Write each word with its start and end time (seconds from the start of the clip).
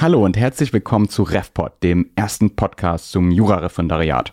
Hallo 0.00 0.24
und 0.24 0.38
herzlich 0.38 0.72
willkommen 0.72 1.10
zu 1.10 1.24
RefPod, 1.24 1.72
dem 1.82 2.08
ersten 2.16 2.56
Podcast 2.56 3.12
zum 3.12 3.30
Jurareferendariat. 3.30 4.32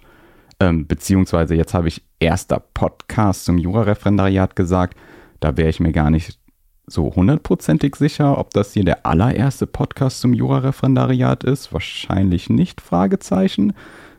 Ähm, 0.62 0.88
beziehungsweise 0.88 1.56
jetzt 1.56 1.74
habe 1.74 1.90
ich 1.90 2.04
erster 2.22 2.62
Podcast 2.74 3.44
zum 3.44 3.58
Jurareferendariat 3.58 4.56
gesagt. 4.56 4.98
Da 5.42 5.58
wäre 5.58 5.68
ich 5.68 5.82
mir 5.82 5.92
gar 5.92 6.10
nicht 6.10 6.40
so 6.86 7.14
hundertprozentig 7.14 7.98
sicher, 7.98 8.38
ob 8.38 8.52
das 8.52 8.72
hier 8.72 8.86
der 8.86 9.06
allererste 9.06 9.68
Podcast 9.68 10.22
zum 10.22 10.34
Jurareferendariat 10.34 11.44
ist. 11.44 11.74
Wahrscheinlich 11.74 12.50
nicht, 12.50 12.80
Fragezeichen. 12.80 13.74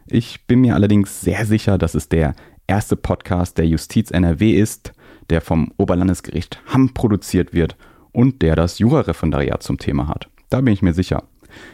Ich 0.06 0.46
bin 0.46 0.60
mir 0.60 0.74
allerdings 0.74 1.22
sehr 1.22 1.46
sicher, 1.46 1.78
dass 1.78 1.94
es 1.94 2.10
der 2.10 2.34
erste 2.66 2.94
Podcast 2.94 3.56
der 3.56 3.66
Justiz 3.66 4.10
NRW 4.10 4.50
ist, 4.50 4.92
der 5.30 5.40
vom 5.40 5.72
Oberlandesgericht 5.78 6.60
Hamm 6.66 6.92
produziert 6.92 7.54
wird 7.54 7.78
und 8.12 8.42
der 8.42 8.54
das 8.54 8.80
Jurareferendariat 8.80 9.62
zum 9.62 9.78
Thema 9.78 10.08
hat. 10.08 10.28
Da 10.50 10.60
bin 10.60 10.74
ich 10.74 10.82
mir 10.82 10.92
sicher. 10.92 11.24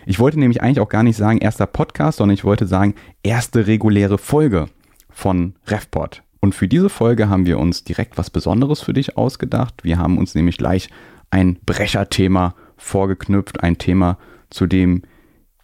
Ich 0.07 0.19
wollte 0.19 0.39
nämlich 0.39 0.63
eigentlich 0.63 0.81
auch 0.81 0.89
gar 0.89 1.03
nicht 1.03 1.17
sagen 1.17 1.39
erster 1.39 1.67
Podcast, 1.67 2.19
sondern 2.19 2.35
ich 2.35 2.45
wollte 2.45 2.67
sagen 2.67 2.95
erste 3.23 3.67
reguläre 3.67 4.19
Folge 4.19 4.67
von 5.11 5.55
RefPod. 5.67 6.23
Und 6.41 6.55
für 6.55 6.69
diese 6.69 6.91
Folge 6.91 7.29
haben 7.29 7.47
wir 7.47 7.59
uns 7.59 7.85
direkt 7.85 8.19
was 8.19 8.31
Besonderes 8.31 8.81
für 8.81 8.93
dich 8.93 9.17
ausgedacht. 9.17 9.83
Wir 9.83 9.99
haben 9.99 10.19
uns 10.19 10.35
nämlich 10.35 10.59
gleich 10.59 10.91
ein 11.31 11.59
Brecherthema 11.65 12.55
vorgeknüpft, 12.77 13.63
ein 13.63 13.79
Thema, 13.79 14.19
zu 14.51 14.67
dem 14.67 15.03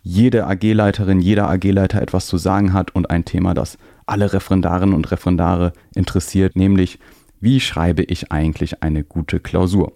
jede 0.03 0.47
AG-Leiterin, 0.47 1.21
jeder 1.21 1.51
AG-Leiter 1.51 2.01
etwas 2.01 2.27
zu 2.27 2.39
sagen 2.39 2.73
hat 2.73 2.95
und 2.95 3.11
ein 3.11 3.25
Thema, 3.25 3.53
das 3.53 3.77
alle 4.07 4.33
Referendarinnen 4.33 4.95
und 4.95 5.11
Referendare 5.11 5.73
interessiert, 5.95 6.57
nämlich 6.57 6.99
wie 7.41 7.61
schreibe 7.61 8.03
ich 8.03 8.33
eigentlich 8.33 8.83
eine 8.83 9.05
gute 9.05 9.41
Klausur? 9.41 9.93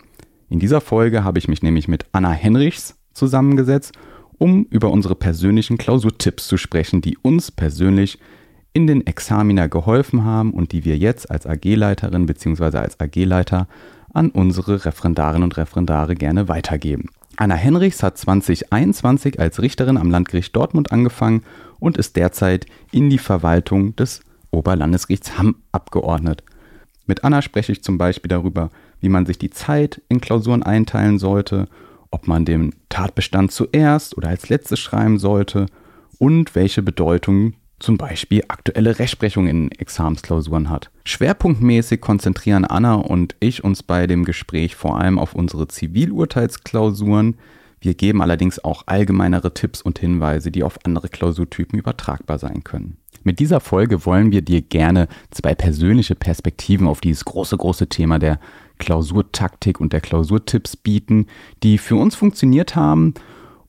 In 0.49 0.61
dieser 0.61 0.81
Folge 0.81 1.25
habe 1.25 1.39
ich 1.39 1.49
mich 1.49 1.63
nämlich 1.63 1.89
mit 1.89 2.07
Anna 2.13 2.31
Henrichs 2.31 2.97
zusammengesetzt, 3.15 3.93
um 4.39 4.65
über 4.71 4.91
unsere 4.91 5.15
persönlichen 5.15 5.79
Klausurtipps 5.79 6.49
zu 6.49 6.57
sprechen, 6.57 7.01
die 7.01 7.17
uns 7.19 7.51
persönlich 7.51 8.19
in 8.73 8.87
den 8.87 9.07
Examina 9.07 9.69
geholfen 9.69 10.25
haben 10.25 10.53
und 10.53 10.73
die 10.73 10.85
wir 10.85 10.99
jetzt 10.99 11.31
als 11.31 11.47
AG-Leiterin 11.47 12.27
bzw. 12.27 12.79
als 12.79 12.99
AG-Leiter 13.01 13.69
an 14.13 14.31
unsere 14.31 14.85
Referendarinnen 14.85 15.45
und 15.45 15.57
Referendare 15.57 16.15
gerne 16.15 16.49
weitergeben. 16.49 17.09
Anna 17.37 17.55
Henrichs 17.55 18.03
hat 18.03 18.17
2021 18.19 19.41
als 19.41 19.61
Richterin 19.61 19.97
am 19.97 20.11
Landgericht 20.11 20.55
Dortmund 20.55 20.93
angefangen 20.93 21.43
und 21.81 21.97
ist 21.97 22.17
derzeit 22.17 22.67
in 22.93 23.11
die 23.11 23.19
Verwaltung 23.19 23.97
des 23.97 24.21
Oberlandesgerichts 24.51 25.37
Hamm 25.37 25.57
abgeordnet. 25.73 26.45
Mit 27.07 27.25
Anna 27.25 27.43
spreche 27.43 27.73
ich 27.73 27.83
zum 27.83 27.99
Beispiel 27.99 28.29
darüber, 28.29 28.71
wie 29.01 29.09
man 29.09 29.27
sich 29.27 29.39
die 29.39 29.51
Zeit 29.51 30.01
in 30.09 30.21
Klausuren 30.21 30.63
einteilen 30.63 31.19
sollte, 31.19 31.67
ob 32.15 32.29
man 32.29 32.45
den 32.45 32.75
Tatbestand 32.89 33.51
zuerst 33.51 34.17
oder 34.17 34.29
als 34.29 34.49
letztes 34.49 34.79
schreiben 34.79 35.19
sollte 35.19 35.67
und 36.19 36.55
welche 36.55 36.81
Bedeutung 36.81 37.55
zum 37.81 37.99
Beispiel 37.99 38.45
aktuelle 38.47 39.01
Rechtsprechung 39.01 39.49
in 39.49 39.73
Examensklausuren 39.73 40.71
hat. 40.71 40.91
Schwerpunktmäßig 41.05 42.01
konzentrieren 42.01 42.65
Anna 42.65 42.95
und 42.95 43.35
ich 43.41 43.65
uns 43.65 43.83
bei 43.83 44.07
dem 44.07 44.25
Gespräch 44.25 44.77
vor 44.77 44.99
allem 44.99 45.19
auf 45.19 45.35
unsere 45.35 45.67
Zivilurteilsklausuren. 45.67 47.37
Wir 47.81 47.95
geben 47.95 48.23
allerdings 48.23 48.63
auch 48.63 48.85
allgemeinere 48.87 49.53
Tipps 49.53 49.83
und 49.83 49.99
Hinweise, 49.99 50.53
die 50.53 50.63
auf 50.63 50.79
andere 50.85 51.09
Klausurtypen 51.09 51.79
übertragbar 51.79 52.39
sein 52.39 52.63
können. 52.63 52.97
Mit 53.25 53.41
dieser 53.41 53.61
Folge 53.61 54.07
wollen 54.07 54.31
wir 54.31 54.43
dir 54.43 54.63
gerne 54.63 55.09
zwei 55.31 55.55
persönliche 55.55 56.15
Perspektiven 56.15 56.87
auf 56.87 57.01
dieses 57.01 57.25
große, 57.25 57.57
große 57.57 57.89
Thema 57.89 58.19
der 58.19 58.39
Klausurtaktik 58.79 59.81
und 59.81 59.93
der 59.93 60.01
Klausurtipps 60.01 60.77
bieten, 60.77 61.27
die 61.63 61.79
für 61.79 61.97
uns 61.97 62.15
funktioniert 62.15 62.77
haben. 62.77 63.15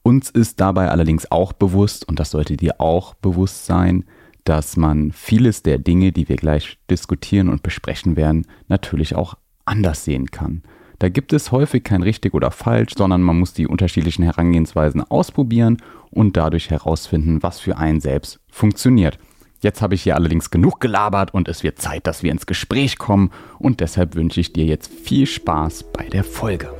Uns 0.03 0.29
ist 0.29 0.59
dabei 0.59 0.89
allerdings 0.89 1.31
auch 1.31 1.53
bewusst, 1.53 2.07
und 2.07 2.19
das 2.19 2.31
sollte 2.31 2.57
dir 2.57 2.79
auch 2.79 3.13
bewusst 3.15 3.65
sein, 3.65 4.05
dass 4.43 4.77
man 4.77 5.11
vieles 5.11 5.63
der 5.63 5.79
Dinge, 5.79 6.11
die 6.11 6.29
wir 6.29 6.35
gleich 6.35 6.77
diskutieren 6.89 7.49
und 7.49 7.63
besprechen 7.63 8.15
werden, 8.15 8.45
natürlich 8.67 9.15
auch 9.15 9.35
anders 9.65 10.05
sehen 10.05 10.29
kann. 10.29 10.61
Da 10.99 11.09
gibt 11.09 11.33
es 11.33 11.51
häufig 11.51 11.83
kein 11.83 12.03
richtig 12.03 12.33
oder 12.33 12.51
falsch, 12.51 12.93
sondern 12.95 13.21
man 13.21 13.37
muss 13.37 13.53
die 13.53 13.67
unterschiedlichen 13.67 14.23
Herangehensweisen 14.23 15.01
ausprobieren 15.01 15.81
und 16.11 16.37
dadurch 16.37 16.69
herausfinden, 16.69 17.43
was 17.43 17.59
für 17.59 17.77
einen 17.77 17.99
selbst 17.99 18.39
funktioniert. 18.47 19.19
Jetzt 19.65 19.81
habe 19.81 19.95
ich 19.95 20.03
hier 20.03 20.13
allerdings 20.13 20.51
genug 20.51 20.79
gelabert 20.79 21.33
und 21.33 21.47
es 21.47 21.63
wird 21.63 21.79
Zeit, 21.79 22.05
dass 22.05 22.21
wir 22.21 22.31
ins 22.31 22.45
Gespräch 22.45 22.99
kommen 22.99 23.31
und 23.57 23.79
deshalb 23.79 24.13
wünsche 24.13 24.39
ich 24.39 24.53
dir 24.53 24.63
jetzt 24.63 24.93
viel 24.93 25.25
Spaß 25.25 25.85
bei 25.91 26.07
der 26.07 26.23
Folge. 26.23 26.71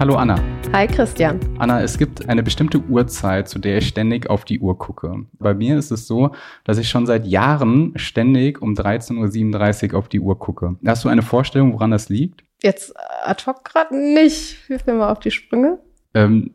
Hallo 0.00 0.14
Anna. 0.14 0.40
Hi 0.72 0.86
Christian. 0.86 1.38
Anna, 1.58 1.82
es 1.82 1.98
gibt 1.98 2.26
eine 2.26 2.42
bestimmte 2.42 2.78
Uhrzeit, 2.78 3.50
zu 3.50 3.58
der 3.58 3.76
ich 3.76 3.88
ständig 3.88 4.30
auf 4.30 4.46
die 4.46 4.60
Uhr 4.60 4.78
gucke. 4.78 5.26
Bei 5.38 5.52
mir 5.52 5.76
ist 5.76 5.90
es 5.90 6.06
so, 6.06 6.30
dass 6.64 6.78
ich 6.78 6.88
schon 6.88 7.04
seit 7.04 7.26
Jahren 7.26 7.92
ständig 7.96 8.62
um 8.62 8.72
13.37 8.72 9.92
Uhr 9.92 9.98
auf 9.98 10.08
die 10.08 10.20
Uhr 10.20 10.38
gucke. 10.38 10.76
Hast 10.86 11.04
du 11.04 11.10
eine 11.10 11.20
Vorstellung, 11.20 11.74
woran 11.74 11.90
das 11.90 12.08
liegt? 12.08 12.44
Jetzt 12.62 12.94
ad 13.24 13.44
hoc 13.46 13.64
gerade 13.64 13.96
nicht. 13.96 14.58
Hilf 14.66 14.86
mir 14.86 14.94
mal 14.94 15.10
auf 15.10 15.20
die 15.20 15.30
Sprünge. 15.30 15.78
Ähm, 16.14 16.54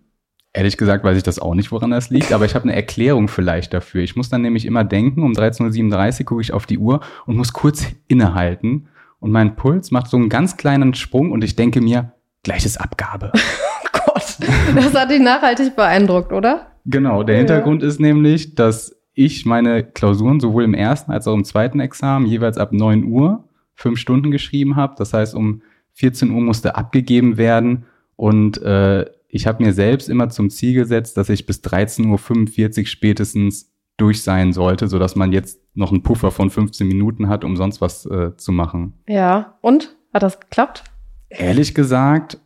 ehrlich 0.54 0.78
gesagt 0.78 1.04
weiß 1.04 1.18
ich 1.18 1.24
das 1.24 1.40
auch 1.40 1.54
nicht, 1.54 1.72
woran 1.72 1.92
das 1.92 2.10
liegt, 2.10 2.32
aber 2.32 2.46
ich 2.46 2.56
habe 2.56 2.64
eine 2.64 2.76
Erklärung 2.76 3.28
vielleicht 3.28 3.74
dafür. 3.74 4.02
Ich 4.02 4.16
muss 4.16 4.30
dann 4.30 4.42
nämlich 4.42 4.66
immer 4.66 4.84
denken, 4.84 5.24
um 5.24 5.34
13.37 5.34 6.22
Uhr 6.22 6.26
gucke 6.26 6.42
ich 6.42 6.54
auf 6.54 6.66
die 6.66 6.78
Uhr 6.78 7.02
und 7.26 7.36
muss 7.36 7.54
kurz 7.54 7.86
innehalten. 8.08 8.88
Und 9.20 9.32
mein 9.32 9.56
Puls 9.56 9.92
macht 9.92 10.10
so 10.10 10.18
einen 10.18 10.30
ganz 10.30 10.58
kleinen 10.58 10.94
Sprung 10.94 11.32
und 11.32 11.44
ich 11.44 11.56
denke 11.56 11.82
mir, 11.82 12.14
gleiches 12.44 12.78
Abgabe. 12.78 13.32
oh 13.34 13.88
Gott, 14.06 14.38
das 14.76 14.94
hat 14.94 15.12
dich 15.12 15.22
nachhaltig 15.22 15.76
beeindruckt, 15.76 16.32
oder? 16.32 16.68
Genau, 16.86 17.24
der 17.24 17.38
Hintergrund 17.38 17.84
ist 17.84 18.00
nämlich, 18.00 18.56
dass 18.56 18.96
ich 19.14 19.46
meine 19.46 19.84
Klausuren 19.84 20.40
sowohl 20.40 20.64
im 20.64 20.74
ersten 20.74 21.12
als 21.12 21.28
auch 21.28 21.34
im 21.34 21.44
zweiten 21.44 21.80
Examen 21.80 22.26
jeweils 22.28 22.58
ab 22.58 22.72
9 22.72 23.04
Uhr 23.04 23.44
fünf 23.74 24.00
Stunden 24.00 24.32
geschrieben 24.32 24.76
habe. 24.76 24.96
Das 24.98 25.14
heißt, 25.14 25.36
um 25.36 25.62
14 25.98 26.32
Uhr 26.32 26.42
musste 26.42 26.76
abgegeben 26.76 27.38
werden 27.38 27.86
und 28.16 28.62
äh, 28.62 29.06
ich 29.30 29.48
habe 29.48 29.64
mir 29.64 29.74
selbst 29.74 30.10
immer 30.10 30.30
zum 30.30 30.50
Ziel 30.50 30.74
gesetzt, 30.74 31.18
dass 31.18 31.30
ich 31.30 31.46
bis 31.46 31.62
13.45 31.64 32.80
Uhr 32.80 32.86
spätestens 32.86 33.72
durch 33.98 34.22
sein 34.22 34.54
sollte, 34.54 34.88
sodass 34.88 35.16
man 35.16 35.32
jetzt 35.32 35.60
noch 35.74 35.92
einen 35.92 36.04
Puffer 36.04 36.32
von 36.32 36.50
15 36.50 36.88
Minuten 36.88 37.28
hat, 37.30 37.44
um 37.44 37.58
sonst 37.58 37.82
was 37.82 38.06
äh, 38.06 38.36
zu 38.38 38.52
machen. 38.52 38.94
Ja, 39.08 39.58
und? 39.62 39.96
Hat 40.14 40.24
das 40.24 40.40
geklappt? 40.40 40.84
Ehrlich 41.30 41.74
gesagt, 41.74 42.40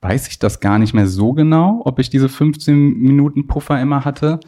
weiß 0.00 0.28
ich 0.28 0.38
das 0.38 0.60
gar 0.60 0.78
nicht 0.78 0.94
mehr 0.94 1.06
so 1.06 1.32
genau, 1.32 1.82
ob 1.84 2.00
ich 2.00 2.10
diese 2.10 2.28
15 2.28 2.98
Minuten 2.98 3.46
Puffer 3.46 3.80
immer 3.80 4.04
hatte. 4.04 4.40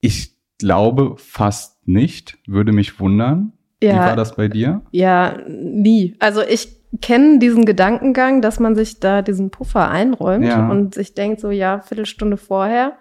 Ich 0.00 0.36
glaube 0.58 1.14
fast 1.16 1.86
nicht, 1.86 2.38
würde 2.46 2.72
mich 2.72 3.00
wundern. 3.00 3.52
Ja, 3.82 3.94
Wie 3.94 3.98
war 3.98 4.16
das 4.16 4.36
bei 4.36 4.48
dir? 4.48 4.82
Ja, 4.90 5.38
nie. 5.48 6.14
Also 6.18 6.42
ich 6.42 6.81
kennen 7.00 7.40
diesen 7.40 7.64
Gedankengang, 7.64 8.42
dass 8.42 8.60
man 8.60 8.74
sich 8.74 9.00
da 9.00 9.22
diesen 9.22 9.50
Puffer 9.50 9.90
einräumt 9.90 10.44
ja. 10.44 10.68
und 10.68 10.94
sich 10.94 11.14
denkt, 11.14 11.40
so 11.40 11.50
ja, 11.50 11.80
Viertelstunde 11.80 12.36
vorher. 12.36 12.98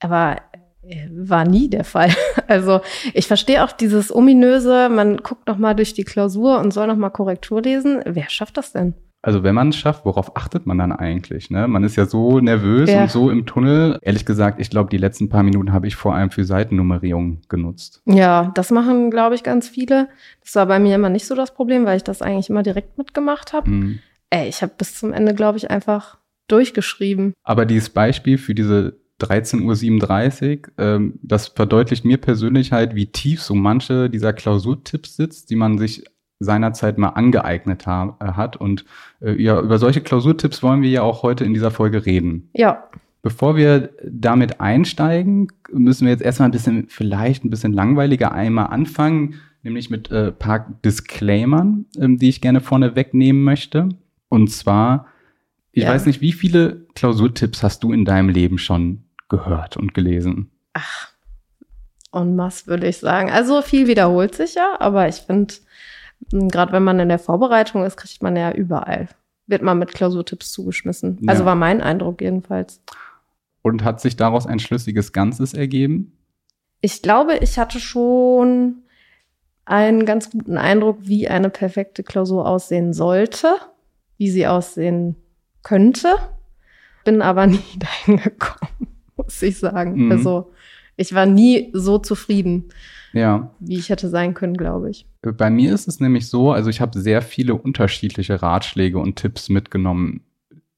Aber 0.00 0.36
äh, 0.82 1.08
war 1.10 1.44
nie 1.44 1.68
der 1.68 1.84
Fall. 1.84 2.10
Also 2.46 2.82
ich 3.14 3.26
verstehe 3.26 3.64
auch 3.64 3.72
dieses 3.72 4.14
ominöse, 4.14 4.90
man 4.90 5.16
guckt 5.16 5.48
noch 5.48 5.56
mal 5.56 5.72
durch 5.72 5.94
die 5.94 6.04
Klausur 6.04 6.58
und 6.58 6.72
soll 6.72 6.86
noch 6.86 6.96
mal 6.96 7.08
Korrektur 7.08 7.62
lesen. 7.62 8.02
Wer 8.04 8.28
schafft 8.28 8.58
das 8.58 8.72
denn? 8.72 8.92
Also 9.24 9.42
wenn 9.42 9.54
man 9.54 9.70
es 9.70 9.76
schafft, 9.76 10.04
worauf 10.04 10.36
achtet 10.36 10.66
man 10.66 10.76
dann 10.76 10.92
eigentlich? 10.92 11.48
Ne? 11.48 11.66
Man 11.66 11.82
ist 11.82 11.96
ja 11.96 12.04
so 12.04 12.40
nervös 12.40 12.90
ja. 12.90 13.02
und 13.02 13.10
so 13.10 13.30
im 13.30 13.46
Tunnel. 13.46 13.98
Ehrlich 14.02 14.26
gesagt, 14.26 14.60
ich 14.60 14.68
glaube, 14.68 14.90
die 14.90 14.98
letzten 14.98 15.30
paar 15.30 15.42
Minuten 15.42 15.72
habe 15.72 15.86
ich 15.86 15.96
vor 15.96 16.14
allem 16.14 16.30
für 16.30 16.44
Seitennummerierung 16.44 17.40
genutzt. 17.48 18.02
Ja, 18.04 18.52
das 18.54 18.70
machen, 18.70 19.10
glaube 19.10 19.34
ich, 19.34 19.42
ganz 19.42 19.66
viele. 19.66 20.08
Das 20.42 20.54
war 20.56 20.66
bei 20.66 20.78
mir 20.78 20.94
immer 20.94 21.08
nicht 21.08 21.24
so 21.24 21.34
das 21.34 21.54
Problem, 21.54 21.86
weil 21.86 21.96
ich 21.96 22.04
das 22.04 22.20
eigentlich 22.20 22.50
immer 22.50 22.62
direkt 22.62 22.98
mitgemacht 22.98 23.54
habe. 23.54 23.70
Mhm. 23.70 23.98
Ey, 24.28 24.46
ich 24.46 24.60
habe 24.60 24.74
bis 24.76 24.94
zum 24.94 25.14
Ende, 25.14 25.34
glaube 25.34 25.56
ich, 25.56 25.70
einfach 25.70 26.18
durchgeschrieben. 26.48 27.32
Aber 27.44 27.64
dieses 27.64 27.88
Beispiel 27.88 28.36
für 28.36 28.54
diese 28.54 28.98
13.37 29.22 30.66
Uhr, 30.66 30.72
ähm, 30.76 31.18
das 31.22 31.48
verdeutlicht 31.48 32.04
mir 32.04 32.18
persönlich 32.18 32.72
halt, 32.72 32.94
wie 32.94 33.06
tief 33.06 33.40
so 33.40 33.54
manche 33.54 34.10
dieser 34.10 34.34
Klausurtipps 34.34 35.16
sitzt, 35.16 35.48
die 35.48 35.56
man 35.56 35.78
sich 35.78 36.04
seinerzeit 36.44 36.98
mal 36.98 37.10
angeeignet 37.10 37.86
ha 37.86 38.16
äh, 38.20 38.32
hat. 38.32 38.56
Und 38.56 38.84
äh, 39.20 39.40
ja, 39.40 39.60
über 39.60 39.78
solche 39.78 40.00
Klausurtipps 40.00 40.62
wollen 40.62 40.82
wir 40.82 40.90
ja 40.90 41.02
auch 41.02 41.22
heute 41.22 41.44
in 41.44 41.54
dieser 41.54 41.70
Folge 41.70 42.06
reden. 42.06 42.50
Ja. 42.54 42.84
Bevor 43.22 43.56
wir 43.56 43.90
damit 44.06 44.60
einsteigen, 44.60 45.48
müssen 45.72 46.04
wir 46.04 46.12
jetzt 46.12 46.22
erstmal 46.22 46.48
ein 46.48 46.52
bisschen, 46.52 46.88
vielleicht 46.88 47.44
ein 47.44 47.50
bisschen 47.50 47.72
langweiliger 47.72 48.32
einmal 48.32 48.66
anfangen, 48.66 49.36
nämlich 49.62 49.88
mit 49.88 50.10
äh, 50.10 50.30
paar 50.30 50.78
Disclaimern, 50.84 51.86
ähm, 51.98 52.18
die 52.18 52.28
ich 52.28 52.40
gerne 52.40 52.60
vorne 52.60 52.96
wegnehmen 52.96 53.42
möchte. 53.42 53.88
Und 54.28 54.50
zwar, 54.52 55.06
ich 55.72 55.84
ja. 55.84 55.90
weiß 55.90 56.06
nicht, 56.06 56.20
wie 56.20 56.32
viele 56.32 56.86
Klausurtipps 56.94 57.62
hast 57.62 57.82
du 57.82 57.92
in 57.92 58.04
deinem 58.04 58.28
Leben 58.28 58.58
schon 58.58 59.04
gehört 59.28 59.76
und 59.76 59.94
gelesen? 59.94 60.50
Ach, 60.74 61.08
en 62.12 62.36
masse 62.36 62.66
würde 62.66 62.88
ich 62.88 62.98
sagen. 62.98 63.30
Also 63.30 63.62
viel 63.62 63.86
wiederholt 63.86 64.34
sich 64.34 64.54
ja, 64.54 64.76
aber 64.78 65.08
ich 65.08 65.16
finde, 65.16 65.54
Gerade 66.30 66.72
wenn 66.72 66.84
man 66.84 67.00
in 67.00 67.08
der 67.08 67.18
Vorbereitung 67.18 67.84
ist, 67.84 67.96
kriegt 67.96 68.22
man 68.22 68.36
ja 68.36 68.52
überall, 68.52 69.08
wird 69.46 69.62
man 69.62 69.78
mit 69.78 69.92
Klausurtipps 69.92 70.52
zugeschmissen. 70.52 71.18
Ja. 71.20 71.30
Also 71.30 71.44
war 71.44 71.54
mein 71.54 71.80
Eindruck 71.80 72.20
jedenfalls. 72.20 72.80
Und 73.62 73.84
hat 73.84 74.00
sich 74.00 74.16
daraus 74.16 74.46
ein 74.46 74.58
schlüssiges 74.58 75.12
Ganzes 75.12 75.54
ergeben? 75.54 76.16
Ich 76.80 77.02
glaube, 77.02 77.38
ich 77.38 77.58
hatte 77.58 77.80
schon 77.80 78.82
einen 79.64 80.04
ganz 80.04 80.30
guten 80.30 80.58
Eindruck, 80.58 80.98
wie 81.00 81.28
eine 81.28 81.50
perfekte 81.50 82.02
Klausur 82.02 82.46
aussehen 82.46 82.92
sollte, 82.92 83.54
wie 84.18 84.30
sie 84.30 84.46
aussehen 84.46 85.16
könnte. 85.62 86.16
Bin 87.04 87.22
aber 87.22 87.46
nie 87.48 87.58
dahin 87.78 88.18
gekommen, 88.18 88.88
muss 89.16 89.40
ich 89.42 89.58
sagen. 89.58 90.06
Mhm. 90.06 90.12
Also 90.12 90.52
ich 90.96 91.14
war 91.14 91.26
nie 91.26 91.70
so 91.72 91.98
zufrieden, 91.98 92.68
ja. 93.14 93.50
wie 93.60 93.78
ich 93.78 93.88
hätte 93.88 94.08
sein 94.08 94.34
können, 94.34 94.56
glaube 94.56 94.90
ich. 94.90 95.06
Bei 95.22 95.50
mir 95.50 95.72
ist 95.72 95.88
es 95.88 96.00
nämlich 96.00 96.28
so, 96.28 96.52
also 96.52 96.68
ich 96.68 96.80
habe 96.80 96.98
sehr 97.00 97.22
viele 97.22 97.54
unterschiedliche 97.54 98.42
Ratschläge 98.42 98.98
und 98.98 99.16
Tipps 99.16 99.48
mitgenommen 99.48 100.22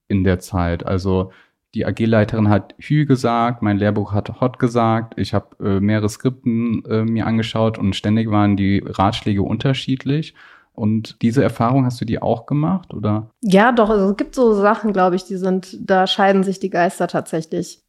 in 0.09 0.23
der 0.23 0.39
Zeit. 0.39 0.87
Also 0.87 1.33
die 1.75 1.85
AG-Leiterin 1.85 2.49
hat 2.49 2.75
Hü 2.79 3.05
gesagt, 3.05 3.63
mein 3.63 3.77
Lehrbuch 3.77 4.13
hat 4.13 4.41
Hot 4.41 4.59
gesagt, 4.59 5.19
ich 5.19 5.35
habe 5.35 5.57
äh, 5.63 5.81
mehrere 5.81 6.09
Skripten 6.09 6.85
äh, 6.87 7.05
mir 7.05 7.27
angeschaut 7.27 7.79
und 7.79 7.95
ständig 7.95 8.31
waren 8.31 8.57
die 8.57 8.83
Ratschläge 8.87 9.43
unterschiedlich. 9.43 10.35
Und 10.73 11.23
diese 11.23 11.43
Erfahrung 11.43 11.87
hast 11.87 12.01
du 12.01 12.05
die 12.05 12.21
auch 12.21 12.45
gemacht, 12.45 12.93
oder? 12.93 13.31
Ja, 13.41 13.73
doch. 13.73 13.89
Also 13.89 14.11
es 14.11 14.17
gibt 14.17 14.35
so 14.35 14.55
Sachen, 14.55 14.93
glaube 14.93 15.17
ich, 15.17 15.25
die 15.25 15.37
sind, 15.37 15.77
da 15.81 16.07
scheiden 16.07 16.45
sich 16.45 16.61
die 16.61 16.71
Geister 16.71 17.09
tatsächlich. 17.09 17.83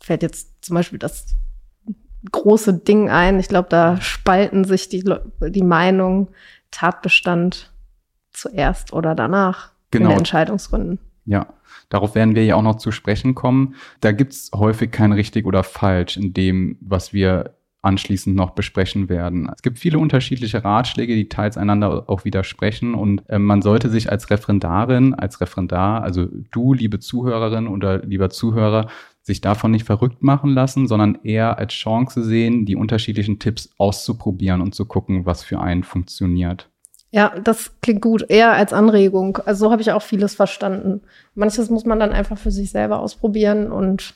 Fällt 0.00 0.22
jetzt 0.22 0.64
zum 0.64 0.74
Beispiel 0.74 0.98
das 0.98 1.36
große 2.30 2.74
Ding 2.74 3.10
ein. 3.10 3.38
Ich 3.38 3.48
glaube, 3.48 3.68
da 3.68 4.00
spalten 4.00 4.64
sich 4.64 4.88
die, 4.88 5.04
die 5.40 5.62
Meinungen 5.62 6.28
Tatbestand 6.70 7.72
zuerst 8.32 8.92
oder 8.92 9.14
danach 9.14 9.70
genau. 9.90 10.06
in 10.06 10.10
den 10.10 10.18
Entscheidungsgründen. 10.18 10.98
Ja, 11.24 11.46
darauf 11.88 12.14
werden 12.14 12.34
wir 12.34 12.44
ja 12.44 12.54
auch 12.56 12.62
noch 12.62 12.76
zu 12.76 12.92
sprechen 12.92 13.34
kommen. 13.34 13.74
Da 14.00 14.12
gibt's 14.12 14.50
häufig 14.54 14.90
kein 14.92 15.12
richtig 15.12 15.46
oder 15.46 15.62
falsch 15.62 16.16
in 16.16 16.34
dem, 16.34 16.78
was 16.80 17.12
wir 17.12 17.56
anschließend 17.82 18.34
noch 18.34 18.50
besprechen 18.50 19.08
werden. 19.08 19.48
Es 19.54 19.62
gibt 19.62 19.78
viele 19.78 19.98
unterschiedliche 19.98 20.64
Ratschläge, 20.64 21.14
die 21.14 21.28
teils 21.28 21.56
einander 21.56 22.04
auch 22.08 22.24
widersprechen 22.24 22.94
und 22.94 23.22
äh, 23.28 23.38
man 23.38 23.62
sollte 23.62 23.88
sich 23.88 24.10
als 24.10 24.28
Referendarin, 24.28 25.14
als 25.14 25.40
Referendar, 25.40 26.02
also 26.02 26.26
du, 26.50 26.74
liebe 26.74 26.98
Zuhörerin 26.98 27.68
oder 27.68 27.98
lieber 27.98 28.28
Zuhörer, 28.28 28.88
sich 29.26 29.40
davon 29.40 29.72
nicht 29.72 29.84
verrückt 29.84 30.22
machen 30.22 30.50
lassen, 30.50 30.86
sondern 30.86 31.18
eher 31.24 31.58
als 31.58 31.72
Chance 31.72 32.22
sehen, 32.22 32.64
die 32.64 32.76
unterschiedlichen 32.76 33.40
Tipps 33.40 33.70
auszuprobieren 33.76 34.60
und 34.60 34.72
zu 34.72 34.86
gucken, 34.86 35.26
was 35.26 35.42
für 35.42 35.60
einen 35.60 35.82
funktioniert. 35.82 36.70
Ja, 37.10 37.34
das 37.42 37.80
klingt 37.80 38.02
gut, 38.02 38.24
eher 38.28 38.52
als 38.52 38.72
Anregung. 38.72 39.38
Also 39.38 39.66
so 39.66 39.72
habe 39.72 39.82
ich 39.82 39.90
auch 39.90 40.02
vieles 40.02 40.36
verstanden. 40.36 41.02
Manches 41.34 41.70
muss 41.70 41.84
man 41.84 41.98
dann 41.98 42.12
einfach 42.12 42.38
für 42.38 42.52
sich 42.52 42.70
selber 42.70 43.00
ausprobieren 43.00 43.72
und 43.72 44.14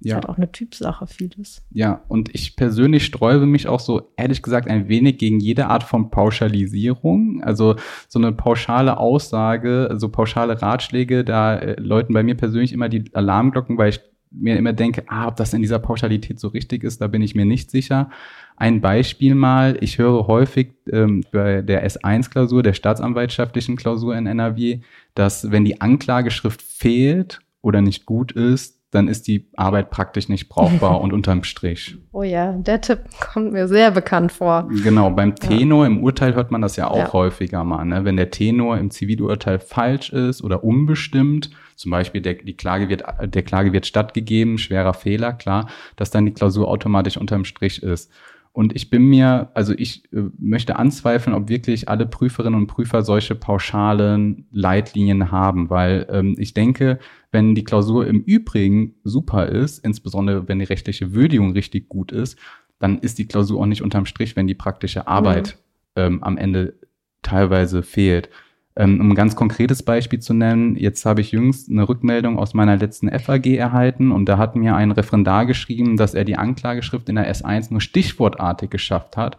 ja. 0.00 0.12
ist 0.12 0.14
halt 0.14 0.28
auch 0.30 0.38
eine 0.38 0.50
Typsache, 0.50 1.06
vieles. 1.06 1.62
Ja, 1.70 2.02
und 2.08 2.34
ich 2.34 2.56
persönlich 2.56 3.04
sträube 3.04 3.44
mich 3.44 3.68
auch 3.68 3.80
so, 3.80 4.12
ehrlich 4.16 4.40
gesagt, 4.40 4.66
ein 4.66 4.88
wenig 4.88 5.18
gegen 5.18 5.40
jede 5.40 5.66
Art 5.66 5.82
von 5.82 6.10
Pauschalisierung. 6.10 7.42
Also 7.44 7.76
so 8.08 8.18
eine 8.18 8.32
pauschale 8.32 8.96
Aussage, 8.96 9.90
so 9.96 10.08
pauschale 10.08 10.62
Ratschläge, 10.62 11.22
da 11.22 11.56
äh, 11.56 11.78
läuten 11.78 12.14
bei 12.14 12.22
mir 12.22 12.34
persönlich 12.34 12.72
immer 12.72 12.88
die 12.88 13.14
Alarmglocken, 13.14 13.76
weil 13.76 13.90
ich 13.90 14.00
mir 14.32 14.56
immer 14.56 14.72
denke, 14.72 15.04
ah, 15.06 15.28
ob 15.28 15.36
das 15.36 15.52
in 15.52 15.62
dieser 15.62 15.78
Pauschalität 15.78 16.40
so 16.40 16.48
richtig 16.48 16.84
ist, 16.84 17.00
da 17.00 17.06
bin 17.06 17.22
ich 17.22 17.34
mir 17.34 17.44
nicht 17.44 17.70
sicher. 17.70 18.10
Ein 18.56 18.80
Beispiel 18.80 19.34
mal, 19.34 19.76
ich 19.80 19.98
höre 19.98 20.26
häufig 20.26 20.72
ähm, 20.90 21.24
bei 21.32 21.62
der 21.62 21.86
S1-Klausur, 21.86 22.62
der 22.62 22.74
staatsanwaltschaftlichen 22.74 23.76
Klausur 23.76 24.16
in 24.16 24.26
NRW, 24.26 24.80
dass 25.14 25.50
wenn 25.50 25.64
die 25.64 25.80
Anklageschrift 25.80 26.62
fehlt 26.62 27.40
oder 27.60 27.80
nicht 27.80 28.06
gut 28.06 28.32
ist, 28.32 28.78
dann 28.92 29.08
ist 29.08 29.26
die 29.26 29.48
Arbeit 29.56 29.90
praktisch 29.90 30.28
nicht 30.28 30.48
brauchbar 30.48 31.00
und 31.02 31.12
unterm 31.12 31.44
Strich. 31.44 31.96
Oh 32.12 32.22
ja, 32.22 32.52
der 32.52 32.80
Tipp 32.80 33.00
kommt 33.18 33.52
mir 33.52 33.66
sehr 33.66 33.90
bekannt 33.90 34.32
vor. 34.32 34.68
Genau, 34.84 35.10
beim 35.10 35.34
Tenor 35.34 35.84
ja. 35.84 35.90
im 35.90 36.02
Urteil 36.04 36.34
hört 36.34 36.50
man 36.50 36.60
das 36.60 36.76
ja 36.76 36.88
auch 36.88 36.98
ja. 36.98 37.12
häufiger 37.12 37.64
mal. 37.64 37.84
Ne? 37.86 38.04
Wenn 38.04 38.16
der 38.16 38.30
Tenor 38.30 38.76
im 38.76 38.90
Zivilurteil 38.90 39.58
falsch 39.58 40.10
ist 40.12 40.44
oder 40.44 40.62
unbestimmt, 40.62 41.50
zum 41.82 41.90
Beispiel 41.90 42.20
der, 42.20 42.34
die 42.34 42.56
Klage 42.56 42.88
wird, 42.88 43.04
der 43.22 43.42
Klage 43.42 43.72
wird 43.72 43.86
stattgegeben, 43.86 44.58
schwerer 44.58 44.94
Fehler, 44.94 45.32
klar, 45.32 45.68
dass 45.96 46.10
dann 46.10 46.26
die 46.26 46.32
Klausur 46.32 46.68
automatisch 46.68 47.16
unterm 47.16 47.44
Strich 47.44 47.82
ist. 47.82 48.10
Und 48.52 48.76
ich 48.76 48.90
bin 48.90 49.04
mir, 49.04 49.50
also 49.54 49.72
ich 49.76 50.04
äh, 50.12 50.24
möchte 50.38 50.76
anzweifeln, 50.76 51.34
ob 51.34 51.48
wirklich 51.48 51.88
alle 51.88 52.06
Prüferinnen 52.06 52.60
und 52.60 52.66
Prüfer 52.66 53.02
solche 53.02 53.34
pauschalen 53.34 54.46
Leitlinien 54.52 55.30
haben, 55.30 55.70
weil 55.70 56.06
ähm, 56.10 56.36
ich 56.38 56.52
denke, 56.52 56.98
wenn 57.30 57.54
die 57.54 57.64
Klausur 57.64 58.06
im 58.06 58.20
Übrigen 58.20 58.94
super 59.04 59.46
ist, 59.46 59.78
insbesondere 59.84 60.48
wenn 60.48 60.58
die 60.58 60.66
rechtliche 60.66 61.14
Würdigung 61.14 61.52
richtig 61.52 61.88
gut 61.88 62.12
ist, 62.12 62.38
dann 62.78 62.98
ist 62.98 63.18
die 63.18 63.26
Klausur 63.26 63.60
auch 63.60 63.66
nicht 63.66 63.82
unterm 63.82 64.06
Strich, 64.06 64.36
wenn 64.36 64.46
die 64.46 64.54
praktische 64.54 65.06
Arbeit 65.06 65.56
mhm. 65.96 66.02
ähm, 66.02 66.22
am 66.22 66.36
Ende 66.36 66.74
teilweise 67.22 67.82
fehlt. 67.82 68.28
Ähm, 68.74 69.00
um 69.00 69.10
ein 69.10 69.14
ganz 69.14 69.36
konkretes 69.36 69.82
Beispiel 69.82 70.20
zu 70.20 70.32
nennen, 70.32 70.76
jetzt 70.76 71.04
habe 71.04 71.20
ich 71.20 71.32
jüngst 71.32 71.70
eine 71.70 71.86
Rückmeldung 71.88 72.38
aus 72.38 72.54
meiner 72.54 72.76
letzten 72.76 73.10
FAG 73.10 73.46
erhalten 73.46 74.10
und 74.12 74.26
da 74.26 74.38
hat 74.38 74.56
mir 74.56 74.74
ein 74.74 74.92
Referendar 74.92 75.44
geschrieben, 75.44 75.98
dass 75.98 76.14
er 76.14 76.24
die 76.24 76.36
Anklageschrift 76.36 77.08
in 77.10 77.16
der 77.16 77.30
S1 77.30 77.68
nur 77.70 77.82
stichwortartig 77.82 78.70
geschafft 78.70 79.18
hat 79.18 79.36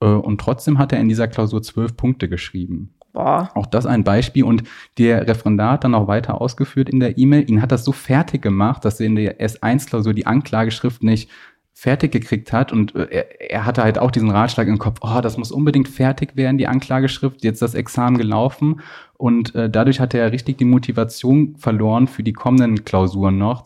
äh, 0.00 0.06
und 0.06 0.40
trotzdem 0.40 0.78
hat 0.78 0.92
er 0.92 0.98
in 0.98 1.08
dieser 1.08 1.28
Klausur 1.28 1.62
zwölf 1.62 1.96
Punkte 1.96 2.28
geschrieben. 2.28 2.94
Boah. 3.12 3.48
Auch 3.54 3.66
das 3.66 3.86
ein 3.86 4.02
Beispiel 4.02 4.42
und 4.42 4.64
der 4.98 5.28
Referendar 5.28 5.74
hat 5.74 5.84
dann 5.84 5.94
auch 5.94 6.08
weiter 6.08 6.40
ausgeführt 6.40 6.88
in 6.90 6.98
der 6.98 7.16
E-Mail. 7.16 7.48
Ihn 7.48 7.62
hat 7.62 7.70
das 7.70 7.84
so 7.84 7.92
fertig 7.92 8.42
gemacht, 8.42 8.84
dass 8.84 8.98
er 8.98 9.06
in 9.06 9.14
der 9.14 9.38
S1-Klausur 9.38 10.14
die 10.14 10.26
Anklageschrift 10.26 11.04
nicht 11.04 11.30
fertig 11.76 12.12
gekriegt 12.12 12.52
hat 12.52 12.72
und 12.72 12.94
äh, 12.94 13.08
er, 13.10 13.50
er, 13.50 13.66
hatte 13.66 13.82
halt 13.82 13.98
auch 13.98 14.12
diesen 14.12 14.30
Ratschlag 14.30 14.68
im 14.68 14.78
Kopf, 14.78 15.00
oh, 15.02 15.20
das 15.20 15.36
muss 15.36 15.50
unbedingt 15.50 15.88
fertig 15.88 16.36
werden, 16.36 16.56
die 16.56 16.68
Anklageschrift, 16.68 17.42
jetzt 17.42 17.60
das 17.60 17.74
Examen 17.74 18.16
gelaufen 18.16 18.80
und 19.18 19.54
äh, 19.56 19.68
dadurch 19.68 19.98
hat 19.98 20.14
er 20.14 20.30
richtig 20.30 20.56
die 20.56 20.64
Motivation 20.64 21.56
verloren 21.56 22.06
für 22.06 22.22
die 22.22 22.32
kommenden 22.32 22.84
Klausuren 22.84 23.38
noch. 23.38 23.64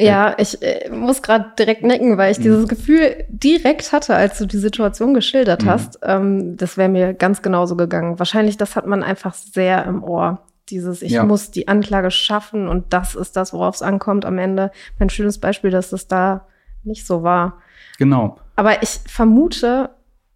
Ja, 0.00 0.34
ich 0.38 0.60
äh, 0.62 0.88
muss 0.90 1.20
gerade 1.20 1.52
direkt 1.58 1.84
nicken, 1.84 2.16
weil 2.16 2.32
ich 2.32 2.38
mhm. 2.38 2.42
dieses 2.44 2.68
Gefühl 2.68 3.24
direkt 3.28 3.92
hatte, 3.92 4.16
als 4.16 4.38
du 4.38 4.46
die 4.46 4.56
Situation 4.56 5.12
geschildert 5.12 5.64
mhm. 5.64 5.68
hast. 5.68 5.98
Ähm, 6.02 6.56
das 6.56 6.78
wäre 6.78 6.88
mir 6.88 7.12
ganz 7.12 7.42
genauso 7.42 7.76
gegangen. 7.76 8.18
Wahrscheinlich, 8.18 8.56
das 8.56 8.74
hat 8.74 8.86
man 8.86 9.02
einfach 9.02 9.34
sehr 9.34 9.84
im 9.84 10.02
Ohr. 10.02 10.46
Dieses, 10.70 11.02
ich 11.02 11.12
ja. 11.12 11.24
muss 11.24 11.50
die 11.50 11.68
Anklage 11.68 12.10
schaffen 12.10 12.66
und 12.68 12.94
das 12.94 13.14
ist 13.14 13.36
das, 13.36 13.52
worauf 13.52 13.74
es 13.74 13.82
ankommt 13.82 14.24
am 14.24 14.38
Ende. 14.38 14.70
Ein 14.98 15.10
schönes 15.10 15.38
Beispiel, 15.38 15.70
dass 15.70 15.92
es 15.92 16.08
da 16.08 16.46
nicht 16.84 17.06
so 17.06 17.22
war. 17.22 17.62
Genau. 17.98 18.38
Aber 18.56 18.82
ich 18.82 19.00
vermute, 19.06 19.90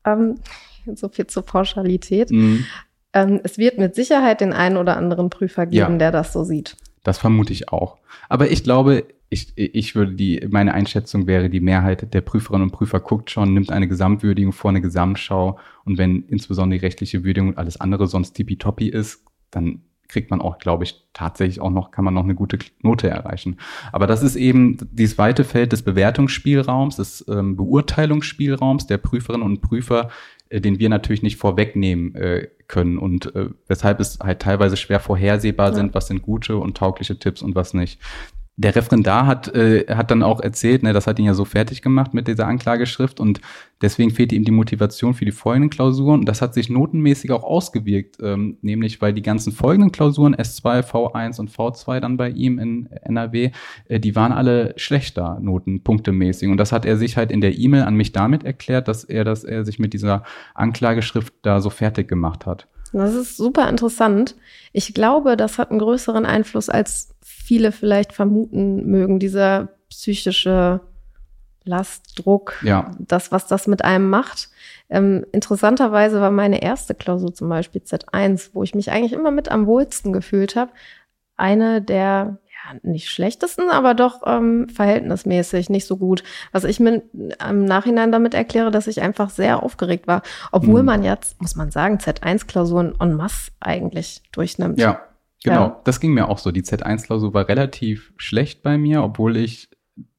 ähm, 0.04 0.36
so 0.94 1.08
viel 1.08 1.26
zur 1.26 1.44
Pauschalität, 1.44 2.30
mhm. 2.30 2.64
ähm, 3.12 3.40
es 3.44 3.58
wird 3.58 3.78
mit 3.78 3.94
Sicherheit 3.94 4.40
den 4.40 4.52
einen 4.52 4.76
oder 4.76 4.96
anderen 4.96 5.30
Prüfer 5.30 5.66
geben, 5.66 5.92
ja. 5.92 5.98
der 5.98 6.12
das 6.12 6.32
so 6.32 6.44
sieht. 6.44 6.76
Das 7.02 7.18
vermute 7.18 7.52
ich 7.52 7.70
auch. 7.70 7.98
Aber 8.28 8.50
ich 8.50 8.64
glaube, 8.64 9.04
ich, 9.28 9.52
ich 9.56 9.94
würde 9.94 10.12
die, 10.12 10.46
meine 10.50 10.74
Einschätzung 10.74 11.26
wäre, 11.26 11.50
die 11.50 11.60
Mehrheit 11.60 12.12
der 12.14 12.20
Prüferinnen 12.20 12.68
und 12.68 12.72
Prüfer 12.72 13.00
guckt 13.00 13.30
schon, 13.30 13.54
nimmt 13.54 13.70
eine 13.70 13.88
Gesamtwürdigung 13.88 14.52
vor, 14.52 14.70
eine 14.70 14.80
Gesamtschau 14.80 15.58
und 15.84 15.98
wenn 15.98 16.22
insbesondere 16.28 16.78
die 16.78 16.84
rechtliche 16.84 17.24
Würdigung 17.24 17.50
und 17.50 17.58
alles 17.58 17.80
andere 17.80 18.06
sonst 18.06 18.34
tippitoppi 18.34 18.88
ist, 18.88 19.24
dann 19.50 19.82
kriegt 20.08 20.30
man 20.30 20.40
auch, 20.40 20.58
glaube 20.58 20.84
ich, 20.84 21.04
tatsächlich 21.12 21.60
auch 21.60 21.70
noch, 21.70 21.90
kann 21.90 22.04
man 22.04 22.14
noch 22.14 22.24
eine 22.24 22.34
gute 22.34 22.58
Note 22.82 23.08
erreichen. 23.08 23.58
Aber 23.92 24.06
das 24.06 24.22
ist 24.22 24.36
eben 24.36 24.78
dieses 24.92 25.18
weite 25.18 25.44
Feld 25.44 25.72
des 25.72 25.82
Bewertungsspielraums, 25.82 26.96
des 26.96 27.24
ähm, 27.28 27.56
Beurteilungsspielraums 27.56 28.86
der 28.86 28.98
Prüferinnen 28.98 29.44
und 29.46 29.62
Prüfer, 29.62 30.10
äh, 30.48 30.60
den 30.60 30.78
wir 30.78 30.88
natürlich 30.88 31.22
nicht 31.22 31.36
vorwegnehmen 31.36 32.14
äh, 32.14 32.48
können 32.68 32.98
und 32.98 33.34
äh, 33.34 33.50
weshalb 33.68 34.00
es 34.00 34.18
halt 34.20 34.40
teilweise 34.40 34.76
schwer 34.76 35.00
vorhersehbar 35.00 35.68
ja. 35.68 35.74
sind, 35.74 35.94
was 35.94 36.08
sind 36.08 36.22
gute 36.22 36.56
und 36.56 36.76
taugliche 36.76 37.18
Tipps 37.18 37.42
und 37.42 37.54
was 37.54 37.74
nicht 37.74 38.00
der 38.58 38.74
Referendar 38.74 39.26
hat, 39.26 39.54
äh, 39.54 39.84
hat 39.88 40.10
dann 40.10 40.22
auch 40.22 40.40
erzählt, 40.40 40.82
ne, 40.82 40.94
das 40.94 41.06
hat 41.06 41.18
ihn 41.18 41.26
ja 41.26 41.34
so 41.34 41.44
fertig 41.44 41.82
gemacht 41.82 42.14
mit 42.14 42.26
dieser 42.26 42.46
Anklageschrift 42.46 43.20
und 43.20 43.42
deswegen 43.82 44.10
fehlte 44.10 44.34
ihm 44.34 44.44
die 44.44 44.50
Motivation 44.50 45.12
für 45.12 45.26
die 45.26 45.32
folgenden 45.32 45.68
Klausuren. 45.68 46.20
Und 46.20 46.26
das 46.26 46.40
hat 46.40 46.54
sich 46.54 46.70
notenmäßig 46.70 47.32
auch 47.32 47.44
ausgewirkt, 47.44 48.16
ähm, 48.22 48.56
nämlich 48.62 49.02
weil 49.02 49.12
die 49.12 49.22
ganzen 49.22 49.52
folgenden 49.52 49.92
Klausuren, 49.92 50.34
S2, 50.34 50.82
V1 50.82 51.38
und 51.38 51.50
V2 51.50 52.00
dann 52.00 52.16
bei 52.16 52.30
ihm 52.30 52.58
in 52.58 52.86
NRW, 52.86 53.50
äh, 53.88 54.00
die 54.00 54.16
waren 54.16 54.32
alle 54.32 54.72
schlechter 54.76 55.38
Noten, 55.38 55.82
punktemäßig. 55.82 56.48
Und 56.48 56.56
das 56.56 56.72
hat 56.72 56.86
er 56.86 56.96
sich 56.96 57.18
halt 57.18 57.30
in 57.30 57.42
der 57.42 57.58
E-Mail 57.58 57.82
an 57.82 57.94
mich 57.94 58.12
damit 58.12 58.42
erklärt, 58.42 58.88
dass 58.88 59.04
er, 59.04 59.24
dass 59.24 59.44
er 59.44 59.66
sich 59.66 59.78
mit 59.78 59.92
dieser 59.92 60.22
Anklageschrift 60.54 61.34
da 61.42 61.60
so 61.60 61.68
fertig 61.68 62.08
gemacht 62.08 62.46
hat. 62.46 62.68
Das 62.92 63.14
ist 63.14 63.36
super 63.36 63.68
interessant. 63.68 64.36
Ich 64.72 64.94
glaube, 64.94 65.36
das 65.36 65.58
hat 65.58 65.70
einen 65.70 65.78
größeren 65.78 66.26
Einfluss 66.26 66.68
als 66.68 67.14
viele 67.22 67.72
vielleicht 67.72 68.12
vermuten 68.12 68.86
mögen, 68.86 69.18
dieser 69.18 69.68
psychische 69.88 70.80
Last, 71.64 72.12
Druck, 72.16 72.62
ja. 72.62 72.92
das, 73.00 73.32
was 73.32 73.48
das 73.48 73.66
mit 73.66 73.84
einem 73.84 74.08
macht. 74.08 74.50
Ähm, 74.88 75.26
interessanterweise 75.32 76.20
war 76.20 76.30
meine 76.30 76.62
erste 76.62 76.94
Klausur 76.94 77.34
zum 77.34 77.48
Beispiel 77.48 77.82
Z1, 77.82 78.50
wo 78.52 78.62
ich 78.62 78.74
mich 78.74 78.92
eigentlich 78.92 79.12
immer 79.12 79.32
mit 79.32 79.50
am 79.50 79.66
wohlsten 79.66 80.12
gefühlt 80.12 80.54
habe, 80.54 80.70
eine 81.36 81.82
der 81.82 82.38
ja, 82.66 82.78
nicht 82.82 83.08
schlechtesten, 83.10 83.70
aber 83.70 83.94
doch 83.94 84.22
ähm, 84.26 84.68
verhältnismäßig 84.68 85.70
nicht 85.70 85.86
so 85.86 85.96
gut. 85.96 86.22
Was 86.52 86.64
ich 86.64 86.80
mir 86.80 87.02
im 87.48 87.64
Nachhinein 87.64 88.12
damit 88.12 88.34
erkläre, 88.34 88.70
dass 88.70 88.86
ich 88.86 89.00
einfach 89.02 89.30
sehr 89.30 89.62
aufgeregt 89.62 90.06
war. 90.06 90.22
Obwohl 90.52 90.80
mhm. 90.80 90.86
man 90.86 91.02
jetzt, 91.02 91.40
muss 91.40 91.56
man 91.56 91.70
sagen, 91.70 91.98
Z1-Klausuren 91.98 92.94
en 93.00 93.14
masse 93.14 93.50
eigentlich 93.60 94.22
durchnimmt. 94.32 94.78
Ja, 94.78 95.02
genau. 95.42 95.60
Ja. 95.60 95.80
Das 95.84 96.00
ging 96.00 96.12
mir 96.12 96.28
auch 96.28 96.38
so. 96.38 96.50
Die 96.50 96.62
Z1-Klausur 96.62 97.34
war 97.34 97.48
relativ 97.48 98.12
schlecht 98.16 98.62
bei 98.62 98.78
mir, 98.78 99.02
obwohl 99.02 99.36
ich 99.36 99.68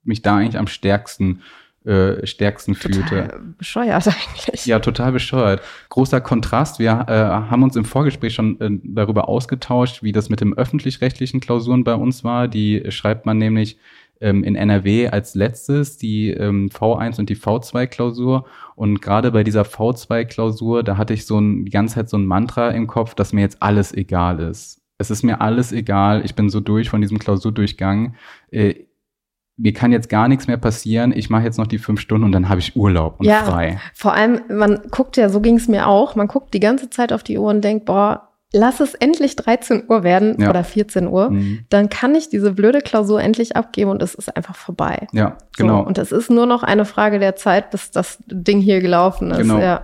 mich 0.03 0.21
da 0.21 0.37
eigentlich 0.37 0.57
am 0.57 0.67
stärksten 0.67 1.41
äh, 1.87 2.27
stärksten 2.27 2.73
total 2.73 2.91
fühlte. 2.91 3.39
Bescheuert 3.57 4.07
eigentlich. 4.07 4.65
Ja, 4.65 4.79
total 4.79 5.13
bescheuert. 5.13 5.61
Großer 5.89 6.19
Kontrast. 6.19 6.79
Wir 6.79 7.05
äh, 7.07 7.13
haben 7.13 7.63
uns 7.63 7.75
im 7.75 7.85
Vorgespräch 7.85 8.33
schon 8.33 8.59
äh, 8.59 8.69
darüber 8.83 9.29
ausgetauscht, 9.29 10.03
wie 10.03 10.11
das 10.11 10.29
mit 10.29 10.41
dem 10.41 10.53
öffentlich-rechtlichen 10.53 11.39
Klausuren 11.39 11.83
bei 11.83 11.95
uns 11.95 12.23
war. 12.23 12.47
Die 12.47 12.83
schreibt 12.89 13.25
man 13.25 13.37
nämlich 13.37 13.77
ähm, 14.19 14.43
in 14.43 14.55
NRW 14.55 15.07
als 15.09 15.35
letztes, 15.35 15.97
die 15.97 16.31
ähm, 16.31 16.69
V1 16.69 17.19
und 17.19 17.29
die 17.29 17.37
V2-Klausur. 17.37 18.45
Und 18.75 19.01
gerade 19.01 19.31
bei 19.31 19.43
dieser 19.43 19.63
V2-Klausur, 19.63 20.83
da 20.83 20.97
hatte 20.97 21.13
ich 21.13 21.25
so 21.25 21.39
ein, 21.39 21.65
die 21.65 21.71
ganze 21.71 21.95
Zeit 21.95 22.09
so 22.09 22.17
ein 22.17 22.25
Mantra 22.25 22.69
im 22.71 22.87
Kopf, 22.87 23.15
dass 23.15 23.33
mir 23.33 23.41
jetzt 23.41 23.61
alles 23.61 23.93
egal 23.93 24.39
ist. 24.39 24.81
Es 24.97 25.11
ist 25.11 25.23
mir 25.23 25.41
alles 25.41 25.71
egal. 25.71 26.25
Ich 26.25 26.35
bin 26.35 26.49
so 26.49 26.59
durch 26.59 26.89
von 26.89 27.01
diesem 27.01 27.19
Klausurdurchgang. 27.19 28.15
Äh, 28.51 28.87
mir 29.57 29.73
kann 29.73 29.91
jetzt 29.91 30.09
gar 30.09 30.27
nichts 30.27 30.47
mehr 30.47 30.57
passieren, 30.57 31.11
ich 31.11 31.29
mache 31.29 31.43
jetzt 31.43 31.57
noch 31.57 31.67
die 31.67 31.79
fünf 31.79 31.99
Stunden 31.99 32.25
und 32.25 32.31
dann 32.31 32.47
habe 32.47 32.59
ich 32.59 32.75
Urlaub 32.75 33.19
und 33.19 33.25
ja, 33.25 33.43
frei. 33.43 33.79
Vor 33.93 34.13
allem, 34.13 34.41
man 34.49 34.79
guckt 34.91 35.17
ja, 35.17 35.29
so 35.29 35.41
ging 35.41 35.57
es 35.57 35.67
mir 35.67 35.87
auch, 35.87 36.15
man 36.15 36.27
guckt 36.27 36.53
die 36.53 36.59
ganze 36.59 36.89
Zeit 36.89 37.11
auf 37.11 37.23
die 37.23 37.37
Uhr 37.37 37.49
und 37.49 37.63
denkt, 37.63 37.85
boah, 37.85 38.29
lass 38.53 38.79
es 38.79 38.93
endlich 38.93 39.35
13 39.35 39.83
Uhr 39.89 40.03
werden 40.03 40.39
ja. 40.39 40.49
oder 40.49 40.63
14 40.63 41.07
Uhr, 41.07 41.31
mhm. 41.31 41.65
dann 41.69 41.89
kann 41.89 42.13
ich 42.15 42.29
diese 42.29 42.53
blöde 42.53 42.81
Klausur 42.81 43.21
endlich 43.21 43.55
abgeben 43.55 43.89
und 43.89 44.01
es 44.01 44.13
ist 44.13 44.35
einfach 44.35 44.55
vorbei. 44.55 45.07
Ja, 45.11 45.37
genau. 45.57 45.81
So, 45.81 45.87
und 45.87 45.97
es 45.97 46.11
ist 46.11 46.29
nur 46.29 46.45
noch 46.45 46.63
eine 46.63 46.85
Frage 46.85 47.19
der 47.19 47.35
Zeit, 47.35 47.71
bis 47.71 47.91
das 47.91 48.19
Ding 48.27 48.61
hier 48.61 48.79
gelaufen 48.79 49.31
ist. 49.31 49.39
Genau. 49.39 49.59
Ja. 49.59 49.81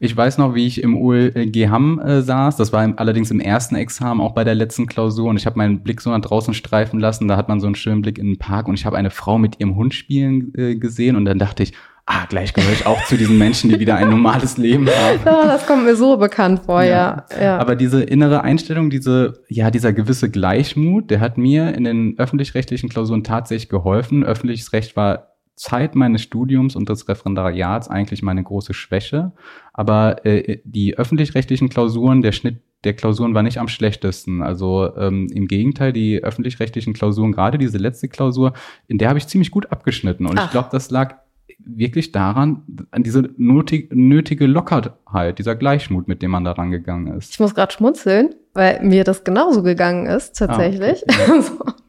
Ich 0.00 0.16
weiß 0.16 0.38
noch, 0.38 0.54
wie 0.54 0.66
ich 0.66 0.82
im 0.82 0.96
ULG 0.96 1.68
Hamm 1.68 1.98
äh, 2.00 2.22
saß. 2.22 2.56
Das 2.56 2.72
war 2.72 2.84
im, 2.84 2.98
allerdings 2.98 3.30
im 3.30 3.40
ersten 3.40 3.76
Examen, 3.76 4.20
auch 4.20 4.32
bei 4.32 4.44
der 4.44 4.54
letzten 4.54 4.86
Klausur. 4.86 5.28
Und 5.28 5.36
ich 5.36 5.46
habe 5.46 5.58
meinen 5.58 5.82
Blick 5.82 6.00
so 6.00 6.10
nach 6.10 6.20
draußen 6.20 6.54
streifen 6.54 7.00
lassen. 7.00 7.28
Da 7.28 7.36
hat 7.36 7.48
man 7.48 7.60
so 7.60 7.66
einen 7.66 7.74
schönen 7.74 8.02
Blick 8.02 8.18
in 8.18 8.26
den 8.26 8.38
Park. 8.38 8.68
Und 8.68 8.74
ich 8.74 8.86
habe 8.86 8.96
eine 8.96 9.10
Frau 9.10 9.38
mit 9.38 9.60
ihrem 9.60 9.76
Hund 9.76 9.94
spielen 9.94 10.52
äh, 10.56 10.76
gesehen. 10.76 11.16
Und 11.16 11.24
dann 11.24 11.38
dachte 11.38 11.62
ich, 11.62 11.72
ah, 12.06 12.26
gleich 12.28 12.52
gehöre 12.52 12.72
ich 12.72 12.86
auch 12.86 13.04
zu 13.04 13.16
diesen 13.16 13.38
Menschen, 13.38 13.70
die 13.70 13.78
wieder 13.78 13.96
ein 13.96 14.10
normales 14.10 14.56
Leben 14.56 14.86
haben. 14.88 15.20
Ja, 15.24 15.46
das 15.46 15.66
kommt 15.66 15.84
mir 15.84 15.96
so 15.96 16.16
bekannt 16.16 16.62
vor, 16.66 16.82
ja. 16.82 17.24
ja. 17.30 17.42
ja. 17.42 17.58
Aber 17.58 17.76
diese 17.76 18.02
innere 18.02 18.42
Einstellung, 18.42 18.90
diese, 18.90 19.44
ja, 19.48 19.70
dieser 19.70 19.92
gewisse 19.92 20.30
Gleichmut, 20.30 21.10
der 21.10 21.20
hat 21.20 21.38
mir 21.38 21.74
in 21.74 21.84
den 21.84 22.18
öffentlich-rechtlichen 22.18 22.88
Klausuren 22.88 23.24
tatsächlich 23.24 23.68
geholfen. 23.68 24.24
Öffentliches 24.24 24.72
Recht 24.72 24.96
war 24.96 25.31
Zeit 25.62 25.94
meines 25.94 26.22
Studiums 26.22 26.74
und 26.74 26.88
des 26.88 27.08
Referendariats 27.08 27.88
eigentlich 27.88 28.22
meine 28.22 28.42
große 28.42 28.74
Schwäche. 28.74 29.30
Aber 29.72 30.26
äh, 30.26 30.60
die 30.64 30.98
öffentlich-rechtlichen 30.98 31.68
Klausuren, 31.68 32.20
der 32.20 32.32
Schnitt 32.32 32.60
der 32.82 32.94
Klausuren 32.94 33.32
war 33.32 33.44
nicht 33.44 33.58
am 33.58 33.68
schlechtesten. 33.68 34.42
Also 34.42 34.90
ähm, 34.96 35.28
im 35.32 35.46
Gegenteil, 35.46 35.92
die 35.92 36.18
öffentlich-rechtlichen 36.20 36.94
Klausuren, 36.94 37.30
gerade 37.30 37.56
diese 37.56 37.78
letzte 37.78 38.08
Klausur, 38.08 38.54
in 38.88 38.98
der 38.98 39.08
habe 39.08 39.20
ich 39.20 39.28
ziemlich 39.28 39.52
gut 39.52 39.70
abgeschnitten. 39.70 40.26
Und 40.26 40.36
Ach. 40.36 40.46
ich 40.46 40.50
glaube, 40.50 40.68
das 40.72 40.90
lag 40.90 41.18
wirklich 41.64 42.10
daran, 42.10 42.64
an 42.90 43.04
diese 43.04 43.30
nötig, 43.36 43.94
nötige 43.94 44.46
Lockerheit, 44.46 45.38
dieser 45.38 45.54
Gleichmut, 45.54 46.08
mit 46.08 46.22
dem 46.22 46.32
man 46.32 46.42
da 46.42 46.50
rangegangen 46.50 47.16
ist. 47.16 47.30
Ich 47.30 47.38
muss 47.38 47.54
gerade 47.54 47.72
schmunzeln, 47.72 48.34
weil 48.52 48.82
mir 48.82 49.04
das 49.04 49.22
genauso 49.22 49.62
gegangen 49.62 50.06
ist, 50.06 50.32
tatsächlich. 50.32 51.04
Ah, 51.08 51.38
okay. 51.38 51.72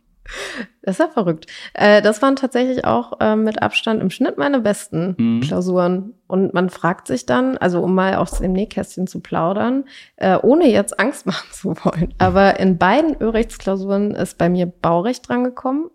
Das 0.81 0.95
ist 0.95 0.99
ja 0.99 1.07
verrückt. 1.09 1.47
Äh, 1.73 2.01
das 2.01 2.21
waren 2.21 2.35
tatsächlich 2.35 2.85
auch 2.85 3.19
äh, 3.19 3.35
mit 3.35 3.61
Abstand 3.61 4.01
im 4.01 4.09
Schnitt 4.09 4.37
meine 4.37 4.59
besten 4.59 5.15
mhm. 5.17 5.41
Klausuren. 5.41 6.13
Und 6.27 6.53
man 6.53 6.69
fragt 6.69 7.07
sich 7.07 7.25
dann, 7.25 7.57
also 7.57 7.81
um 7.81 7.93
mal 7.95 8.15
aus 8.15 8.39
dem 8.39 8.53
Nähkästchen 8.53 9.07
zu 9.07 9.19
plaudern, 9.19 9.85
äh, 10.15 10.37
ohne 10.37 10.69
jetzt 10.69 10.99
Angst 10.99 11.25
machen 11.25 11.47
zu 11.51 11.75
wollen. 11.83 12.13
Aber 12.17 12.59
in 12.59 12.77
beiden 12.77 13.21
Örechtsklausuren 13.21 14.11
ist 14.11 14.37
bei 14.37 14.49
mir 14.49 14.65
Baurecht 14.65 15.27
drangekommen. 15.27 15.89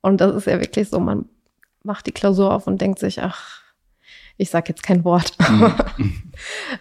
Und 0.00 0.20
das 0.20 0.34
ist 0.34 0.46
ja 0.46 0.60
wirklich 0.60 0.88
so, 0.88 1.00
man 1.00 1.28
macht 1.82 2.06
die 2.06 2.12
Klausur 2.12 2.52
auf 2.52 2.66
und 2.66 2.80
denkt 2.80 2.98
sich, 2.98 3.22
ach, 3.22 3.63
ich 4.36 4.50
sage 4.50 4.66
jetzt 4.70 4.82
kein 4.82 5.04
Wort, 5.04 5.36
mhm. 5.48 6.32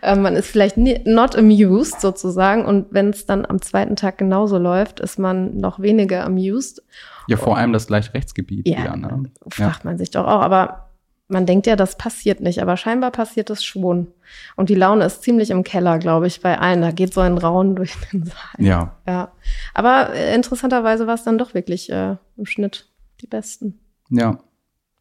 äh, 0.02 0.16
man 0.16 0.36
ist 0.36 0.48
vielleicht 0.48 0.78
not 0.78 1.36
amused 1.36 2.02
sozusagen 2.02 2.66
und 2.66 2.88
wenn 2.92 3.10
es 3.10 3.26
dann 3.26 3.46
am 3.46 3.62
zweiten 3.62 3.96
Tag 3.96 4.18
genauso 4.18 4.58
läuft, 4.58 5.00
ist 5.00 5.20
man 5.20 5.58
noch 5.58 5.80
weniger 5.80 6.26
amused. 6.26 6.82
Ja, 7.28 7.38
vor 7.38 7.58
allem 7.58 7.72
das 7.72 7.88
Gleichrechtsgebiet. 7.88 8.68
Ja, 8.68 8.86
ja 8.86 8.96
ne? 8.96 9.24
fragt 9.48 9.84
ja. 9.84 9.90
man 9.90 9.98
sich 9.98 10.12
doch 10.12 10.26
auch, 10.26 10.42
aber 10.42 10.90
man 11.28 11.46
denkt 11.46 11.68
ja, 11.68 11.76
das 11.76 11.98
passiert 11.98 12.42
nicht, 12.42 12.62
aber 12.62 12.78
scheinbar 12.78 13.12
passiert 13.12 13.50
es 13.50 13.64
schon. 13.64 14.08
Und 14.56 14.70
die 14.70 14.76
Laune 14.76 15.06
ist 15.06 15.24
ziemlich 15.24 15.52
im 15.52 15.64
Keller, 15.64 16.00
glaube 16.00 16.28
ich, 16.28 16.42
bei 16.42 16.58
allen. 16.60 16.82
Da 16.82 16.92
geht 16.92 17.14
so 17.14 17.22
ein 17.22 17.38
Rauen 17.38 17.76
durch 17.78 17.96
den 18.12 18.26
Saal. 18.26 18.36
Ja. 18.58 18.96
Ja. 19.08 19.32
Aber 19.74 20.14
äh, 20.14 20.36
interessanterweise 20.36 21.08
war 21.08 21.16
es 21.16 21.24
dann 21.24 21.38
doch 21.38 21.54
wirklich 21.54 21.90
äh, 21.92 22.16
im 22.38 22.46
Schnitt 22.46 22.90
die 23.22 23.28
besten. 23.28 23.80
Ja. 24.10 24.40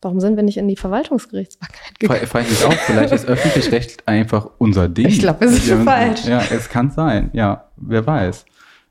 Warum 0.02 0.18
sind 0.18 0.34
wir 0.34 0.42
nicht 0.42 0.56
in 0.58 0.66
die 0.66 0.76
Verwaltungsgerichtsbarkeit 0.76 2.00
gegangen? 2.00 2.26
Frage 2.26 2.46
ich 2.50 2.64
auch, 2.64 2.72
vielleicht 2.72 3.12
ist 3.12 3.24
öffentlich 3.26 3.70
Recht 3.70 4.08
einfach 4.08 4.50
unser 4.58 4.88
Ding. 4.88 5.06
Ich 5.06 5.20
glaube, 5.20 5.44
es 5.44 5.52
ist 5.52 5.68
ja, 5.68 5.76
falsch. 5.78 6.24
Ja, 6.24 6.42
es 6.50 6.68
kann 6.68 6.90
sein. 6.90 7.30
Ja, 7.32 7.70
wer 7.76 8.04
weiß. 8.04 8.44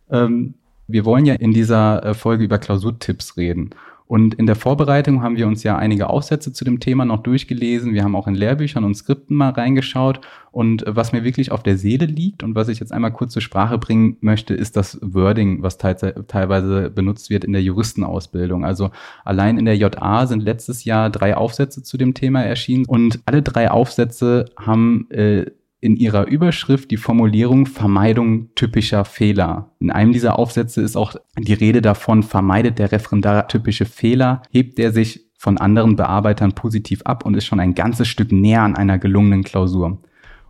Ähm, 0.09 0.53
wir 0.87 1.03
wollen 1.03 1.25
ja 1.25 1.33
in 1.33 1.51
dieser 1.51 2.05
äh, 2.05 2.13
Folge 2.13 2.45
über 2.45 2.59
Klausurtipps 2.59 3.35
reden. 3.35 3.71
Und 4.11 4.33
in 4.33 4.45
der 4.45 4.57
Vorbereitung 4.57 5.21
haben 5.21 5.37
wir 5.37 5.47
uns 5.47 5.63
ja 5.63 5.77
einige 5.77 6.09
Aufsätze 6.09 6.51
zu 6.51 6.65
dem 6.65 6.81
Thema 6.81 7.05
noch 7.05 7.23
durchgelesen. 7.23 7.93
Wir 7.93 8.03
haben 8.03 8.17
auch 8.17 8.27
in 8.27 8.35
Lehrbüchern 8.35 8.83
und 8.83 8.93
Skripten 8.93 9.37
mal 9.37 9.51
reingeschaut. 9.51 10.19
Und 10.51 10.83
was 10.85 11.13
mir 11.13 11.23
wirklich 11.23 11.53
auf 11.53 11.63
der 11.63 11.77
Seele 11.77 12.07
liegt 12.07 12.43
und 12.43 12.53
was 12.53 12.67
ich 12.67 12.81
jetzt 12.81 12.91
einmal 12.91 13.13
kurz 13.13 13.31
zur 13.31 13.41
Sprache 13.41 13.77
bringen 13.77 14.17
möchte, 14.19 14.53
ist 14.53 14.75
das 14.75 14.99
Wording, 15.01 15.63
was 15.63 15.77
teilweise 15.77 16.89
benutzt 16.89 17.29
wird 17.29 17.45
in 17.45 17.53
der 17.53 17.63
Juristenausbildung. 17.63 18.65
Also 18.65 18.91
allein 19.23 19.57
in 19.57 19.63
der 19.63 19.77
JA 19.77 20.27
sind 20.27 20.43
letztes 20.43 20.83
Jahr 20.83 21.09
drei 21.09 21.37
Aufsätze 21.37 21.81
zu 21.81 21.95
dem 21.95 22.13
Thema 22.13 22.43
erschienen 22.43 22.83
und 22.87 23.21
alle 23.23 23.41
drei 23.41 23.71
Aufsätze 23.71 24.49
haben 24.57 25.09
äh, 25.11 25.45
in 25.81 25.95
ihrer 25.95 26.27
Überschrift 26.27 26.91
die 26.91 26.97
Formulierung 26.97 27.65
Vermeidung 27.65 28.53
typischer 28.53 29.03
Fehler. 29.03 29.71
In 29.79 29.89
einem 29.89 30.13
dieser 30.13 30.37
Aufsätze 30.37 30.81
ist 30.81 30.95
auch 30.95 31.15
die 31.37 31.53
Rede 31.53 31.81
davon, 31.81 32.21
vermeidet 32.21 32.77
der 32.77 32.91
Referendar 32.91 33.47
typische 33.47 33.85
Fehler, 33.85 34.43
hebt 34.51 34.77
er 34.79 34.91
sich 34.91 35.31
von 35.37 35.57
anderen 35.57 35.95
Bearbeitern 35.95 36.53
positiv 36.53 37.01
ab 37.03 37.25
und 37.25 37.35
ist 37.35 37.45
schon 37.45 37.59
ein 37.59 37.73
ganzes 37.73 38.07
Stück 38.07 38.31
näher 38.31 38.61
an 38.61 38.75
einer 38.75 38.99
gelungenen 38.99 39.43
Klausur. 39.43 39.99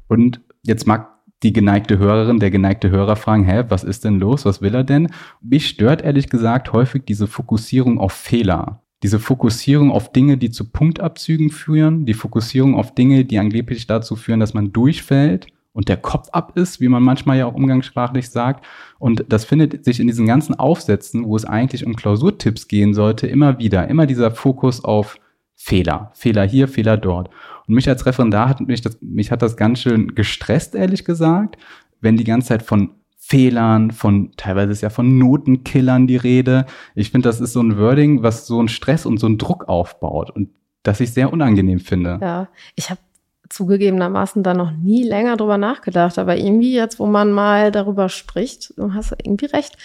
Und 0.10 0.42
jetzt 0.64 0.86
mag 0.86 1.08
die 1.44 1.54
geneigte 1.54 1.98
Hörerin, 1.98 2.40
der 2.40 2.52
geneigte 2.52 2.92
Hörer 2.92 3.16
fragen, 3.16 3.46
hä, 3.46 3.64
was 3.70 3.86
ist 3.86 4.04
denn 4.04 4.20
los? 4.20 4.44
Was 4.46 4.62
will 4.62 4.76
er 4.76 4.84
denn? 4.84 5.08
Mich 5.42 5.70
stört 5.70 6.02
ehrlich 6.02 6.30
gesagt 6.30 6.74
häufig 6.74 7.04
diese 7.06 7.26
Fokussierung 7.26 8.00
auf 8.00 8.12
Fehler 8.12 8.81
diese 9.04 9.20
Fokussierung 9.20 9.92
auf 9.92 10.12
Dinge, 10.12 10.38
die 10.38 10.52
zu 10.52 10.70
Punktabzügen 10.70 11.50
führen, 11.50 12.06
die 12.06 12.14
Fokussierung 12.14 12.76
auf 12.76 12.94
Dinge, 12.94 13.26
die 13.26 13.40
angeblich 13.40 13.88
dazu 13.88 14.16
führen, 14.16 14.40
dass 14.40 14.54
man 14.54 14.72
durchfällt 14.72 15.48
und 15.74 15.90
der 15.90 15.98
Kopf 15.98 16.30
ab 16.32 16.58
ist, 16.58 16.82
wie 16.82 16.90
man 16.90 17.02
manchmal 17.02 17.38
ja 17.38 17.46
auch 17.46 17.54
umgangssprachlich 17.54 18.30
sagt. 18.30 18.66
Und 19.00 19.26
das 19.30 19.46
findet 19.46 19.86
sich 19.86 20.00
in 20.00 20.08
diesen 20.08 20.28
ganzen 20.28 20.54
Aufsätzen, 20.56 21.26
wo 21.26 21.36
es 21.36 21.46
eigentlich 21.46 21.86
um 21.86 21.96
Klausurtipps 21.96 22.68
gehen 22.68 22.94
sollte, 22.94 23.28
immer 23.28 23.58
wieder. 23.58 23.88
Immer 23.88 24.06
dieser 24.06 24.32
Fokus 24.32 24.84
auf 24.84 25.18
Fehler. 25.56 26.12
Fehler 26.14 26.44
hier, 26.44 26.68
Fehler 26.68 26.98
dort. 26.98 27.30
Und 27.68 27.76
mich 27.76 27.88
als 27.88 28.06
Referendar 28.06 28.50
hat 28.50 28.60
mich 28.62 28.82
das, 28.82 28.98
mich 29.02 29.32
hat 29.32 29.42
das 29.42 29.56
ganz 29.56 29.80
schön 29.80 30.14
gestresst, 30.14 30.76
ehrlich 30.76 31.06
gesagt, 31.06 31.58
wenn 32.02 32.18
die 32.18 32.24
ganze 32.24 32.50
Zeit 32.50 32.64
von 32.64 32.92
Fehlern, 33.32 33.92
von 33.92 34.34
teilweise 34.36 34.74
ist 34.74 34.82
ja 34.82 34.90
von 34.90 35.18
Notenkillern 35.18 36.06
die 36.06 36.18
Rede. 36.18 36.66
Ich 36.96 37.12
finde, 37.12 37.30
das 37.30 37.40
ist 37.40 37.54
so 37.54 37.62
ein 37.62 37.78
Wording, 37.78 38.24
was 38.24 38.46
so 38.46 38.60
einen 38.60 38.68
Stress 38.68 39.06
und 39.06 39.20
so 39.22 39.28
einen 39.28 39.38
Druck 39.38 39.70
aufbaut 39.70 40.32
und 40.32 40.50
das 40.84 41.00
ich 41.00 41.14
sehr 41.14 41.32
unangenehm 41.32 41.80
finde. 41.80 42.20
Ja, 42.22 42.50
ich 42.76 42.90
habe 42.90 43.00
zugegebenermaßen 43.48 44.44
da 44.44 44.54
noch 44.54 44.72
nie 44.72 45.04
länger 45.04 45.38
drüber 45.38 45.58
nachgedacht, 45.58 46.20
aber 46.20 46.36
irgendwie 46.36 46.76
jetzt, 46.76 47.00
wo 47.00 47.06
man 47.06 47.32
mal 47.32 47.72
darüber 47.72 48.10
spricht, 48.10 48.74
du 48.78 48.94
hast 48.94 49.14
irgendwie 49.24 49.46
recht. 49.46 49.78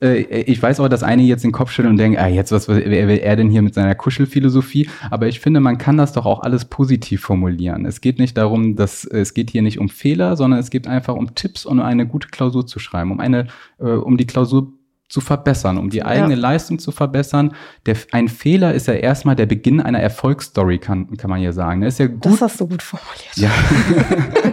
Äh, 0.00 0.42
ich 0.42 0.62
weiß 0.62 0.80
auch, 0.80 0.88
dass 0.88 1.02
einige 1.02 1.28
jetzt 1.28 1.44
den 1.44 1.52
Kopf 1.52 1.70
schütteln 1.70 1.92
und 1.92 1.98
denken, 1.98 2.18
ah, 2.18 2.28
jetzt 2.28 2.52
was, 2.52 2.68
wer 2.68 3.08
will 3.08 3.18
er 3.18 3.36
denn 3.36 3.50
hier 3.50 3.62
mit 3.62 3.74
seiner 3.74 3.94
Kuschelphilosophie? 3.94 4.88
Aber 5.10 5.28
ich 5.28 5.40
finde, 5.40 5.60
man 5.60 5.78
kann 5.78 5.96
das 5.96 6.12
doch 6.12 6.26
auch 6.26 6.40
alles 6.40 6.64
positiv 6.64 7.22
formulieren. 7.22 7.86
Es 7.86 8.00
geht 8.00 8.18
nicht 8.18 8.36
darum, 8.36 8.76
dass 8.76 9.04
es 9.04 9.34
geht 9.34 9.50
hier 9.50 9.62
nicht 9.62 9.78
um 9.78 9.88
Fehler, 9.88 10.36
sondern 10.36 10.60
es 10.60 10.70
geht 10.70 10.86
einfach 10.86 11.14
um 11.14 11.34
Tipps, 11.34 11.66
um 11.66 11.80
eine 11.80 12.06
gute 12.06 12.28
Klausur 12.28 12.66
zu 12.66 12.78
schreiben, 12.78 13.12
um 13.12 13.20
eine, 13.20 13.46
äh, 13.78 13.84
um 13.84 14.16
die 14.16 14.26
Klausur 14.26 14.72
zu 15.10 15.20
verbessern, 15.20 15.76
um 15.76 15.90
die 15.90 16.04
eigene 16.04 16.34
ja. 16.34 16.40
Leistung 16.40 16.78
zu 16.78 16.92
verbessern. 16.92 17.52
Der, 17.84 17.96
ein 18.12 18.28
Fehler 18.28 18.72
ist 18.74 18.86
ja 18.86 18.94
erstmal 18.94 19.34
der 19.34 19.46
Beginn 19.46 19.80
einer 19.80 19.98
Erfolgsstory, 19.98 20.78
kann, 20.78 21.16
kann 21.16 21.28
man 21.28 21.42
ja 21.42 21.52
sagen. 21.52 21.80
Das, 21.80 21.94
ist 21.94 21.98
ja 21.98 22.06
gut, 22.06 22.24
das 22.24 22.40
hast 22.40 22.60
du 22.60 22.68
gut 22.68 22.82
formuliert. 22.82 23.36
Ja. 23.36 23.50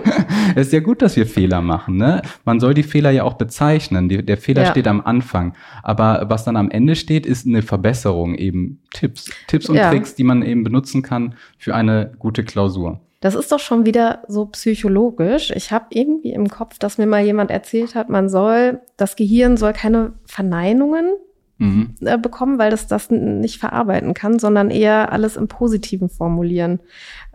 es 0.55 0.67
ist 0.67 0.73
ja 0.73 0.79
gut, 0.79 1.01
dass 1.01 1.15
wir 1.15 1.25
Fehler 1.25 1.61
machen. 1.61 1.97
Ne? 1.97 2.21
Man 2.45 2.59
soll 2.59 2.73
die 2.73 2.83
Fehler 2.83 3.11
ja 3.11 3.23
auch 3.23 3.35
bezeichnen. 3.35 4.09
Die, 4.09 4.25
der 4.25 4.37
Fehler 4.37 4.63
ja. 4.63 4.71
steht 4.71 4.87
am 4.87 5.01
Anfang. 5.01 5.53
Aber 5.83 6.25
was 6.29 6.45
dann 6.45 6.55
am 6.55 6.69
Ende 6.69 6.95
steht, 6.95 7.25
ist 7.25 7.45
eine 7.45 7.61
Verbesserung, 7.61 8.35
eben 8.35 8.81
Tipps. 8.93 9.29
Tipps 9.47 9.69
und 9.69 9.75
ja. 9.75 9.89
Tricks, 9.89 10.15
die 10.15 10.23
man 10.23 10.41
eben 10.41 10.63
benutzen 10.63 11.01
kann 11.01 11.35
für 11.57 11.75
eine 11.75 12.11
gute 12.19 12.43
Klausur. 12.43 13.01
Das 13.19 13.33
ist 13.33 13.51
doch 13.51 13.59
schon 13.59 13.85
wieder 13.85 14.23
so 14.27 14.45
psychologisch. 14.45 15.51
Ich 15.51 15.71
habe 15.71 15.87
irgendwie 15.89 16.33
im 16.33 16.49
Kopf, 16.49 16.77
dass 16.77 16.99
mir 16.99 17.07
mal 17.07 17.23
jemand 17.23 17.49
erzählt 17.49 17.95
hat, 17.95 18.09
man 18.09 18.29
soll, 18.29 18.81
das 18.95 19.15
Gehirn 19.15 19.57
soll 19.57 19.73
keine 19.73 20.13
Verneinungen 20.25 21.15
mhm. 21.57 21.95
äh, 22.01 22.17
bekommen, 22.17 22.59
weil 22.59 22.71
das 22.71 22.87
das 22.87 23.09
nicht 23.09 23.59
verarbeiten 23.59 24.13
kann, 24.13 24.39
sondern 24.39 24.69
eher 24.69 25.11
alles 25.11 25.37
im 25.37 25.47
Positiven 25.47 26.09
formulieren. 26.09 26.79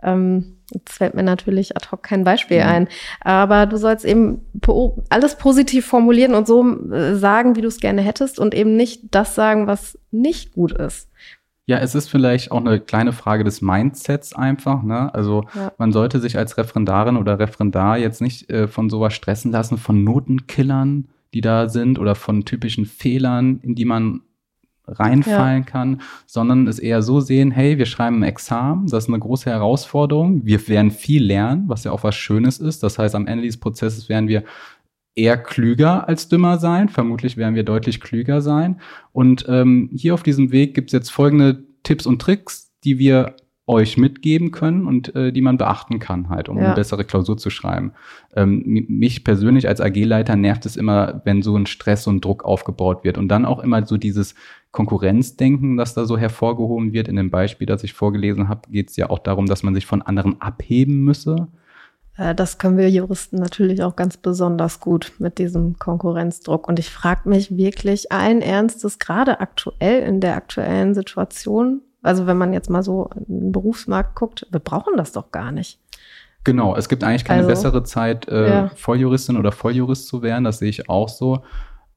Ähm, 0.01 0.57
jetzt 0.71 0.93
fällt 0.93 1.13
mir 1.13 1.23
natürlich 1.23 1.75
ad 1.75 1.87
hoc 1.91 2.03
kein 2.03 2.23
Beispiel 2.23 2.61
mhm. 2.61 2.69
ein. 2.69 2.87
Aber 3.21 3.65
du 3.65 3.77
sollst 3.77 4.05
eben 4.05 4.41
alles 5.09 5.37
positiv 5.37 5.85
formulieren 5.85 6.35
und 6.35 6.47
so 6.47 6.91
äh, 6.91 7.15
sagen, 7.15 7.55
wie 7.55 7.61
du 7.61 7.67
es 7.67 7.79
gerne 7.79 8.01
hättest 8.01 8.39
und 8.39 8.53
eben 8.53 8.75
nicht 8.75 9.03
das 9.11 9.35
sagen, 9.35 9.67
was 9.67 9.97
nicht 10.11 10.53
gut 10.53 10.71
ist. 10.71 11.09
Ja, 11.65 11.77
es 11.77 11.95
ist 11.95 12.09
vielleicht 12.09 12.51
auch 12.51 12.59
eine 12.59 12.81
kleine 12.81 13.13
Frage 13.13 13.45
des 13.45 13.61
Mindsets 13.61 14.35
einfach. 14.35 14.83
Ne? 14.83 15.13
Also 15.13 15.45
ja. 15.55 15.71
man 15.77 15.93
sollte 15.93 16.19
sich 16.19 16.37
als 16.37 16.57
Referendarin 16.57 17.15
oder 17.15 17.39
Referendar 17.39 17.97
jetzt 17.97 18.21
nicht 18.21 18.49
äh, 18.49 18.67
von 18.67 18.89
sowas 18.89 19.13
stressen 19.13 19.51
lassen, 19.51 19.77
von 19.77 20.03
Notenkillern, 20.03 21.07
die 21.33 21.41
da 21.41 21.69
sind 21.69 21.99
oder 21.99 22.15
von 22.15 22.45
typischen 22.45 22.85
Fehlern, 22.85 23.59
in 23.61 23.75
die 23.75 23.85
man 23.85 24.21
reinfallen 24.85 25.63
ja. 25.63 25.69
kann, 25.69 26.01
sondern 26.25 26.67
es 26.67 26.77
eher 26.77 27.01
so 27.01 27.21
sehen, 27.21 27.51
hey, 27.51 27.77
wir 27.77 27.85
schreiben 27.85 28.17
ein 28.17 28.23
Examen, 28.23 28.87
das 28.87 29.05
ist 29.05 29.09
eine 29.09 29.19
große 29.19 29.49
Herausforderung, 29.49 30.45
wir 30.45 30.67
werden 30.67 30.91
viel 30.91 31.23
lernen, 31.23 31.63
was 31.67 31.85
ja 31.85 31.91
auch 31.91 32.03
was 32.03 32.15
Schönes 32.15 32.59
ist. 32.59 32.83
Das 32.83 32.99
heißt, 32.99 33.15
am 33.15 33.27
Ende 33.27 33.43
dieses 33.43 33.59
Prozesses 33.59 34.09
werden 34.09 34.27
wir 34.27 34.43
eher 35.15 35.37
klüger 35.37 36.07
als 36.07 36.27
dümmer 36.27 36.57
sein. 36.57 36.89
Vermutlich 36.89 37.37
werden 37.37 37.55
wir 37.55 37.63
deutlich 37.63 38.01
klüger 38.01 38.41
sein. 38.41 38.81
Und 39.11 39.45
ähm, 39.47 39.89
hier 39.93 40.13
auf 40.13 40.23
diesem 40.23 40.51
Weg 40.51 40.73
gibt 40.73 40.89
es 40.89 40.93
jetzt 40.93 41.09
folgende 41.09 41.63
Tipps 41.83 42.05
und 42.05 42.21
Tricks, 42.21 42.71
die 42.83 42.97
wir 42.97 43.35
euch 43.65 43.97
mitgeben 43.97 44.51
können 44.51 44.85
und 44.85 45.15
äh, 45.15 45.31
die 45.31 45.41
man 45.41 45.57
beachten 45.57 45.99
kann, 45.99 46.27
halt, 46.29 46.49
um 46.49 46.57
ja. 46.57 46.65
eine 46.65 46.75
bessere 46.75 47.05
Klausur 47.05 47.37
zu 47.37 47.49
schreiben. 47.49 47.93
Ähm, 48.35 48.85
mich 48.89 49.23
persönlich 49.23 49.69
als 49.69 49.79
AG-Leiter 49.79 50.35
nervt 50.35 50.65
es 50.65 50.75
immer, 50.75 51.21
wenn 51.23 51.41
so 51.41 51.55
ein 51.55 51.65
Stress 51.65 52.05
und 52.07 52.25
Druck 52.25 52.43
aufgebaut 52.43 53.05
wird 53.05 53.17
und 53.17 53.29
dann 53.29 53.45
auch 53.45 53.59
immer 53.59 53.85
so 53.85 53.95
dieses 53.95 54.35
Konkurrenzdenken, 54.71 55.77
das 55.77 55.93
da 55.93 56.05
so 56.05 56.17
hervorgehoben 56.17 56.91
wird. 56.91 57.07
In 57.07 57.15
dem 57.15 57.29
Beispiel, 57.29 57.65
das 57.65 57.83
ich 57.85 57.93
vorgelesen 57.93 58.49
habe, 58.49 58.69
geht 58.69 58.89
es 58.89 58.97
ja 58.97 59.09
auch 59.09 59.19
darum, 59.19 59.45
dass 59.45 59.63
man 59.63 59.75
sich 59.75 59.85
von 59.85 60.01
anderen 60.01 60.41
abheben 60.41 61.03
müsse. 61.03 61.47
Äh, 62.17 62.35
das 62.35 62.57
können 62.57 62.77
wir 62.77 62.89
Juristen 62.89 63.37
natürlich 63.37 63.81
auch 63.81 63.95
ganz 63.95 64.17
besonders 64.17 64.81
gut 64.81 65.13
mit 65.19 65.37
diesem 65.37 65.79
Konkurrenzdruck. 65.79 66.67
Und 66.67 66.79
ich 66.79 66.89
frage 66.89 67.29
mich 67.29 67.55
wirklich 67.55 68.11
allen 68.11 68.41
Ernstes, 68.41 68.99
gerade 68.99 69.39
aktuell 69.39 70.03
in 70.03 70.19
der 70.19 70.35
aktuellen 70.35 70.93
Situation, 70.93 71.81
also 72.03 72.27
wenn 72.27 72.37
man 72.37 72.53
jetzt 72.53 72.69
mal 72.69 72.83
so 72.83 73.09
in 73.27 73.39
den 73.39 73.51
Berufsmarkt 73.51 74.15
guckt, 74.15 74.45
wir 74.51 74.59
brauchen 74.59 74.97
das 74.97 75.13
doch 75.13 75.31
gar 75.31 75.51
nicht. 75.51 75.79
Genau, 76.43 76.75
es 76.75 76.89
gibt 76.89 77.03
eigentlich 77.03 77.23
keine 77.23 77.39
also, 77.39 77.49
bessere 77.49 77.83
Zeit, 77.83 78.27
äh, 78.27 78.49
ja. 78.49 78.71
Volljuristin 78.75 79.37
oder 79.37 79.51
Volljurist 79.51 80.07
zu 80.07 80.21
werden, 80.21 80.43
das 80.43 80.59
sehe 80.59 80.69
ich 80.69 80.89
auch 80.89 81.07
so. 81.07 81.43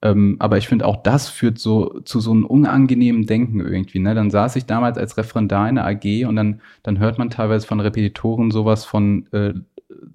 Ähm, 0.02 0.36
aber 0.38 0.58
ich 0.58 0.68
finde 0.68 0.86
auch 0.86 1.02
das 1.02 1.28
führt 1.28 1.58
so 1.58 2.00
zu 2.04 2.20
so 2.20 2.30
einem 2.30 2.44
unangenehmen 2.44 3.26
Denken 3.26 3.60
irgendwie. 3.60 3.98
Ne? 3.98 4.14
Dann 4.14 4.30
saß 4.30 4.54
ich 4.56 4.66
damals 4.66 4.98
als 4.98 5.16
Referendar 5.16 5.68
in 5.68 5.76
der 5.76 5.86
AG 5.86 6.26
und 6.28 6.36
dann, 6.36 6.60
dann 6.82 6.98
hört 6.98 7.18
man 7.18 7.30
teilweise 7.30 7.66
von 7.66 7.80
Repetitoren 7.80 8.50
sowas 8.50 8.84
von 8.84 9.26
äh, 9.32 9.54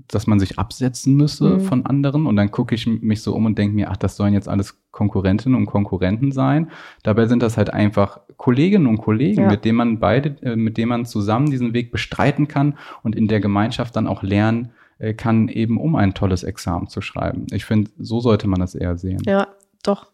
dass 0.08 0.28
man 0.28 0.40
sich 0.40 0.60
absetzen 0.60 1.16
müsse 1.16 1.50
mhm. 1.50 1.62
von 1.62 1.86
anderen. 1.86 2.26
Und 2.26 2.36
dann 2.36 2.52
gucke 2.52 2.76
ich 2.76 2.88
mich 2.88 3.22
so 3.22 3.34
um 3.34 3.46
und 3.46 3.58
denke 3.58 3.76
mir, 3.76 3.90
ach, 3.90 3.98
das 3.98 4.16
sollen 4.16 4.34
jetzt 4.34 4.50
alles 4.50 4.78
Konkurrentinnen 4.92 5.58
und 5.58 5.66
Konkurrenten 5.66 6.32
sein. 6.32 6.72
Dabei 7.04 7.28
sind 7.28 7.42
das 7.42 7.58
halt 7.58 7.72
einfach 7.72 8.22
Kolleginnen 8.38 8.88
und 8.88 8.98
Kollegen, 8.98 9.44
ja. 9.44 9.50
mit 9.50 9.66
denen 9.66 9.78
man 9.78 10.00
beide, 10.00 10.36
äh, 10.42 10.56
mit 10.56 10.78
denen 10.78 10.90
man 10.90 11.06
zusammen 11.06 11.50
diesen 11.50 11.74
Weg 11.74 11.92
bestreiten 11.92 12.48
kann 12.48 12.78
und 13.04 13.16
in 13.16 13.28
der 13.28 13.40
Gemeinschaft 13.40 13.96
dann 13.96 14.08
auch 14.08 14.24
lernen 14.24 14.72
äh, 15.00 15.14
kann, 15.14 15.48
eben 15.48 15.80
um 15.80 15.96
ein 15.96 16.14
tolles 16.14 16.44
Examen 16.44 16.88
zu 16.88 17.02
schreiben. 17.02 17.48
Ich 17.52 17.66
finde, 17.66 17.92
so 17.98 18.20
sollte 18.20 18.48
man 18.48 18.60
das 18.60 18.76
eher 18.76 18.98
sehen. 18.98 19.22
Ja, 19.26 19.48
doch. 19.84 20.08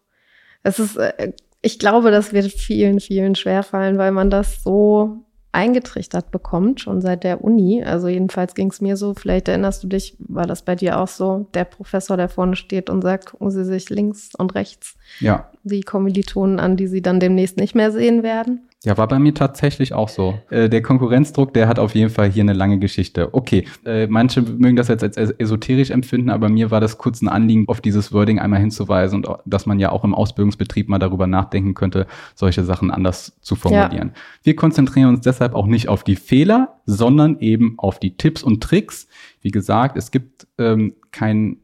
Es 0.62 0.78
ist, 0.78 0.96
äh, 0.96 1.32
ich 1.60 1.78
glaube, 1.78 2.10
das 2.10 2.32
wird 2.32 2.52
vielen, 2.52 3.00
vielen 3.00 3.34
schwerfallen, 3.34 3.98
weil 3.98 4.12
man 4.12 4.30
das 4.30 4.62
so 4.62 5.24
eingetrichtert 5.58 6.30
bekommt, 6.30 6.80
schon 6.80 7.00
seit 7.00 7.24
der 7.24 7.42
Uni. 7.42 7.82
Also 7.82 8.06
jedenfalls 8.06 8.54
ging 8.54 8.70
es 8.70 8.80
mir 8.80 8.96
so, 8.96 9.14
vielleicht 9.14 9.48
erinnerst 9.48 9.82
du 9.82 9.88
dich, 9.88 10.16
war 10.20 10.46
das 10.46 10.62
bei 10.62 10.76
dir 10.76 11.00
auch 11.00 11.08
so, 11.08 11.48
der 11.52 11.64
Professor, 11.64 12.16
der 12.16 12.28
vorne 12.28 12.54
steht 12.54 12.88
und 12.88 13.02
sagt, 13.02 13.26
gucken 13.26 13.50
Sie 13.50 13.64
sich 13.64 13.90
links 13.90 14.30
und 14.36 14.54
rechts 14.54 14.94
ja. 15.18 15.50
Die 15.68 15.82
Kommilitonen 15.82 16.58
an, 16.58 16.76
die 16.76 16.86
Sie 16.86 17.02
dann 17.02 17.20
demnächst 17.20 17.56
nicht 17.56 17.74
mehr 17.74 17.92
sehen 17.92 18.22
werden. 18.22 18.68
Ja, 18.84 18.96
war 18.96 19.08
bei 19.08 19.18
mir 19.18 19.34
tatsächlich 19.34 19.92
auch 19.92 20.08
so. 20.08 20.38
Äh, 20.50 20.68
der 20.68 20.82
Konkurrenzdruck, 20.82 21.52
der 21.52 21.66
hat 21.66 21.80
auf 21.80 21.96
jeden 21.96 22.10
Fall 22.10 22.30
hier 22.30 22.44
eine 22.44 22.52
lange 22.52 22.78
Geschichte. 22.78 23.34
Okay, 23.34 23.64
äh, 23.84 24.06
manche 24.06 24.40
mögen 24.40 24.76
das 24.76 24.86
jetzt 24.86 25.02
als 25.02 25.16
esoterisch 25.16 25.90
empfinden, 25.90 26.30
aber 26.30 26.48
mir 26.48 26.70
war 26.70 26.80
das 26.80 26.96
kurz 26.96 27.20
ein 27.20 27.28
Anliegen, 27.28 27.66
auf 27.66 27.80
dieses 27.80 28.12
Wording 28.12 28.38
einmal 28.38 28.60
hinzuweisen 28.60 29.24
und 29.24 29.38
dass 29.46 29.66
man 29.66 29.80
ja 29.80 29.90
auch 29.90 30.04
im 30.04 30.14
Ausbildungsbetrieb 30.14 30.88
mal 30.88 31.00
darüber 31.00 31.26
nachdenken 31.26 31.74
könnte, 31.74 32.06
solche 32.36 32.62
Sachen 32.62 32.92
anders 32.92 33.36
zu 33.40 33.56
formulieren. 33.56 34.12
Ja. 34.14 34.20
Wir 34.44 34.54
konzentrieren 34.54 35.08
uns 35.08 35.22
deshalb 35.22 35.54
auch 35.54 35.66
nicht 35.66 35.88
auf 35.88 36.04
die 36.04 36.16
Fehler, 36.16 36.78
sondern 36.86 37.40
eben 37.40 37.74
auf 37.78 37.98
die 37.98 38.16
Tipps 38.16 38.44
und 38.44 38.62
Tricks. 38.62 39.08
Wie 39.42 39.50
gesagt, 39.50 39.96
es 39.96 40.12
gibt 40.12 40.46
ähm, 40.56 40.94
keinen 41.10 41.56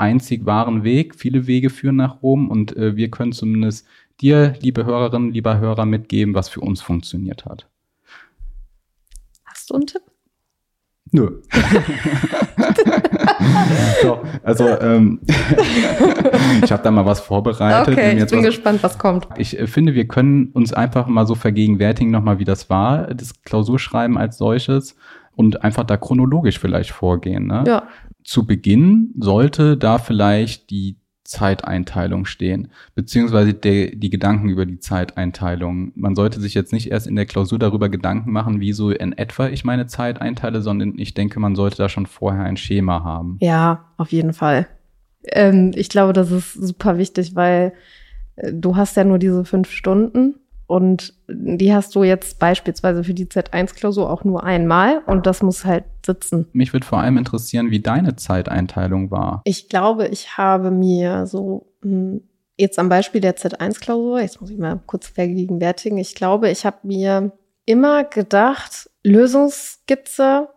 einzig 0.00 0.46
wahren 0.46 0.82
Weg. 0.82 1.14
Viele 1.14 1.46
Wege 1.46 1.70
führen 1.70 1.96
nach 1.96 2.22
Rom 2.22 2.48
und 2.48 2.76
äh, 2.76 2.96
wir 2.96 3.10
können 3.10 3.32
zumindest 3.32 3.86
dir, 4.20 4.54
liebe 4.60 4.84
Hörerinnen, 4.84 5.32
lieber 5.32 5.58
Hörer, 5.58 5.86
mitgeben, 5.86 6.34
was 6.34 6.48
für 6.48 6.60
uns 6.60 6.80
funktioniert 6.82 7.44
hat. 7.44 7.66
Hast 9.44 9.70
du 9.70 9.74
einen 9.74 9.86
Tipp? 9.86 10.02
Nö. 11.12 11.42
so, 14.02 14.20
also 14.44 14.68
ähm, 14.80 15.20
ich 16.62 16.70
habe 16.70 16.82
da 16.82 16.90
mal 16.90 17.04
was 17.04 17.20
vorbereitet. 17.20 17.94
Okay, 17.94 18.16
ich 18.16 18.26
bin 18.26 18.38
was, 18.38 18.46
gespannt, 18.46 18.82
was 18.82 18.96
kommt. 18.98 19.26
Ich 19.36 19.58
äh, 19.58 19.66
finde, 19.66 19.94
wir 19.94 20.06
können 20.06 20.50
uns 20.52 20.72
einfach 20.72 21.08
mal 21.08 21.26
so 21.26 21.34
vergegenwärtigen 21.34 22.12
nochmal, 22.12 22.38
wie 22.38 22.44
das 22.44 22.70
war, 22.70 23.12
das 23.12 23.42
Klausurschreiben 23.42 24.16
als 24.18 24.38
solches 24.38 24.94
und 25.34 25.64
einfach 25.64 25.84
da 25.84 25.96
chronologisch 25.96 26.58
vielleicht 26.60 26.90
vorgehen. 26.90 27.46
Ne? 27.46 27.64
Ja. 27.66 27.88
Zu 28.30 28.46
Beginn 28.46 29.12
sollte 29.18 29.76
da 29.76 29.98
vielleicht 29.98 30.70
die 30.70 31.00
Zeiteinteilung 31.24 32.26
stehen, 32.26 32.68
beziehungsweise 32.94 33.54
der, 33.54 33.96
die 33.96 34.08
Gedanken 34.08 34.48
über 34.48 34.66
die 34.66 34.78
Zeiteinteilung. 34.78 35.90
Man 35.96 36.14
sollte 36.14 36.38
sich 36.38 36.54
jetzt 36.54 36.72
nicht 36.72 36.92
erst 36.92 37.08
in 37.08 37.16
der 37.16 37.26
Klausur 37.26 37.58
darüber 37.58 37.88
Gedanken 37.88 38.30
machen, 38.30 38.60
wie 38.60 38.72
so 38.72 38.92
in 38.92 39.18
etwa 39.18 39.48
ich 39.48 39.64
meine 39.64 39.88
Zeit 39.88 40.20
einteile, 40.20 40.62
sondern 40.62 40.96
ich 40.96 41.12
denke, 41.12 41.40
man 41.40 41.56
sollte 41.56 41.78
da 41.78 41.88
schon 41.88 42.06
vorher 42.06 42.44
ein 42.44 42.56
Schema 42.56 43.02
haben. 43.02 43.36
Ja, 43.40 43.86
auf 43.96 44.12
jeden 44.12 44.32
Fall. 44.32 44.68
Ähm, 45.24 45.72
ich 45.74 45.88
glaube, 45.88 46.12
das 46.12 46.30
ist 46.30 46.52
super 46.52 46.98
wichtig, 46.98 47.34
weil 47.34 47.72
äh, 48.36 48.52
du 48.52 48.76
hast 48.76 48.96
ja 48.96 49.02
nur 49.02 49.18
diese 49.18 49.44
fünf 49.44 49.72
Stunden 49.72 50.36
und 50.70 51.14
die 51.26 51.74
hast 51.74 51.96
du 51.96 52.04
jetzt 52.04 52.38
beispielsweise 52.38 53.02
für 53.02 53.12
die 53.12 53.26
Z1-Klausur 53.26 54.08
auch 54.08 54.22
nur 54.22 54.44
einmal 54.44 55.02
und 55.04 55.26
das 55.26 55.42
muss 55.42 55.64
halt 55.64 55.82
sitzen. 56.06 56.46
Mich 56.52 56.72
würde 56.72 56.86
vor 56.86 57.00
allem 57.00 57.18
interessieren, 57.18 57.72
wie 57.72 57.80
deine 57.80 58.14
Zeiteinteilung 58.14 59.10
war. 59.10 59.42
Ich 59.44 59.68
glaube, 59.68 60.06
ich 60.06 60.38
habe 60.38 60.70
mir 60.70 61.26
so 61.26 61.66
hm, 61.82 62.22
jetzt 62.56 62.78
am 62.78 62.88
Beispiel 62.88 63.20
der 63.20 63.36
Z1-Klausur, 63.36 64.20
jetzt 64.20 64.40
muss 64.40 64.50
ich 64.50 64.58
mal 64.58 64.78
kurz 64.86 65.08
vergegenwärtigen, 65.08 65.98
ich 65.98 66.14
glaube, 66.14 66.48
ich 66.50 66.64
habe 66.64 66.76
mir 66.84 67.32
immer 67.64 68.04
gedacht, 68.04 68.88
Lösungsskizze. 69.02 70.50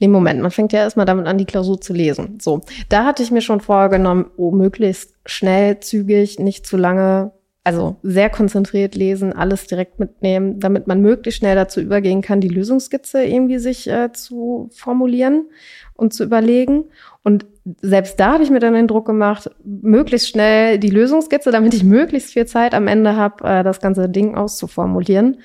Nee, 0.00 0.08
Moment, 0.08 0.42
man 0.42 0.50
fängt 0.50 0.72
ja 0.72 0.80
erstmal 0.80 1.06
damit 1.06 1.28
an, 1.28 1.38
die 1.38 1.44
Klausur 1.44 1.80
zu 1.80 1.92
lesen. 1.92 2.40
So, 2.40 2.62
da 2.88 3.04
hatte 3.04 3.22
ich 3.22 3.30
mir 3.30 3.40
schon 3.40 3.60
vorgenommen, 3.60 4.32
oh, 4.36 4.50
möglichst 4.50 5.14
schnell, 5.26 5.78
zügig, 5.78 6.40
nicht 6.40 6.66
zu 6.66 6.76
lange 6.76 7.30
also 7.64 7.96
sehr 8.02 8.28
konzentriert 8.28 8.94
lesen, 8.94 9.32
alles 9.32 9.66
direkt 9.66 9.98
mitnehmen, 9.98 10.60
damit 10.60 10.86
man 10.86 11.00
möglichst 11.00 11.38
schnell 11.38 11.56
dazu 11.56 11.80
übergehen 11.80 12.20
kann, 12.20 12.42
die 12.42 12.48
Lösungsskizze 12.48 13.24
irgendwie 13.24 13.58
sich 13.58 13.88
äh, 13.88 14.12
zu 14.12 14.68
formulieren 14.74 15.46
und 15.94 16.12
zu 16.12 16.24
überlegen. 16.24 16.84
Und 17.22 17.46
selbst 17.80 18.20
da 18.20 18.34
habe 18.34 18.42
ich 18.42 18.50
mir 18.50 18.60
dann 18.60 18.74
den 18.74 18.86
Druck 18.86 19.06
gemacht, 19.06 19.50
möglichst 19.64 20.28
schnell 20.28 20.78
die 20.78 20.90
Lösungsskizze, 20.90 21.50
damit 21.50 21.72
ich 21.72 21.84
möglichst 21.84 22.34
viel 22.34 22.44
Zeit 22.44 22.74
am 22.74 22.86
Ende 22.86 23.16
habe, 23.16 23.42
äh, 23.44 23.64
das 23.64 23.80
ganze 23.80 24.10
Ding 24.10 24.34
auszuformulieren. 24.34 25.38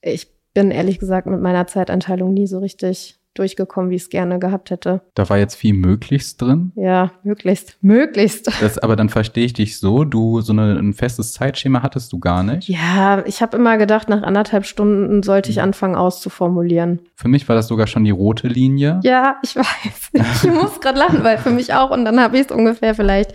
Ich 0.00 0.32
bin 0.54 0.70
ehrlich 0.70 0.98
gesagt 0.98 1.26
mit 1.26 1.42
meiner 1.42 1.66
Zeiteinteilung 1.66 2.32
nie 2.32 2.46
so 2.46 2.60
richtig 2.60 3.17
durchgekommen, 3.34 3.90
wie 3.90 3.96
ich 3.96 4.02
es 4.02 4.10
gerne 4.10 4.38
gehabt 4.38 4.70
hätte. 4.70 5.00
Da 5.14 5.28
war 5.28 5.38
jetzt 5.38 5.54
viel 5.54 5.74
möglichst 5.74 6.40
drin. 6.42 6.72
Ja, 6.74 7.12
möglichst, 7.22 7.76
möglichst. 7.80 8.48
Das, 8.60 8.78
aber 8.78 8.96
dann 8.96 9.08
verstehe 9.08 9.44
ich 9.44 9.52
dich 9.52 9.78
so, 9.78 10.04
du 10.04 10.40
so 10.40 10.52
eine, 10.52 10.76
ein 10.78 10.92
festes 10.92 11.32
Zeitschema 11.32 11.82
hattest 11.82 12.12
du 12.12 12.18
gar 12.18 12.42
nicht. 12.42 12.68
Ja, 12.68 13.24
ich 13.26 13.42
habe 13.42 13.56
immer 13.56 13.78
gedacht, 13.78 14.08
nach 14.08 14.22
anderthalb 14.22 14.66
Stunden 14.66 15.22
sollte 15.22 15.50
ich 15.50 15.60
anfangen 15.60 15.94
auszuformulieren. 15.94 17.00
Für 17.14 17.28
mich 17.28 17.48
war 17.48 17.56
das 17.56 17.68
sogar 17.68 17.86
schon 17.86 18.04
die 18.04 18.10
rote 18.10 18.48
Linie. 18.48 19.00
Ja, 19.02 19.36
ich 19.42 19.56
weiß. 19.56 20.10
Ich 20.44 20.50
muss 20.50 20.80
gerade 20.80 20.98
lachen, 20.98 21.22
weil 21.22 21.38
für 21.38 21.50
mich 21.50 21.74
auch. 21.74 21.90
Und 21.90 22.04
dann 22.04 22.20
habe 22.20 22.36
ich 22.36 22.46
es 22.46 22.52
ungefähr 22.52 22.94
vielleicht, 22.94 23.34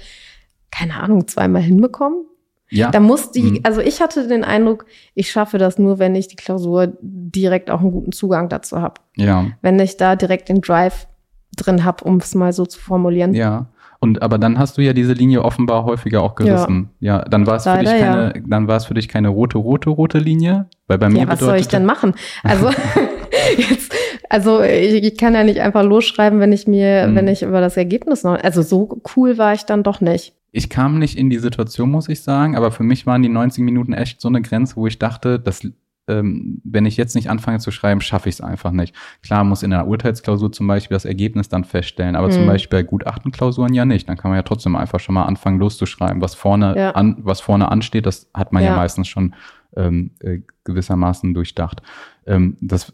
keine 0.72 0.96
Ahnung, 0.96 1.28
zweimal 1.28 1.62
hinbekommen. 1.62 2.26
Ja. 2.74 2.90
Da 2.90 3.00
muss 3.00 3.32
die, 3.32 3.44
mhm. 3.44 3.60
also 3.64 3.82
ich 3.82 4.02
hatte 4.02 4.28
den 4.28 4.44
Eindruck, 4.44 4.86
ich 5.14 5.30
schaffe 5.30 5.60
das 5.60 5.78
nur, 5.78 6.00
wenn 6.00 6.16
ich 6.16 6.28
die 6.28 6.36
Klausur 6.36 6.92
direkt 7.02 7.70
auch 7.70 7.82
einen 7.82 7.92
guten 7.92 8.12
Zugang 8.12 8.50
dazu 8.50 8.82
habe. 8.82 8.96
Ja. 9.16 9.46
Wenn 9.62 9.80
ich 9.80 9.98
da 9.98 10.16
direkt 10.16 10.50
den 10.50 10.62
Drive 10.62 11.08
drin 11.56 11.84
habe, 11.84 12.04
um 12.04 12.18
es 12.18 12.34
mal 12.34 12.52
so 12.52 12.66
zu 12.66 12.80
formulieren. 12.80 13.36
Ja. 13.36 13.68
Und 14.00 14.24
aber 14.24 14.40
dann 14.40 14.58
hast 14.58 14.78
du 14.78 14.82
ja 14.82 14.92
diese 14.92 15.14
Linie 15.14 15.44
offenbar 15.44 15.86
häufiger 15.86 16.24
auch 16.24 16.34
gerissen. 16.36 16.90
Ja, 17.00 17.20
ja 17.20 17.26
dann 17.26 17.46
war 17.46 17.58
es 17.58 17.64
für 17.64 17.78
dich 17.78 17.90
keine, 17.90 18.34
ja. 18.36 18.42
dann 18.48 18.68
war 18.68 18.78
es 18.78 18.86
für 18.86 18.96
dich 18.96 19.08
keine 19.08 19.30
rote, 19.30 19.60
rote, 19.60 19.92
rote 19.92 20.18
Linie, 20.18 20.66
weil 20.88 20.98
bei 20.98 21.10
mir 21.10 21.22
ja, 21.22 21.28
was 21.28 21.40
soll 21.40 21.56
ich 21.58 21.68
denn 21.68 21.86
machen? 21.86 22.16
Also 22.42 22.70
jetzt, 23.58 23.94
also 24.30 24.62
ich, 24.62 25.04
ich, 25.04 25.18
kann 25.18 25.36
ja 25.36 25.44
nicht 25.44 25.62
einfach 25.62 25.84
losschreiben, 25.84 26.40
wenn 26.40 26.52
ich 26.52 26.68
mir, 26.68 27.08
mhm. 27.08 27.16
wenn 27.16 27.28
ich 27.28 27.44
über 27.44 27.62
das 27.62 27.78
Ergebnis 27.78 28.24
noch, 28.24 28.44
also 28.44 28.62
so 28.62 29.00
cool 29.16 29.38
war 29.38 29.54
ich 29.54 29.64
dann 29.64 29.84
doch 29.84 30.02
nicht 30.02 30.34
ich 30.56 30.70
kam 30.70 31.00
nicht 31.00 31.18
in 31.18 31.32
die 31.32 31.40
Situation, 31.40 31.90
muss 31.90 32.08
ich 32.08 32.22
sagen, 32.22 32.56
aber 32.56 32.72
für 32.72 32.84
mich 32.84 33.08
waren 33.08 33.24
die 33.24 33.30
90 33.30 33.64
Minuten 33.64 33.92
echt 33.92 34.22
so 34.22 34.28
eine 34.28 34.42
Grenze, 34.42 34.76
wo 34.76 34.86
ich 34.86 35.00
dachte, 35.00 35.40
dass 35.40 35.68
ähm, 36.08 36.62
wenn 36.64 36.86
ich 36.86 36.96
jetzt 36.96 37.16
nicht 37.16 37.30
anfange 37.30 37.58
zu 37.58 37.72
schreiben, 37.72 38.02
schaffe 38.02 38.30
ich 38.30 38.36
es 38.36 38.42
einfach 38.42 38.72
nicht. 38.72 38.94
Klar 39.24 39.46
muss 39.46 39.64
in 39.64 39.74
einer 39.74 39.88
Urteilsklausur 39.88 40.52
zum 40.52 40.68
Beispiel 40.68 40.94
das 40.94 41.06
Ergebnis 41.06 41.50
dann 41.50 41.64
feststellen, 41.64 42.16
aber 42.16 42.28
mhm. 42.28 42.34
zum 42.34 42.46
Beispiel 42.46 42.80
bei 42.80 42.84
Gutachtenklausuren 42.84 43.74
ja 43.74 43.84
nicht. 43.86 44.08
Dann 44.08 44.18
kann 44.18 44.30
man 44.30 44.38
ja 44.38 44.44
trotzdem 44.44 44.76
einfach 44.76 45.00
schon 45.00 45.16
mal 45.16 45.24
anfangen 45.24 45.60
loszuschreiben. 45.60 46.22
Was 46.22 46.36
vorne, 46.36 46.76
ja. 46.78 46.92
an, 46.92 47.18
was 47.22 47.40
vorne 47.40 47.72
ansteht, 47.72 48.06
das 48.06 48.30
hat 48.34 48.54
man 48.54 48.64
ja, 48.64 48.72
ja 48.72 48.76
meistens 48.76 49.08
schon 49.08 49.34
ähm, 49.76 50.12
äh, 50.20 50.42
gewissermaßen 50.66 51.34
durchdacht. 51.34 51.82
Ähm, 52.28 52.58
das 52.62 52.94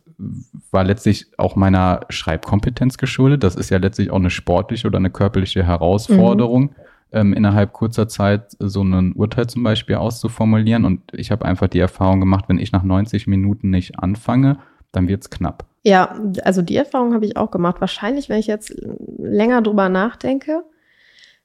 war 0.72 0.86
letztlich 0.86 1.28
auch 1.38 1.58
meiner 1.58 2.02
Schreibkompetenz 2.10 2.98
geschuldet. 2.98 3.44
Das 3.44 3.56
ist 3.56 3.70
ja 3.70 3.80
letztlich 3.80 4.12
auch 4.12 4.18
eine 4.18 4.30
sportliche 4.30 4.88
oder 4.88 4.98
eine 4.98 5.10
körperliche 5.10 5.66
Herausforderung. 5.66 6.62
Mhm 6.62 6.89
ähm, 7.12 7.34
innerhalb 7.34 7.74
kurzer 7.74 8.08
Zeit 8.08 8.56
so 8.60 8.84
ein 8.84 9.14
Urteil 9.14 9.48
zum 9.48 9.64
Beispiel 9.64 9.96
auszuformulieren. 9.96 10.86
Und 10.86 11.02
ich 11.14 11.32
habe 11.32 11.46
einfach 11.46 11.68
die 11.68 11.80
Erfahrung 11.80 12.20
gemacht, 12.20 12.46
wenn 12.48 12.60
ich 12.60 12.72
nach 12.72 12.84
90 12.84 13.28
Minuten 13.28 13.70
nicht 13.70 14.00
anfange, 14.00 14.60
dann 14.92 15.08
wird's 15.08 15.30
knapp. 15.30 15.66
Ja, 15.84 16.20
also 16.44 16.62
die 16.62 16.76
Erfahrung 16.76 17.14
habe 17.14 17.26
ich 17.26 17.38
auch 17.38 17.52
gemacht. 17.52 17.80
Wahrscheinlich, 17.80 18.30
wenn 18.30 18.40
ich 18.40 18.48
jetzt 18.48 18.76
länger 19.18 19.62
drüber 19.62 19.90
nachdenke, 19.90 20.64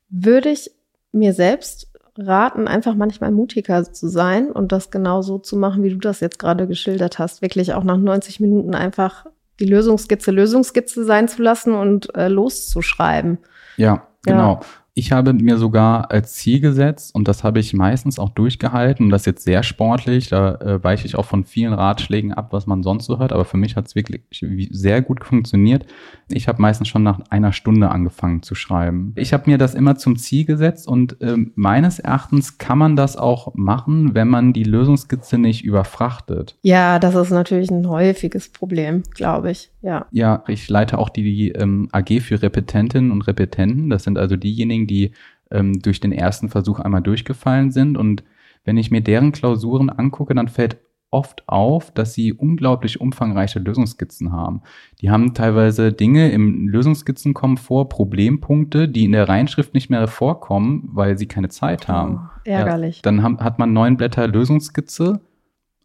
würde 0.09 0.51
ich 0.51 0.71
mir 1.13 1.33
selbst 1.33 1.89
raten, 2.17 2.69
einfach 2.69 2.95
manchmal 2.95 3.33
mutiger 3.33 3.85
zu 3.93 4.09
sein 4.09 4.51
und 4.51 4.73
das 4.73 4.91
genau 4.91 5.23
so 5.23 5.39
zu 5.39 5.57
machen, 5.57 5.83
wie 5.83 5.91
du 5.91 5.99
das 5.99 6.21
jetzt 6.21 6.39
gerade 6.39 6.67
geschildert 6.67 7.19
hast. 7.19 7.43
Wirklich 7.43 7.75
auch 7.75 7.85
nach 7.85 7.97
90 7.97 8.41
Minuten 8.41 8.75
einfach 8.75 9.27
die 9.61 9.67
Lösungsskizze 9.67 10.31
Lösungsskizze 10.31 11.05
sein 11.05 11.29
zu 11.29 11.43
lassen 11.43 11.75
und 11.75 12.15
äh, 12.15 12.29
loszuschreiben. 12.29 13.39
Ja, 13.77 14.07
genau. 14.23 14.55
Ja. 14.55 14.61
Ich 14.97 15.11
habe 15.11 15.33
mir 15.33 15.59
sogar 15.59 16.13
als 16.13 16.35
Ziel 16.35 16.61
gesetzt, 16.61 17.17
und 17.17 17.27
das 17.27 17.43
habe 17.43 17.59
ich 17.59 17.75
meistens 17.75 18.21
auch 18.21 18.31
durchgehalten, 18.31 19.07
und 19.07 19.11
das 19.11 19.23
ist 19.23 19.27
jetzt 19.27 19.45
sehr 19.45 19.65
sportlich, 19.65 20.29
da 20.29 20.55
äh, 20.55 20.85
weiche 20.85 21.07
ich 21.07 21.17
auch 21.17 21.25
von 21.25 21.45
vielen 21.45 21.73
Ratschlägen 21.73 22.33
ab, 22.33 22.53
was 22.53 22.69
man 22.69 22.85
sonst 22.85 23.07
so 23.07 23.19
hört, 23.19 23.33
aber 23.33 23.45
für 23.45 23.57
mich 23.57 23.75
hat 23.75 23.89
es 23.89 23.97
wirklich 23.97 24.23
sehr 24.71 25.03
gut 25.03 25.25
funktioniert. 25.25 25.85
Ich 26.29 26.49
habe 26.49 26.61
meistens 26.61 26.89
schon 26.89 27.03
nach 27.03 27.21
einer 27.31 27.53
Stunde 27.53 27.91
angefangen 27.91 28.43
zu 28.43 28.55
schreiben. 28.55 29.13
Ich 29.17 29.33
habe 29.33 29.51
mir 29.51 29.59
das 29.59 29.75
immer 29.75 29.97
zum 29.97 30.17
Ziel 30.17 30.45
gesetzt 30.45 30.89
und 30.89 31.21
äh, 31.21 31.37
meines 31.55 31.99
Erachtens 31.99 32.59
kann 32.59 32.79
man 32.79 32.97
das 32.97 33.17
auch 33.17 33.55
machen, 33.55 34.15
wenn 34.15 34.29
man 34.29 34.53
die 34.53 34.65
Lösungskizze 34.65 35.39
nicht 35.39 35.65
überfrachtet. 35.65 36.57
Ja, 36.63 36.99
das 36.99 37.15
ist 37.15 37.31
natürlich 37.31 37.71
ein 37.71 37.89
häufiges 37.89 38.49
Problem, 38.49 39.03
glaube 39.15 39.51
ich. 39.51 39.71
Ja. 39.83 40.07
Ja, 40.11 40.45
ich 40.49 40.69
leite 40.69 40.99
auch 40.99 41.09
die, 41.09 41.23
die 41.23 41.51
ähm, 41.51 41.89
AG 41.93 42.21
für 42.21 42.41
Repetentinnen 42.41 43.11
und 43.11 43.23
Repetenten. 43.23 43.91
Das 43.91 44.05
sind 44.05 44.19
also 44.19 44.37
diejenigen, 44.37 44.87
die 44.87 45.13
ähm, 45.51 45.81
durch 45.81 46.01
den 46.01 46.13
ersten 46.13 46.49
Versuch 46.49 46.81
einmal 46.81 47.03
durchgefallen 47.03 47.71
sind. 47.71 47.97
Und 47.97 48.25
wenn 48.65 48.77
ich 48.77 48.91
mir 48.91 49.01
deren 49.01 49.33
Klausuren 49.33 49.91
angucke, 49.91 50.35
dann 50.35 50.49
fällt 50.49 50.79
oft 51.15 51.49
auf, 51.49 51.91
dass 51.93 52.13
sie 52.13 52.33
unglaublich 52.33 53.01
umfangreiche 53.01 53.59
Lösungsskizzen 53.61 54.33
haben. 54.33 54.63
Die 55.01 55.11
haben 55.11 55.33
teilweise 55.33 55.93
Dinge 55.93 56.31
im 56.31 56.69
Lösungsskizzen 56.69 57.33
kommen 57.33 57.57
vor, 57.57 57.89
Problempunkte, 57.89 58.89
die 58.89 59.05
in 59.05 59.13
der 59.13 59.29
Reinschrift 59.29 59.73
nicht 59.73 59.89
mehr 59.89 60.07
vorkommen, 60.09 60.91
weil 60.93 61.17
sie 61.17 61.27
keine 61.27 61.49
Zeit 61.49 61.89
haben. 61.89 62.21
Oh, 62.23 62.41
ärgerlich. 62.45 62.97
Ja, 62.97 63.03
dann 63.05 63.23
haben, 63.23 63.39
hat 63.39 63.59
man 63.59 63.73
neun 63.73 63.97
Blätter 63.97 64.29
Lösungsskizze 64.29 65.21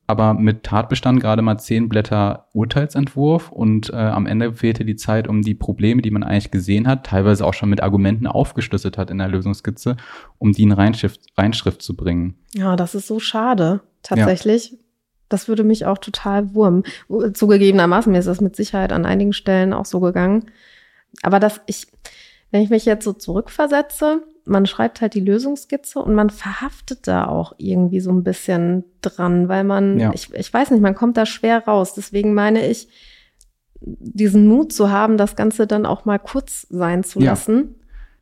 aber 0.10 0.34
mit 0.34 0.63
Tatbestand 0.63 1.20
gerade 1.20 1.44
mal 1.44 1.60
zehn 1.60 1.88
Blätter 1.88 2.48
Urteilsentwurf 2.54 3.52
und 3.52 3.92
äh, 3.92 3.96
am 3.96 4.26
Ende 4.26 4.54
fehlte 4.54 4.84
die 4.84 4.96
Zeit, 4.96 5.28
um 5.28 5.44
die 5.44 5.54
Probleme, 5.54 6.02
die 6.02 6.10
man 6.10 6.24
eigentlich 6.24 6.50
gesehen 6.50 6.88
hat, 6.88 7.06
teilweise 7.06 7.46
auch 7.46 7.54
schon 7.54 7.70
mit 7.70 7.84
Argumenten 7.84 8.26
aufgeschlüsselt 8.26 8.98
hat 8.98 9.12
in 9.12 9.20
der 9.20 9.28
Lösungskizze, 9.28 9.98
um 10.39 10.52
die 10.52 10.63
in 10.63 10.72
Reinschrift, 10.72 11.22
Reinschrift 11.38 11.84
zu 11.84 11.96
bringen. 11.96 12.34
Ja, 12.56 12.76
das 12.76 12.96
ist 12.96 13.06
so 13.06 13.20
schade, 13.20 13.82
tatsächlich. 14.02 14.72
Ja. 14.72 14.78
Das 15.30 15.48
würde 15.48 15.63
mich 15.63 15.86
auch 15.86 15.98
total 15.98 16.54
wurmen. 16.54 16.84
Zugegebenermaßen, 17.34 18.12
mir 18.12 18.20
ist 18.20 18.28
das 18.28 18.42
mit 18.42 18.56
Sicherheit 18.56 18.92
an 18.92 19.06
einigen 19.06 19.34
Stellen 19.34 19.74
auch 19.74 19.86
so 19.86 20.00
gegangen. 20.00 20.52
Aber 21.22 21.39
dass 21.39 21.62
ich, 21.68 21.88
wenn 22.52 22.62
ich 22.62 22.70
mich 22.70 22.86
jetzt 22.86 23.06
so 23.06 23.13
zurückversetze, 23.13 24.24
man 24.46 24.65
schreibt 24.65 25.02
halt 25.02 25.13
die 25.13 25.20
Lösungsskizze 25.20 26.00
und 26.00 26.15
man 26.15 26.30
verhaftet 26.30 27.08
da 27.08 27.28
auch 27.28 27.54
irgendwie 27.58 28.00
so 28.00 28.12
ein 28.12 28.24
bisschen 28.24 28.84
dran, 29.02 29.48
weil 29.48 29.63
man, 29.63 30.00
ja. 30.00 30.12
ich, 30.13 30.34
ich 30.34 30.52
weiß 30.52 30.72
nicht, 30.72 30.82
man 30.82 30.96
kommt 30.96 31.18
da 31.18 31.26
schwer 31.26 31.65
raus. 31.65 31.94
Deswegen 31.94 32.34
meine 32.34 32.68
ich, 32.68 32.89
diesen 33.82 34.48
Mut 34.48 34.74
zu 34.74 34.92
haben, 34.92 35.18
das 35.18 35.36
Ganze 35.36 35.68
dann 35.68 35.86
auch 35.86 36.06
mal 36.06 36.18
kurz 36.18 36.68
sein 36.70 37.04
zu 37.04 37.20
lassen. 37.20 37.76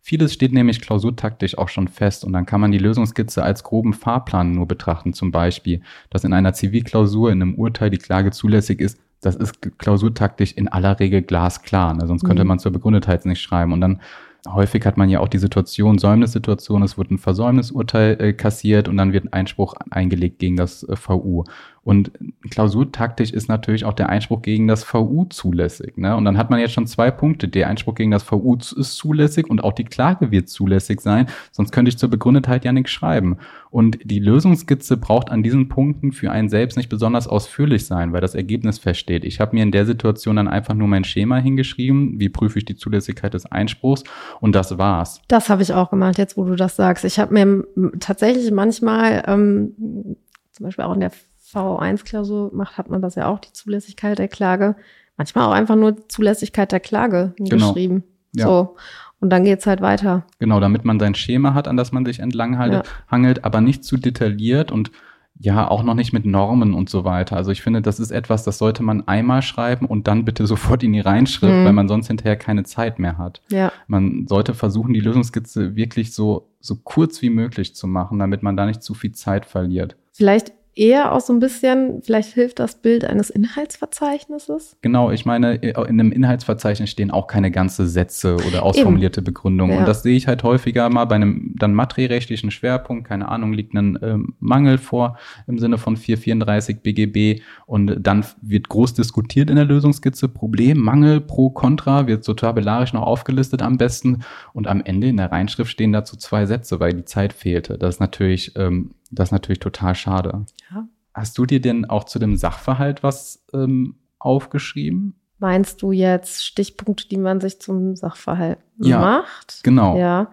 Vieles 0.08 0.34
steht 0.34 0.54
nämlich 0.54 0.80
klausurtaktisch 0.80 1.58
auch 1.58 1.68
schon 1.68 1.90
fest 1.90 2.24
und 2.24 2.32
dann 2.32 2.46
kann 2.46 2.62
man 2.62 2.72
die 2.72 2.78
Lösungskizze 2.78 3.44
als 3.44 3.66
groben 3.66 3.92
Fahrplan 3.92 4.54
nur 4.54 4.66
betrachten. 4.66 5.12
Zum 5.12 5.32
Beispiel, 5.32 5.82
dass 6.10 6.24
in 6.24 6.32
einer 6.32 6.54
Zivilklausur 6.54 7.30
in 7.30 7.42
einem 7.42 7.56
Urteil 7.56 7.90
die 7.90 7.98
Klage 7.98 8.32
zulässig 8.32 8.80
ist. 8.80 9.02
Das 9.20 9.36
ist 9.36 9.78
klausurtaktisch 9.78 10.54
in 10.54 10.70
aller 10.70 10.98
Regel 11.02 11.24
glasklar. 11.24 11.94
Ne? 11.94 12.08
Sonst 12.08 12.24
könnte 12.24 12.46
mhm. 12.46 12.48
man 12.48 12.60
zur 12.60 12.72
Begründetheit 12.72 13.26
nicht 13.26 13.42
schreiben. 13.42 13.74
Und 13.74 13.82
dann 13.82 14.00
häufig 14.48 14.86
hat 14.86 14.96
man 14.96 15.10
ja 15.10 15.20
auch 15.20 15.28
die 15.28 15.40
Situation, 15.40 15.98
Säumnissituation, 15.98 16.84
es 16.84 16.98
wird 16.98 17.12
ein 17.12 17.18
Versäumnisurteil 17.18 18.22
äh, 18.22 18.32
kassiert 18.32 18.88
und 18.88 18.96
dann 18.96 19.12
wird 19.12 19.26
ein 19.26 19.34
Einspruch 19.34 19.74
eingelegt 19.90 20.40
gegen 20.40 20.56
das 20.56 20.84
äh, 20.84 20.96
VU. 20.96 21.44
Und 21.88 22.12
klausurtaktisch 22.50 23.32
ist 23.32 23.48
natürlich 23.48 23.86
auch 23.86 23.94
der 23.94 24.10
Einspruch 24.10 24.42
gegen 24.42 24.68
das 24.68 24.84
VU 24.84 25.24
zulässig. 25.30 25.98
Ne? 25.98 26.18
Und 26.18 26.26
dann 26.26 26.38
hat 26.38 26.50
man 26.50 26.60
jetzt 26.60 26.74
schon 26.74 26.86
zwei 26.86 27.12
Punkte. 27.12 27.48
Der 27.48 27.70
Einspruch 27.70 27.96
gegen 27.96 28.12
das 28.12 28.30
VU 28.30 28.58
ist 28.58 28.98
zulässig 28.98 29.50
und 29.50 29.64
auch 29.64 29.72
die 29.72 29.86
Klage 29.86 30.30
wird 30.30 30.50
zulässig 30.50 31.00
sein. 31.00 31.28
Sonst 31.54 31.72
könnte 31.72 31.88
ich 31.88 31.98
zur 31.98 32.10
Begründetheit 32.10 32.66
ja 32.66 32.74
nichts 32.74 32.92
schreiben. 32.92 33.38
Und 33.70 34.00
die 34.04 34.20
Lösungsskizze 34.20 34.98
braucht 34.98 35.30
an 35.30 35.44
diesen 35.44 35.70
Punkten 35.70 36.12
für 36.12 36.30
einen 36.30 36.50
selbst 36.50 36.76
nicht 36.76 36.90
besonders 36.90 37.26
ausführlich 37.26 37.86
sein, 37.86 38.12
weil 38.12 38.20
das 38.20 38.36
Ergebnis 38.36 38.80
feststeht. 38.80 39.24
Ich 39.24 39.40
habe 39.40 39.56
mir 39.56 39.64
in 39.64 39.72
der 39.72 39.86
Situation 39.86 40.36
dann 40.36 40.50
einfach 40.50 40.74
nur 40.74 40.90
mein 40.90 41.06
Schema 41.06 41.38
hingeschrieben. 41.38 42.20
Wie 42.20 42.28
prüfe 42.28 42.60
ich 42.60 42.66
die 42.66 42.76
Zulässigkeit 42.76 43.34
des 43.34 43.46
Einspruchs? 43.46 44.04
Und 44.42 44.56
das 44.56 44.78
war's. 44.78 45.22
Das 45.30 45.48
habe 45.48 45.62
ich 45.62 45.72
auch 45.72 45.90
gemacht, 45.90 46.18
jetzt 46.18 46.36
wo 46.36 46.44
du 46.44 46.58
das 46.58 46.76
sagst. 46.76 47.06
Ich 47.06 47.18
habe 47.18 47.34
mir 47.34 47.64
tatsächlich 48.02 48.52
manchmal, 48.52 49.24
ähm, 49.26 50.18
zum 50.52 50.66
Beispiel 50.66 50.84
auch 50.84 50.94
in 50.94 51.00
der 51.00 51.12
V1-Klausur 51.54 52.52
macht, 52.54 52.78
hat 52.78 52.90
man 52.90 53.02
das 53.02 53.16
ja 53.16 53.28
auch, 53.28 53.40
die 53.40 53.54
Zulässigkeit 53.54 54.20
der 54.20 54.28
Klage. 54.28 54.76
Manchmal 55.18 55.46
auch 55.46 55.52
einfach 55.52 55.76
nur 55.76 55.94
die 55.94 56.08
Zulässigkeit 56.08 56.72
der 56.72 56.80
Klage 56.80 57.34
genau. 57.38 57.74
geschrieben. 57.74 58.04
Ja. 58.34 58.46
So. 58.46 58.76
Und 59.20 59.32
dann 59.32 59.44
geht's 59.44 59.66
halt 59.66 59.82
weiter. 59.82 60.26
Genau, 60.40 60.60
damit 60.60 60.86
man 60.86 61.00
sein 61.00 61.16
Schema 61.16 61.54
hat, 61.54 61.68
an 61.68 61.78
das 61.78 61.92
man 61.92 62.06
sich 62.06 62.20
entlang 62.20 62.54
ja. 62.54 62.84
hangelt, 63.10 63.44
aber 63.44 63.62
nicht 63.62 63.84
zu 63.84 63.98
detailliert 63.98 64.72
und 64.72 64.92
ja, 65.40 65.68
auch 65.68 65.84
noch 65.84 65.94
nicht 65.94 66.14
mit 66.14 66.26
Normen 66.26 66.74
und 66.74 66.90
so 66.90 67.04
weiter. 67.04 67.36
Also 67.36 67.52
ich 67.52 67.62
finde, 67.62 67.82
das 67.82 68.00
ist 68.00 68.12
etwas, 68.12 68.44
das 68.44 68.58
sollte 68.58 68.82
man 68.82 69.08
einmal 69.08 69.42
schreiben 69.42 69.86
und 69.86 70.08
dann 70.08 70.26
bitte 70.26 70.48
sofort 70.48 70.84
in 70.84 70.94
die 70.94 71.00
Reinschrift, 71.00 71.54
mhm. 71.54 71.66
weil 71.66 71.74
man 71.74 71.88
sonst 71.88 72.08
hinterher 72.08 72.36
keine 72.36 72.64
Zeit 72.64 73.00
mehr 73.00 73.18
hat. 73.18 73.42
Ja. 73.52 73.72
Man 73.88 74.28
sollte 74.28 74.54
versuchen, 74.54 74.94
die 74.94 75.00
Lösungskizze 75.00 75.76
wirklich 75.76 76.14
so, 76.14 76.50
so 76.60 76.76
kurz 76.76 77.22
wie 77.22 77.30
möglich 77.30 77.76
zu 77.76 77.88
machen, 77.88 78.20
damit 78.20 78.44
man 78.44 78.58
da 78.58 78.66
nicht 78.66 78.82
zu 78.82 78.94
viel 78.94 79.12
Zeit 79.12 79.46
verliert. 79.46 79.96
Vielleicht 80.12 80.54
eher 80.78 81.12
auch 81.12 81.22
so 81.22 81.34
ein 81.34 81.40
bisschen, 81.40 82.02
vielleicht 82.04 82.34
hilft 82.34 82.60
das 82.60 82.82
Bild 82.82 83.04
eines 83.06 83.30
Inhaltsverzeichnisses. 83.30 84.78
Genau, 84.82 85.12
ich 85.12 85.26
meine, 85.26 85.56
in 85.56 85.76
einem 85.76 86.12
Inhaltsverzeichnis 86.12 86.90
stehen 86.90 87.12
auch 87.12 87.28
keine 87.28 87.52
ganze 87.52 87.88
Sätze 87.88 88.38
oder 88.48 88.64
ausformulierte 88.64 89.22
Eben. 89.22 89.26
Begründungen. 89.26 89.74
Ja. 89.74 89.80
Und 89.80 89.88
das 89.88 90.04
sehe 90.04 90.16
ich 90.16 90.28
halt 90.28 90.44
häufiger 90.44 90.90
mal 90.90 91.06
bei 91.06 91.16
einem 91.16 91.56
dann 91.58 91.74
materiellrechtlichen 91.74 92.52
Schwerpunkt, 92.52 93.08
keine 93.08 93.30
Ahnung, 93.30 93.54
liegt 93.54 93.74
ein 93.74 93.98
ähm, 94.02 94.36
Mangel 94.40 94.78
vor 94.78 95.18
im 95.48 95.58
Sinne 95.58 95.78
von 95.78 95.98
434 95.98 96.82
BGB 96.82 97.42
und 97.66 97.98
dann 98.00 98.26
wird 98.42 98.70
groß 98.70 98.94
diskutiert 98.94 99.50
in 99.50 99.56
der 99.56 99.66
Lösungskizze, 99.66 100.28
Problem, 100.28 100.80
Mangel, 100.80 101.22
Pro, 101.22 101.50
Contra, 101.50 102.08
wird 102.08 102.24
so 102.24 102.34
tabellarisch 102.34 102.94
noch 102.94 103.04
aufgelistet 103.04 103.62
am 103.62 103.78
besten 103.78 104.24
und 104.54 104.68
am 104.68 104.82
Ende 104.82 105.08
in 105.08 105.18
der 105.18 105.32
Reinschrift 105.32 105.72
stehen 105.72 105.92
dazu 105.92 106.18
zwei 106.18 106.46
Sätze, 106.46 106.80
weil 106.80 106.94
die 106.94 107.06
Zeit 107.06 107.34
fehlte. 107.34 107.78
Das 107.78 107.96
ist 107.96 108.00
natürlich 108.00 108.54
ähm, 108.56 108.92
das 109.12 109.30
ist 109.30 109.32
natürlich 109.32 109.60
total 109.60 109.96
schade. 109.96 110.46
Ja. 110.72 110.88
Hast 111.14 111.38
du 111.38 111.46
dir 111.46 111.62
denn 111.62 111.86
auch 111.86 112.04
zu 112.04 112.20
dem 112.20 112.36
Sachverhalt 112.36 113.04
was 113.04 113.44
ähm, 113.54 113.96
aufgeschrieben? 114.20 115.16
Meinst 115.40 115.82
du 115.82 115.92
jetzt 115.92 116.46
Stichpunkte, 116.46 117.08
die 117.08 117.18
man 117.18 117.42
sich 117.42 117.60
zum 117.60 117.96
Sachverhalt 117.96 118.58
ja, 118.78 119.00
macht? 119.00 119.62
Genau. 119.64 119.98
Ja. 119.98 120.32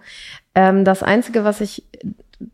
Ähm, 0.54 0.84
das 0.84 1.02
Einzige, 1.02 1.44
was 1.44 1.60
ich 1.60 1.84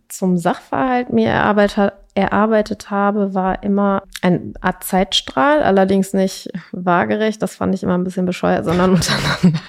zum 0.09 0.37
Sachverhalt 0.37 1.13
mir 1.13 1.29
erarbeitet, 1.29 1.93
erarbeitet 2.15 2.91
habe, 2.91 3.35
war 3.35 3.63
immer 3.63 4.03
ein 4.21 4.55
Art 4.61 4.83
Zeitstrahl, 4.83 5.63
allerdings 5.63 6.13
nicht 6.13 6.51
waagerecht, 6.73 7.41
das 7.41 7.55
fand 7.55 7.75
ich 7.75 7.83
immer 7.83 7.97
ein 7.97 8.05
bisschen 8.05 8.27
bescheuert, 8.27 8.65
sondern 8.65 8.91
untereinander. 8.95 9.61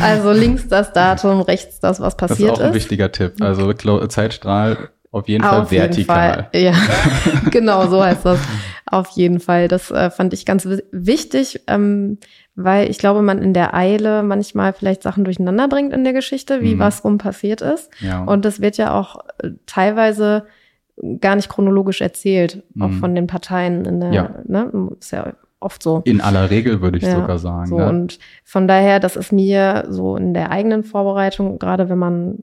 Also 0.00 0.32
links 0.32 0.68
das 0.68 0.92
Datum, 0.92 1.40
rechts 1.42 1.80
das, 1.80 2.00
was 2.00 2.16
passiert 2.16 2.40
ist. 2.40 2.48
Das 2.48 2.58
ist 2.58 2.62
auch 2.62 2.68
ein 2.68 2.74
wichtiger 2.74 3.12
Tipp. 3.12 3.40
Also 3.40 3.72
Zeitstrahl 3.72 4.90
auf 5.10 5.28
jeden 5.28 5.44
Fall 5.44 5.62
Auf 5.62 5.70
vertikal. 5.70 6.48
Jeden 6.52 6.74
Fall. 6.74 6.84
Ja, 7.42 7.50
genau 7.50 7.86
so 7.88 8.02
heißt 8.02 8.24
das. 8.24 8.40
Auf 8.86 9.08
jeden 9.10 9.40
Fall. 9.40 9.68
Das 9.68 9.90
äh, 9.90 10.10
fand 10.10 10.32
ich 10.32 10.46
ganz 10.46 10.68
wichtig, 10.92 11.62
ähm, 11.66 12.18
weil 12.54 12.90
ich 12.90 12.98
glaube, 12.98 13.22
man 13.22 13.42
in 13.42 13.52
der 13.52 13.74
Eile 13.74 14.22
manchmal 14.22 14.72
vielleicht 14.72 15.02
Sachen 15.02 15.24
durcheinander 15.24 15.68
bringt 15.68 15.92
in 15.92 16.04
der 16.04 16.12
Geschichte, 16.12 16.62
wie 16.62 16.74
mhm. 16.74 16.78
was 16.78 17.04
rum 17.04 17.18
passiert 17.18 17.60
ist. 17.60 17.90
Ja. 18.00 18.24
Und 18.24 18.44
das 18.44 18.60
wird 18.60 18.76
ja 18.76 18.98
auch 18.98 19.20
äh, 19.42 19.50
teilweise 19.66 20.46
gar 21.20 21.36
nicht 21.36 21.48
chronologisch 21.48 22.00
erzählt, 22.00 22.62
mhm. 22.74 22.82
auch 22.82 22.92
von 22.92 23.14
den 23.14 23.26
Parteien 23.26 23.84
in 23.84 24.00
der, 24.00 24.12
ja. 24.12 24.30
ne, 24.46 24.70
ist 24.98 25.12
ja 25.12 25.34
oft 25.60 25.82
so. 25.82 26.02
In 26.04 26.20
aller 26.20 26.50
Regel 26.50 26.80
würde 26.80 26.98
ich 26.98 27.04
ja, 27.04 27.20
sogar 27.20 27.38
sagen. 27.38 27.66
So, 27.66 27.78
ne? 27.78 27.88
Und 27.88 28.18
von 28.44 28.68
daher, 28.68 29.00
das 29.00 29.16
ist 29.16 29.32
mir 29.32 29.86
so 29.88 30.16
in 30.16 30.32
der 30.32 30.50
eigenen 30.50 30.84
Vorbereitung, 30.84 31.58
gerade 31.58 31.88
wenn 31.88 31.98
man 31.98 32.38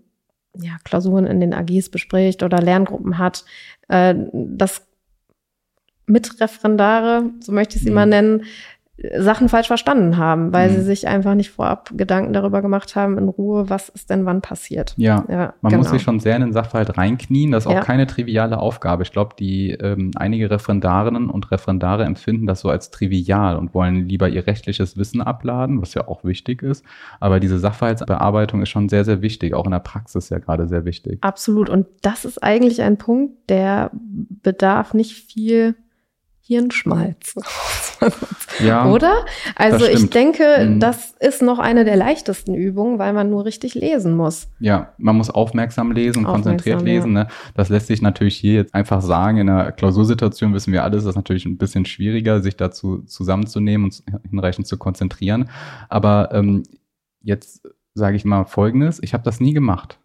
ja, 0.56 0.78
Klausuren 0.84 1.26
in 1.26 1.40
den 1.40 1.54
AGs 1.54 1.90
bespricht 1.90 2.44
oder 2.44 2.62
Lerngruppen 2.62 3.18
hat, 3.18 3.46
äh, 3.88 4.16
das 4.34 4.86
Mitreferendare, 6.06 7.32
so 7.40 7.52
möchte 7.52 7.78
ich 7.78 7.84
sie 7.84 7.90
mhm. 7.90 7.96
mal 7.96 8.06
nennen, 8.06 8.44
Sachen 9.18 9.50
falsch 9.50 9.68
verstanden 9.68 10.18
haben, 10.18 10.54
weil 10.54 10.70
mhm. 10.70 10.76
sie 10.76 10.82
sich 10.84 11.08
einfach 11.08 11.34
nicht 11.34 11.50
vorab 11.50 11.90
Gedanken 11.96 12.32
darüber 12.32 12.62
gemacht 12.62 12.96
haben, 12.96 13.18
in 13.18 13.28
Ruhe, 13.28 13.68
was 13.68 13.90
ist 13.90 14.12
denn 14.12 14.26
wann 14.26 14.42
passiert. 14.42 14.94
Ja, 14.98 15.26
ja 15.28 15.56
man 15.62 15.72
genau. 15.72 15.78
muss 15.78 15.90
sich 15.90 16.04
schon 16.04 16.20
sehr 16.20 16.36
in 16.36 16.44
den 16.44 16.54
Sachverhalt 16.54 16.96
reinknien. 16.96 17.52
Das 17.52 17.64
ist 17.64 17.68
auch 17.68 17.74
ja. 17.74 17.82
keine 17.82 18.06
triviale 18.06 18.60
Aufgabe. 18.60 19.02
Ich 19.02 19.12
glaube, 19.12 19.36
die 19.38 19.72
ähm, 19.72 20.12
einige 20.16 20.52
Referendarinnen 20.52 21.32
und 21.32 21.50
Referendare 21.50 22.06
empfinden 22.06 22.46
das 22.46 22.60
so 22.60 22.70
als 22.70 22.92
trivial 22.92 23.58
und 23.58 23.74
wollen 23.74 24.08
lieber 24.08 24.30
ihr 24.30 24.46
rechtliches 24.46 24.96
Wissen 24.96 25.22
abladen, 25.22 25.82
was 25.82 25.96
ja 25.96 26.08
auch 26.08 26.24
wichtig 26.24 26.62
ist. 26.62 26.86
Aber 27.20 27.40
diese 27.40 27.58
Sachverhaltsbearbeitung 27.58 28.62
ist 28.62 28.70
schon 28.70 28.90
sehr, 28.90 29.06
sehr 29.06 29.24
wichtig, 29.24 29.56
auch 29.56 29.66
in 29.66 29.72
der 29.72 29.80
Praxis 29.80 30.30
ja 30.30 30.38
gerade 30.38 30.68
sehr 30.68 30.86
wichtig. 30.86 31.18
Absolut. 31.22 31.68
Und 31.68 31.88
das 32.04 32.26
ist 32.26 32.44
eigentlich 32.44 32.84
ein 32.84 32.98
Punkt, 32.98 33.50
der 33.50 33.90
bedarf 33.92 34.94
nicht 34.94 35.14
viel 35.14 35.76
Hirnschmalz. 36.46 37.36
ja, 38.60 38.92
Oder? 38.92 39.26
Also 39.56 39.86
ich 39.86 40.10
denke, 40.10 40.44
mhm. 40.68 40.82
das 40.82 41.16
ist 41.22 41.42
noch 41.42 41.58
eine 41.58 41.86
der 41.86 41.96
leichtesten 41.96 42.54
Übungen, 42.54 43.00
weil 43.00 43.14
man 43.14 43.30
nur 43.30 43.46
richtig 43.46 43.76
lesen 43.76 44.18
muss. 44.18 44.50
Ja, 44.60 44.92
man 44.98 45.16
muss 45.16 45.30
aufmerksam 45.30 45.94
lesen, 45.94 46.26
aufmerksam, 46.26 46.34
konzentriert 46.34 46.82
lesen. 46.82 47.16
Ja. 47.16 47.24
Ne? 47.24 47.30
Das 47.56 47.70
lässt 47.70 47.88
sich 47.88 48.02
natürlich 48.02 48.36
hier 48.36 48.56
jetzt 48.56 48.76
einfach 48.76 49.02
sagen. 49.02 49.38
In 49.38 49.50
einer 49.50 49.72
Klausursituation 49.72 50.54
wissen 50.54 50.74
wir 50.74 50.84
alles, 50.84 51.00
ist 51.00 51.06
das 51.06 51.16
natürlich 51.16 51.46
ein 51.46 51.58
bisschen 51.58 51.86
schwieriger, 51.86 52.42
sich 52.42 52.58
dazu 52.58 53.04
zusammenzunehmen 53.04 53.86
und 53.86 54.04
hinreichend 54.30 54.68
zu 54.68 54.78
konzentrieren. 54.78 55.50
Aber 55.88 56.30
ähm, 56.34 56.64
jetzt 57.22 57.66
sage 57.94 58.18
ich 58.18 58.26
mal 58.26 58.44
Folgendes, 58.44 59.00
ich 59.02 59.14
habe 59.14 59.24
das 59.24 59.40
nie 59.40 59.54
gemacht. 59.54 59.98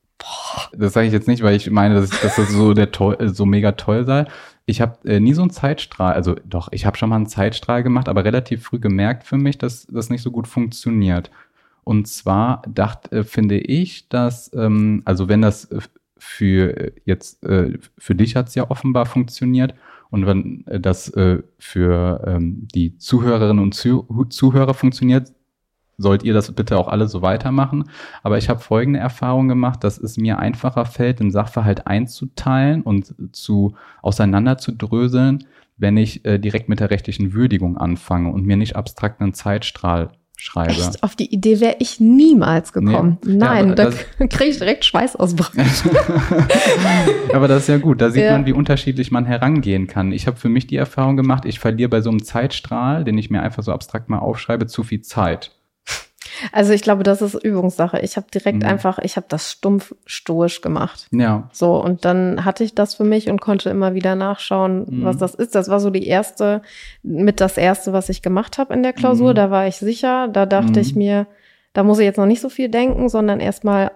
Das 0.77 0.93
sage 0.93 1.09
ich 1.09 1.13
jetzt 1.13 1.27
nicht, 1.27 1.43
weil 1.43 1.57
ich 1.57 1.69
meine, 1.69 1.97
dass, 1.97 2.11
dass 2.11 2.37
das 2.37 2.51
so, 2.51 2.75
der 2.75 2.93
toll, 2.93 3.17
so 3.29 3.45
mega 3.45 3.73
toll 3.73 4.05
sei 4.05 4.27
ich 4.69 4.83
habe 4.83 4.99
äh, 5.09 5.19
nie 5.19 5.33
so 5.33 5.41
einen 5.41 5.51
Zeitstrahl, 5.51 6.13
also 6.13 6.37
doch, 6.45 6.69
ich 6.73 6.85
habe 6.85 6.99
schon 6.99 7.09
mal 7.09 7.17
einen 7.17 7.27
Zeitstrahl 7.27 7.83
gemacht, 7.83 8.07
aber 8.07 8.25
relativ 8.25 8.65
früh 8.65 8.79
gemerkt 8.79 9.25
für 9.25 9.39
mich, 9.39 9.57
dass 9.57 9.87
das 9.87 10.11
nicht 10.11 10.23
so 10.23 10.31
gut 10.31 10.47
funktioniert. 10.47 11.31
Und 11.85 12.07
zwar 12.07 12.61
dachte, 12.69 13.21
äh, 13.21 13.25
finde 13.25 13.57
ich, 13.59 14.11
dass, 14.11 14.53
ähm, 14.55 15.01
also 15.07 15.27
wenn 15.27 15.41
das 15.41 15.65
äh, 15.67 15.81
für 16.19 16.77
äh, 16.77 16.93
jetzt, 17.07 17.43
äh, 17.45 17.79
für 17.97 18.15
dich 18.15 18.37
hat 18.37 18.49
es 18.49 18.57
ja 18.57 18.71
offenbar 18.71 19.07
funktioniert 19.07 19.75
und 20.11 20.27
wenn 20.27 20.65
das 20.67 21.09
äh, 21.15 21.43
für 21.59 22.23
ähm, 22.27 22.69
die 22.75 22.99
Zuhörerinnen 22.99 23.63
und 23.63 23.75
Zuh 23.75 24.05
Zuhörer 24.29 24.75
funktioniert, 24.75 25.33
sollt 25.99 26.23
ihr 26.23 26.33
das 26.33 26.51
bitte 26.53 26.79
auch 26.79 26.89
alle 26.89 27.09
so 27.09 27.21
weitermachen. 27.23 27.91
Aber 28.23 28.39
ich 28.39 28.49
habe 28.49 28.61
folgende 28.61 29.01
Erfahrung 29.01 29.49
gemacht, 29.49 29.85
dass 29.85 29.99
es 29.99 30.17
mir 30.17 30.39
einfacher 30.39 30.87
fällt, 30.87 31.21
den 31.21 31.31
Sachverhalt 31.31 31.87
einzuteilen 31.87 32.83
und 32.83 33.15
zu 33.33 33.75
auseinanderzudröseln, 34.01 35.45
wenn 35.77 35.97
ich 35.97 36.25
äh, 36.25 36.39
direkt 36.39 36.69
mit 36.69 36.81
der 36.81 36.91
rechtlichen 36.91 37.33
Würdigung 37.33 37.77
anfange 37.77 38.31
und 38.31 38.47
mir 38.47 38.57
nicht 38.57 38.77
abstrakt 38.77 39.21
einen 39.21 39.35
Zeitstrahl 39.35 40.13
schreibe. 40.37 40.71
Echt? 40.71 41.03
Auf 41.03 41.17
die 41.17 41.33
Idee 41.35 41.59
wäre 41.59 41.77
ich 41.81 41.99
niemals 41.99 42.73
gekommen. 42.73 43.19
Nee. 43.25 43.35
Nein, 43.35 43.69
ja, 43.71 43.75
da 43.75 43.91
kriege 44.29 44.51
ich 44.51 44.59
direkt 44.59 44.85
Schweißausbruch. 44.85 45.51
aber 47.35 47.49
das 47.49 47.63
ist 47.63 47.69
ja 47.69 47.79
gut. 47.79 48.01
Da 48.01 48.11
sieht 48.11 48.23
ja. 48.23 48.33
man, 48.33 48.47
wie 48.47 48.53
unterschiedlich 48.53 49.11
man 49.11 49.25
herangehen 49.25 49.89
kann. 49.89 50.13
Ich 50.13 50.29
habe 50.29 50.37
für 50.37 50.49
mich 50.49 50.69
die 50.69 50.77
Erfahrung 50.77 51.17
gemacht, 51.17 51.45
ich 51.45 51.59
verliere 51.59 51.89
bei 51.89 52.01
so 52.01 52.11
einem 52.11 52.23
Zeitstrahl, 52.23 53.03
den 53.03 53.19
ich 53.19 53.31
mir 53.31 53.43
einfach 53.43 53.65
so 53.65 53.73
abstrakt 53.73 54.09
mal 54.09 54.21
aufschreibe, 54.21 54.69
zu 54.69 54.85
viel 54.85 55.01
Zeit. 55.01 55.58
Also 56.53 56.73
ich 56.73 56.83
glaube, 56.83 57.03
das 57.03 57.23
ist 57.23 57.35
Übungssache. 57.35 58.01
Ich 58.01 58.17
habe 58.17 58.27
direkt 58.33 58.63
mhm. 58.63 58.69
einfach, 58.69 58.99
ich 58.99 59.17
habe 59.17 59.27
das 59.29 59.53
stumpf 59.53 59.95
stoisch 60.07 60.61
gemacht. 60.61 61.07
Ja. 61.11 61.49
So, 61.53 61.83
und 61.83 62.05
dann 62.05 62.45
hatte 62.45 62.65
ich 62.65 62.75
das 62.75 62.95
für 62.95 63.05
mich 63.05 63.29
und 63.29 63.41
konnte 63.41 63.71
immer 63.71 63.95
wieder 63.95 64.15
nachschauen, 64.15 64.87
mhm. 64.89 65.05
was 65.05 65.17
das 65.17 65.35
ist. 65.35 65.55
Das 65.55 65.69
war 65.69 65.81
so 65.81 65.91
die 65.91 66.07
erste, 66.07 66.63
mit 67.03 67.41
das 67.41 67.57
erste, 67.57 67.93
was 67.93 68.09
ich 68.09 68.23
gemacht 68.23 68.59
habe 68.59 68.75
in 68.75 68.83
der 68.83 68.93
Klausur. 68.93 69.31
Mhm. 69.31 69.37
Da 69.37 69.51
war 69.51 69.67
ich 69.67 69.77
sicher. 69.77 70.29
Da 70.29 70.47
dachte 70.47 70.81
ich 70.81 70.95
mhm. 70.95 70.99
mir, 70.99 71.27
da 71.73 71.83
muss 71.83 71.99
ich 71.99 72.05
jetzt 72.05 72.19
noch 72.19 72.27
nicht 72.27 72.41
so 72.41 72.49
viel 72.49 72.69
denken, 72.69 73.09
sondern 73.09 73.41
erstmal 73.41 73.91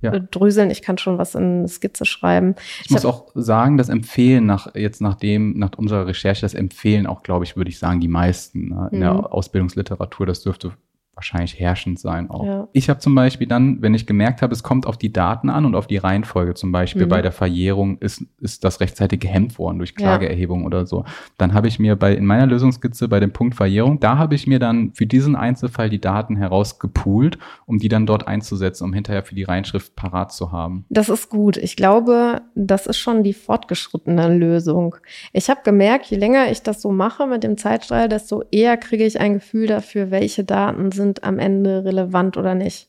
ja. 0.00 0.18
dröseln. 0.18 0.70
Ich 0.70 0.82
kann 0.82 0.98
schon 0.98 1.18
was 1.18 1.34
in 1.34 1.66
Skizze 1.68 2.04
schreiben. 2.04 2.54
Ich, 2.80 2.86
ich 2.86 2.90
muss 2.90 3.04
auch 3.04 3.30
sagen, 3.34 3.78
das 3.78 3.88
empfehlen 3.88 4.46
nach 4.46 4.74
jetzt 4.74 5.00
nach 5.00 5.14
dem, 5.14 5.58
nach 5.58 5.70
unserer 5.76 6.06
Recherche, 6.06 6.42
das 6.42 6.54
empfehlen 6.54 7.06
auch, 7.06 7.22
glaube 7.22 7.44
ich, 7.44 7.56
würde 7.56 7.70
ich 7.70 7.78
sagen, 7.78 8.00
die 8.00 8.08
meisten 8.08 8.68
ne, 8.68 8.88
in 8.92 8.98
mhm. 8.98 9.02
der 9.02 9.32
Ausbildungsliteratur. 9.32 10.26
Das 10.26 10.42
dürfte 10.42 10.72
wahrscheinlich 11.18 11.58
herrschend 11.58 11.98
sein 11.98 12.30
auch. 12.30 12.46
Ja. 12.46 12.68
Ich 12.72 12.88
habe 12.88 13.00
zum 13.00 13.12
Beispiel 13.14 13.48
dann, 13.48 13.82
wenn 13.82 13.92
ich 13.92 14.06
gemerkt 14.06 14.40
habe, 14.40 14.54
es 14.54 14.62
kommt 14.62 14.86
auf 14.86 14.96
die 14.96 15.12
Daten 15.12 15.50
an 15.50 15.64
und 15.64 15.74
auf 15.74 15.88
die 15.88 15.96
Reihenfolge 15.96 16.54
zum 16.54 16.70
Beispiel 16.70 17.06
mhm. 17.06 17.08
bei 17.08 17.22
der 17.22 17.32
Verjährung 17.32 17.98
ist, 17.98 18.24
ist 18.40 18.62
das 18.62 18.78
rechtzeitig 18.78 19.18
gehemmt 19.18 19.58
worden 19.58 19.78
durch 19.78 19.96
Klageerhebung 19.96 20.60
ja. 20.60 20.66
oder 20.66 20.86
so. 20.86 21.04
Dann 21.36 21.54
habe 21.54 21.66
ich 21.66 21.80
mir 21.80 21.96
bei 21.96 22.14
in 22.14 22.24
meiner 22.24 22.46
Lösungskizze 22.46 23.08
bei 23.08 23.18
dem 23.18 23.32
Punkt 23.32 23.56
Verjährung, 23.56 23.98
da 23.98 24.16
habe 24.16 24.36
ich 24.36 24.46
mir 24.46 24.60
dann 24.60 24.92
für 24.94 25.06
diesen 25.06 25.34
Einzelfall 25.34 25.90
die 25.90 26.00
Daten 26.00 26.36
herausgepoolt, 26.36 27.38
um 27.66 27.78
die 27.78 27.88
dann 27.88 28.06
dort 28.06 28.28
einzusetzen, 28.28 28.84
um 28.84 28.92
hinterher 28.92 29.24
für 29.24 29.34
die 29.34 29.42
Reinschrift 29.42 29.96
parat 29.96 30.32
zu 30.32 30.52
haben. 30.52 30.84
Das 30.88 31.08
ist 31.08 31.30
gut. 31.30 31.56
Ich 31.56 31.74
glaube, 31.74 32.42
das 32.54 32.86
ist 32.86 32.98
schon 32.98 33.24
die 33.24 33.34
fortgeschrittene 33.34 34.32
Lösung. 34.36 34.94
Ich 35.32 35.50
habe 35.50 35.62
gemerkt, 35.64 36.06
je 36.06 36.16
länger 36.16 36.48
ich 36.52 36.62
das 36.62 36.80
so 36.80 36.92
mache 36.92 37.26
mit 37.26 37.42
dem 37.42 37.58
Zeitstrahl, 37.58 38.08
desto 38.08 38.44
eher 38.52 38.76
kriege 38.76 39.04
ich 39.04 39.18
ein 39.18 39.34
Gefühl 39.34 39.66
dafür, 39.66 40.12
welche 40.12 40.44
Daten 40.44 40.92
sind 40.92 41.07
sind 41.08 41.24
am 41.24 41.38
Ende 41.38 41.84
relevant 41.84 42.36
oder 42.36 42.54
nicht. 42.54 42.88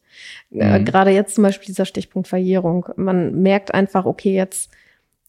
Äh, 0.51 0.79
mhm. 0.79 0.85
Gerade 0.85 1.11
jetzt 1.11 1.35
zum 1.35 1.43
Beispiel 1.43 1.67
dieser 1.67 1.85
Stichpunkt 1.85 2.27
Verjährung. 2.27 2.85
Man 2.95 3.41
merkt 3.41 3.73
einfach, 3.73 4.05
okay, 4.05 4.35
jetzt 4.35 4.71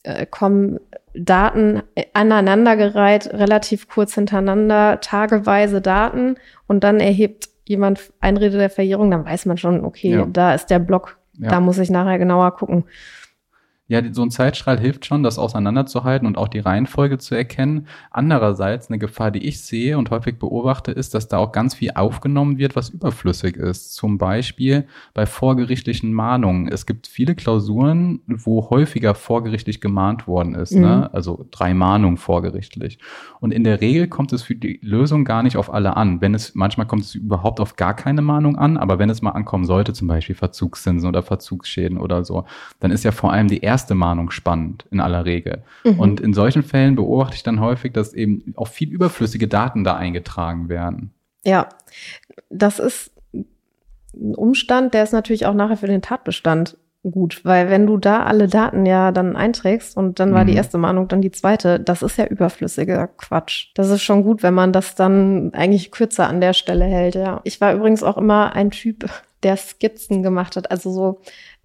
äh, 0.03 0.27
kommen 0.27 0.81
Daten 1.15 1.83
aneinandergereiht, 2.13 3.33
relativ 3.33 3.89
kurz 3.89 4.15
hintereinander, 4.15 5.01
tageweise 5.01 5.81
Daten 5.81 6.37
und 6.67 6.85
dann 6.85 7.01
erhebt 7.01 7.49
jemand 7.65 8.13
Einrede 8.21 8.59
der 8.59 8.71
Verjährung, 8.71 9.11
dann 9.11 9.25
weiß 9.25 9.47
man 9.47 9.57
schon, 9.57 9.85
okay, 9.85 10.11
ja. 10.11 10.27
da 10.27 10.55
ist 10.55 10.67
der 10.67 10.79
Block, 10.79 11.19
ja. 11.39 11.49
da 11.49 11.61
muss 11.61 11.79
ich 11.79 11.91
nachher 11.91 12.19
genauer 12.19 12.57
gucken. 12.57 12.85
Ja, 13.91 14.03
so 14.13 14.23
ein 14.23 14.31
Zeitstrahl 14.31 14.79
hilft 14.79 15.05
schon, 15.05 15.25
das 15.25 15.37
auseinanderzuhalten 15.37 16.25
und 16.25 16.39
auch 16.39 16.47
die 16.47 16.61
Reihenfolge 16.61 17.19
zu 17.19 17.35
erkennen. 17.35 17.89
Andererseits 18.13 18.89
eine 18.89 19.01
Gefahr, 19.01 19.33
die 19.33 19.45
ich 19.45 19.63
sehe 19.63 19.99
und 19.99 20.11
häufig 20.11 20.39
beobachte, 20.39 20.93
ist, 20.93 21.13
dass 21.13 21.27
da 21.27 21.39
auch 21.39 21.51
ganz 21.51 21.75
viel 21.75 21.91
aufgenommen 21.97 22.57
wird, 22.57 22.77
was 22.77 22.91
überflüssig 22.91 23.57
ist. 23.57 23.97
Zum 23.97 24.17
Beispiel 24.17 24.87
bei 25.13 25.27
vorgerichtlichen 25.27 26.13
Mahnungen. 26.13 26.69
Es 26.69 26.87
gibt 26.87 27.09
viele 27.09 27.35
Klausuren, 27.35 28.21
wo 28.29 28.71
häufiger 28.71 29.17
vorgerichtlich 29.17 29.81
gemahnt 29.81 30.29
worden 30.29 30.55
ist. 30.55 30.71
Ne? 30.71 30.79
Mhm. 30.79 30.87
Ne? 30.87 31.13
Also 31.13 31.49
drei 31.51 31.75
Mahnungen 31.75 32.17
vorgerichtlich. 32.17 33.01
Und 33.41 33.53
in 33.53 33.65
der 33.65 33.81
Regel 33.81 34.07
kommt 34.07 34.33
es 34.33 34.45
für 34.45 34.55
die 34.55 34.79
Lösung 34.85 35.25
gar 35.25 35.43
nicht 35.43 35.57
auf 35.57 35.69
alle 35.69 35.97
an. 35.97 36.21
Wenn 36.21 36.35
es, 36.35 36.55
manchmal 36.55 36.87
kommt 36.87 37.03
es 37.03 37.17
überhaupt 37.17 37.59
auf 37.59 37.75
gar 37.75 37.95
keine 37.95 38.23
Mahnung 38.23 38.55
an, 38.55 38.77
aber 38.77 39.01
wenn 39.01 39.11
es 39.11 39.21
mal 39.21 39.31
ankommen 39.31 39.65
sollte, 39.65 39.95
zum 39.95 40.07
Beispiel 40.07 40.37
Verzugszinsen 40.37 41.09
oder 41.09 41.25
Verzugsschäden 41.25 41.99
oder 41.99 42.25
so, 42.25 42.45
dann 42.79 42.93
ist 42.93 43.03
ja 43.03 43.11
vor 43.11 43.33
allem 43.33 43.49
die 43.49 43.59
erste 43.59 43.80
erste 43.81 43.95
Mahnung 43.95 44.31
spannend 44.31 44.85
in 44.91 45.01
aller 45.01 45.25
Regel. 45.25 45.63
Mhm. 45.85 45.99
Und 45.99 46.21
in 46.21 46.35
solchen 46.35 46.63
Fällen 46.63 46.97
beobachte 46.97 47.37
ich 47.37 47.43
dann 47.43 47.61
häufig, 47.61 47.93
dass 47.93 48.13
eben 48.13 48.53
auch 48.57 48.69
viel 48.69 48.91
überflüssige 48.91 49.49
Daten 49.49 49.85
da 49.85 49.97
eingetragen 49.97 50.69
werden. 50.69 51.13
Ja, 51.45 51.69
das 52.51 52.79
ist 52.79 53.11
ein 53.33 54.35
Umstand, 54.35 54.93
der 54.93 55.05
ist 55.05 55.13
natürlich 55.13 55.47
auch 55.47 55.55
nachher 55.55 55.79
für 55.79 55.87
den 55.87 56.03
Tatbestand 56.03 56.77
gut, 57.03 57.43
weil 57.47 57.71
wenn 57.71 57.87
du 57.87 57.97
da 57.97 58.25
alle 58.25 58.47
Daten 58.47 58.85
ja 58.85 59.13
dann 59.13 59.35
einträgst 59.35 59.97
und 59.97 60.21
dann 60.21 60.35
war 60.35 60.45
mhm. 60.45 60.49
die 60.49 60.55
erste 60.57 60.77
Mahnung, 60.77 61.09
dann 61.09 61.23
die 61.23 61.31
zweite, 61.31 61.81
das 61.81 62.03
ist 62.03 62.19
ja 62.19 62.27
überflüssiger 62.27 63.07
Quatsch. 63.07 63.71
Das 63.75 63.89
ist 63.89 64.03
schon 64.03 64.23
gut, 64.23 64.43
wenn 64.43 64.53
man 64.53 64.75
das 64.75 64.97
dann 64.97 65.55
eigentlich 65.55 65.91
kürzer 65.91 66.29
an 66.29 66.43
der 66.43 66.53
Stelle 66.53 66.85
hält, 66.85 67.15
ja. 67.15 67.41
Ich 67.45 67.59
war 67.63 67.73
übrigens 67.73 68.03
auch 68.03 68.19
immer 68.19 68.55
ein 68.55 68.71
Typ, 68.71 69.09
der 69.43 69.57
Skizzen 69.57 70.23
gemacht 70.23 70.57
hat, 70.57 70.71
also 70.71 70.91
so 70.91 71.21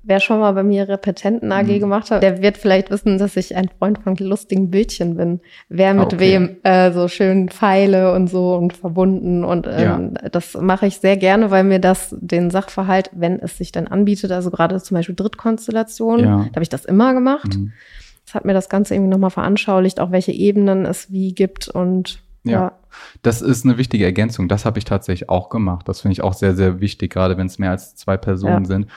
Wer 0.08 0.20
schon 0.20 0.40
mal 0.40 0.52
bei 0.52 0.64
mir 0.64 0.88
Repetenten 0.88 1.52
AG 1.52 1.64
mhm. 1.64 1.80
gemacht 1.80 2.12
hat, 2.12 2.22
der 2.22 2.42
wird 2.42 2.58
vielleicht 2.58 2.92
wissen, 2.92 3.18
dass 3.18 3.36
ich 3.36 3.56
ein 3.56 3.70
Freund 3.80 4.00
von 4.00 4.16
lustigen 4.16 4.70
Bildchen 4.70 5.18
bin. 5.18 5.40
Wer 5.68 5.94
mit 5.94 6.14
okay. 6.14 6.20
wem 6.20 6.58
äh, 6.64 6.92
so 6.92 7.08
schön 7.08 7.50
Pfeile 7.50 8.14
und 8.14 8.30
so 8.30 8.56
und 8.56 8.74
verbunden 8.74 9.44
und 9.44 9.68
ähm, 9.68 10.14
ja. 10.22 10.30
das 10.30 10.54
mache 10.54 10.86
ich 10.88 11.00
sehr 11.00 11.18
gerne, 11.18 11.50
weil 11.52 11.64
mir 11.64 11.80
das 11.80 12.16
den 12.20 12.52
Sachverhalt, 12.52 13.10
wenn 13.14 13.40
es 13.40 13.58
sich 13.58 13.72
dann 13.72 13.88
anbietet, 13.88 14.32
also 14.32 14.52
gerade 14.52 14.82
zum 14.82 14.96
Beispiel 14.96 15.16
Drittkonstellation, 15.16 16.20
ja. 16.20 16.26
da 16.26 16.56
habe 16.56 16.64
ich 16.64 16.70
das 16.70 16.86
immer 16.86 17.14
gemacht. 17.14 17.56
Mhm. 17.56 17.74
Das 18.26 18.34
hat 18.34 18.46
mir 18.46 18.54
das 18.54 18.70
Ganze 18.70 18.96
irgendwie 18.96 19.12
nochmal 19.12 19.30
veranschaulicht, 19.30 20.00
auch 20.00 20.12
welche 20.12 20.32
Ebenen 20.32 20.86
es 20.86 21.12
wie 21.12 21.34
gibt 21.34 21.68
und 21.68 22.20
ja. 22.46 22.52
ja. 22.52 22.72
Das 23.24 23.42
ist 23.42 23.66
eine 23.66 23.78
wichtige 23.78 24.06
Ergänzung. 24.06 24.48
Das 24.48 24.66
habe 24.66 24.80
ich 24.80 24.86
tatsächlich 24.86 25.30
auch 25.30 25.50
gemacht. 25.50 25.88
Das 25.90 26.02
finde 26.02 26.14
ich 26.14 26.22
auch 26.22 26.34
sehr, 26.34 26.56
sehr 26.56 26.80
wichtig, 26.80 27.12
gerade 27.12 27.38
wenn 27.38 27.48
es 27.48 27.60
mehr 27.60 27.72
als 27.72 27.96
zwei 27.96 28.16
Personen 28.16 28.64
ja. 28.64 28.66
sind. 28.66 28.88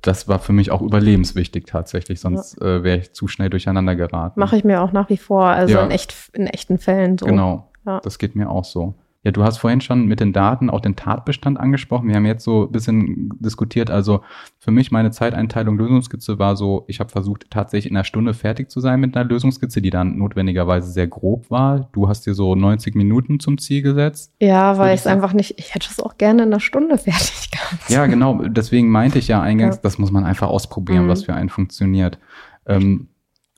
Das 0.00 0.26
war 0.26 0.38
für 0.38 0.52
mich 0.52 0.70
auch 0.70 0.80
überlebenswichtig 0.80 1.66
tatsächlich, 1.66 2.20
sonst 2.20 2.58
ja. 2.60 2.76
äh, 2.76 2.82
wäre 2.82 2.98
ich 2.98 3.12
zu 3.12 3.28
schnell 3.28 3.50
durcheinander 3.50 3.94
geraten. 3.94 4.40
Mache 4.40 4.56
ich 4.56 4.64
mir 4.64 4.80
auch 4.80 4.92
nach 4.92 5.10
wie 5.10 5.18
vor, 5.18 5.46
also 5.46 5.78
in, 5.78 5.90
echt, 5.90 6.14
in 6.32 6.46
echten 6.46 6.78
Fällen 6.78 7.18
so. 7.18 7.26
Genau, 7.26 7.70
das 7.84 8.18
geht 8.18 8.36
mir 8.36 8.50
auch 8.50 8.64
so. 8.64 8.94
Ja, 9.26 9.32
du 9.32 9.42
hast 9.42 9.58
vorhin 9.58 9.80
schon 9.80 10.06
mit 10.06 10.20
den 10.20 10.32
Daten 10.32 10.70
auch 10.70 10.80
den 10.80 10.94
Tatbestand 10.94 11.58
angesprochen. 11.58 12.06
Wir 12.06 12.14
haben 12.14 12.26
jetzt 12.26 12.44
so 12.44 12.66
ein 12.66 12.70
bisschen 12.70 13.36
diskutiert. 13.40 13.90
Also 13.90 14.20
für 14.60 14.70
mich 14.70 14.92
meine 14.92 15.10
Zeiteinteilung 15.10 15.76
Lösungskizze 15.76 16.38
war 16.38 16.54
so, 16.54 16.84
ich 16.86 17.00
habe 17.00 17.10
versucht 17.10 17.50
tatsächlich 17.50 17.90
in 17.90 17.96
einer 17.96 18.04
Stunde 18.04 18.34
fertig 18.34 18.70
zu 18.70 18.78
sein 18.78 19.00
mit 19.00 19.16
einer 19.16 19.28
Lösungskizze, 19.28 19.82
die 19.82 19.90
dann 19.90 20.16
notwendigerweise 20.16 20.92
sehr 20.92 21.08
grob 21.08 21.50
war. 21.50 21.88
Du 21.90 22.08
hast 22.08 22.24
dir 22.24 22.34
so 22.34 22.54
90 22.54 22.94
Minuten 22.94 23.40
zum 23.40 23.58
Ziel 23.58 23.82
gesetzt. 23.82 24.32
Ja, 24.40 24.78
weil 24.78 24.94
ich 24.94 25.00
es 25.00 25.08
einfach 25.08 25.32
nicht, 25.32 25.58
ich 25.58 25.74
hätte 25.74 25.88
es 25.90 25.98
auch 25.98 26.18
gerne 26.18 26.44
in 26.44 26.50
einer 26.50 26.60
Stunde 26.60 26.96
fertig 26.96 27.50
gehabt. 27.50 27.90
Ja, 27.90 28.06
genau. 28.06 28.44
Deswegen 28.44 28.90
meinte 28.90 29.18
ich 29.18 29.26
ja 29.26 29.42
eingangs, 29.42 29.74
ja. 29.74 29.82
das 29.82 29.98
muss 29.98 30.12
man 30.12 30.22
einfach 30.22 30.46
ausprobieren, 30.46 31.06
mhm. 31.06 31.08
was 31.08 31.24
für 31.24 31.34
einen 31.34 31.48
funktioniert. 31.48 32.20
Ähm, 32.64 33.08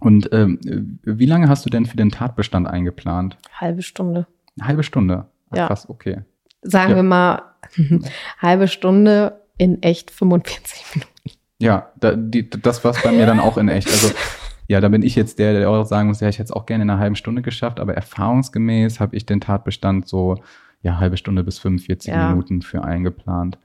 und 0.01 0.31
ähm, 0.33 0.99
wie 1.03 1.27
lange 1.27 1.51
hast 1.51 1.67
du 1.67 1.69
denn 1.69 1.85
für 1.85 1.99
den 1.99 2.09
Tatbestand 2.09 2.67
eingeplant? 2.67 3.37
Halbe 3.53 3.83
Stunde. 3.83 4.27
Eine 4.59 4.69
halbe 4.69 4.83
Stunde. 4.83 5.27
Ach, 5.51 5.57
ja. 5.57 5.67
Krass, 5.67 5.89
okay. 5.89 6.23
Sagen 6.63 6.91
ja. 6.91 6.97
wir 6.97 7.03
mal, 7.03 7.43
halbe 8.39 8.69
Stunde 8.69 9.41
in 9.57 9.83
echt 9.83 10.11
45 10.11 10.85
Minuten. 10.95 11.13
Ja, 11.61 11.91
da, 11.99 12.15
die, 12.15 12.49
das 12.49 12.85
war 12.85 12.93
es 12.93 13.03
bei 13.03 13.11
mir 13.11 13.27
dann 13.27 13.41
auch 13.41 13.59
in 13.59 13.69
echt. 13.69 13.89
Also 13.89 14.13
ja, 14.69 14.81
da 14.81 14.89
bin 14.89 15.03
ich 15.03 15.17
jetzt 15.17 15.39
der, 15.39 15.53
der 15.53 15.69
auch 15.69 15.85
sagen 15.85 16.09
muss, 16.09 16.21
ja, 16.21 16.29
ich 16.29 16.39
hätte 16.39 16.45
es 16.45 16.53
auch 16.53 16.67
gerne 16.67 16.85
in 16.85 16.91
einer 16.91 17.01
halben 17.01 17.17
Stunde 17.17 17.43
geschafft, 17.43 17.81
aber 17.81 17.95
erfahrungsgemäß 17.95 19.01
habe 19.01 19.17
ich 19.17 19.27
den 19.27 19.41
Tatbestand 19.41 20.07
so, 20.07 20.37
ja, 20.83 20.99
halbe 20.99 21.17
Stunde 21.17 21.43
bis 21.43 21.59
45 21.59 22.13
ja. 22.13 22.29
Minuten 22.29 22.63
für 22.63 22.85
eingeplant. 22.85 23.59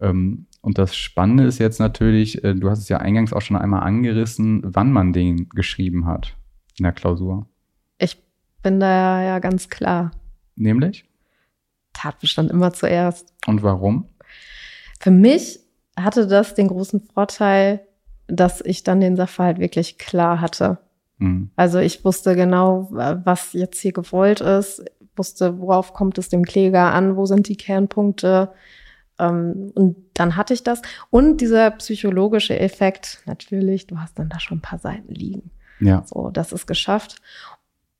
Ähm, 0.00 0.46
und 0.60 0.76
das 0.76 0.94
Spannende 0.94 1.44
ist 1.44 1.58
jetzt 1.58 1.80
natürlich, 1.80 2.44
äh, 2.44 2.54
du 2.54 2.68
hast 2.68 2.80
es 2.80 2.88
ja 2.90 2.98
eingangs 2.98 3.32
auch 3.32 3.40
schon 3.40 3.56
einmal 3.56 3.82
angerissen, 3.82 4.62
wann 4.64 4.92
man 4.92 5.14
den 5.14 5.48
geschrieben 5.48 6.06
hat 6.06 6.36
in 6.78 6.82
der 6.82 6.92
Klausur. 6.92 7.46
Ich 7.98 8.22
bin 8.62 8.80
da 8.80 9.22
ja 9.22 9.38
ganz 9.38 9.70
klar. 9.70 10.10
Nämlich? 10.56 11.09
Tatbestand 12.00 12.50
immer 12.50 12.72
zuerst. 12.72 13.32
Und 13.46 13.62
warum? 13.62 14.06
Für 14.98 15.10
mich 15.10 15.60
hatte 15.98 16.26
das 16.26 16.54
den 16.54 16.68
großen 16.68 17.00
Vorteil, 17.00 17.80
dass 18.26 18.60
ich 18.60 18.84
dann 18.84 19.00
den 19.00 19.16
Sachverhalt 19.16 19.58
wirklich 19.58 19.98
klar 19.98 20.40
hatte. 20.40 20.78
Mhm. 21.18 21.50
Also 21.56 21.78
ich 21.78 22.04
wusste 22.04 22.34
genau, 22.36 22.88
was 22.90 23.52
jetzt 23.52 23.80
hier 23.80 23.92
gewollt 23.92 24.40
ist, 24.40 24.84
wusste, 25.16 25.58
worauf 25.60 25.92
kommt 25.92 26.16
es 26.18 26.28
dem 26.28 26.44
Kläger 26.44 26.92
an, 26.92 27.16
wo 27.16 27.26
sind 27.26 27.48
die 27.48 27.56
Kernpunkte. 27.56 28.52
Ähm, 29.18 29.72
und 29.74 29.96
dann 30.14 30.36
hatte 30.36 30.54
ich 30.54 30.62
das. 30.62 30.80
Und 31.10 31.40
dieser 31.40 31.70
psychologische 31.72 32.58
Effekt, 32.58 33.22
natürlich, 33.26 33.86
du 33.86 33.98
hast 33.98 34.18
dann 34.18 34.28
da 34.28 34.40
schon 34.40 34.58
ein 34.58 34.62
paar 34.62 34.78
Seiten 34.78 35.12
liegen. 35.12 35.50
Ja. 35.80 36.04
So, 36.06 36.30
das 36.30 36.52
ist 36.52 36.66
geschafft. 36.66 37.16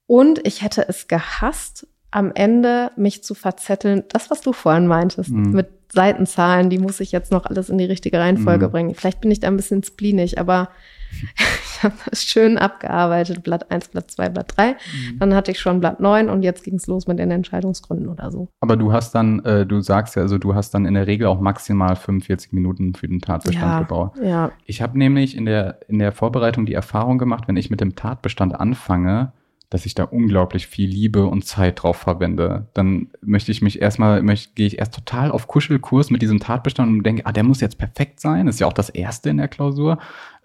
Und 0.07 0.47
ich 0.47 0.63
hätte 0.63 0.89
es 0.89 1.09
gehasst, 1.09 1.87
am 2.11 2.33
Ende 2.35 2.91
mich 2.97 3.23
zu 3.23 3.35
verzetteln, 3.35 4.05
das, 4.09 4.31
was 4.31 4.41
du 4.41 4.53
vorhin 4.53 4.87
meintest, 4.87 5.31
mhm. 5.31 5.53
mit 5.53 5.69
Seitenzahlen, 5.93 6.71
die 6.71 6.79
muss 6.79 7.01
ich 7.01 7.11
jetzt 7.13 7.33
noch 7.33 7.47
alles 7.47 7.69
in 7.69 7.79
die 7.79 7.85
richtige 7.85 8.19
Reihenfolge 8.19 8.69
mhm. 8.69 8.71
bringen. 8.71 8.95
Vielleicht 8.95 9.21
bin 9.21 9.31
ich 9.31 9.41
da 9.41 9.49
ein 9.49 9.57
bisschen 9.57 9.83
spleenig, 9.83 10.39
aber 10.39 10.69
ich 11.11 11.83
habe 11.83 11.95
das 12.09 12.23
schön 12.23 12.59
abgearbeitet. 12.59 13.43
Blatt 13.43 13.71
1, 13.71 13.89
Blatt 13.89 14.11
2, 14.11 14.29
Blatt 14.29 14.53
3. 14.57 14.73
Mhm. 14.73 15.19
Dann 15.19 15.35
hatte 15.35 15.51
ich 15.51 15.59
schon 15.59 15.81
Blatt 15.81 15.99
9 15.99 16.29
und 16.29 16.43
jetzt 16.43 16.63
ging 16.63 16.75
es 16.75 16.87
los 16.87 17.09
mit 17.09 17.19
den 17.19 17.33
Entscheidungsgründen 17.33 18.09
oder 18.09 18.31
so. 18.31 18.49
Aber 18.61 18.77
du 18.77 18.93
hast 18.93 19.15
dann, 19.17 19.45
äh, 19.45 19.67
du 19.67 19.81
sagst 19.81 20.15
ja, 20.15 20.23
also 20.23 20.39
du 20.39 20.55
hast 20.55 20.73
dann 20.75 20.87
in 20.87 20.95
der 20.95 21.09
Regel 21.09 21.27
auch 21.27 21.41
maximal 21.41 21.97
45 21.97 22.53
Minuten 22.53 22.95
für 22.95 23.09
den 23.09 23.21
Tatbestand 23.21 23.73
ja, 23.73 23.81
gebraucht. 23.81 24.19
Ja. 24.23 24.53
Ich 24.67 24.83
habe 24.83 24.97
nämlich 24.97 25.37
in 25.37 25.47
der, 25.47 25.81
in 25.89 25.99
der 25.99 26.13
Vorbereitung 26.13 26.67
die 26.67 26.75
Erfahrung 26.75 27.19
gemacht, 27.19 27.45
wenn 27.49 27.57
ich 27.57 27.71
mit 27.71 27.81
dem 27.81 27.97
Tatbestand 27.97 28.55
anfange, 28.55 29.33
dass 29.71 29.87
ich 29.87 29.95
da 29.95 30.03
unglaublich 30.03 30.67
viel 30.67 30.91
Liebe 30.91 31.25
und 31.27 31.47
Zeit 31.47 31.83
drauf 31.83 31.97
verwende. 31.97 32.67
Dann 32.75 33.09
möchte 33.23 33.53
ich 33.53 33.63
mich 33.63 33.81
erstmal, 33.81 34.21
möchte, 34.21 34.53
gehe 34.55 34.67
ich 34.67 34.79
erst 34.79 34.95
total 34.95 35.31
auf 35.31 35.47
Kuschelkurs 35.47 36.11
mit 36.11 36.23
diesem 36.23 36.41
Tatbestand 36.41 36.91
und 36.91 37.05
denke, 37.05 37.25
ah, 37.25 37.33
der 37.33 37.45
muss 37.45 37.61
jetzt 37.61 37.79
perfekt 37.79 38.19
sein. 38.19 38.49
Ist 38.49 38.59
ja 38.59 38.67
auch 38.67 38.73
das 38.73 38.91
erste 38.91 39.31
in 39.31 39.37
der 39.37 39.47
Klausur. 39.47 39.99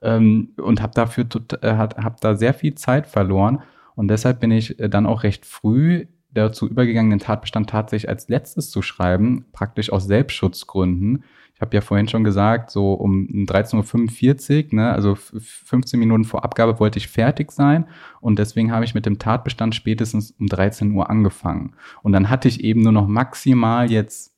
Ähm, 0.04 0.50
und 0.58 0.80
habe 0.80 0.94
dafür, 0.94 1.26
äh, 1.62 1.74
hab 1.74 2.22
da 2.22 2.36
sehr 2.36 2.54
viel 2.54 2.76
Zeit 2.76 3.08
verloren. 3.08 3.64
Und 3.96 4.10
deshalb 4.10 4.40
bin 4.40 4.52
ich 4.52 4.80
äh, 4.80 4.90
dann 4.90 5.08
auch 5.08 5.24
recht 5.24 5.46
früh 5.46 6.06
dazu 6.32 6.70
übergegangen, 6.70 7.10
den 7.10 7.20
Tatbestand 7.20 7.70
tatsächlich 7.70 8.10
als 8.10 8.30
letztes 8.30 8.70
zu 8.70 8.84
schreiben, 8.84 9.46
praktisch 9.54 9.92
aus 9.92 10.06
Selbstschutzgründen. 10.06 11.24
Ich 11.56 11.62
habe 11.62 11.74
ja 11.74 11.80
vorhin 11.80 12.10
schon 12.10 12.26
gesagt, 12.26 12.70
so 12.70 12.94
um 12.94 13.28
13.45 13.30 14.66
Uhr, 14.66 14.76
ne, 14.76 14.92
also 14.92 15.16
15 15.16 15.98
Minuten 15.98 16.26
vor 16.26 16.44
Abgabe 16.44 16.82
wollte 16.82 17.00
ich 17.00 17.08
fertig 17.08 17.54
sein 17.54 17.86
und 18.20 18.40
deswegen 18.40 18.74
habe 18.74 18.84
ich 18.84 18.94
mit 18.94 19.06
dem 19.06 19.20
Tatbestand 19.20 19.74
spätestens 19.74 20.32
um 20.32 20.48
13 20.48 20.92
Uhr 20.92 21.10
angefangen. 21.10 21.74
Und 22.04 22.12
dann 22.12 22.30
hatte 22.30 22.50
ich 22.50 22.62
eben 22.62 22.82
nur 22.82 22.92
noch 22.92 23.08
maximal 23.08 23.90
jetzt 23.90 24.36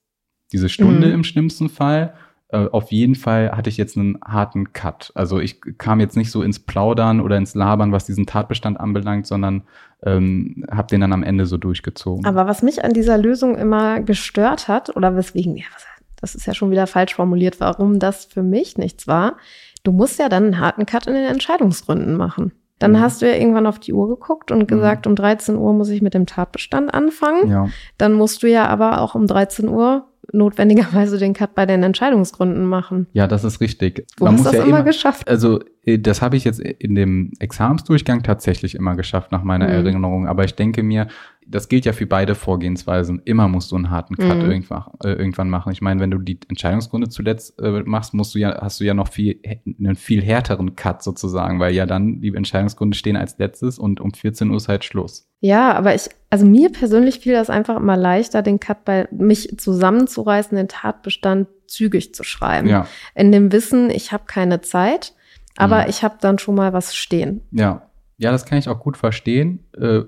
diese 0.52 0.70
Stunde 0.70 1.08
mhm. 1.08 1.14
im 1.14 1.24
schlimmsten 1.24 1.70
Fall. 1.70 2.14
Äh, 2.50 2.68
auf 2.68 2.92
jeden 2.92 3.16
Fall 3.16 3.52
hatte 3.52 3.72
ich 3.72 3.78
jetzt 3.78 3.98
einen 3.98 4.20
harten 4.24 4.72
Cut. 4.72 5.12
Also 5.16 5.40
ich 5.40 5.60
kam 5.80 6.00
jetzt 6.00 6.18
nicht 6.18 6.30
so 6.30 6.44
ins 6.44 6.60
Plaudern 6.60 7.20
oder 7.20 7.38
ins 7.38 7.56
Labern, 7.56 7.92
was 7.92 8.06
diesen 8.06 8.28
Tatbestand 8.28 8.80
anbelangt, 8.80 9.26
sondern 9.26 9.64
ähm, 10.04 10.66
habe 10.70 10.88
den 10.88 11.02
dann 11.02 11.14
am 11.14 11.24
Ende 11.24 11.48
so 11.48 11.58
durchgezogen. 11.58 12.28
Aber 12.28 12.46
was 12.46 12.62
mich 12.62 12.86
an 12.86 12.94
dieser 12.94 13.18
Lösung 13.18 13.58
immer 13.58 14.02
gestört 14.02 14.68
hat, 14.68 14.96
oder 14.96 15.16
weswegen, 15.16 15.58
ja, 15.58 15.66
was 15.74 15.84
das 16.20 16.36
ist 16.36 16.46
ja 16.46 16.54
schon 16.54 16.72
wieder 16.72 16.88
falsch 16.88 17.16
formuliert, 17.16 17.60
warum 17.60 18.00
das 18.00 18.26
für 18.26 18.44
mich 18.44 18.78
nichts 18.78 19.08
war. 19.08 19.38
Du 19.84 19.92
musst 19.92 20.20
ja 20.20 20.30
dann 20.30 20.46
einen 20.46 20.60
harten 20.60 20.86
Cut 20.86 21.08
in 21.08 21.14
den 21.14 21.26
Entscheidungsgründen 21.26 22.18
machen. 22.18 22.52
Dann 22.80 22.92
mhm. 22.92 23.00
hast 23.00 23.22
du 23.22 23.28
ja 23.28 23.36
irgendwann 23.36 23.68
auf 23.68 23.80
die 23.80 23.94
Uhr 23.94 24.08
geguckt 24.08 24.52
und 24.52 24.68
gesagt, 24.68 25.06
mhm. 25.06 25.12
um 25.12 25.16
13 25.16 25.56
Uhr 25.56 25.74
muss 25.74 25.90
ich 25.90 26.02
mit 26.02 26.14
dem 26.14 26.26
Tatbestand 26.26 26.94
anfangen. 26.94 27.50
Ja. 27.50 27.70
Dann 27.98 28.14
musst 28.14 28.44
du 28.44 28.48
ja 28.48 28.68
aber 28.68 29.02
auch 29.02 29.16
um 29.16 29.28
13 29.28 29.68
Uhr 29.68 30.06
notwendigerweise 30.34 31.18
den 31.18 31.34
Cut 31.34 31.56
bei 31.56 31.66
den 31.66 31.84
Entscheidungsgründen 31.84 32.66
machen. 32.66 33.08
Ja, 33.14 33.28
das 33.28 33.44
ist 33.44 33.62
richtig. 33.62 34.08
Du 34.18 34.26
Man 34.26 34.36
hast 34.36 34.46
das 34.46 34.54
ja 34.54 34.60
immer, 34.60 34.78
immer 34.78 34.84
geschafft. 34.84 35.28
Also 35.28 35.60
äh, 35.84 36.00
das 36.00 36.22
habe 36.22 36.36
ich 36.36 36.44
jetzt 36.44 36.60
in 36.60 36.96
dem 36.96 37.32
Examensdurchgang 37.40 38.24
tatsächlich 38.24 38.76
immer 38.76 38.96
geschafft, 38.96 39.32
nach 39.32 39.44
meiner 39.44 39.68
mhm. 39.68 39.74
Erinnerung. 39.74 40.28
Aber 40.28 40.44
ich 40.44 40.56
denke 40.56 40.84
mir, 40.84 41.08
das 41.50 41.70
gilt 41.70 41.86
ja 41.86 41.94
für 41.94 42.06
beide 42.06 42.36
Vorgehensweisen. 42.36 43.22
Immer 43.24 43.48
musst 43.48 43.72
du 43.72 43.78
einen 43.78 43.90
harten 43.90 44.16
Cut 44.16 44.38
mhm. 44.38 44.52
irgendwann, 44.52 45.48
äh, 45.48 45.50
machen. 45.50 45.72
Ich 45.72 45.82
meine, 45.82 46.00
wenn 46.02 46.12
du 46.12 46.18
die 46.18 46.40
Entscheidungsgründe 46.50 47.10
zuletzt 47.10 47.60
äh, 47.60 47.84
machst, 47.84 48.14
musst 48.14 48.36
du 48.36 48.40
ja, 48.40 48.60
hast 48.62 48.80
du 48.80 48.84
ja 48.84 48.94
noch 48.94 49.08
viel, 49.08 49.40
einen 49.66 49.96
viel 49.96 50.22
härteren 50.22 50.76
Cut 50.76 51.04
sozusagen, 51.04 51.60
weil 51.60 51.74
ja 51.74 51.86
dann 51.86 52.22
die 52.22 52.36
Entscheidungsgründe 52.36 52.98
stehen 52.98 53.16
als 53.16 53.38
letztes 53.38 53.80
und 53.80 54.02
um 54.02 54.12
14 54.12 54.50
Uhr 54.50 54.58
ist 54.58 54.68
halt 54.68 54.84
Schluss. 54.84 55.27
Ja, 55.40 55.74
aber 55.74 55.94
ich, 55.94 56.10
also 56.30 56.46
mir 56.46 56.72
persönlich 56.72 57.20
fiel 57.20 57.34
das 57.34 57.50
einfach 57.50 57.78
immer 57.78 57.96
leichter, 57.96 58.42
den 58.42 58.60
Cut 58.60 58.86
bei 58.86 59.08
mich 59.12 59.58
zusammenzureißen, 59.58 60.58
den 60.58 60.68
Tatbestand 60.68 61.48
zügig 61.68 62.16
zu 62.16 62.24
schreiben. 62.24 62.68
Ja. 62.68 62.88
In 63.14 63.32
dem 63.32 63.52
Wissen, 63.52 63.90
ich 63.90 64.12
habe 64.12 64.24
keine 64.26 64.62
Zeit, 64.62 65.14
aber 65.58 65.84
mhm. 65.84 65.90
ich 65.90 66.04
habe 66.04 66.16
dann 66.20 66.40
schon 66.40 66.56
mal 66.56 66.74
was 66.74 66.96
stehen. 66.96 67.42
Ja. 67.52 67.84
Ja, 68.20 68.32
das 68.32 68.46
kann 68.46 68.58
ich 68.58 68.68
auch 68.68 68.80
gut 68.80 68.98
verstehen. 68.98 69.64
Äh, 69.80 70.02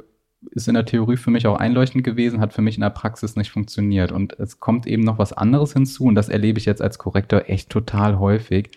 ist 0.52 0.68
in 0.68 0.74
der 0.74 0.86
Theorie 0.86 1.18
für 1.18 1.32
mich 1.32 1.46
auch 1.48 1.58
einleuchtend 1.58 2.04
gewesen, 2.04 2.40
hat 2.40 2.54
für 2.54 2.62
mich 2.62 2.76
in 2.76 2.82
der 2.82 2.90
Praxis 2.90 3.36
nicht 3.36 3.52
funktioniert. 3.52 4.12
Und 4.12 4.40
es 4.40 4.60
kommt 4.60 4.88
eben 4.88 5.04
noch 5.04 5.20
was 5.20 5.34
anderes 5.34 5.74
hinzu, 5.74 6.06
und 6.06 6.16
das 6.16 6.30
erlebe 6.30 6.60
ich 6.60 6.66
jetzt 6.66 6.82
als 6.82 6.98
Korrektor 6.98 7.44
echt 7.48 7.70
total 7.70 8.18
häufig. 8.20 8.72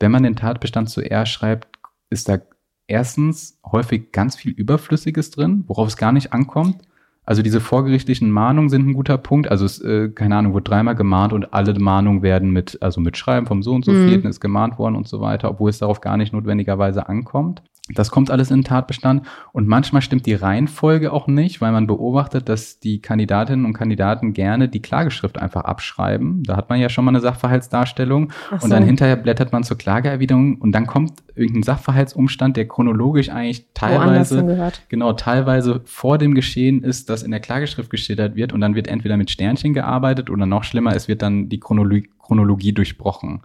Wenn 0.00 0.10
man 0.10 0.24
den 0.24 0.36
Tatbestand 0.36 0.90
zuerst 0.90 1.32
schreibt, 1.32 1.68
ist 2.10 2.28
da 2.28 2.38
erstens 2.86 3.58
häufig 3.64 4.12
ganz 4.12 4.36
viel 4.36 4.52
Überflüssiges 4.52 5.30
drin, 5.30 5.64
worauf 5.66 5.88
es 5.88 5.96
gar 5.96 6.12
nicht 6.12 6.32
ankommt. 6.32 6.82
Also 7.26 7.42
diese 7.42 7.60
vorgerichtlichen 7.60 8.30
Mahnungen 8.30 8.68
sind 8.68 8.86
ein 8.86 8.92
guter 8.92 9.16
Punkt. 9.16 9.50
Also 9.50 9.64
es, 9.64 9.80
äh, 9.80 10.10
keine 10.10 10.36
Ahnung, 10.36 10.52
wird 10.54 10.68
dreimal 10.68 10.94
gemahnt 10.94 11.32
und 11.32 11.54
alle 11.54 11.78
Mahnungen 11.78 12.22
werden 12.22 12.50
mit, 12.50 12.82
also 12.82 13.00
mit 13.00 13.16
Schreiben 13.16 13.46
vom 13.46 13.62
so 13.62 13.72
und 13.72 13.84
so 13.84 13.92
mhm. 13.92 14.08
vierten 14.08 14.28
ist 14.28 14.40
gemahnt 14.40 14.78
worden 14.78 14.94
und 14.94 15.08
so 15.08 15.20
weiter, 15.20 15.50
obwohl 15.50 15.70
es 15.70 15.78
darauf 15.78 16.02
gar 16.02 16.18
nicht 16.18 16.34
notwendigerweise 16.34 17.08
ankommt. 17.08 17.62
Das 17.92 18.10
kommt 18.10 18.30
alles 18.30 18.50
in 18.50 18.60
den 18.60 18.64
Tatbestand 18.64 19.26
und 19.52 19.68
manchmal 19.68 20.00
stimmt 20.00 20.24
die 20.24 20.32
Reihenfolge 20.32 21.12
auch 21.12 21.26
nicht, 21.26 21.60
weil 21.60 21.70
man 21.70 21.86
beobachtet, 21.86 22.48
dass 22.48 22.80
die 22.80 23.02
Kandidatinnen 23.02 23.66
und 23.66 23.74
Kandidaten 23.74 24.32
gerne 24.32 24.70
die 24.70 24.80
Klageschrift 24.80 25.38
einfach 25.38 25.64
abschreiben. 25.64 26.42
Da 26.44 26.56
hat 26.56 26.70
man 26.70 26.80
ja 26.80 26.88
schon 26.88 27.04
mal 27.04 27.10
eine 27.10 27.20
Sachverhaltsdarstellung 27.20 28.32
so. 28.48 28.64
und 28.64 28.70
dann 28.70 28.84
hinterher 28.84 29.16
blättert 29.16 29.52
man 29.52 29.64
zur 29.64 29.76
Klageerwiderung 29.76 30.56
und 30.56 30.72
dann 30.72 30.86
kommt 30.86 31.12
irgendein 31.34 31.62
Sachverhaltsumstand, 31.62 32.56
der 32.56 32.66
chronologisch 32.68 33.28
eigentlich 33.28 33.66
teilweise 33.74 34.72
genau 34.88 35.12
teilweise 35.12 35.82
vor 35.84 36.16
dem 36.16 36.34
Geschehen 36.34 36.82
ist, 36.82 37.10
das 37.10 37.22
in 37.22 37.32
der 37.32 37.40
Klageschrift 37.40 37.90
geschildert 37.90 38.34
wird 38.34 38.54
und 38.54 38.62
dann 38.62 38.74
wird 38.74 38.88
entweder 38.88 39.18
mit 39.18 39.30
Sternchen 39.30 39.74
gearbeitet 39.74 40.30
oder 40.30 40.46
noch 40.46 40.64
schlimmer, 40.64 40.96
es 40.96 41.06
wird 41.06 41.20
dann 41.20 41.50
die 41.50 41.60
Chronologie, 41.60 42.08
Chronologie 42.18 42.72
durchbrochen. 42.72 43.42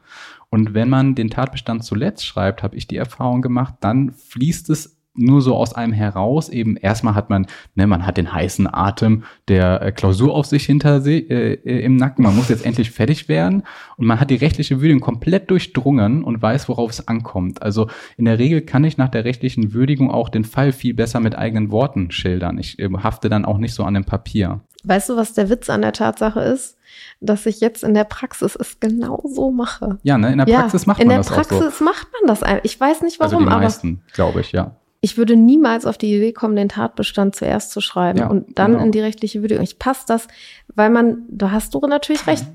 Und 0.49 0.73
wenn 0.73 0.89
man 0.89 1.15
den 1.15 1.29
Tatbestand 1.29 1.83
zuletzt 1.83 2.25
schreibt, 2.25 2.63
habe 2.63 2.75
ich 2.75 2.87
die 2.87 2.97
Erfahrung 2.97 3.41
gemacht, 3.41 3.75
dann 3.81 4.11
fließt 4.11 4.69
es 4.69 4.99
nur 5.19 5.41
so 5.41 5.55
aus 5.55 5.73
einem 5.73 5.93
heraus. 5.93 6.49
Eben 6.49 6.77
erstmal 6.77 7.15
hat 7.15 7.29
man, 7.29 7.47
ne, 7.75 7.87
man 7.87 8.05
hat 8.05 8.17
den 8.17 8.31
heißen 8.31 8.67
Atem 8.71 9.23
der 9.47 9.81
äh, 9.81 9.91
Klausur 9.91 10.33
auf 10.33 10.45
sich 10.45 10.65
hinter 10.65 11.01
sich, 11.01 11.29
äh, 11.29 11.53
äh, 11.53 11.83
im 11.83 11.97
Nacken. 11.97 12.23
Man 12.23 12.35
muss 12.35 12.49
jetzt 12.49 12.65
endlich 12.65 12.91
fertig 12.91 13.27
werden 13.27 13.63
und 13.97 14.07
man 14.07 14.19
hat 14.19 14.29
die 14.29 14.35
rechtliche 14.35 14.81
Würdigung 14.81 15.01
komplett 15.01 15.49
durchdrungen 15.49 16.23
und 16.23 16.41
weiß, 16.41 16.69
worauf 16.69 16.91
es 16.91 17.07
ankommt. 17.07 17.61
Also 17.61 17.87
in 18.17 18.25
der 18.25 18.39
Regel 18.39 18.61
kann 18.61 18.83
ich 18.83 18.97
nach 18.97 19.09
der 19.09 19.25
rechtlichen 19.25 19.73
Würdigung 19.73 20.09
auch 20.09 20.29
den 20.29 20.45
Fall 20.45 20.71
viel 20.71 20.93
besser 20.93 21.19
mit 21.19 21.37
eigenen 21.37 21.71
Worten 21.71 22.11
schildern. 22.11 22.57
Ich 22.57 22.79
äh, 22.79 22.89
hafte 22.89 23.29
dann 23.29 23.45
auch 23.45 23.57
nicht 23.57 23.73
so 23.73 23.83
an 23.83 23.95
dem 23.95 24.05
Papier. 24.05 24.61
Weißt 24.83 25.09
du, 25.09 25.15
was 25.15 25.33
der 25.33 25.49
Witz 25.49 25.69
an 25.69 25.81
der 25.81 25.93
Tatsache 25.93 26.41
ist? 26.41 26.79
dass 27.21 27.45
ich 27.45 27.59
jetzt 27.59 27.83
in 27.83 27.93
der 27.93 28.03
Praxis 28.03 28.55
es 28.55 28.79
genau 28.79 29.21
so 29.25 29.51
mache. 29.51 29.99
Ja, 30.03 30.17
ne? 30.17 30.31
in 30.31 30.37
der 30.37 30.45
Praxis 30.45 30.85
ja, 30.85 30.87
macht 30.87 31.05
man 31.05 31.17
das 31.17 31.31
auch 31.31 31.35
so. 31.35 31.41
In 31.41 31.47
der 31.49 31.57
Praxis 31.57 31.81
macht 31.81 32.07
man 32.13 32.27
das. 32.27 32.59
Ich 32.63 32.79
weiß 32.79 33.01
nicht 33.01 33.19
warum, 33.19 33.47
also 33.47 33.49
die 33.49 33.63
meisten, 33.63 34.01
glaube 34.13 34.41
ich, 34.41 34.51
ja. 34.51 34.75
Ich 35.01 35.17
würde 35.17 35.35
niemals 35.35 35.85
auf 35.85 35.97
die 35.97 36.13
Idee 36.13 36.33
kommen, 36.33 36.55
den 36.55 36.69
Tatbestand 36.69 37.35
zuerst 37.35 37.71
zu 37.71 37.79
schreiben 37.79 38.19
ja, 38.19 38.27
und 38.27 38.59
dann 38.59 38.73
genau. 38.73 38.83
in 38.83 38.91
die 38.91 38.99
rechtliche 38.99 39.41
Würdigung. 39.41 39.63
Ich 39.63 39.79
passe 39.79 40.03
das, 40.07 40.27
weil 40.75 40.89
man, 40.89 41.23
da 41.29 41.51
hast 41.51 41.73
du 41.73 41.79
natürlich 41.79 42.27
recht, 42.27 42.45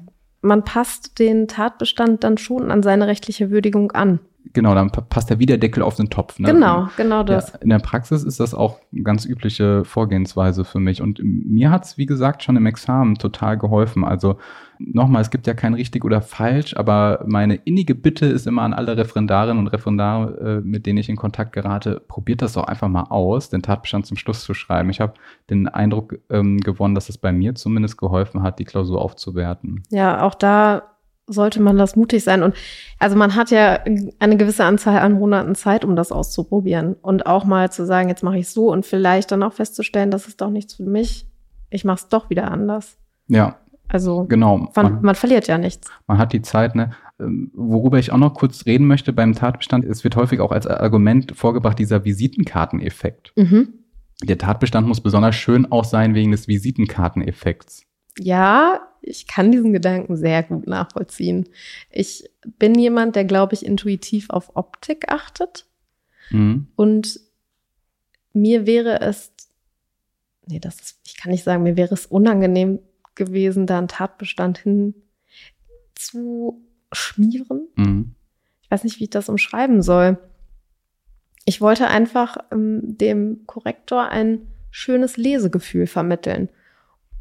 man 0.42 0.62
passt 0.62 1.18
den 1.18 1.48
Tatbestand 1.48 2.22
dann 2.22 2.36
schon 2.36 2.70
an 2.70 2.82
seine 2.82 3.06
rechtliche 3.06 3.50
Würdigung 3.50 3.92
an. 3.92 4.20
Genau, 4.52 4.74
dann 4.74 4.90
passt 4.90 5.30
der 5.30 5.38
Wiederdeckel 5.38 5.82
auf 5.82 5.96
den 5.96 6.10
Topf. 6.10 6.38
Ne? 6.38 6.52
Genau, 6.52 6.88
genau 6.96 7.22
das. 7.22 7.52
Ja, 7.52 7.58
in 7.60 7.70
der 7.70 7.78
Praxis 7.78 8.22
ist 8.22 8.40
das 8.40 8.54
auch 8.54 8.78
eine 8.92 9.02
ganz 9.02 9.24
übliche 9.24 9.84
Vorgehensweise 9.84 10.64
für 10.64 10.80
mich. 10.80 11.00
Und 11.00 11.20
mir 11.22 11.70
hat 11.70 11.84
es, 11.84 11.98
wie 11.98 12.06
gesagt, 12.06 12.42
schon 12.42 12.56
im 12.56 12.66
Examen 12.66 13.16
total 13.16 13.56
geholfen. 13.56 14.04
Also 14.04 14.36
nochmal, 14.78 15.22
es 15.22 15.30
gibt 15.30 15.46
ja 15.46 15.54
kein 15.54 15.74
richtig 15.74 16.04
oder 16.04 16.20
falsch, 16.20 16.76
aber 16.76 17.24
meine 17.26 17.54
innige 17.56 17.94
Bitte 17.94 18.26
ist 18.26 18.46
immer 18.46 18.62
an 18.62 18.74
alle 18.74 18.96
Referendarinnen 18.96 19.58
und 19.58 19.68
Referendare, 19.68 20.58
äh, 20.58 20.66
mit 20.66 20.86
denen 20.86 20.98
ich 20.98 21.08
in 21.08 21.16
Kontakt 21.16 21.52
gerate, 21.52 22.02
probiert 22.06 22.42
das 22.42 22.54
doch 22.54 22.64
einfach 22.64 22.88
mal 22.88 23.04
aus, 23.04 23.50
den 23.50 23.62
Tatbestand 23.62 24.06
zum 24.06 24.16
Schluss 24.16 24.44
zu 24.44 24.54
schreiben. 24.54 24.90
Ich 24.90 25.00
habe 25.00 25.14
den 25.50 25.68
Eindruck 25.68 26.18
ähm, 26.30 26.58
gewonnen, 26.58 26.94
dass 26.94 27.08
es 27.08 27.18
bei 27.18 27.32
mir 27.32 27.54
zumindest 27.54 27.98
geholfen 27.98 28.42
hat, 28.42 28.58
die 28.58 28.64
Klausur 28.64 29.00
aufzuwerten. 29.00 29.82
Ja, 29.90 30.22
auch 30.22 30.34
da 30.34 30.93
sollte 31.26 31.60
man 31.62 31.78
das 31.78 31.96
mutig 31.96 32.22
sein. 32.24 32.42
Und 32.42 32.54
also 32.98 33.16
man 33.16 33.34
hat 33.34 33.50
ja 33.50 33.80
eine 34.18 34.36
gewisse 34.36 34.64
Anzahl 34.64 34.98
an 34.98 35.14
Monaten 35.14 35.54
Zeit, 35.54 35.84
um 35.84 35.96
das 35.96 36.12
auszuprobieren. 36.12 36.94
Und 37.00 37.26
auch 37.26 37.44
mal 37.44 37.70
zu 37.70 37.86
sagen, 37.86 38.08
jetzt 38.08 38.22
mache 38.22 38.38
ich 38.38 38.48
so 38.48 38.70
und 38.70 38.84
vielleicht 38.84 39.32
dann 39.32 39.42
auch 39.42 39.52
festzustellen, 39.52 40.10
das 40.10 40.26
ist 40.26 40.40
doch 40.40 40.50
nichts 40.50 40.74
für 40.74 40.84
mich. 40.84 41.26
Ich 41.70 41.84
mache 41.84 41.96
es 41.96 42.08
doch 42.08 42.30
wieder 42.30 42.50
anders. 42.50 42.98
Ja. 43.28 43.56
Also 43.88 44.24
genau. 44.24 44.70
Man, 44.74 45.02
man, 45.02 45.14
verliert 45.14 45.46
ja 45.46 45.58
nichts. 45.58 45.90
Man 46.06 46.18
hat 46.18 46.32
die 46.32 46.42
Zeit, 46.42 46.74
ne? 46.74 46.90
Ähm, 47.20 47.50
worüber 47.54 47.98
ich 47.98 48.12
auch 48.12 48.18
noch 48.18 48.34
kurz 48.34 48.66
reden 48.66 48.86
möchte 48.86 49.12
beim 49.12 49.34
Tatbestand, 49.34 49.84
es 49.84 50.02
wird 50.04 50.16
häufig 50.16 50.40
auch 50.40 50.52
als 50.52 50.66
Argument 50.66 51.32
vorgebracht, 51.36 51.78
dieser 51.78 52.04
Visitenkarteneffekt. 52.04 53.32
Mhm. 53.36 53.74
Der 54.22 54.38
Tatbestand 54.38 54.88
muss 54.88 55.00
besonders 55.00 55.34
schön 55.34 55.70
auch 55.70 55.84
sein 55.84 56.14
wegen 56.14 56.30
des 56.30 56.48
Visitenkarteneffekts. 56.48 57.86
Ja, 58.18 58.88
ich 59.00 59.26
kann 59.26 59.52
diesen 59.52 59.72
Gedanken 59.72 60.16
sehr 60.16 60.42
gut 60.42 60.66
nachvollziehen. 60.66 61.48
Ich 61.90 62.30
bin 62.58 62.74
jemand, 62.78 63.16
der, 63.16 63.24
glaube 63.24 63.54
ich, 63.54 63.64
intuitiv 63.64 64.30
auf 64.30 64.56
Optik 64.56 65.10
achtet. 65.10 65.66
Mhm. 66.30 66.68
Und 66.76 67.20
mir 68.32 68.66
wäre 68.66 69.00
es, 69.00 69.32
nee, 70.46 70.60
das 70.60 70.80
ist, 70.80 71.00
ich 71.06 71.16
kann 71.16 71.32
nicht 71.32 71.44
sagen, 71.44 71.62
mir 71.62 71.76
wäre 71.76 71.94
es 71.94 72.06
unangenehm 72.06 72.78
gewesen, 73.14 73.66
da 73.66 73.78
einen 73.78 73.88
Tatbestand 73.88 74.58
hin 74.58 74.94
zu 75.94 76.62
schmieren. 76.92 77.68
Mhm. 77.76 78.14
Ich 78.62 78.70
weiß 78.70 78.84
nicht, 78.84 78.98
wie 78.98 79.04
ich 79.04 79.10
das 79.10 79.28
umschreiben 79.28 79.82
soll. 79.82 80.18
Ich 81.44 81.60
wollte 81.60 81.88
einfach 81.88 82.38
ähm, 82.50 82.96
dem 82.96 83.46
Korrektor 83.46 84.08
ein 84.08 84.46
schönes 84.70 85.16
Lesegefühl 85.16 85.86
vermitteln. 85.86 86.48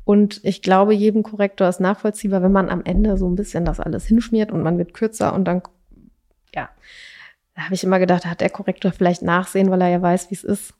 Und 0.05 0.41
ich 0.43 0.61
glaube, 0.61 0.93
jedem 0.93 1.23
Korrektor 1.23 1.67
ist 1.67 1.79
nachvollziehbar, 1.79 2.41
wenn 2.41 2.51
man 2.51 2.69
am 2.69 2.83
Ende 2.83 3.17
so 3.17 3.29
ein 3.29 3.35
bisschen 3.35 3.65
das 3.65 3.79
alles 3.79 4.05
hinschmiert 4.05 4.51
und 4.51 4.61
man 4.61 4.77
wird 4.77 4.93
kürzer 4.93 5.33
und 5.33 5.45
dann, 5.45 5.61
ja, 6.53 6.69
da 7.55 7.61
habe 7.63 7.75
ich 7.75 7.83
immer 7.83 7.99
gedacht, 7.99 8.25
hat 8.25 8.41
der 8.41 8.49
Korrektor 8.49 8.91
vielleicht 8.91 9.21
nachsehen, 9.21 9.69
weil 9.69 9.81
er 9.81 9.89
ja 9.89 10.01
weiß, 10.01 10.29
wie 10.29 10.35
es 10.35 10.43
ist. 10.43 10.73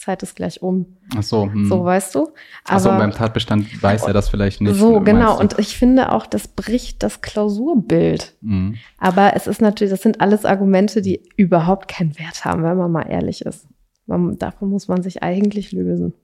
Zeit 0.00 0.22
ist 0.22 0.34
gleich 0.34 0.62
um. 0.62 0.96
Ach 1.14 1.22
so. 1.22 1.44
Hm. 1.44 1.66
So, 1.68 1.84
weißt 1.84 2.14
du? 2.14 2.20
Aber, 2.20 2.32
Ach 2.64 2.80
so, 2.80 2.88
beim 2.88 3.10
Tatbestand 3.10 3.82
weiß 3.82 4.04
er 4.04 4.14
das 4.14 4.30
vielleicht 4.30 4.62
nicht. 4.62 4.76
So, 4.76 5.00
genau. 5.00 5.38
Und 5.38 5.58
ich 5.58 5.76
finde 5.76 6.12
auch, 6.12 6.24
das 6.24 6.48
bricht 6.48 7.02
das 7.02 7.20
Klausurbild. 7.20 8.34
Mhm. 8.40 8.76
Aber 8.96 9.36
es 9.36 9.46
ist 9.46 9.60
natürlich, 9.60 9.90
das 9.90 10.00
sind 10.00 10.22
alles 10.22 10.46
Argumente, 10.46 11.02
die 11.02 11.28
überhaupt 11.36 11.88
keinen 11.88 12.18
Wert 12.18 12.46
haben, 12.46 12.62
wenn 12.62 12.78
man 12.78 12.90
mal 12.90 13.02
ehrlich 13.02 13.44
ist. 13.44 13.66
Man, 14.06 14.38
davon 14.38 14.70
muss 14.70 14.88
man 14.88 15.02
sich 15.02 15.22
eigentlich 15.22 15.70
lösen. 15.72 16.14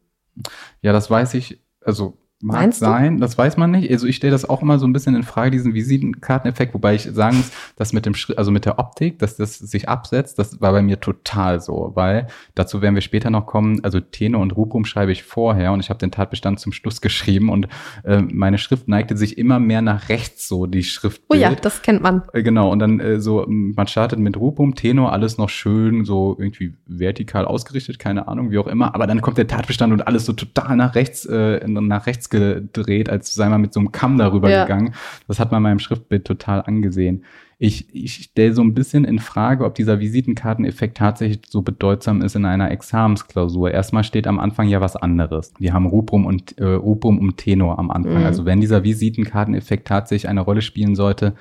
Ja, 0.81 0.95
das 0.95 1.11
weiß 1.11 1.35
ich. 1.35 1.61
Also 1.85 2.17
Mag 2.43 2.61
Meinst 2.61 2.81
sein, 2.81 3.15
du? 3.15 3.21
das 3.23 3.39
weiß 3.39 3.57
man 3.57 3.71
nicht. 3.71 3.91
Also 3.91 4.07
ich 4.07 4.17
stelle 4.17 4.31
das 4.31 4.47
auch 4.47 4.61
immer 4.61 4.79
so 4.79 4.87
ein 4.87 4.93
bisschen 4.93 5.15
in 5.15 5.23
Frage, 5.23 5.51
diesen 5.51 5.73
Visitenkarteneffekt, 5.73 6.75
wobei 6.75 6.95
ich 6.95 7.05
sagen 7.05 7.39
muss, 7.39 7.51
dass 7.77 7.95
mit 7.95 8.05
dem 8.05 8.15
Schritt, 8.15 8.37
also 8.37 8.51
mit 8.51 8.67
der 8.67 8.79
Optik, 8.79 9.19
dass 9.21 9.37
das 9.37 9.59
sich 9.59 9.89
absetzt, 9.89 10.39
das 10.39 10.61
war 10.61 10.73
bei 10.73 10.83
mir 10.83 11.01
total 11.01 11.63
so, 11.63 11.93
weil 11.95 12.27
dazu 12.55 12.83
werden 12.83 12.95
wir 12.95 13.01
später 13.01 13.31
noch 13.31 13.47
kommen. 13.47 13.83
Also 13.83 14.01
Tene 14.01 14.37
und 14.37 14.55
Rubrum 14.55 14.85
schreibe 14.85 15.13
ich 15.13 15.23
vorher 15.23 15.73
und 15.73 15.81
ich 15.81 15.89
habe 15.89 15.99
den 15.99 16.11
Tatbestand 16.11 16.61
zum 16.61 16.73
Schluss 16.73 17.01
geschrieben 17.07 17.49
und 17.49 17.69
äh, 18.05 18.21
meine 18.21 18.59
Schrift 18.59 18.87
neigte 18.87 19.17
sich 19.17 19.39
immer 19.39 19.59
mehr 19.59 19.81
nach 19.81 20.11
rechts 20.11 20.47
so, 20.47 20.67
die 20.67 20.83
Schrift. 20.83 21.23
Oh 21.31 21.35
ja, 21.35 21.55
das 21.55 21.81
kennt 21.81 22.03
man. 22.03 22.23
Äh, 22.35 22.43
genau, 22.43 22.71
und 22.71 22.81
dann 22.81 23.01
äh, 23.01 23.19
so, 23.19 23.47
man 23.49 23.87
startet 23.87 24.19
mit 24.19 24.37
Rubrum, 24.37 24.75
Tenor, 24.75 25.11
alles 25.11 25.39
noch 25.39 25.49
schön 25.49 26.05
so 26.05 26.37
irgendwie 26.39 26.75
vertikal 26.85 27.47
ausgerichtet, 27.47 27.99
keine 27.99 28.29
Ahnung, 28.29 28.51
wie 28.51 28.59
auch 28.59 28.67
immer, 28.67 28.95
aber 28.95 29.07
dann 29.07 29.23
kommt 29.23 29.39
der 29.39 29.47
Tatbestand 29.47 29.95
und 29.95 30.07
alles 30.07 30.27
so 30.27 30.35
total 30.35 30.77
nach 30.77 30.95
rechts, 30.95 31.25
äh, 31.25 31.67
nach 31.67 32.05
rechts 32.05 32.26
gedreht, 32.31 33.09
als 33.09 33.35
sei 33.35 33.49
man 33.49 33.61
mit 33.61 33.73
so 33.73 33.81
einem 33.81 33.93
Kamm 33.93 34.19
darüber 34.19 34.51
ja. 34.51 34.65
gegangen. 34.65 34.95
Das 35.29 35.39
hat 35.39 35.53
man 35.53 35.63
meinem 35.63 35.79
Schriftbild 35.79 36.25
total 36.25 36.63
angesehen. 36.63 37.25
Ich, 37.59 37.95
ich 37.95 38.15
stelle 38.15 38.53
so 38.53 38.63
ein 38.63 38.75
bisschen 38.75 39.05
in 39.05 39.19
Frage, 39.19 39.65
ob 39.65 39.75
dieser 39.75 39.99
Visitenkarteneffekt 39.99 40.99
tatsächlich 40.99 41.41
so 41.49 41.63
bedeutsam 41.63 42.21
ist 42.21 42.37
in 42.37 42.45
einer 42.45 42.71
Examensklausur. 42.71 43.71
Erstmal 43.71 44.05
steht 44.05 44.27
am 44.27 44.39
Anfang 44.39 44.69
ja 44.69 44.83
was 44.83 44.95
anderes. 44.95 45.55
Wir 45.59 45.73
haben 45.73 45.87
Rubrum 45.87 46.27
und 46.27 46.59
äh, 46.59 46.65
Rubrum 46.65 47.19
und 47.19 47.39
Tenor 47.39 47.79
am 47.79 47.91
Anfang. 47.91 48.21
Mhm. 48.21 48.27
Also 48.27 48.45
wenn 48.45 48.61
dieser 48.61 48.85
Visitenkarteneffekt 48.85 49.89
tatsächlich 49.89 50.29
eine 50.29 50.43
Rolle 50.43 50.61
spielen 50.61 50.95
sollte, 50.95 51.35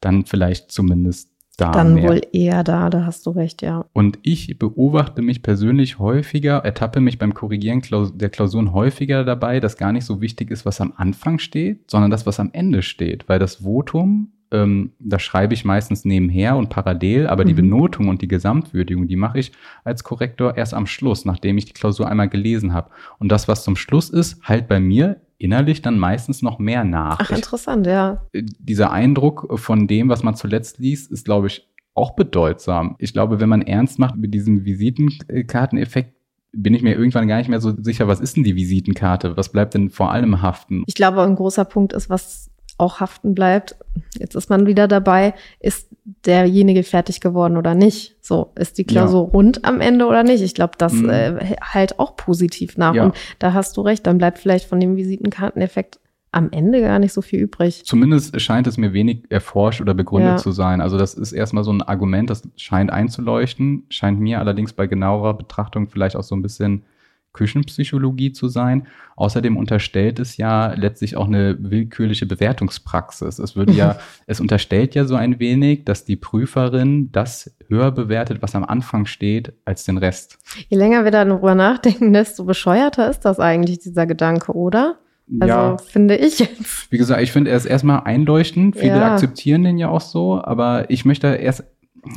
dann 0.00 0.24
vielleicht 0.24 0.72
zumindest 0.72 1.29
da. 1.56 1.70
Dann 1.72 1.94
mehr. 1.94 2.08
wohl 2.08 2.20
eher 2.32 2.64
da, 2.64 2.90
da 2.90 3.04
hast 3.04 3.26
du 3.26 3.30
recht, 3.30 3.62
ja. 3.62 3.84
Und 3.92 4.18
ich 4.22 4.58
beobachte 4.58 5.22
mich 5.22 5.42
persönlich 5.42 5.98
häufiger, 5.98 6.58
ertappe 6.58 7.00
mich 7.00 7.18
beim 7.18 7.34
Korrigieren 7.34 7.82
der 8.14 8.30
Klausuren 8.30 8.72
häufiger 8.72 9.24
dabei, 9.24 9.60
dass 9.60 9.76
gar 9.76 9.92
nicht 9.92 10.04
so 10.04 10.20
wichtig 10.20 10.50
ist, 10.50 10.64
was 10.64 10.80
am 10.80 10.92
Anfang 10.96 11.38
steht, 11.38 11.90
sondern 11.90 12.10
das, 12.10 12.26
was 12.26 12.40
am 12.40 12.50
Ende 12.52 12.82
steht. 12.82 13.28
Weil 13.28 13.38
das 13.38 13.56
Votum, 13.56 14.32
ähm, 14.50 14.92
das 14.98 15.22
schreibe 15.22 15.54
ich 15.54 15.64
meistens 15.64 16.04
nebenher 16.04 16.56
und 16.56 16.70
parallel, 16.70 17.26
aber 17.26 17.44
mhm. 17.44 17.48
die 17.48 17.54
Benotung 17.54 18.08
und 18.08 18.22
die 18.22 18.28
Gesamtwürdigung, 18.28 19.06
die 19.06 19.16
mache 19.16 19.38
ich 19.38 19.52
als 19.84 20.04
Korrektor 20.04 20.56
erst 20.56 20.74
am 20.74 20.86
Schluss, 20.86 21.24
nachdem 21.24 21.58
ich 21.58 21.66
die 21.66 21.72
Klausur 21.72 22.08
einmal 22.08 22.28
gelesen 22.28 22.72
habe. 22.72 22.90
Und 23.18 23.30
das, 23.30 23.48
was 23.48 23.64
zum 23.64 23.76
Schluss 23.76 24.10
ist, 24.10 24.42
halt 24.42 24.68
bei 24.68 24.80
mir 24.80 25.20
innerlich 25.40 25.82
dann 25.82 25.98
meistens 25.98 26.42
noch 26.42 26.58
mehr 26.58 26.84
nach. 26.84 27.18
Ach, 27.20 27.30
interessant, 27.30 27.86
ja. 27.86 28.26
Äh, 28.32 28.42
dieser 28.58 28.92
Eindruck 28.92 29.58
von 29.58 29.88
dem, 29.88 30.08
was 30.08 30.22
man 30.22 30.36
zuletzt 30.36 30.78
liest, 30.78 31.10
ist, 31.10 31.24
glaube 31.24 31.48
ich, 31.48 31.66
auch 31.94 32.14
bedeutsam. 32.14 32.94
Ich 32.98 33.12
glaube, 33.12 33.40
wenn 33.40 33.48
man 33.48 33.62
ernst 33.62 33.98
macht 33.98 34.16
mit 34.16 34.32
diesem 34.32 34.64
Visitenkarteneffekt, 34.64 36.14
bin 36.52 36.74
ich 36.74 36.82
mir 36.82 36.94
irgendwann 36.94 37.28
gar 37.28 37.38
nicht 37.38 37.48
mehr 37.48 37.60
so 37.60 37.72
sicher, 37.80 38.08
was 38.08 38.20
ist 38.20 38.36
denn 38.36 38.44
die 38.44 38.56
Visitenkarte? 38.56 39.36
Was 39.36 39.50
bleibt 39.50 39.74
denn 39.74 39.90
vor 39.90 40.10
allem 40.10 40.42
haften? 40.42 40.82
Ich 40.86 40.94
glaube, 40.94 41.22
ein 41.22 41.36
großer 41.36 41.64
Punkt 41.64 41.92
ist, 41.92 42.10
was 42.10 42.49
auch 42.80 43.00
haften 43.00 43.34
bleibt. 43.34 43.76
Jetzt 44.18 44.34
ist 44.34 44.50
man 44.50 44.66
wieder 44.66 44.88
dabei, 44.88 45.34
ist 45.60 45.88
derjenige 46.04 46.82
fertig 46.82 47.20
geworden 47.20 47.56
oder 47.56 47.74
nicht? 47.74 48.16
So, 48.20 48.52
ist 48.56 48.78
die 48.78 48.84
Klausur 48.84 49.24
ja. 49.26 49.30
rund 49.30 49.64
am 49.64 49.80
Ende 49.80 50.06
oder 50.06 50.22
nicht? 50.22 50.42
Ich 50.42 50.54
glaube, 50.54 50.72
das 50.78 50.92
mhm. 50.92 51.10
äh, 51.10 51.56
halt 51.60 51.98
auch 51.98 52.16
positiv 52.16 52.76
nach. 52.76 52.94
Ja. 52.94 53.04
Und 53.04 53.16
da 53.38 53.52
hast 53.52 53.76
du 53.76 53.82
recht, 53.82 54.06
dann 54.06 54.18
bleibt 54.18 54.38
vielleicht 54.38 54.66
von 54.66 54.80
dem 54.80 54.96
Visitenkarteneffekt 54.96 56.00
am 56.32 56.50
Ende 56.52 56.80
gar 56.80 56.98
nicht 56.98 57.12
so 57.12 57.22
viel 57.22 57.40
übrig. 57.40 57.84
Zumindest 57.84 58.40
scheint 58.40 58.66
es 58.66 58.76
mir 58.76 58.92
wenig 58.92 59.24
erforscht 59.30 59.80
oder 59.80 59.94
begründet 59.94 60.32
ja. 60.32 60.36
zu 60.36 60.52
sein. 60.52 60.80
Also 60.80 60.96
das 60.96 61.14
ist 61.14 61.32
erstmal 61.32 61.64
so 61.64 61.72
ein 61.72 61.82
Argument, 61.82 62.30
das 62.30 62.48
scheint 62.56 62.92
einzuleuchten, 62.92 63.84
scheint 63.88 64.20
mir 64.20 64.38
allerdings 64.38 64.72
bei 64.72 64.86
genauerer 64.86 65.34
Betrachtung 65.34 65.88
vielleicht 65.88 66.14
auch 66.14 66.22
so 66.22 66.36
ein 66.36 66.42
bisschen 66.42 66.84
Küchenpsychologie 67.32 68.32
zu 68.32 68.48
sein. 68.48 68.86
Außerdem 69.16 69.56
unterstellt 69.56 70.18
es 70.18 70.36
ja 70.36 70.72
letztlich 70.74 71.16
auch 71.16 71.26
eine 71.26 71.56
willkürliche 71.60 72.26
Bewertungspraxis. 72.26 73.38
Es 73.38 73.56
würde 73.56 73.72
ja, 73.72 73.98
es 74.26 74.40
unterstellt 74.40 74.94
ja 74.94 75.04
so 75.04 75.14
ein 75.14 75.38
wenig, 75.38 75.84
dass 75.84 76.04
die 76.04 76.16
Prüferin 76.16 77.12
das 77.12 77.54
höher 77.68 77.92
bewertet, 77.92 78.42
was 78.42 78.54
am 78.54 78.64
Anfang 78.64 79.06
steht, 79.06 79.52
als 79.64 79.84
den 79.84 79.98
Rest. 79.98 80.38
Je 80.68 80.76
länger 80.76 81.04
wir 81.04 81.10
darüber 81.10 81.54
nachdenken, 81.54 82.12
desto 82.12 82.44
bescheuerter 82.44 83.08
ist 83.10 83.20
das 83.20 83.38
eigentlich, 83.38 83.78
dieser 83.78 84.06
Gedanke, 84.06 84.52
oder? 84.52 84.98
Also 85.38 85.54
ja, 85.54 85.76
finde 85.78 86.16
ich 86.16 86.40
jetzt. 86.40 86.90
Wie 86.90 86.98
gesagt, 86.98 87.22
ich 87.22 87.30
finde 87.30 87.52
er 87.52 87.56
ist 87.56 87.66
erstmal 87.66 88.00
einleuchtend. 88.00 88.76
Viele 88.76 88.96
ja. 88.96 89.12
akzeptieren 89.12 89.62
den 89.62 89.78
ja 89.78 89.88
auch 89.88 90.00
so, 90.00 90.42
aber 90.42 90.90
ich 90.90 91.04
möchte 91.04 91.28
erst 91.28 91.64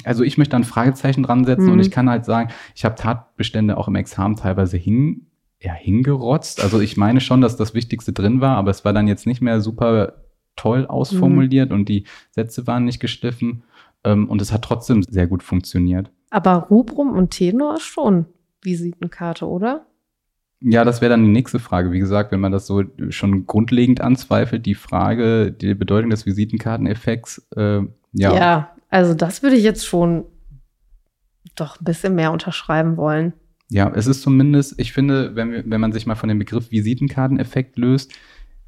also 0.04 0.24
ich 0.24 0.38
möchte 0.38 0.56
ein 0.56 0.64
Fragezeichen 0.64 1.24
dran 1.24 1.46
setzen 1.46 1.66
mhm. 1.66 1.74
und 1.74 1.80
ich 1.80 1.92
kann 1.92 2.10
halt 2.10 2.26
sagen, 2.26 2.50
ich 2.76 2.86
habe 2.86 2.96
Tatbestände 2.96 3.78
auch 3.78 3.88
im 3.88 3.96
Examen 3.96 4.36
teilweise 4.36 4.78
hin, 4.78 5.28
ja, 5.62 5.74
hingerotzt. 5.74 6.62
Also 6.62 6.80
ich 6.80 6.98
meine 6.98 7.22
schon, 7.22 7.42
dass 7.42 7.56
das 7.56 7.74
Wichtigste 7.74 8.14
drin 8.14 8.42
war, 8.42 8.58
aber 8.58 8.72
es 8.72 8.86
war 8.86 8.94
dann 8.94 9.08
jetzt 9.08 9.28
nicht 9.28 9.42
mehr 9.42 9.62
super 9.62 10.14
toll 10.56 10.86
ausformuliert 10.86 11.70
mhm. 11.70 11.76
und 11.76 11.90
die 11.90 12.06
Sätze 12.32 12.68
waren 12.68 12.86
nicht 12.86 13.00
geschliffen 13.00 13.64
ähm, 14.04 14.30
und 14.30 14.42
es 14.42 14.52
hat 14.52 14.64
trotzdem 14.64 15.04
sehr 15.04 15.28
gut 15.28 15.44
funktioniert. 15.44 16.12
Aber 16.30 16.68
Rubrum 16.70 17.12
und 17.12 17.32
Tenor 17.32 17.76
ist 17.76 17.84
schon 17.84 18.26
Visitenkarte, 18.62 19.48
oder? 19.48 19.86
Ja, 20.62 20.86
das 20.86 21.02
wäre 21.02 21.10
dann 21.10 21.26
die 21.26 21.32
nächste 21.32 21.60
Frage. 21.60 21.92
Wie 21.92 22.00
gesagt, 22.00 22.32
wenn 22.32 22.40
man 22.40 22.54
das 22.54 22.66
so 22.66 22.84
schon 23.10 23.46
grundlegend 23.46 24.00
anzweifelt, 24.00 24.66
die 24.66 24.76
Frage, 24.76 25.52
die 25.52 25.76
Bedeutung 25.76 26.10
des 26.10 26.26
Visitenkarteneffekts, 26.26 27.46
äh, 27.56 27.82
ja. 28.14 28.36
Ja, 28.36 28.73
also 28.94 29.16
das 29.16 29.42
würde 29.42 29.56
ich 29.56 29.64
jetzt 29.64 29.88
schon 29.88 30.26
doch 31.56 31.82
ein 31.82 31.84
bisschen 31.84 32.14
mehr 32.14 32.32
unterschreiben 32.32 32.96
wollen. 32.96 33.34
Ja, 33.70 33.92
es 33.96 34.06
ist 34.06 34.22
zumindest, 34.22 34.80
ich 34.80 34.94
finde, 34.94 35.36
wenn, 35.36 35.52
wir, 35.52 35.64
wenn 35.66 35.82
man 35.82 35.92
sich 35.92 36.06
mal 36.06 36.14
von 36.14 36.30
dem 36.30 36.38
Begriff 36.38 36.70
Visitenkarteneffekt 36.70 37.76
löst, 37.80 38.14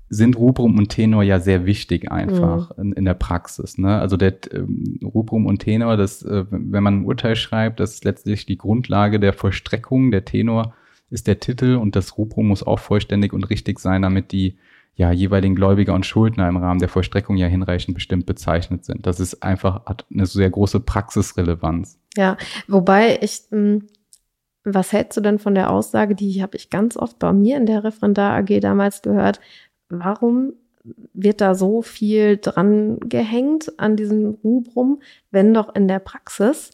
sind 0.10 0.36
Rubrum 0.36 0.80
und 0.80 0.90
Tenor 0.90 1.22
ja 1.22 1.40
sehr 1.40 1.68
wichtig 1.68 2.12
einfach 2.12 2.76
mhm. 2.76 2.84
in, 2.84 2.94
in, 2.94 3.06
der 3.06 3.14
Praxis. 3.14 3.78
Ne? 3.78 4.00
Also 4.00 4.18
der 4.18 4.34
ähm, 4.52 5.00
Rubrum 5.04 5.46
und 5.46 5.60
Tenor, 5.60 5.96
das, 5.96 6.24
äh, 6.24 6.46
wenn 6.50 6.82
man 6.82 7.02
ein 7.02 7.06
Urteil 7.06 7.36
schreibt, 7.36 7.80
das 7.80 7.94
ist 7.94 8.04
letztlich 8.04 8.48
die 8.48 8.58
Grundlage 8.58 9.20
der 9.20 9.34
Vollstreckung. 9.34 10.10
Der 10.10 10.26
Tenor 10.26 10.74
ist 11.12 11.28
der 11.28 11.40
Titel 11.40 11.76
und 11.76 11.96
das 11.96 12.18
Rubrum 12.18 12.48
muss 12.48 12.66
auch 12.66 12.80
vollständig 12.80 13.32
und 13.32 13.44
richtig 13.44 13.80
sein, 13.80 14.02
damit 14.02 14.32
die 14.32 14.58
ja, 14.96 15.12
jeweiligen 15.12 15.56
Gläubiger 15.56 15.94
und 15.94 16.06
Schuldner 16.06 16.48
im 16.48 16.58
Rahmen 16.58 16.80
der 16.80 16.88
Vollstreckung 16.88 17.36
ja 17.36 17.48
hinreichend 17.48 17.96
bestimmt 17.96 18.26
bezeichnet 18.26 18.86
sind. 18.86 19.06
Das 19.06 19.20
ist 19.20 19.44
einfach, 19.44 19.86
hat 19.86 20.06
eine 20.12 20.26
sehr 20.26 20.50
große 20.50 20.80
Praxisrelevanz. 20.80 22.00
Ja, 22.16 22.38
wobei 22.68 23.20
ich, 23.22 23.44
hm, 23.50 23.88
was 24.64 24.94
hältst 24.94 25.18
du 25.18 25.22
denn 25.22 25.38
von 25.38 25.54
der 25.54 25.70
Aussage, 25.70 26.16
die 26.16 26.42
habe 26.42 26.56
ich 26.56 26.70
ganz 26.70 26.96
oft 26.96 27.20
bei 27.20 27.34
mir 27.34 27.58
in 27.58 27.66
der 27.66 27.84
Referendar 27.84 28.38
AG 28.38 28.62
damals 28.62 29.02
gehört, 29.02 29.42
warum 29.90 30.54
wird 31.14 31.42
da 31.42 31.56
so 31.56 31.82
viel 31.82 32.38
dran 32.38 33.00
gehängt 33.00 33.74
an 33.78 33.98
diesem 33.98 34.38
Rubrum, 34.44 35.02
wenn 35.30 35.54
doch 35.54 35.76
in 35.76 35.88
der 35.88 36.00
Praxis 36.00 36.72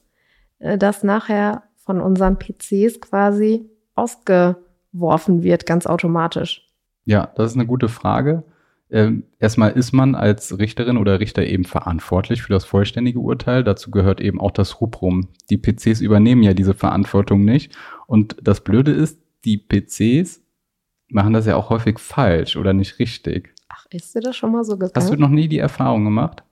äh, 0.59 0.77
das 0.77 1.03
nachher 1.03 1.63
von 1.77 1.99
unseren 1.99 2.37
PCs 2.37 3.01
quasi 3.01 3.69
ausgeworfen 3.95 5.41
wird, 5.41 5.65
ganz 5.65 5.87
automatisch? 5.87 6.70
Ja, 7.05 7.31
das 7.35 7.51
ist 7.51 7.57
eine 7.57 7.65
gute 7.65 7.89
Frage. 7.89 8.43
Ähm, 8.89 9.23
erstmal 9.39 9.71
ist 9.71 9.93
man 9.93 10.15
als 10.15 10.59
Richterin 10.59 10.97
oder 10.97 11.19
Richter 11.19 11.45
eben 11.45 11.63
verantwortlich 11.63 12.41
für 12.41 12.51
das 12.51 12.65
vollständige 12.65 13.19
Urteil. 13.19 13.63
Dazu 13.63 13.89
gehört 13.89 14.19
eben 14.19 14.39
auch 14.39 14.51
das 14.51 14.81
Rubrum. 14.81 15.29
Die 15.49 15.57
PCs 15.57 16.01
übernehmen 16.01 16.43
ja 16.43 16.53
diese 16.53 16.73
Verantwortung 16.73 17.45
nicht. 17.45 17.73
Und 18.05 18.35
das 18.41 18.61
Blöde 18.61 18.91
ist, 18.91 19.19
die 19.45 19.57
PCs 19.57 20.41
machen 21.09 21.33
das 21.33 21.45
ja 21.45 21.55
auch 21.55 21.69
häufig 21.69 21.99
falsch 21.99 22.57
oder 22.57 22.73
nicht 22.73 22.99
richtig. 22.99 23.53
Ach, 23.69 23.85
ist 23.91 24.13
dir 24.13 24.19
das 24.19 24.35
schon 24.35 24.51
mal 24.51 24.65
so 24.65 24.73
gegangen? 24.73 24.93
Hast 24.95 25.09
du 25.09 25.15
noch 25.15 25.29
nie 25.29 25.47
die 25.47 25.59
Erfahrung 25.59 26.03
gemacht? 26.03 26.43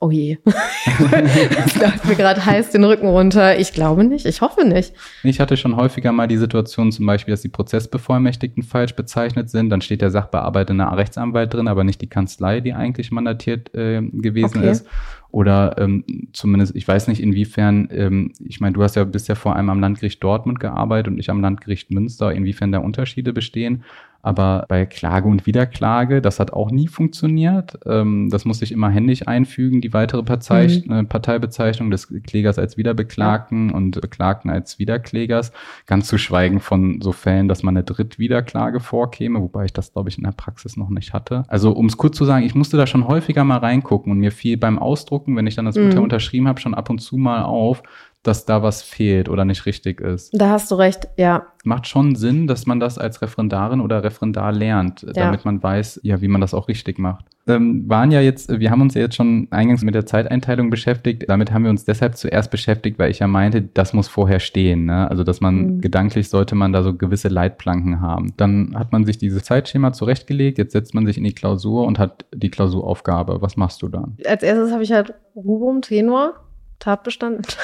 Oh 0.00 0.10
je. 0.10 0.38
das 0.44 1.76
läuft 1.76 2.04
mir 2.06 2.16
gerade 2.16 2.44
heiß 2.44 2.70
den 2.70 2.84
Rücken 2.84 3.06
runter. 3.06 3.58
Ich 3.58 3.72
glaube 3.72 4.04
nicht. 4.04 4.26
Ich 4.26 4.40
hoffe 4.40 4.66
nicht. 4.66 4.92
Ich 5.22 5.40
hatte 5.40 5.56
schon 5.56 5.76
häufiger 5.76 6.12
mal 6.12 6.26
die 6.26 6.36
Situation 6.36 6.90
zum 6.92 7.06
Beispiel, 7.06 7.32
dass 7.32 7.42
die 7.42 7.48
Prozessbevollmächtigten 7.48 8.64
falsch 8.64 8.96
bezeichnet 8.96 9.50
sind. 9.50 9.70
Dann 9.70 9.80
steht 9.80 10.02
der 10.02 10.10
sachbearbeitende 10.10 10.84
Rechtsanwalt 10.84 11.54
drin, 11.54 11.68
aber 11.68 11.84
nicht 11.84 12.00
die 12.00 12.08
Kanzlei, 12.08 12.60
die 12.60 12.74
eigentlich 12.74 13.12
mandatiert 13.12 13.72
äh, 13.74 14.02
gewesen 14.02 14.58
okay. 14.58 14.70
ist. 14.70 14.86
Oder 15.30 15.78
ähm, 15.78 16.04
zumindest, 16.32 16.76
ich 16.76 16.86
weiß 16.86 17.08
nicht 17.08 17.20
inwiefern, 17.20 17.88
ähm, 17.90 18.32
ich 18.38 18.60
meine, 18.60 18.74
du 18.74 18.82
hast 18.82 18.96
ja 18.96 19.04
bisher 19.04 19.36
vor 19.36 19.56
allem 19.56 19.68
am 19.68 19.80
Landgericht 19.80 20.22
Dortmund 20.22 20.60
gearbeitet 20.60 21.12
und 21.12 21.18
ich 21.18 21.30
am 21.30 21.40
Landgericht 21.40 21.90
Münster, 21.90 22.32
inwiefern 22.32 22.72
da 22.72 22.78
Unterschiede 22.78 23.32
bestehen. 23.32 23.84
Aber 24.24 24.64
bei 24.68 24.86
Klage 24.86 25.28
und 25.28 25.44
Wiederklage, 25.44 26.22
das 26.22 26.40
hat 26.40 26.52
auch 26.54 26.70
nie 26.70 26.88
funktioniert. 26.88 27.78
Ähm, 27.84 28.30
das 28.30 28.46
muss 28.46 28.62
ich 28.62 28.72
immer 28.72 28.88
händisch 28.88 29.28
einfügen, 29.28 29.82
die 29.82 29.92
weitere 29.92 30.22
Partei, 30.22 30.82
mhm. 30.86 30.92
äh, 30.92 31.04
Parteibezeichnung 31.04 31.90
des 31.90 32.08
Klägers 32.26 32.58
als 32.58 32.78
Wiederbeklagten 32.78 33.70
und 33.70 34.00
Beklagten 34.00 34.48
als 34.48 34.78
Wiederklägers. 34.78 35.52
Ganz 35.86 36.08
zu 36.08 36.16
schweigen 36.16 36.60
von 36.60 37.02
so 37.02 37.12
Fällen, 37.12 37.48
dass 37.48 37.62
man 37.62 37.76
eine 37.76 37.84
Drittwiederklage 37.84 38.80
vorkäme, 38.80 39.42
wobei 39.42 39.66
ich 39.66 39.74
das, 39.74 39.92
glaube 39.92 40.08
ich, 40.08 40.16
in 40.16 40.24
der 40.24 40.32
Praxis 40.32 40.78
noch 40.78 40.88
nicht 40.88 41.12
hatte. 41.12 41.44
Also, 41.48 41.72
um 41.72 41.84
es 41.84 41.98
kurz 41.98 42.16
zu 42.16 42.24
sagen, 42.24 42.46
ich 42.46 42.54
musste 42.54 42.78
da 42.78 42.86
schon 42.86 43.06
häufiger 43.06 43.44
mal 43.44 43.58
reingucken 43.58 44.10
und 44.10 44.20
mir 44.20 44.32
fiel 44.32 44.56
beim 44.56 44.78
Ausdrucken, 44.78 45.36
wenn 45.36 45.46
ich 45.46 45.54
dann 45.54 45.66
das 45.66 45.76
Urteil 45.76 45.98
mhm. 45.98 46.04
unterschrieben 46.04 46.48
habe, 46.48 46.62
schon 46.62 46.72
ab 46.72 46.88
und 46.88 47.00
zu 47.00 47.18
mal 47.18 47.42
auf, 47.42 47.82
dass 48.24 48.46
da 48.46 48.62
was 48.62 48.82
fehlt 48.82 49.28
oder 49.28 49.44
nicht 49.44 49.66
richtig 49.66 50.00
ist. 50.00 50.30
Da 50.32 50.48
hast 50.48 50.70
du 50.70 50.74
recht, 50.74 51.08
ja. 51.16 51.46
Macht 51.62 51.86
schon 51.86 52.16
Sinn, 52.16 52.46
dass 52.46 52.66
man 52.66 52.80
das 52.80 52.98
als 52.98 53.22
Referendarin 53.22 53.80
oder 53.80 54.02
Referendar 54.02 54.50
lernt, 54.50 55.02
ja. 55.02 55.12
damit 55.12 55.44
man 55.44 55.62
weiß, 55.62 56.00
ja, 56.02 56.20
wie 56.20 56.28
man 56.28 56.40
das 56.40 56.54
auch 56.54 56.68
richtig 56.68 56.98
macht. 56.98 57.26
Ähm, 57.46 57.84
waren 57.88 58.10
ja 58.10 58.20
jetzt, 58.22 58.58
wir 58.58 58.70
haben 58.70 58.80
uns 58.80 58.94
ja 58.94 59.02
jetzt 59.02 59.16
schon 59.16 59.48
eingangs 59.50 59.82
mit 59.82 59.94
der 59.94 60.06
Zeiteinteilung 60.06 60.70
beschäftigt. 60.70 61.24
Damit 61.28 61.52
haben 61.52 61.64
wir 61.64 61.70
uns 61.70 61.84
deshalb 61.84 62.16
zuerst 62.16 62.50
beschäftigt, 62.50 62.98
weil 62.98 63.10
ich 63.10 63.18
ja 63.18 63.26
meinte, 63.26 63.60
das 63.60 63.92
muss 63.92 64.08
vorher 64.08 64.40
stehen. 64.40 64.86
Ne? 64.86 65.10
Also, 65.10 65.24
dass 65.24 65.42
man 65.42 65.56
mhm. 65.56 65.80
gedanklich 65.82 66.30
sollte 66.30 66.54
man 66.54 66.72
da 66.72 66.82
so 66.82 66.94
gewisse 66.94 67.28
Leitplanken 67.28 68.00
haben. 68.00 68.32
Dann 68.38 68.74
hat 68.74 68.92
man 68.92 69.04
sich 69.04 69.18
dieses 69.18 69.44
Zeitschema 69.44 69.92
zurechtgelegt. 69.92 70.56
Jetzt 70.56 70.72
setzt 70.72 70.94
man 70.94 71.04
sich 71.04 71.18
in 71.18 71.24
die 71.24 71.34
Klausur 71.34 71.86
und 71.86 71.98
hat 71.98 72.24
die 72.34 72.50
Klausuraufgabe. 72.50 73.42
Was 73.42 73.58
machst 73.58 73.82
du 73.82 73.88
dann? 73.88 74.16
Als 74.26 74.42
erstes 74.42 74.72
habe 74.72 74.82
ich 74.82 74.92
halt 74.92 75.12
Rubum, 75.36 75.82
Tenor 75.82 76.34
Tatbestand. 76.78 77.56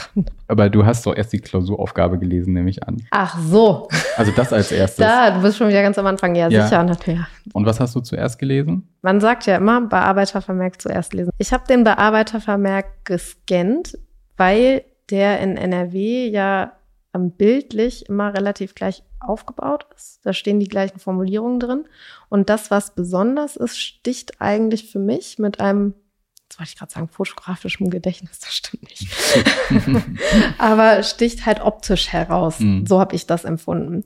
Aber 0.48 0.70
du 0.70 0.84
hast 0.84 1.06
doch 1.06 1.14
erst 1.14 1.32
die 1.32 1.40
Klausuraufgabe 1.40 2.18
gelesen, 2.18 2.54
nehme 2.54 2.70
ich 2.70 2.82
an. 2.82 2.96
Ach 3.10 3.38
so. 3.38 3.88
Also 4.16 4.32
das 4.32 4.52
als 4.52 4.72
erstes. 4.72 5.04
Da, 5.04 5.30
du 5.30 5.42
bist 5.42 5.58
schon 5.58 5.68
wieder 5.68 5.82
ganz 5.82 5.98
am 5.98 6.06
Anfang. 6.06 6.34
Ja, 6.34 6.48
ja. 6.48 6.64
sicher. 6.64 6.82
Natürlich. 6.82 7.20
Und 7.52 7.66
was 7.66 7.80
hast 7.80 7.94
du 7.94 8.00
zuerst 8.00 8.38
gelesen? 8.38 8.88
Man 9.02 9.20
sagt 9.20 9.46
ja 9.46 9.56
immer, 9.56 9.80
Bearbeitervermerk 9.80 10.80
zuerst 10.80 11.12
lesen. 11.14 11.30
Ich 11.38 11.52
habe 11.52 11.64
den 11.68 11.84
Bearbeitervermerk 11.84 13.04
gescannt, 13.04 13.98
weil 14.36 14.84
der 15.10 15.40
in 15.40 15.56
NRW 15.56 16.28
ja 16.28 16.72
bildlich 17.12 18.08
immer 18.08 18.32
relativ 18.32 18.74
gleich 18.74 19.02
aufgebaut 19.20 19.86
ist. 19.96 20.20
Da 20.24 20.32
stehen 20.32 20.60
die 20.60 20.68
gleichen 20.68 21.00
Formulierungen 21.00 21.58
drin. 21.58 21.84
Und 22.28 22.48
das, 22.48 22.70
was 22.70 22.94
besonders 22.94 23.56
ist, 23.56 23.78
sticht 23.78 24.40
eigentlich 24.40 24.90
für 24.90 25.00
mich 25.00 25.38
mit 25.38 25.60
einem 25.60 25.94
jetzt 26.58 26.60
wollte 26.60 26.70
ich 26.70 26.78
gerade 26.78 26.92
sagen, 26.92 27.08
fotografischem 27.08 27.90
Gedächtnis, 27.90 28.38
das 28.40 28.54
stimmt 28.54 28.84
nicht. 28.84 29.08
Aber 30.58 31.02
sticht 31.02 31.46
halt 31.46 31.60
optisch 31.60 32.08
heraus. 32.08 32.60
Mhm. 32.60 32.86
So 32.86 33.00
habe 33.00 33.14
ich 33.14 33.26
das 33.26 33.44
empfunden. 33.44 34.04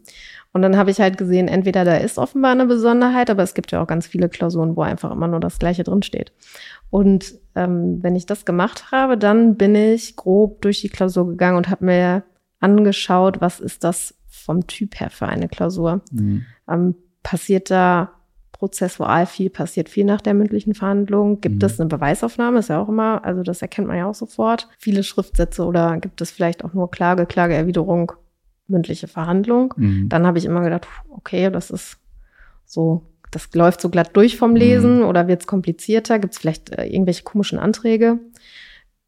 Und 0.53 0.63
dann 0.63 0.77
habe 0.77 0.91
ich 0.91 1.01
halt 1.01 1.17
gesehen, 1.17 1.49
entweder 1.49 1.85
da 1.85 1.97
ist 1.97 2.19
offenbar 2.19 2.53
eine 2.53 2.67
Besonderheit, 2.67 3.31
aber 3.31 3.43
es 3.43 3.55
gibt 3.55 3.73
ja 3.73 3.83
auch 3.83 3.87
ganz 3.87 4.07
viele 4.07 4.29
Klausuren, 4.29 4.77
wo 4.77 4.83
einfach 4.83 5.11
immer 5.11 5.27
nur 5.27 5.41
das 5.41 5.59
Gleiche 5.59 5.83
drinsteht. 5.83 6.33
Und 6.91 7.35
ähm, 7.55 8.03
wenn 8.03 8.17
ich 8.17 8.27
das 8.27 8.45
gemacht 8.45 8.93
habe, 8.93 9.17
dann 9.17 9.57
bin 9.57 9.75
ich 9.75 10.15
grob 10.15 10.61
durch 10.61 10.83
die 10.83 10.91
Klausur 10.91 11.27
gegangen 11.27 11.57
und 11.57 11.71
habe 11.71 11.87
mir 11.87 12.25
angeschaut, 12.61 13.41
was 13.41 13.61
ist 13.61 13.83
das 13.83 14.15
vom 14.29 14.67
Typ 14.67 15.01
her 15.01 15.09
für 15.09 15.27
eine 15.27 15.49
Klausur. 15.49 16.03
Mhm. 16.11 16.45
Ähm, 16.69 16.97
passiert 17.23 17.71
da 17.71 18.11
prozessual 18.63 19.27
viel, 19.27 19.51
passiert 19.51 19.89
viel 19.89 20.05
nach 20.05 20.21
der 20.21 20.35
mündlichen 20.35 20.73
Verhandlung? 20.73 21.41
Gibt 21.41 21.57
mhm. 21.57 21.67
es 21.67 21.81
eine 21.81 21.89
Beweisaufnahme? 21.89 22.61
Ist 22.61 22.69
ja 22.69 22.81
auch 22.81 22.89
immer, 22.89 23.25
also 23.25 23.43
das 23.43 23.61
erkennt 23.61 23.89
man 23.89 23.97
ja 23.97 24.07
auch 24.07 24.15
sofort. 24.15 24.69
Viele 24.79 25.03
Schriftsätze 25.03 25.65
oder 25.65 25.97
gibt 25.97 26.21
es 26.21 26.31
vielleicht 26.31 26.65
auch 26.65 26.73
nur 26.73 26.89
Klage, 26.89 27.27
Klageerwiderung, 27.27 28.13
mündliche 28.69 29.09
Verhandlung? 29.09 29.75
Mhm. 29.77 30.09
Dann 30.09 30.29
habe 30.29 30.39
ich 30.39 30.45
immer 30.45 30.61
gedacht, 30.61 30.87
okay, 31.11 31.51
das 31.51 31.73
ist 31.73 31.99
so 32.65 33.03
das 33.33 33.53
läuft 33.55 33.81
so 33.81 33.89
glatt 33.89 34.11
durch 34.13 34.37
vom 34.37 34.55
Lesen 34.55 34.99
mhm. 34.99 35.07
oder 35.07 35.27
wird 35.27 35.41
es 35.41 35.49
komplizierter? 35.49 36.21
Gibt 36.21 36.35
es 36.35 36.39
vielleicht 36.39 36.71
äh, 36.71 36.87
irgendwelche 36.87 37.25
komischen 37.25 37.59
Anträge? 37.59 38.21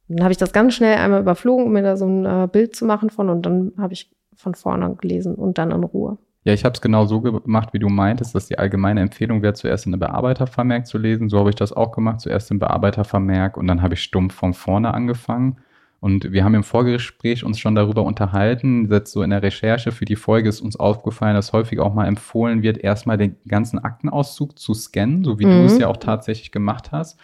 Dann 0.08 0.24
habe 0.24 0.32
ich 0.32 0.38
das 0.38 0.52
ganz 0.52 0.74
schnell 0.74 0.96
einmal 0.96 1.20
überflogen, 1.20 1.66
um 1.66 1.72
mir 1.72 1.82
da 1.82 1.96
so 1.96 2.06
ein 2.06 2.24
äh, 2.26 2.48
Bild 2.50 2.74
zu 2.74 2.86
machen 2.86 3.08
von 3.08 3.28
und 3.28 3.46
dann 3.46 3.72
habe 3.78 3.92
ich 3.92 4.10
von 4.34 4.56
vorne 4.56 4.96
gelesen 4.96 5.36
und 5.36 5.58
dann 5.58 5.70
in 5.70 5.84
Ruhe. 5.84 6.18
Ja, 6.44 6.52
ich 6.52 6.64
habe 6.64 6.74
es 6.74 6.82
genau 6.82 7.06
so 7.06 7.22
gemacht, 7.22 7.70
wie 7.72 7.78
du 7.78 7.88
meintest, 7.88 8.34
dass 8.34 8.46
die 8.46 8.58
allgemeine 8.58 9.00
Empfehlung 9.00 9.40
wäre, 9.40 9.54
zuerst 9.54 9.86
in 9.86 9.92
der 9.92 9.98
Bearbeitervermerk 9.98 10.86
zu 10.86 10.98
lesen. 10.98 11.30
So 11.30 11.38
habe 11.38 11.48
ich 11.48 11.56
das 11.56 11.72
auch 11.72 11.92
gemacht, 11.92 12.20
zuerst 12.20 12.50
im 12.50 12.58
Bearbeitervermerk 12.58 13.56
und 13.56 13.66
dann 13.66 13.80
habe 13.80 13.94
ich 13.94 14.02
stumpf 14.02 14.34
von 14.34 14.52
vorne 14.52 14.92
angefangen. 14.92 15.56
Und 16.00 16.32
wir 16.32 16.44
haben 16.44 16.54
im 16.54 16.64
Vorgespräch 16.64 17.44
uns 17.44 17.58
schon 17.58 17.74
darüber 17.74 18.02
unterhalten. 18.02 18.92
Jetzt 18.92 19.12
so 19.12 19.22
in 19.22 19.30
der 19.30 19.42
Recherche 19.42 19.90
für 19.90 20.04
die 20.04 20.16
Folge 20.16 20.50
ist 20.50 20.60
uns 20.60 20.76
aufgefallen, 20.76 21.34
dass 21.34 21.54
häufig 21.54 21.80
auch 21.80 21.94
mal 21.94 22.06
empfohlen 22.06 22.62
wird, 22.62 22.76
erstmal 22.76 23.16
den 23.16 23.36
ganzen 23.48 23.78
Aktenauszug 23.78 24.58
zu 24.58 24.74
scannen, 24.74 25.24
so 25.24 25.38
wie 25.38 25.46
mhm. 25.46 25.60
du 25.60 25.64
es 25.64 25.78
ja 25.78 25.88
auch 25.88 25.96
tatsächlich 25.96 26.52
gemacht 26.52 26.92
hast. 26.92 27.18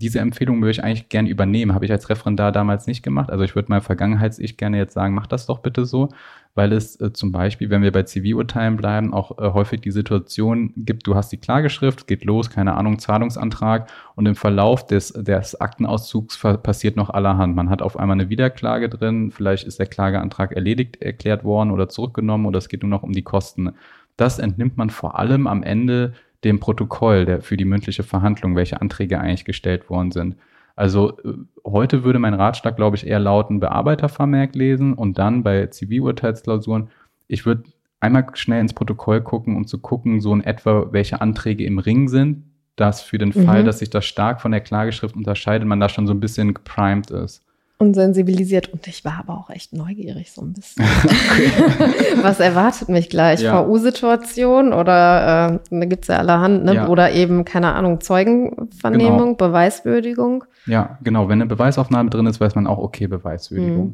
Diese 0.00 0.20
Empfehlung 0.20 0.60
würde 0.60 0.70
ich 0.70 0.84
eigentlich 0.84 1.08
gerne 1.08 1.28
übernehmen. 1.28 1.74
Habe 1.74 1.86
ich 1.86 1.90
als 1.90 2.08
Referendar 2.08 2.52
damals 2.52 2.86
nicht 2.86 3.02
gemacht. 3.02 3.30
Also 3.30 3.42
ich 3.42 3.56
würde 3.56 3.68
mal 3.68 3.80
Vergangenheits-Ich 3.80 4.56
gerne 4.56 4.78
jetzt 4.78 4.94
sagen, 4.94 5.12
mach 5.12 5.26
das 5.26 5.46
doch 5.46 5.58
bitte 5.58 5.84
so 5.84 6.10
weil 6.54 6.72
es 6.72 7.00
äh, 7.00 7.12
zum 7.12 7.32
Beispiel, 7.32 7.70
wenn 7.70 7.82
wir 7.82 7.92
bei 7.92 8.02
Zivilurteilen 8.02 8.76
bleiben, 8.76 9.14
auch 9.14 9.38
äh, 9.38 9.52
häufig 9.52 9.80
die 9.80 9.90
Situation 9.90 10.72
gibt, 10.76 11.06
du 11.06 11.14
hast 11.14 11.30
die 11.30 11.36
Klageschrift, 11.36 12.06
geht 12.06 12.24
los, 12.24 12.50
keine 12.50 12.74
Ahnung, 12.74 12.98
Zahlungsantrag 12.98 13.88
und 14.16 14.26
im 14.26 14.34
Verlauf 14.34 14.86
des, 14.86 15.12
des 15.12 15.60
Aktenauszugs 15.60 16.38
passiert 16.62 16.96
noch 16.96 17.10
allerhand. 17.10 17.54
Man 17.54 17.70
hat 17.70 17.82
auf 17.82 17.98
einmal 17.98 18.20
eine 18.20 18.30
Wiederklage 18.30 18.88
drin, 18.88 19.30
vielleicht 19.30 19.66
ist 19.66 19.78
der 19.78 19.86
Klageantrag 19.86 20.52
erledigt 20.52 21.00
erklärt 21.00 21.44
worden 21.44 21.70
oder 21.70 21.88
zurückgenommen 21.88 22.46
oder 22.46 22.58
es 22.58 22.68
geht 22.68 22.82
nur 22.82 22.90
noch 22.90 23.02
um 23.02 23.12
die 23.12 23.22
Kosten. 23.22 23.72
Das 24.16 24.38
entnimmt 24.38 24.76
man 24.76 24.90
vor 24.90 25.18
allem 25.18 25.46
am 25.46 25.62
Ende 25.62 26.14
dem 26.44 26.58
Protokoll 26.58 27.26
der, 27.26 27.42
für 27.42 27.56
die 27.56 27.64
mündliche 27.64 28.02
Verhandlung, 28.02 28.56
welche 28.56 28.80
Anträge 28.80 29.20
eigentlich 29.20 29.44
gestellt 29.44 29.90
worden 29.90 30.10
sind. 30.10 30.36
Also 30.80 31.18
äh, 31.18 31.34
heute 31.62 32.04
würde 32.04 32.18
mein 32.18 32.32
Ratschlag, 32.32 32.74
glaube 32.74 32.96
ich, 32.96 33.06
eher 33.06 33.20
lauten, 33.20 33.60
Bearbeitervermerk 33.60 34.54
lesen 34.54 34.94
und 34.94 35.18
dann 35.18 35.42
bei 35.42 35.66
Zivilurteilsklausuren, 35.66 36.88
ich 37.28 37.44
würde 37.44 37.64
einmal 38.00 38.28
schnell 38.32 38.62
ins 38.62 38.72
Protokoll 38.72 39.20
gucken, 39.20 39.56
um 39.56 39.66
zu 39.66 39.78
gucken, 39.78 40.22
so 40.22 40.32
in 40.32 40.42
etwa, 40.42 40.90
welche 40.90 41.20
Anträge 41.20 41.64
im 41.66 41.78
Ring 41.78 42.08
sind, 42.08 42.44
dass 42.76 43.02
für 43.02 43.18
den 43.18 43.28
mhm. 43.28 43.44
Fall, 43.44 43.62
dass 43.62 43.80
sich 43.80 43.90
das 43.90 44.06
stark 44.06 44.40
von 44.40 44.52
der 44.52 44.62
Klageschrift 44.62 45.14
unterscheidet, 45.14 45.68
man 45.68 45.80
da 45.80 45.90
schon 45.90 46.06
so 46.06 46.14
ein 46.14 46.20
bisschen 46.20 46.54
geprimed 46.54 47.10
ist 47.10 47.44
und 47.80 47.94
sensibilisiert. 47.94 48.68
Und 48.68 48.86
ich 48.86 49.06
war 49.06 49.14
aber 49.18 49.38
auch 49.38 49.48
echt 49.48 49.72
neugierig 49.72 50.32
so 50.32 50.42
ein 50.42 50.52
bisschen. 50.52 50.84
Was 52.22 52.38
erwartet 52.38 52.90
mich 52.90 53.08
gleich? 53.08 53.40
Ja. 53.40 53.66
VU-Situation 53.66 54.74
oder 54.74 55.60
äh, 55.70 55.78
da 55.80 55.84
gibt's 55.86 56.08
ja 56.08 56.18
allerhand, 56.18 56.64
ne? 56.66 56.74
Ja. 56.74 56.88
Oder 56.88 57.12
eben, 57.12 57.46
keine 57.46 57.72
Ahnung, 57.72 58.02
Zeugenvernehmung, 58.02 59.18
genau. 59.18 59.34
Beweiswürdigung. 59.34 60.44
Ja, 60.66 60.98
genau. 61.02 61.30
Wenn 61.30 61.40
eine 61.40 61.46
Beweisaufnahme 61.46 62.10
drin 62.10 62.26
ist, 62.26 62.38
weiß 62.38 62.54
man 62.54 62.66
auch, 62.66 62.76
okay, 62.76 63.06
Beweiswürdigung. 63.06 63.86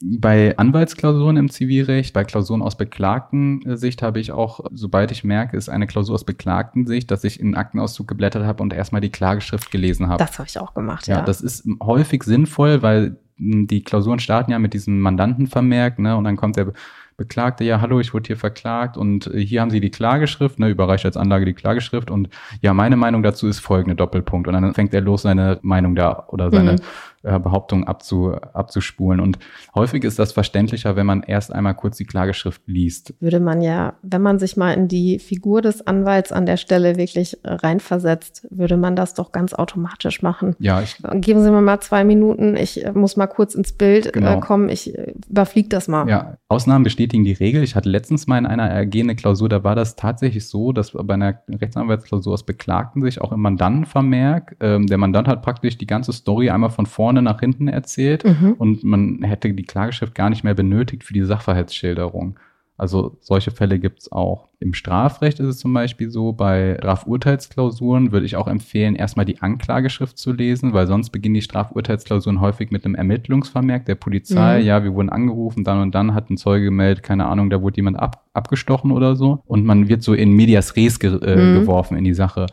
Mhm. 0.00 0.18
Bei 0.18 0.56
Anwaltsklausuren 0.56 1.36
im 1.36 1.50
Zivilrecht, 1.50 2.14
bei 2.14 2.24
Klausuren 2.24 2.62
aus 2.62 2.76
Beklagten-Sicht 2.76 4.02
habe 4.02 4.18
ich 4.18 4.32
auch, 4.32 4.60
sobald 4.72 5.10
ich 5.10 5.24
merke, 5.24 5.58
ist 5.58 5.68
eine 5.68 5.86
Klausur 5.86 6.14
aus 6.14 6.24
Beklagten-Sicht, 6.24 7.10
dass 7.10 7.24
ich 7.24 7.38
in 7.38 7.54
Aktenauszug 7.54 8.08
geblättert 8.08 8.44
habe 8.44 8.62
und 8.62 8.72
erstmal 8.72 9.00
die 9.02 9.10
Klageschrift 9.10 9.70
gelesen 9.70 10.08
habe. 10.08 10.18
Das 10.18 10.38
habe 10.38 10.48
ich 10.48 10.58
auch 10.58 10.72
gemacht, 10.72 11.06
ja. 11.06 11.16
Ja, 11.16 11.22
das 11.22 11.42
ist 11.42 11.66
häufig 11.82 12.24
sinnvoll, 12.24 12.82
weil 12.82 13.16
die 13.38 13.82
Klausuren 13.82 14.18
starten 14.18 14.50
ja 14.50 14.58
mit 14.58 14.74
diesem 14.74 15.00
Mandantenvermerk, 15.00 15.98
ne? 15.98 16.16
Und 16.16 16.24
dann 16.24 16.36
kommt 16.36 16.56
der 16.56 16.72
Beklagte, 17.16 17.64
ja, 17.64 17.80
hallo, 17.80 17.98
ich 17.98 18.12
wurde 18.12 18.26
hier 18.26 18.36
verklagt 18.36 18.98
und 18.98 19.26
äh, 19.28 19.40
hier 19.40 19.62
haben 19.62 19.70
Sie 19.70 19.80
die 19.80 19.90
Klageschrift, 19.90 20.58
ne, 20.58 20.68
überreicht 20.68 21.06
als 21.06 21.16
Anlage 21.16 21.46
die 21.46 21.54
Klageschrift 21.54 22.10
und 22.10 22.28
ja, 22.60 22.74
meine 22.74 22.96
Meinung 22.96 23.22
dazu 23.22 23.48
ist 23.48 23.60
folgende 23.60 23.96
Doppelpunkt. 23.96 24.48
Und 24.48 24.54
dann 24.54 24.74
fängt 24.74 24.92
er 24.92 25.00
los, 25.00 25.22
seine 25.22 25.58
Meinung 25.62 25.94
da 25.94 26.26
oder 26.28 26.50
seine 26.50 26.72
mhm 26.72 26.80
äh, 27.26 27.40
Behauptungen 27.40 27.86
abzu, 27.86 28.32
abzuspulen. 28.52 29.20
Und 29.20 29.38
häufig 29.74 30.04
ist 30.04 30.18
das 30.18 30.32
verständlicher, 30.32 30.94
wenn 30.94 31.06
man 31.06 31.22
erst 31.22 31.52
einmal 31.52 31.74
kurz 31.74 31.96
die 31.96 32.04
Klageschrift 32.04 32.62
liest. 32.66 33.14
Würde 33.20 33.40
man 33.40 33.62
ja, 33.62 33.94
wenn 34.02 34.22
man 34.22 34.38
sich 34.38 34.56
mal 34.56 34.72
in 34.72 34.86
die 34.86 35.18
Figur 35.18 35.60
des 35.60 35.86
Anwalts 35.86 36.30
an 36.30 36.46
der 36.46 36.56
Stelle 36.56 36.96
wirklich 36.96 37.44
äh, 37.44 37.52
reinversetzt, 37.52 38.46
würde 38.50 38.76
man 38.76 38.94
das 38.94 39.14
doch 39.14 39.32
ganz 39.32 39.54
automatisch 39.54 40.22
machen. 40.22 40.54
Ja, 40.60 40.80
ich, 40.80 40.96
Geben 41.14 41.42
Sie 41.42 41.50
mir 41.50 41.62
mal 41.62 41.80
zwei 41.80 42.04
Minuten, 42.04 42.56
ich 42.56 42.84
äh, 42.84 42.92
muss 42.92 43.16
mal 43.16 43.26
kurz 43.26 43.54
ins 43.54 43.72
Bild 43.72 44.12
genau. 44.12 44.38
äh, 44.38 44.40
kommen, 44.40 44.68
ich 44.68 44.96
überfliege 45.28 45.68
das 45.68 45.88
mal. 45.88 46.08
Ja, 46.08 46.36
Ausnahmen 46.48 46.84
bestätigen 46.84 47.24
die 47.24 47.32
Regel. 47.32 47.64
Ich 47.64 47.74
hatte 47.74 47.88
letztens 47.88 48.28
mal 48.28 48.38
in 48.38 48.46
einer 48.46 48.68
ergehende 48.68 49.16
Klausur, 49.16 49.48
da 49.48 49.64
war 49.64 49.74
das 49.74 49.96
tatsächlich 49.96 50.46
so, 50.46 50.72
dass 50.72 50.92
bei 50.92 51.14
einer 51.14 51.40
Rechtsanwaltsklausur 51.48 52.32
aus 52.32 52.46
Beklagten 52.46 53.02
sich 53.02 53.20
auch 53.20 53.32
im 53.32 53.40
Mandantenvermerk, 53.40 54.56
ähm, 54.60 54.86
der 54.86 54.98
Mandant 54.98 55.26
hat 55.26 55.42
praktisch 55.42 55.76
die 55.76 55.86
ganze 55.86 56.12
Story 56.12 56.50
einmal 56.50 56.70
von 56.70 56.86
vorne 56.86 57.15
vorne 57.16 57.22
nach 57.22 57.40
hinten 57.40 57.68
erzählt 57.68 58.24
mhm. 58.24 58.54
und 58.58 58.84
man 58.84 59.22
hätte 59.22 59.52
die 59.52 59.64
Klageschrift 59.64 60.14
gar 60.14 60.30
nicht 60.30 60.44
mehr 60.44 60.54
benötigt 60.54 61.04
für 61.04 61.14
die 61.14 61.22
Sachverhaltsschilderung. 61.22 62.38
Also 62.78 63.16
solche 63.20 63.52
Fälle 63.52 63.78
gibt 63.78 64.00
es 64.00 64.12
auch. 64.12 64.48
Im 64.60 64.74
Strafrecht 64.74 65.40
ist 65.40 65.46
es 65.46 65.58
zum 65.58 65.72
Beispiel 65.72 66.10
so, 66.10 66.34
bei 66.34 66.76
Strafurteilsklausuren 66.78 68.12
würde 68.12 68.26
ich 68.26 68.36
auch 68.36 68.48
empfehlen, 68.48 68.94
erstmal 68.96 69.24
die 69.24 69.40
Anklageschrift 69.40 70.18
zu 70.18 70.32
lesen, 70.32 70.74
weil 70.74 70.86
sonst 70.86 71.08
beginnen 71.08 71.36
die 71.36 71.40
Strafurteilsklausuren 71.40 72.42
häufig 72.42 72.70
mit 72.70 72.84
einem 72.84 72.94
Ermittlungsvermerk 72.94 73.86
der 73.86 73.94
Polizei. 73.94 74.60
Mhm. 74.60 74.66
Ja, 74.66 74.84
wir 74.84 74.92
wurden 74.92 75.08
angerufen, 75.08 75.64
dann 75.64 75.80
und 75.80 75.94
dann 75.94 76.12
hat 76.12 76.28
ein 76.28 76.36
Zeuge 76.36 76.66
gemeldet, 76.66 77.02
keine 77.02 77.24
Ahnung, 77.24 77.48
da 77.48 77.62
wurde 77.62 77.76
jemand 77.76 77.98
ab, 77.98 78.26
abgestochen 78.34 78.90
oder 78.90 79.16
so. 79.16 79.42
Und 79.46 79.64
man 79.64 79.88
wird 79.88 80.02
so 80.02 80.12
in 80.12 80.32
medias 80.32 80.76
res 80.76 81.00
ge 81.00 81.18
äh, 81.22 81.36
mhm. 81.36 81.60
geworfen 81.60 81.96
in 81.96 82.04
die 82.04 82.14
Sache. 82.14 82.44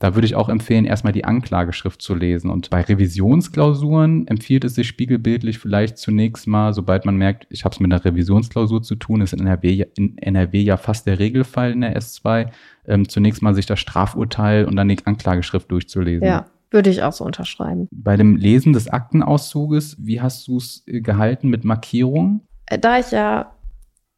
Da 0.00 0.14
würde 0.14 0.26
ich 0.26 0.34
auch 0.34 0.48
empfehlen, 0.48 0.86
erstmal 0.86 1.12
die 1.12 1.26
Anklageschrift 1.26 2.00
zu 2.00 2.14
lesen. 2.14 2.50
Und 2.50 2.70
bei 2.70 2.80
Revisionsklausuren 2.80 4.26
empfiehlt 4.28 4.64
es 4.64 4.74
sich 4.74 4.88
spiegelbildlich 4.88 5.58
vielleicht 5.58 5.98
zunächst 5.98 6.46
mal, 6.46 6.72
sobald 6.72 7.04
man 7.04 7.16
merkt, 7.16 7.46
ich 7.50 7.66
habe 7.66 7.74
es 7.74 7.80
mit 7.80 7.92
einer 7.92 8.02
Revisionsklausur 8.02 8.82
zu 8.82 8.94
tun, 8.96 9.20
ist 9.20 9.34
in 9.34 9.40
NRW, 9.40 9.84
in 9.96 10.16
NRW 10.16 10.58
ja 10.62 10.78
fast 10.78 11.06
der 11.06 11.18
Regelfall 11.18 11.72
in 11.72 11.82
der 11.82 11.94
S2, 11.98 12.48
ähm, 12.86 13.10
zunächst 13.10 13.42
mal 13.42 13.54
sich 13.54 13.66
das 13.66 13.78
Strafurteil 13.78 14.64
und 14.64 14.74
dann 14.76 14.88
die 14.88 14.96
Anklageschrift 15.04 15.70
durchzulesen. 15.70 16.26
Ja. 16.26 16.46
Würde 16.70 16.88
ich 16.88 17.02
auch 17.02 17.12
so 17.12 17.24
unterschreiben. 17.24 17.88
Bei 17.90 18.16
dem 18.16 18.36
Lesen 18.36 18.72
des 18.72 18.88
Aktenauszuges, 18.88 19.96
wie 19.98 20.20
hast 20.20 20.46
du 20.48 20.56
es 20.56 20.84
äh, 20.86 21.00
gehalten 21.00 21.48
mit 21.48 21.64
Markierungen? 21.64 22.42
Äh, 22.66 22.78
da 22.78 22.98
ich 22.98 23.10
ja 23.10 23.52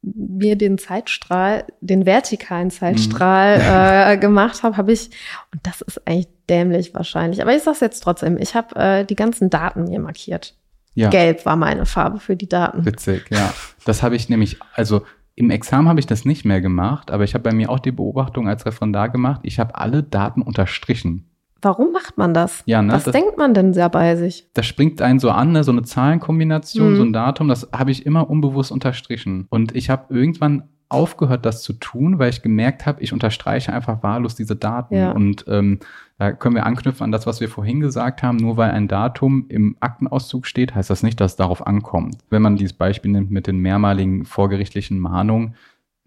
mir 0.03 0.57
den 0.57 0.79
Zeitstrahl, 0.79 1.65
den 1.81 2.07
vertikalen 2.07 2.71
Zeitstrahl 2.71 3.59
mhm. 3.59 4.15
äh, 4.15 4.17
gemacht 4.21 4.63
habe, 4.63 4.77
habe 4.77 4.93
ich, 4.93 5.11
und 5.53 5.65
das 5.65 5.81
ist 5.81 6.07
eigentlich 6.07 6.29
dämlich 6.51 6.95
wahrscheinlich, 6.95 7.41
aber 7.41 7.55
ich 7.55 7.63
sage 7.63 7.77
es 7.77 7.81
jetzt 7.81 8.01
trotzdem, 8.03 8.37
ich 8.37 8.55
habe 8.55 8.75
äh, 8.77 9.05
die 9.05 9.15
ganzen 9.15 9.49
Daten 9.49 9.85
mir 9.85 10.01
markiert. 10.01 10.55
Ja. 10.95 11.09
Gelb 11.09 11.47
war 11.47 11.57
meine 11.57 11.87
Farbe 11.87 12.19
für 12.19 12.37
die 12.37 12.49
Daten. 12.49 12.85
Witzig, 12.85 13.25
ja. 13.31 13.55
Das 13.85 14.03
habe 14.03 14.15
ich 14.15 14.29
nämlich, 14.29 14.59
also 14.75 15.03
im 15.35 15.51
Examen 15.51 15.89
habe 15.89 16.01
ich 16.01 16.07
das 16.07 16.25
nicht 16.25 16.45
mehr 16.45 16.61
gemacht, 16.61 17.11
aber 17.11 17.25
ich 17.25 17.35
habe 17.35 17.45
bei 17.45 17.55
mir 17.55 17.71
auch 17.71 17.79
die 17.79 17.93
Beobachtung 17.93 18.49
als 18.49 18.67
Referendar 18.67 19.09
gemacht, 19.09 19.41
ich 19.45 19.59
habe 19.59 19.77
alle 19.77 20.03
Daten 20.03 20.43
unterstrichen. 20.43 21.32
Warum 21.63 21.93
macht 21.93 22.19
man 22.19 22.35
das? 22.35 22.63
Ja, 22.67 22.83
ne, 22.83 22.93
Was 22.93 23.05
das, 23.05 23.13
denkt 23.13 23.39
man 23.39 23.55
denn 23.55 23.73
sehr 23.73 23.89
bei 23.89 24.17
sich? 24.17 24.49
Das 24.55 24.67
springt 24.67 25.01
einen 25.01 25.21
so 25.21 25.31
an, 25.31 25.53
ne? 25.53 25.65
so 25.65 25.73
eine 25.73 25.83
Zahlenkombination, 25.83 26.93
mhm. 26.93 26.97
so 26.97 27.03
ein 27.05 27.13
Datum, 27.13 27.49
das 27.49 27.69
habe 27.73 27.93
ich 27.93 28.05
immer 28.05 28.29
unbewusst 28.29 28.73
unterstrichen. 28.73 29.47
Und 29.49 29.75
ich 29.75 29.89
habe 29.89 30.13
irgendwann 30.15 30.65
aufgehört, 30.93 31.47
das 31.47 31.63
zu 31.63 31.73
tun, 31.73 32.19
weil 32.19 32.31
ich 32.31 32.43
gemerkt 32.43 32.85
habe, 32.85 33.03
ich 33.03 33.13
unterstreiche 33.13 33.73
einfach 33.73 34.03
wahllos 34.03 34.35
diese 34.35 34.57
Daten. 34.57 34.95
Ja. 34.95 35.13
Und 35.13 35.45
ähm, 35.49 35.79
da 36.19 36.33
können 36.33 36.55
wir 36.55 36.67
anknüpfen 36.67 37.05
an 37.05 37.13
das, 37.13 37.27
was 37.27 37.41
wir 37.41 37.49
vorhin 37.49 37.81
gesagt 37.81 38.23
haben. 38.23 38.37
Nur 38.37 38.57
weil 38.57 38.71
ein 38.71 38.89
Datum 38.89 39.47
im 39.49 39.77
Aktenauszug 39.81 40.47
steht, 40.47 40.75
heißt 40.75 40.91
das 40.91 41.03
nicht, 41.03 41.21
dass 41.21 41.33
es 41.33 41.37
darauf 41.37 41.67
ankommt. 41.67 42.19
Wenn 42.31 42.43
man 42.43 42.57
dieses 42.57 42.75
Beispiel 42.75 43.11
nimmt 43.11 43.31
mit 43.31 43.47
den 43.47 43.59
mehrmaligen 43.59 44.25
vorgerichtlichen 44.25 44.99
Mahnungen, 44.99 45.55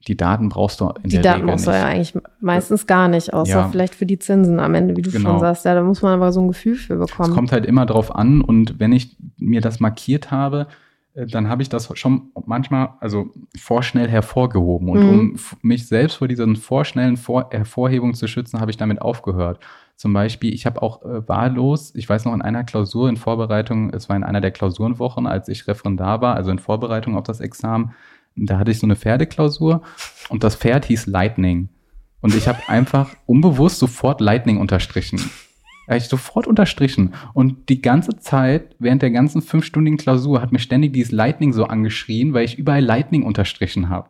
die 0.08 0.16
Daten 0.18 0.49
brauchst 0.49 0.80
du 0.82 0.89
in 1.03 1.10
die 1.10 1.16
der 1.16 1.24
Daten 1.24 1.41
Regel 1.41 1.47
brauchst 1.53 1.68
du 1.68 1.72
ja 1.72 1.86
eigentlich 1.86 2.14
meistens 2.39 2.86
gar 2.88 3.08
nicht, 3.08 3.34
außer 3.34 3.49
Ja. 3.51 3.68
vielleicht 3.70 3.95
für 3.95 4.06
die 4.06 4.20
Zinsen 4.20 4.60
am 4.60 4.74
Ende, 4.76 4.95
wie 4.95 5.01
du 5.01 5.10
Genau. 5.12 5.32
schon 5.32 5.39
sagst. 5.39 5.66
Ja, 5.66 5.74
da 5.74 5.82
muss 5.84 6.01
man 6.01 6.14
aber 6.14 6.32
so 6.32 6.41
ein 6.41 6.47
Gefühl 6.47 6.76
für 6.76 6.93
Es 7.01 7.10
bekommen. 7.12 7.34
kommt 7.34 7.51
halt 7.51 7.66
immer 7.66 7.86
drauf 7.86 8.14
an 8.16 8.41
und 8.41 8.80
wenn 8.80 8.91
ich 8.91 9.18
mir 9.38 9.62
das 9.62 9.80
markiert 9.80 10.30
habe, 10.32 10.68
äh, 11.16 11.26
dann 11.26 11.49
habe 11.49 11.62
ich 11.64 11.70
das 11.70 11.89
schon 11.97 12.30
manchmal 12.45 12.89
also 12.99 13.30
vorschnell 13.58 14.08
hervorgehoben. 14.08 14.89
Und 14.89 15.03
Mhm. 15.03 15.10
um 15.10 15.36
mich 15.62 15.88
selbst 15.88 16.16
vor 16.18 16.28
diesen 16.28 16.56
vorschnellen 16.56 17.18
vor 17.18 17.47
Hervorhebungen 17.51 18.14
zu 18.16 18.28
schützen, 18.28 18.60
habe 18.60 18.70
ich 18.72 18.78
damit 18.78 19.01
aufgehört. 19.01 19.60
Zum 19.95 20.12
Beispiel, 20.12 20.53
ich 20.53 20.66
habe 20.66 20.82
auch 20.82 21.03
äh, 21.03 21.26
wahllos, 21.28 21.93
ich 21.95 22.10
weiß 22.10 22.26
noch 22.26 22.34
in 22.34 22.41
einer 22.41 22.66
Klausur 22.66 23.08
in 23.08 23.16
Vorbereitung, 23.16 23.91
es 23.93 24.10
war 24.10 24.18
in 24.18 24.24
einer 24.26 24.41
der 24.41 24.51
Klausurenwochen, 24.51 25.26
als 25.26 25.47
ich 25.47 25.68
Referendar 25.70 26.20
war, 26.22 26.36
also 26.36 26.51
in 26.51 26.60
Vorbereitung 26.60 27.16
auf 27.16 27.24
das 27.24 27.39
Examen, 27.39 27.91
da 28.36 28.59
hatte 28.59 28.71
ich 28.71 28.79
so 28.79 28.88
eine 28.88 28.95
Pferdeklausur 28.95 29.81
und 30.29 30.43
das 30.43 30.55
Pferd 30.55 30.86
hieß 30.86 31.07
Lightning. 31.07 31.69
Und 32.21 32.36
ich 32.36 32.47
habe 32.47 32.59
einfach 32.67 33.15
unbewusst 33.25 33.79
sofort 33.79 34.19
Lightning 34.19 34.57
unterstrichen. 34.57 35.19
Habe 35.88 35.97
ich 35.97 36.05
sofort 36.05 36.47
unterstrichen. 36.47 37.13
Und 37.33 37.69
die 37.69 37.81
ganze 37.81 38.17
Zeit, 38.17 38.75
während 38.79 39.03
der 39.03 39.11
ganzen 39.11 39.41
fünfstündigen 39.41 39.97
Klausur, 39.97 40.41
hat 40.41 40.51
mir 40.51 40.59
ständig 40.59 40.93
dieses 40.93 41.11
Lightning 41.11 41.53
so 41.53 41.65
angeschrien, 41.65 42.33
weil 42.33 42.45
ich 42.45 42.57
überall 42.57 42.83
Lightning 42.83 43.23
unterstrichen 43.23 43.89
habe. 43.89 44.09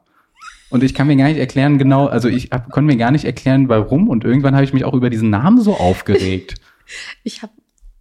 Und 0.69 0.83
ich 0.83 0.93
kann 0.93 1.07
mir 1.07 1.15
gar 1.15 1.27
nicht 1.27 1.37
erklären, 1.37 1.77
genau, 1.77 2.07
also 2.07 2.27
ich 2.29 2.49
hab, 2.51 2.71
konnte 2.71 2.91
mir 2.91 2.97
gar 2.97 3.11
nicht 3.11 3.25
erklären, 3.25 3.69
warum. 3.69 4.09
Und 4.09 4.23
irgendwann 4.23 4.55
habe 4.55 4.63
ich 4.63 4.73
mich 4.73 4.85
auch 4.85 4.93
über 4.93 5.09
diesen 5.09 5.29
Namen 5.29 5.61
so 5.61 5.75
aufgeregt. 5.75 6.55
Ich 7.23 7.41
habe 7.41 7.53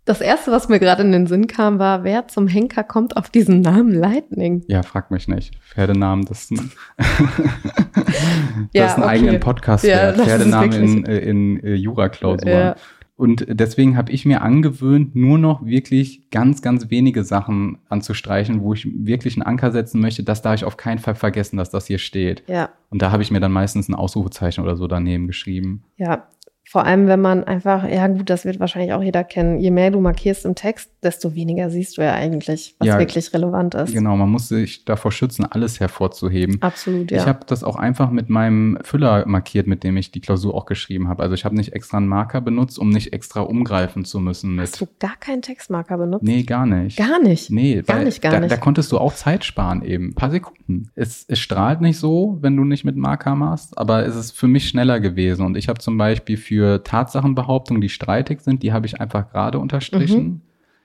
das 0.04 0.20
erste, 0.20 0.52
was 0.52 0.68
mir 0.68 0.78
gerade 0.78 1.02
in 1.02 1.12
den 1.12 1.26
Sinn 1.26 1.46
kam, 1.46 1.78
war, 1.78 2.04
wer 2.04 2.28
zum 2.28 2.46
Henker 2.46 2.84
kommt 2.84 3.16
auf 3.16 3.30
diesen 3.30 3.60
Namen 3.62 3.92
Lightning? 3.92 4.62
Ja, 4.68 4.82
frag 4.82 5.10
mich 5.10 5.28
nicht. 5.28 5.54
Pferdenamen, 5.62 6.24
das 6.26 6.42
ist 6.44 6.50
ein, 6.52 6.70
das 6.98 8.68
Ja, 8.72 8.86
ist 8.86 8.96
ein 8.96 9.02
okay. 9.02 9.10
eigenen 9.10 9.40
Podcast 9.40 9.84
Ja, 9.84 10.12
Pferdenamen 10.12 10.72
in, 10.72 11.06
äh, 11.06 11.18
in, 11.18 11.62
äh, 11.62 11.74
Jura-Klausuren. 11.74 12.48
Ja. 12.48 12.76
Und 13.16 13.46
deswegen 13.48 13.96
habe 13.96 14.10
ich 14.10 14.24
mir 14.26 14.42
angewöhnt, 14.42 15.14
nur 15.14 15.38
noch 15.38 15.64
wirklich 15.64 16.30
ganz, 16.30 16.62
ganz 16.62 16.90
wenige 16.90 17.22
Sachen 17.22 17.78
anzustreichen, 17.88 18.60
wo 18.60 18.74
ich 18.74 18.88
wirklich 18.92 19.36
einen 19.36 19.44
Anker 19.44 19.70
setzen 19.70 20.00
möchte. 20.00 20.24
Das 20.24 20.42
darf 20.42 20.56
ich 20.56 20.64
auf 20.64 20.76
keinen 20.76 20.98
Fall 20.98 21.14
vergessen, 21.14 21.56
dass 21.56 21.70
das 21.70 21.86
hier 21.86 21.98
steht. 21.98 22.42
Ja, 22.48 22.70
Und 22.90 23.02
da 23.02 23.12
habe 23.12 23.22
ich 23.22 23.30
mir 23.30 23.38
dann 23.38 23.52
meistens 23.52 23.88
ein 23.88 23.94
Ausrufezeichen 23.94 24.64
oder 24.64 24.76
so 24.76 24.88
daneben 24.88 25.28
geschrieben. 25.28 25.84
ja. 25.96 26.26
Vor 26.74 26.84
allem, 26.86 27.06
wenn 27.06 27.20
man 27.20 27.44
einfach, 27.44 27.88
ja 27.88 28.08
gut, 28.08 28.28
das 28.28 28.44
wird 28.44 28.58
wahrscheinlich 28.58 28.92
auch 28.94 29.02
jeder 29.04 29.22
kennen. 29.22 29.60
Je 29.60 29.70
mehr 29.70 29.92
du 29.92 30.00
markierst 30.00 30.44
im 30.44 30.56
Text, 30.56 30.90
desto 31.04 31.36
weniger 31.36 31.70
siehst 31.70 31.96
du 31.96 32.02
ja 32.02 32.14
eigentlich, 32.14 32.74
was 32.80 32.88
Ja, 32.88 32.98
wirklich 32.98 33.32
relevant 33.32 33.76
ist. 33.76 33.92
Genau, 33.92 34.16
man 34.16 34.28
muss 34.28 34.48
sich 34.48 34.84
davor 34.84 35.12
schützen, 35.12 35.46
alles 35.48 35.78
hervorzuheben. 35.78 36.60
Absolut, 36.62 37.12
ja. 37.12 37.18
Ich 37.18 37.26
habe 37.28 37.46
das 37.46 37.62
auch 37.62 37.76
einfach 37.76 38.10
mit 38.10 38.28
meinem 38.28 38.76
Füller 38.82 39.24
markiert, 39.28 39.68
mit 39.68 39.84
dem 39.84 39.96
ich 39.96 40.10
die 40.10 40.20
Klausur 40.20 40.52
auch 40.52 40.66
geschrieben 40.66 41.06
habe. 41.06 41.22
Also 41.22 41.36
ich 41.36 41.44
habe 41.44 41.54
nicht 41.54 41.74
extra 41.74 41.98
einen 41.98 42.08
Marker 42.08 42.40
benutzt, 42.40 42.76
um 42.80 42.90
nicht 42.90 43.12
extra 43.12 43.42
umgreifen 43.42 44.04
zu 44.04 44.18
müssen 44.18 44.58
Hast 44.58 44.80
mit. 44.80 44.90
du 44.90 44.94
gar 44.98 45.14
keinen 45.14 45.42
Textmarker 45.42 45.96
benutzt? 45.96 46.24
Nee, 46.24 46.42
gar 46.42 46.66
nicht. 46.66 46.98
Gar 46.98 47.22
nicht. 47.22 47.52
Nee, 47.52 47.82
Gar 47.82 47.98
weil 47.98 48.04
nicht, 48.06 48.20
gar 48.20 48.32
da, 48.32 48.40
nicht. 48.40 48.50
da 48.50 48.56
konntest 48.56 48.90
du 48.90 48.98
auch 48.98 49.14
Zeit 49.14 49.44
sparen 49.44 49.84
eben. 49.84 50.08
Ein 50.08 50.14
paar 50.16 50.32
Sekunden. 50.32 50.90
Es, 50.96 51.24
es 51.28 51.38
strahlt 51.38 51.80
nicht 51.82 51.98
so, 52.00 52.36
wenn 52.40 52.56
du 52.56 52.64
nicht 52.64 52.82
mit 52.84 52.96
Marker 52.96 53.36
machst, 53.36 53.78
aber 53.78 54.04
es 54.04 54.16
ist 54.16 54.32
für 54.32 54.48
mich 54.48 54.68
schneller 54.68 54.98
gewesen. 54.98 55.46
Und 55.46 55.56
ich 55.56 55.68
habe 55.68 55.78
zum 55.78 55.96
Beispiel 55.96 56.36
für 56.36 56.63
Tatsachenbehauptungen, 56.84 57.80
die 57.80 57.88
streitig 57.88 58.40
sind, 58.40 58.62
die 58.62 58.72
habe 58.72 58.86
ich 58.86 59.00
einfach 59.00 59.30
gerade 59.30 59.58
unterstrichen. 59.58 60.24
Mhm. 60.24 60.40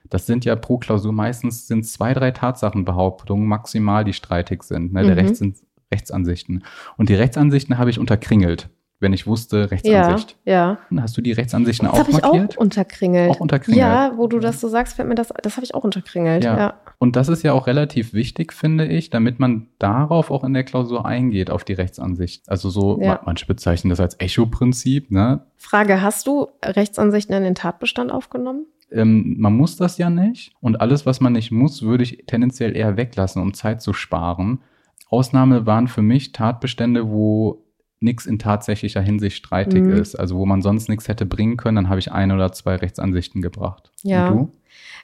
Das 0.08 0.26
sind 0.26 0.44
ja 0.44 0.56
pro 0.56 0.78
Klausur 0.78 1.12
meistens 1.12 1.66
sind 1.66 1.84
zwei, 1.84 2.14
drei 2.14 2.30
Tatsachenbehauptungen 2.30 3.46
maximal, 3.46 4.04
die 4.04 4.12
streitig 4.12 4.62
sind. 4.62 4.92
Ne? 4.92 5.02
Der 5.04 5.14
Mhm. 5.14 5.20
Rechts 5.20 5.38
sind 5.38 5.56
Rechtsansichten. 5.92 6.64
Und 6.96 7.08
die 7.08 7.14
Rechtsansichten 7.14 7.78
habe 7.78 7.90
ich 7.90 7.98
unterkringelt, 7.98 8.70
wenn 9.00 9.12
ich 9.12 9.26
wusste, 9.26 9.58
Ja, 9.60 9.64
Rechtsansicht. 9.64 10.36
ja. 10.44 10.78
Hast 11.00 11.16
du 11.16 11.20
die 11.22 11.32
Rechtsansichten 11.32 11.86
Das 11.86 11.94
auch 11.94 11.98
habe 12.00 12.10
ich 12.10 12.20
markiert? 12.22 12.56
auch 12.56 12.60
unterkringelt. 12.60 13.30
Auch 13.30 13.40
unterkringelt. 13.40 13.80
Ja, 13.80 14.12
wo 14.16 14.26
du 14.26 14.38
das 14.38 14.60
so 14.60 14.68
sagst, 14.68 14.94
fällt 14.96 15.08
mir 15.08 15.14
das, 15.14 15.32
das 15.42 15.56
habe 15.56 15.64
ich 15.64 15.74
auch 15.74 15.84
unterkringelt. 15.84 16.44
Ja. 16.44 16.56
Ja. 16.58 16.74
Und 16.98 17.16
das 17.16 17.28
ist 17.28 17.42
ja 17.42 17.52
auch 17.54 17.66
relativ 17.66 18.12
wichtig, 18.12 18.52
finde 18.52 18.86
ich, 18.86 19.08
damit 19.10 19.40
man 19.40 19.68
darauf 19.78 20.30
auch 20.30 20.44
in 20.44 20.52
der 20.52 20.64
Klausur 20.64 21.06
eingeht, 21.06 21.50
auf 21.50 21.64
die 21.64 21.72
Rechtsansicht. 21.72 22.48
Also 22.48 22.68
so, 22.70 23.00
Ja. 23.00 23.08
man, 23.14 23.18
manche 23.26 23.46
bezeichnen 23.46 23.88
das 23.90 24.00
als 24.00 24.20
Echo-Prinzip, 24.20 25.10
ne? 25.10 25.46
Frage, 25.56 26.02
hast 26.02 26.26
du 26.26 26.48
Rechtsansichten 26.64 27.34
in 27.34 27.42
den 27.42 27.54
Tatbestand 27.54 28.12
aufgenommen? 28.12 28.66
Ähm, 28.92 29.36
man 29.38 29.56
muss 29.56 29.76
das 29.76 29.98
ja 29.98 30.10
nicht. 30.10 30.52
Und 30.60 30.80
alles, 30.80 31.06
was 31.06 31.20
man 31.20 31.32
nicht 31.32 31.50
muss, 31.52 31.82
würde 31.82 32.02
ich 32.02 32.24
tendenziell 32.26 32.76
eher 32.76 32.96
weglassen, 32.96 33.40
um 33.40 33.54
Zeit 33.54 33.80
zu 33.80 33.92
sparen. 33.92 34.60
Ausnahme 35.08 35.64
waren 35.66 35.88
für 35.88 36.02
mich 36.02 36.32
Tatbestände, 36.32 37.08
wo 37.08 37.64
nichts 38.00 38.26
in 38.26 38.38
tatsächlicher 38.38 39.00
Hinsicht 39.02 39.36
streitig 39.36 39.82
Mhm. 39.84 39.92
ist. 39.92 40.14
Also 40.16 40.36
wo 40.38 40.46
man 40.46 40.62
sonst 40.62 40.88
nichts 40.88 41.06
hätte 41.08 41.26
bringen 41.26 41.56
können, 41.56 41.76
dann 41.76 41.88
habe 41.88 41.98
ich 42.00 42.10
ein 42.12 42.32
oder 42.32 42.50
zwei 42.52 42.76
Rechtsansichten 42.76 43.42
gebracht. 43.42 43.90
Ja. 44.02 44.48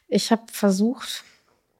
Ich 0.08 0.30
habe 0.30 0.42
versucht, 0.50 1.24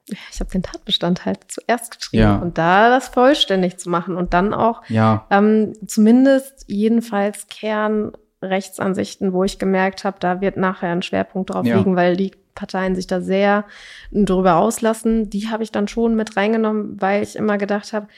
ich 0.09 0.41
habe 0.41 0.51
den 0.51 0.63
Tatbestand 0.63 1.25
halt 1.25 1.41
zuerst 1.49 1.97
geschrieben 1.99 2.23
Ja. 2.23 2.37
und 2.37 2.59
da 2.59 2.91
das 2.91 3.09
vollständig 3.09 3.79
zu 3.79 3.89
machen 3.91 4.17
und 4.17 4.35
dann 4.35 4.53
auch 4.55 4.83
Ja, 4.89 5.27
ähm, 5.31 5.73
zumindest 5.87 6.65
jedenfalls 6.69 7.47
Kernrechtsansichten, 7.49 9.33
wo 9.33 9.45
ich 9.45 9.59
gemerkt 9.59 10.05
habe, 10.05 10.19
da 10.21 10.41
wird 10.41 10.57
nachher 10.57 10.91
ein 10.93 11.03
Schwerpunkt 11.03 11.51
drauf 11.51 11.67
Ja. 11.67 11.79
liegen, 11.79 11.97
weil 11.97 12.17
die 12.17 12.33
Parteien 12.55 12.95
sich 12.95 13.07
da 13.07 13.21
sehr 13.21 13.65
drüber 14.13 14.57
auslassen. 14.57 15.29
Die 15.31 15.49
habe 15.49 15.63
ich 15.63 15.73
dann 15.73 15.89
schon 15.89 16.15
mit 16.15 16.37
reingenommen, 16.37 17.01
weil 17.01 17.23
ich 17.23 17.37
immer 17.37 17.59
gedacht 17.59 17.93
habe, 17.93 18.09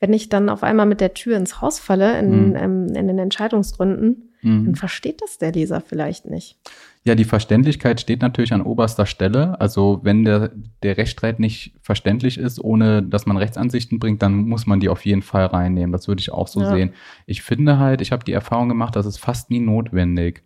wenn 0.00 0.12
ich 0.12 0.28
dann 0.28 0.48
auf 0.48 0.62
einmal 0.62 0.86
mit 0.86 1.00
der 1.00 1.14
Tür 1.14 1.36
ins 1.36 1.60
Haus 1.60 1.78
falle 1.78 2.18
in, 2.18 2.50
Mhm. 2.50 2.56
ähm, 2.56 2.86
in 2.94 3.06
den 3.08 3.18
Entscheidungsgründen, 3.18 4.24
dann 4.42 4.62
mhm. 4.66 4.74
versteht 4.76 5.20
das 5.20 5.38
der 5.38 5.50
Leser 5.52 5.80
vielleicht 5.80 6.26
nicht. 6.26 6.56
Ja, 7.04 7.14
die 7.16 7.24
Verständlichkeit 7.24 8.00
steht 8.00 8.22
natürlich 8.22 8.52
an 8.52 8.62
oberster 8.62 9.06
Stelle. 9.06 9.60
Also 9.60 10.00
wenn 10.02 10.24
der, 10.24 10.52
der 10.82 10.96
Rechtsstreit 10.96 11.40
nicht 11.40 11.74
verständlich 11.80 12.38
ist, 12.38 12.62
ohne 12.62 13.02
dass 13.02 13.26
man 13.26 13.36
Rechtsansichten 13.36 13.98
bringt, 13.98 14.22
dann 14.22 14.34
muss 14.34 14.66
man 14.66 14.78
die 14.78 14.88
auf 14.90 15.04
jeden 15.04 15.22
Fall 15.22 15.46
reinnehmen. 15.46 15.90
Das 15.90 16.06
würde 16.06 16.20
ich 16.20 16.30
auch 16.30 16.46
so 16.46 16.60
Ja. 16.60 16.70
sehen. 16.70 16.92
Ich 17.26 17.42
finde 17.42 17.78
halt, 17.78 18.00
ich 18.00 18.12
habe 18.12 18.24
die 18.24 18.32
Erfahrung 18.32 18.68
gemacht, 18.68 18.94
das 18.94 19.06
ist 19.06 19.18
fast 19.18 19.50
nie 19.50 19.60
notwendig. 19.60 20.42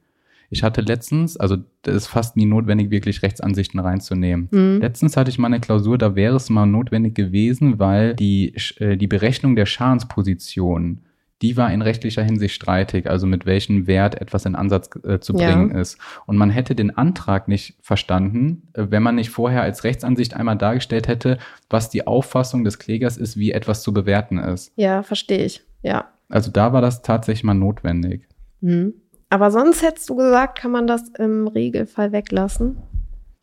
Ich 0.52 0.62
hatte 0.62 0.82
letztens, 0.82 1.38
also 1.38 1.56
das 1.80 1.94
ist 1.96 2.06
fast 2.08 2.36
nie 2.36 2.44
notwendig, 2.44 2.90
wirklich 2.90 3.22
Rechtsansichten 3.22 3.80
reinzunehmen. 3.80 4.48
Mhm. 4.50 4.80
Letztens 4.82 5.16
hatte 5.16 5.30
ich 5.30 5.38
mal 5.38 5.46
eine 5.46 5.60
Klausur, 5.60 5.96
da 5.96 6.14
wäre 6.14 6.36
es 6.36 6.50
mal 6.50 6.66
notwendig 6.66 7.14
gewesen, 7.14 7.78
weil 7.78 8.14
die, 8.14 8.54
äh, 8.78 8.98
die 8.98 9.06
Berechnung 9.06 9.56
der 9.56 9.64
Schadensposition, 9.64 11.00
die 11.40 11.56
war 11.56 11.72
in 11.72 11.80
rechtlicher 11.82 12.22
Hinsicht 12.22 12.54
streitig, 12.54 13.08
also 13.08 13.26
mit 13.26 13.46
welchem 13.46 13.86
Wert 13.86 14.20
etwas 14.20 14.44
in 14.44 14.54
Ansatz 14.54 14.90
äh, 15.04 15.18
zu 15.20 15.34
Ja. 15.34 15.46
bringen 15.50 15.70
ist. 15.72 15.98
Und 16.26 16.36
man 16.36 16.50
hätte 16.50 16.74
den 16.74 16.96
Antrag 16.96 17.48
nicht 17.48 17.74
verstanden, 17.80 18.68
äh, 18.74 18.86
wenn 18.90 19.02
man 19.02 19.14
nicht 19.16 19.30
vorher 19.30 19.62
als 19.62 19.84
Rechtsansicht 19.84 20.34
einmal 20.34 20.56
dargestellt 20.56 21.08
hätte, 21.08 21.38
was 21.70 21.88
die 21.88 22.06
Auffassung 22.06 22.62
des 22.62 22.78
Klägers 22.78 23.16
ist, 23.16 23.36
wie 23.38 23.52
etwas 23.52 23.82
zu 23.82 23.92
bewerten 23.92 24.38
ist. 24.38 24.70
Ja, 24.76 25.02
verstehe 25.02 25.44
ich. 25.46 25.62
Ja. 25.82 26.10
Also 26.28 26.50
da 26.50 26.72
war 26.74 26.82
das 26.82 27.02
tatsächlich 27.02 27.42
mal 27.42 27.54
notwendig. 27.54 28.28
Mhm. 28.60 28.94
Aber 29.32 29.50
sonst 29.50 29.80
hättest 29.82 30.10
du 30.10 30.16
gesagt, 30.16 30.58
kann 30.58 30.72
man 30.72 30.86
das 30.86 31.08
im 31.18 31.48
Regelfall 31.48 32.12
weglassen. 32.12 32.76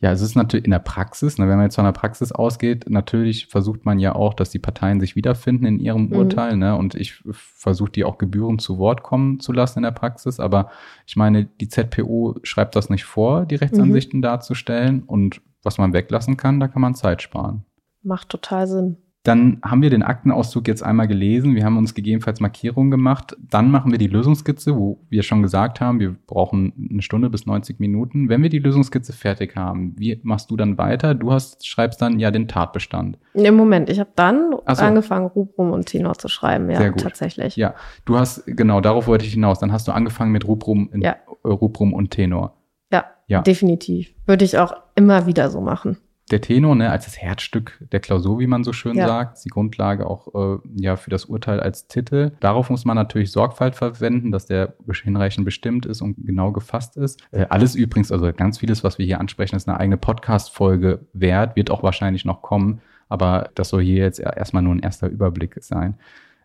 Ja, 0.02 0.12
es 0.12 0.22
ist 0.22 0.36
natürlich 0.36 0.66
in 0.66 0.72
der 0.72 0.78
Praxis, 0.78 1.40
ne, 1.40 1.50
wenn 1.50 1.56
man 1.56 1.66
jetzt 1.66 1.78
von 1.78 1.84
der 1.84 1.94
Praxis 1.94 2.32
ausgeht, 2.32 2.86
natürlich 2.88 3.48
versucht 3.48 3.86
man 3.86 3.98
ja 3.98 4.14
auch, 4.14 4.36
dass 4.36 4.52
die 4.52 4.60
Parteien 4.60 5.00
sich 5.00 5.16
wiederfinden 5.16 5.66
in 5.66 5.80
ihrem 5.80 6.10
Mhm. 6.10 6.16
Urteil, 6.16 6.58
ne, 6.58 6.76
und 6.76 6.94
ich 6.94 7.24
versuche 7.32 7.90
die 7.90 8.04
auch 8.04 8.20
Gebühren 8.20 8.60
zu 8.60 8.78
Wort 8.78 9.02
kommen 9.02 9.40
zu 9.40 9.52
lassen 9.52 9.80
in 9.80 9.84
der 9.84 9.90
Praxis, 9.92 10.40
aber 10.40 10.70
ich 11.08 11.16
meine, 11.16 11.46
die 11.46 11.70
ZPO 11.70 12.36
schreibt 12.44 12.76
das 12.76 12.92
nicht 12.92 13.06
vor, 13.06 13.48
die 13.48 13.56
Rechtsansichten 13.56 14.22
darzustellen 14.22 15.02
und 15.02 15.42
was 15.64 15.80
man 15.80 15.92
weglassen 15.92 16.38
kann, 16.38 16.60
da 16.60 16.68
kann 16.68 16.84
man 16.84 16.94
Zeit 16.94 17.24
sparen. 17.24 17.66
Macht 18.04 18.30
total 18.30 18.68
Sinn. 18.68 18.98
Dann 19.30 19.60
haben 19.64 19.84
wir 19.84 19.92
den 19.92 20.02
Aktenauszug 20.02 20.68
jetzt 20.68 20.82
einmal 20.82 21.08
gelesen. 21.08 21.54
Wir 21.54 21.64
haben 21.64 21.78
uns 21.78 21.94
gegebenenfalls 21.94 22.40
Markierungen 22.40 22.90
gemacht. 22.90 23.38
Dann 23.48 23.70
machen 23.70 23.92
wir 23.92 24.00
die 24.00 24.08
Lösungsskizze, 24.08 24.76
wo 24.76 25.02
wir 25.10 25.22
schon 25.22 25.44
gesagt 25.44 25.80
haben, 25.82 26.00
wir 26.00 26.16
brauchen 26.26 26.90
eine 26.90 27.04
Stunde 27.04 27.30
bis 27.30 27.46
90 27.46 27.80
Minuten. 27.80 28.28
Wenn 28.28 28.42
wir 28.42 28.50
die 28.50 28.58
Lösungsskizze 28.58 29.14
fertig 29.14 29.56
haben, 29.56 29.94
wie 30.00 30.20
machst 30.24 30.50
du 30.50 30.58
dann 30.58 30.80
weiter? 30.80 31.14
Du 31.14 31.32
hast, 31.32 31.68
schreibst 31.68 32.02
dann 32.02 32.18
ja 32.18 32.32
den 32.32 32.48
Tatbestand. 32.48 33.20
Im 33.36 33.54
Moment, 33.56 33.92
ich 33.92 34.00
habe 34.00 34.10
dann 34.16 34.50
so. 34.52 34.64
angefangen, 34.66 35.28
Rubrum 35.28 35.74
und 35.74 35.86
Tenor 35.86 36.16
zu 36.18 36.28
schreiben. 36.28 36.68
Ja, 36.72 36.78
Sehr 36.80 36.90
gut. 36.90 37.02
tatsächlich. 37.02 37.56
Ja, 37.56 37.76
du 38.06 38.18
hast, 38.18 38.48
genau, 38.48 38.82
darauf 38.82 39.06
wollte 39.06 39.26
ich 39.28 39.34
hinaus. 39.34 39.60
Dann 39.60 39.72
hast 39.72 39.88
du 39.88 39.92
angefangen 39.92 40.32
mit 40.32 40.48
Rubrum, 40.48 40.90
in, 40.92 41.02
Ja. 41.02 41.18
Rubrum 41.46 41.94
und 41.94 42.10
Tenor. 42.10 42.56
Ja, 42.92 43.06
Ja. 43.28 43.44
definitiv. 43.44 44.12
Würde 44.26 44.44
ich 44.44 44.58
auch 44.58 44.74
immer 44.96 45.28
wieder 45.28 45.52
so 45.52 45.62
machen. 45.62 45.98
Der 46.32 46.42
Tenor, 46.42 46.76
ne, 46.76 46.92
als 46.92 47.06
das 47.06 47.18
Herzstück 47.18 47.84
der 47.92 48.00
Klausur, 48.00 48.40
wie 48.40 48.48
man 48.48 48.64
so 48.64 48.74
schön 48.74 48.96
Ja. 48.96 49.08
sagt, 49.08 49.38
ist 49.38 49.46
die 49.46 49.50
Grundlage 49.50 50.06
auch 50.06 50.28
äh, 50.36 50.60
ja 50.76 50.96
für 50.96 51.10
das 51.10 51.26
Urteil 51.26 51.60
als 51.60 51.88
Titel. 51.88 52.32
Darauf 52.40 52.70
muss 52.70 52.86
man 52.86 52.96
natürlich 52.96 53.32
Sorgfalt 53.32 53.76
verwenden, 53.76 54.32
dass 54.32 54.46
der 54.46 54.76
hinreichend 55.04 55.46
bestimmt 55.46 55.86
ist 55.86 56.02
und 56.02 56.16
genau 56.26 56.52
gefasst 56.52 56.98
ist. 56.98 57.22
Äh, 57.32 57.46
alles 57.50 57.76
übrigens, 57.76 58.12
also 58.12 58.32
ganz 58.34 58.60
vieles, 58.60 58.84
was 58.84 58.98
wir 58.98 59.06
hier 59.06 59.20
ansprechen, 59.20 59.56
ist 59.56 59.68
eine 59.68 59.80
eigene 59.80 59.98
Podcast-Folge 59.98 61.08
wert, 61.14 61.56
wird 61.56 61.72
auch 61.72 61.84
wahrscheinlich 61.84 62.26
noch 62.26 62.42
kommen, 62.42 62.82
aber 63.08 63.50
das 63.56 63.70
soll 63.70 63.84
hier 63.84 64.04
jetzt 64.04 64.20
erstmal 64.20 64.64
nur 64.64 64.76
ein 64.76 64.80
erster 64.80 65.08
Überblick 65.08 65.58
sein. 65.62 65.98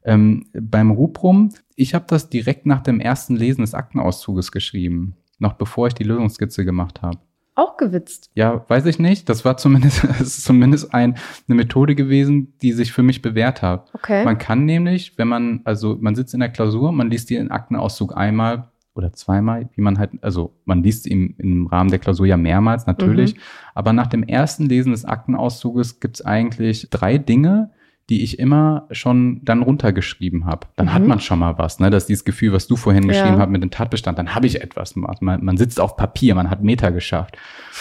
Ähm, 0.05 0.47
beim 0.53 0.91
Rubrum, 0.91 1.51
ich 1.77 1.95
habe 1.95 2.05
das 2.09 2.29
direkt 2.29 2.67
nach 2.67 2.83
dem 2.83 3.01
ersten 3.01 3.37
Lesen 3.37 3.63
des 3.63 3.75
Aktenauszuges 3.75 4.53
geschrieben, 4.53 5.17
noch 5.39 5.55
bevor 5.55 5.87
ich 5.89 5.95
die 5.95 6.05
Lösungsskizze 6.05 6.65
gemacht 6.65 7.03
habe. 7.03 7.19
Auch 7.57 7.77
gewitzt? 7.77 8.31
Ja, 8.35 8.65
weiß 8.69 8.87
ich 8.87 8.99
nicht. 8.99 9.29
Das 9.29 9.45
war 9.45 9.57
zumindest, 9.57 10.03
das 10.19 10.21
ist 10.21 10.45
zumindest 10.45 10.93
ein, 10.93 11.17
eine 11.49 11.55
Methode 11.57 11.95
gewesen, 11.95 12.55
die 12.63 12.73
sich 12.73 12.93
für 12.93 13.03
mich 13.03 13.23
bewährt 13.23 13.63
hat. 13.63 13.91
Okay. 13.95 14.25
Man 14.25 14.39
kann 14.39 14.65
nämlich, 14.65 15.17
wenn 15.19 15.29
man, 15.29 15.61
also 15.65 15.97
man 16.01 16.15
sitzt 16.15 16.35
in 16.35 16.41
der 16.41 16.49
Klausur, 16.49 16.91
man 16.93 17.11
liest 17.11 17.31
den 17.31 17.51
Aktenauszug 17.51 18.17
einmal 18.17 18.71
oder 18.95 19.13
zweimal, 19.13 19.69
wie 19.75 19.81
man 19.83 19.99
halt, 19.99 20.11
also 20.23 20.55
man 20.65 20.83
liest 20.83 21.07
ihn 21.07 21.35
im 21.39 21.67
Rahmen 21.67 21.91
der 21.91 21.99
Klausur 21.99 22.27
ja 22.27 22.37
mehrmals 22.37 22.87
natürlich, 22.87 23.35
mhm. 23.35 23.41
aber 23.75 23.93
nach 23.93 24.07
dem 24.07 24.23
ersten 24.23 24.67
Lesen 24.67 24.93
des 24.93 25.05
Aktenauszuges 25.05 26.01
gibt's 26.01 26.23
eigentlich 26.23 26.89
drei 26.91 27.19
Dinge, 27.19 27.71
die 28.11 28.23
ich 28.23 28.39
immer 28.39 28.87
schon 28.91 29.41
dann 29.45 29.63
runtergeschrieben 29.63 30.45
habe. 30.45 30.67
Dann 30.77 30.87
mhm. 30.87 30.95
hat 30.95 31.07
man 31.07 31.21
schon 31.21 31.39
mal 31.39 31.57
was, 31.59 31.81
ne? 31.81 31.91
Das 31.91 32.05
ist 32.05 32.09
dieses 32.09 32.25
Gefühl, 32.25 32.53
was 32.53 32.67
du 32.67 32.77
vorhin 32.77 33.09
geschrieben 33.09 33.35
ja. 33.35 33.39
hast 33.39 33.51
mit 33.51 33.63
dem 33.63 33.71
Tatbestand, 33.71 34.19
dann 34.19 34.35
habe 34.35 34.47
ich 34.47 34.61
etwas. 34.61 34.95
Man, 34.97 35.17
man 35.21 35.57
sitzt 35.57 35.81
auf 35.81 35.97
Papier, 35.97 36.35
man 36.35 36.51
hat 36.51 36.63
Meter 36.63 36.93
geschafft. 36.93 37.39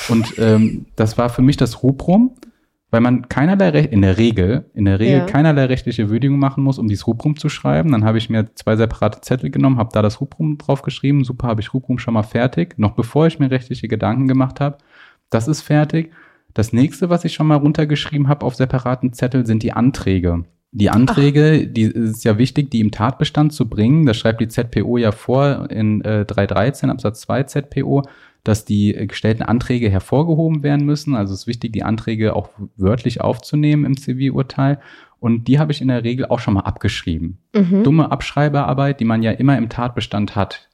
Und 0.07 0.35
ähm, 0.37 0.85
das 0.95 1.17
war 1.17 1.29
für 1.29 1.41
mich 1.41 1.57
das 1.57 1.83
Rubrum, 1.83 2.35
weil 2.89 3.01
man 3.01 3.27
keinerlei 3.27 3.69
Recht, 3.69 3.91
in 3.91 4.01
der 4.01 4.17
Regel, 4.17 4.69
in 4.73 4.85
der 4.85 4.99
Regel 4.99 5.19
ja. 5.19 5.25
keinerlei 5.25 5.65
rechtliche 5.65 6.09
Würdigung 6.09 6.39
machen 6.39 6.63
muss, 6.63 6.77
um 6.77 6.87
dieses 6.87 7.05
Rubrum 7.05 7.35
zu 7.35 7.49
schreiben. 7.49 7.91
Dann 7.91 8.05
habe 8.05 8.17
ich 8.17 8.29
mir 8.29 8.53
zwei 8.55 8.77
separate 8.77 9.19
Zettel 9.21 9.49
genommen, 9.49 9.77
habe 9.77 9.89
da 9.91 10.01
das 10.01 10.21
Rubrum 10.21 10.57
drauf 10.57 10.83
geschrieben. 10.83 11.25
Super, 11.25 11.47
habe 11.47 11.59
ich 11.59 11.73
Rubrum 11.73 11.99
schon 11.99 12.13
mal 12.13 12.23
fertig, 12.23 12.75
noch 12.77 12.91
bevor 12.91 13.27
ich 13.27 13.39
mir 13.39 13.51
rechtliche 13.51 13.89
Gedanken 13.89 14.27
gemacht 14.27 14.61
habe. 14.61 14.77
Das 15.29 15.47
ist 15.47 15.61
fertig. 15.61 16.11
Das 16.53 16.73
nächste, 16.73 17.09
was 17.09 17.25
ich 17.25 17.33
schon 17.33 17.47
mal 17.47 17.55
runtergeschrieben 17.55 18.27
habe 18.27 18.45
auf 18.45 18.55
separaten 18.55 19.13
Zettel, 19.13 19.45
sind 19.45 19.63
die 19.63 19.73
Anträge. 19.73 20.45
Die 20.71 20.89
Anträge, 20.89 21.65
Ach. 21.67 21.73
die 21.73 21.83
ist 21.83 22.23
ja 22.23 22.37
wichtig, 22.39 22.71
die 22.71 22.79
im 22.79 22.89
Tatbestand 22.89 23.53
zu 23.53 23.69
bringen. 23.69 24.07
Das 24.07 24.17
schreibt 24.17 24.41
die 24.41 24.47
ZPO 24.47 24.97
ja 24.97 25.11
vor 25.11 25.69
in 25.69 26.01
äh, 26.01 26.25
313 26.25 26.89
Absatz 26.89 27.21
2 27.21 27.43
ZPO, 27.43 28.03
dass 28.43 28.65
die 28.65 28.91
gestellten 29.07 29.43
Anträge 29.43 29.89
hervorgehoben 29.89 30.63
werden 30.63 30.85
müssen. 30.85 31.15
Also 31.15 31.33
es 31.33 31.41
ist 31.41 31.47
wichtig, 31.47 31.73
die 31.73 31.83
Anträge 31.83 32.35
auch 32.35 32.49
wörtlich 32.75 33.21
aufzunehmen 33.21 33.85
im 33.85 33.97
Zivilurteil. 33.97 34.79
Und 35.19 35.47
die 35.47 35.59
habe 35.59 35.71
ich 35.71 35.79
in 35.79 35.87
der 35.87 36.03
Regel 36.03 36.25
auch 36.25 36.39
schon 36.39 36.55
mal 36.55 36.61
abgeschrieben. 36.61 37.37
Mhm. 37.55 37.83
Dumme 37.83 38.11
Abschreiberarbeit, 38.11 38.99
die 38.99 39.05
man 39.05 39.21
ja 39.21 39.31
immer 39.31 39.57
im 39.57 39.69
Tatbestand 39.69 40.35
hat. 40.35 40.69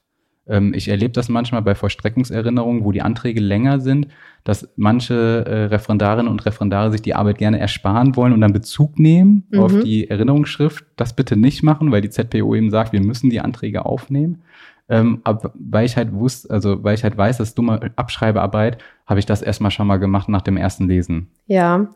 Ähm, 0.50 0.74
ich 0.74 0.88
erlebe 0.88 1.12
das 1.12 1.28
manchmal 1.28 1.62
bei 1.62 1.74
Vollstreckungserinnerungen, 1.74 2.84
wo 2.84 2.92
die 2.92 3.02
Anträge 3.02 3.40
länger 3.40 3.80
sind, 3.80 4.08
dass 4.44 4.68
manche 4.76 5.44
äh, 5.46 5.64
Referendarinnen 5.66 6.30
und 6.30 6.44
Referendare 6.44 6.90
sich 6.90 7.02
die 7.02 7.14
Arbeit 7.14 7.38
gerne 7.38 7.60
ersparen 7.60 8.16
wollen 8.16 8.32
und 8.32 8.40
dann 8.40 8.52
Bezug 8.52 8.98
nehmen 8.98 9.46
mhm. 9.50 9.60
auf 9.60 9.80
die 9.80 10.10
Erinnerungsschrift. 10.10 10.84
Das 10.96 11.14
bitte 11.14 11.36
nicht 11.36 11.62
machen, 11.62 11.92
weil 11.92 12.00
die 12.02 12.10
ZPO 12.10 12.54
eben 12.54 12.70
sagt, 12.70 12.92
wir 12.92 13.00
müssen 13.00 13.30
die 13.30 13.40
Anträge 13.40 13.86
aufnehmen. 13.86 14.42
Ähm, 14.88 15.20
aber 15.22 15.52
weil 15.54 15.86
ich 15.86 15.96
halt 15.96 16.12
wusste, 16.12 16.50
also 16.50 16.82
weil 16.82 16.96
ich 16.96 17.04
halt 17.04 17.16
weiß, 17.16 17.38
dass 17.38 17.54
dumme 17.54 17.92
Abschreibearbeit, 17.94 18.78
habe 19.06 19.20
ich 19.20 19.26
das 19.26 19.40
erstmal 19.40 19.70
schon 19.70 19.86
mal 19.86 19.98
gemacht 19.98 20.28
nach 20.28 20.42
dem 20.42 20.56
ersten 20.56 20.88
Lesen. 20.88 21.28
Ja. 21.46 21.88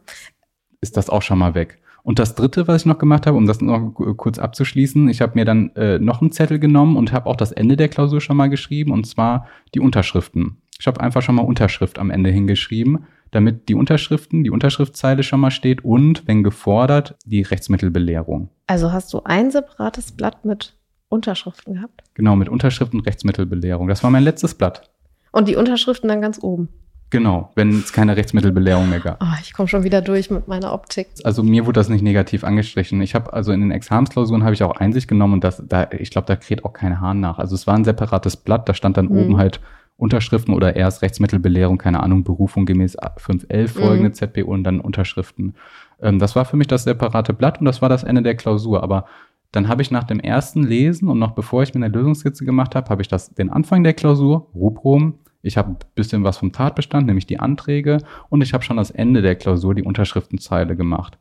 Ist 0.81 0.97
das 0.97 1.11
auch 1.11 1.23
schon 1.23 1.39
mal 1.39 1.57
weg. 1.57 1.81
Und 2.05 2.19
das 2.19 2.35
Dritte, 2.35 2.69
was 2.69 2.83
ich 2.83 2.87
noch 2.87 2.99
gemacht 2.99 3.27
habe, 3.27 3.39
um 3.39 3.47
das 3.47 3.63
noch 3.63 3.93
kurz 3.93 4.39
abzuschließen, 4.39 5.09
ich 5.09 5.23
habe 5.23 5.33
mir 5.37 5.47
dann 5.47 5.71
äh, 5.75 5.99
noch 5.99 6.21
einen 6.21 6.33
Zettel 6.33 6.59
genommen 6.59 6.99
und 6.99 7.13
habe 7.13 7.27
auch 7.27 7.35
das 7.35 7.51
Ende 7.51 7.79
der 7.79 7.89
Klausur 7.89 8.21
schon 8.21 8.37
mal 8.37 8.49
geschrieben, 8.49 8.93
und 8.93 9.07
zwar 9.07 9.47
die 9.75 9.81
Unterschriften. 9.81 10.59
Ich 10.79 10.87
habe 10.87 11.01
einfach 11.01 11.23
schon 11.23 11.35
mal 11.35 11.43
Unterschrift 11.43 11.99
am 11.99 12.11
Ende 12.11 12.29
hingeschrieben, 12.29 13.07
damit 13.31 13.71
die 13.71 13.75
Unterschriften, 13.75 14.45
die 14.45 14.51
Unterschriftzeile 14.51 15.23
schon 15.23 15.41
mal 15.41 15.51
steht 15.51 15.83
und, 15.83 16.29
wenn 16.29 16.43
gefordert, 16.43 17.17
die 17.25 17.41
Rechtsmittelbelehrung. 17.41 18.51
Also 18.67 18.93
hast 18.93 19.11
du 19.15 19.23
ein 19.25 19.51
separates 19.51 20.13
Blatt 20.13 20.45
mit 20.45 20.77
Unterschriften 21.09 21.75
gehabt? 21.75 22.03
Genau, 22.13 22.37
mit 22.37 22.51
Unterschriften 22.51 23.01
und 23.01 23.07
Rechtsmittelbelehrung. 23.07 23.89
Das 23.89 24.05
war 24.05 24.11
mein 24.11 24.25
letztes 24.25 24.55
Blatt. 24.55 24.91
Und 25.33 25.49
die 25.49 25.57
Unterschriften 25.57 26.09
dann 26.09 26.21
ganz 26.21 26.39
oben? 26.43 26.69
Genau, 27.11 27.51
wenn 27.55 27.79
es 27.79 27.93
keine 27.93 28.17
Rechtsmittelbelehrung 28.17 28.89
mehr 28.89 29.01
gab. 29.01 29.23
Oh, 29.23 29.37
ich 29.41 29.53
komme 29.53 29.69
schon 29.69 29.85
wieder 29.85 30.03
durch 30.03 30.31
mit 30.31 30.49
meiner 30.49 30.73
Optik. 30.73 31.09
Also 31.23 31.43
mir 31.43 31.65
wurde 31.65 31.79
das 31.79 31.89
nicht 31.89 32.03
negativ 32.03 32.43
angestrichen. 32.43 33.01
Ich 33.03 33.15
habe 33.15 33.33
also 33.33 33.53
in 33.53 33.61
den 33.61 33.71
Examensklausuren 33.71 34.43
habe 34.43 34.55
ich 34.55 34.63
auch 34.65 34.77
Einsicht 34.77 35.07
genommen 35.07 35.35
und 35.35 35.45
das, 35.45 35.63
da, 35.65 35.89
ich 35.93 36.11
glaube, 36.11 36.27
da 36.27 36.35
kräht 36.35 36.65
auch 36.65 36.73
kein 36.73 37.01
Hahn 37.01 37.21
nach. 37.21 37.39
Also 37.39 37.55
es 37.55 37.67
war 37.67 37.75
ein 37.75 37.85
separates 37.85 38.37
Blatt, 38.37 38.69
da 38.69 38.75
stand 38.75 38.97
dann 38.97 39.07
mhm. 39.07 39.19
oben 39.19 39.37
halt 39.37 39.61
Unterschriften 39.97 40.55
oder 40.55 40.75
erst 40.75 41.03
Rechtsmittelbelehrung, 41.03 41.79
keine 41.79 42.03
Ahnung, 42.03 42.25
Berufung 42.25 42.67
gemäß 42.67 42.97
511 43.17 43.73
folgende 43.73 44.09
mhm. 44.09 44.15
ZPO 44.15 44.51
und 44.51 44.65
dann 44.65 44.81
Unterschriften. 44.81 45.55
Ähm, 46.03 46.19
das 46.19 46.35
war 46.35 46.45
für 46.45 46.57
mich 46.57 46.67
das 46.67 46.85
separate 46.85 47.33
Blatt 47.33 47.61
und 47.61 47.67
das 47.67 47.81
war 47.81 47.89
das 47.89 48.03
Ende 48.03 48.23
der 48.23 48.35
Klausur. 48.35 48.83
Aber 48.83 49.05
dann 49.53 49.69
habe 49.69 49.83
ich 49.83 49.93
nach 49.93 50.05
dem 50.05 50.19
ersten 50.19 50.65
Lesen 50.65 51.09
und 51.09 51.21
noch 51.21 51.31
bevor 51.31 51.63
ich 51.63 51.75
mir 51.75 51.85
eine 51.85 51.95
Lösungskizze 51.95 52.45
gemacht 52.45 52.75
habe, 52.75 52.91
habe 52.91 53.03
ich 53.03 53.09
das 53.09 53.31
den 53.35 53.51
Anfang 53.51 53.85
der 53.85 53.95
Klausur, 53.95 54.49
Rubrum, 54.53 55.15
ich 55.45 55.57
habe 55.57 55.71
ein 55.71 55.77
bisschen 55.95 56.25
was 56.25 56.39
vom 56.39 56.53
Tatbestand, 56.53 57.07
nämlich 57.07 57.27
die 57.27 57.39
Anträge, 57.39 57.99
und 58.31 58.43
ich 58.43 58.55
habe 58.55 58.65
schon 58.65 58.79
das 58.79 58.91
Ende 58.91 59.23
der 59.23 59.37
Klausur, 59.37 59.75
die 59.75 59.83
Unterschriftenzeile 59.83 60.75
gemacht. 60.75 61.19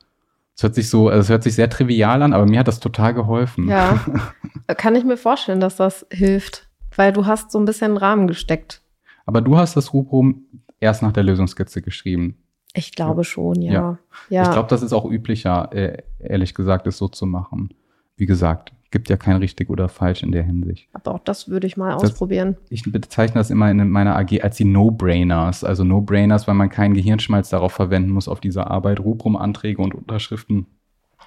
Es 0.56 0.64
hört 0.64 0.76
sich 0.76 0.90
so, 0.90 1.10
also 1.10 1.20
es 1.20 1.30
hört 1.30 1.44
sich 1.44 1.56
sehr 1.56 1.70
trivial 1.70 2.22
an, 2.22 2.34
aber 2.34 2.46
mir 2.46 2.60
hat 2.60 2.68
das 2.68 2.80
total 2.80 3.14
geholfen. 3.14 3.68
Ja, 3.68 4.00
kann 4.78 4.96
ich 4.96 5.04
mir 5.04 5.18
vorstellen, 5.18 5.60
dass 5.60 5.76
das 5.76 6.06
hilft, 6.12 6.70
weil 6.96 7.12
du 7.12 7.26
hast 7.26 7.52
so 7.52 7.60
ein 7.60 7.66
bisschen 7.66 7.92
einen 7.92 7.98
Rahmen 7.98 8.28
gesteckt. 8.28 8.82
Aber 9.26 9.42
du 9.42 9.58
hast 9.58 9.76
das 9.76 9.94
Rubrum 9.94 10.46
erst 10.80 11.02
nach 11.02 11.12
der 11.12 11.24
Lösungskizze 11.24 11.82
geschrieben. 11.82 12.38
Ich 12.76 12.94
glaube 12.94 13.24
schon, 13.24 13.62
ja. 13.62 13.74
ja. 13.74 14.00
ja. 14.30 14.44
Ich 14.44 14.52
glaube, 14.52 14.70
das 14.70 14.84
ist 14.84 14.94
auch 14.94 15.10
üblicher, 15.10 15.70
äh, 15.74 16.04
ehrlich 16.20 16.54
gesagt, 16.54 16.88
es 16.88 16.98
so 16.98 17.08
zu 17.08 17.26
machen. 17.26 17.74
Wie 18.16 18.26
gesagt, 18.26 18.74
gibt 18.94 19.10
ja 19.10 19.18
kein 19.18 19.38
richtig 19.38 19.70
oder 19.72 19.90
falsch 19.90 20.22
in 20.24 20.32
der 20.32 20.44
Hinsicht. 20.44 20.88
Aber 20.94 21.16
auch 21.16 21.20
das 21.20 21.50
würde 21.50 21.66
ich 21.66 21.76
mal 21.76 21.92
das, 21.94 22.04
ausprobieren. 22.12 22.56
Ich 22.70 22.84
bezeichne 22.84 23.40
das 23.40 23.50
immer 23.50 23.70
in 23.70 23.90
meiner 23.90 24.16
AG 24.16 24.42
als 24.42 24.56
die 24.56 24.66
No-Brainers. 24.66 25.64
Also 25.64 25.84
No-Brainers, 25.84 26.48
weil 26.48 26.54
man 26.54 26.70
keinen 26.70 26.94
Gehirnschmalz 26.94 27.50
darauf 27.50 27.74
verwenden 27.74 28.12
muss, 28.12 28.28
auf 28.28 28.40
diese 28.40 28.68
Arbeit, 28.68 29.00
Rubrum-Anträge 29.00 29.82
und 29.82 29.96
Unterschriften. 29.96 30.68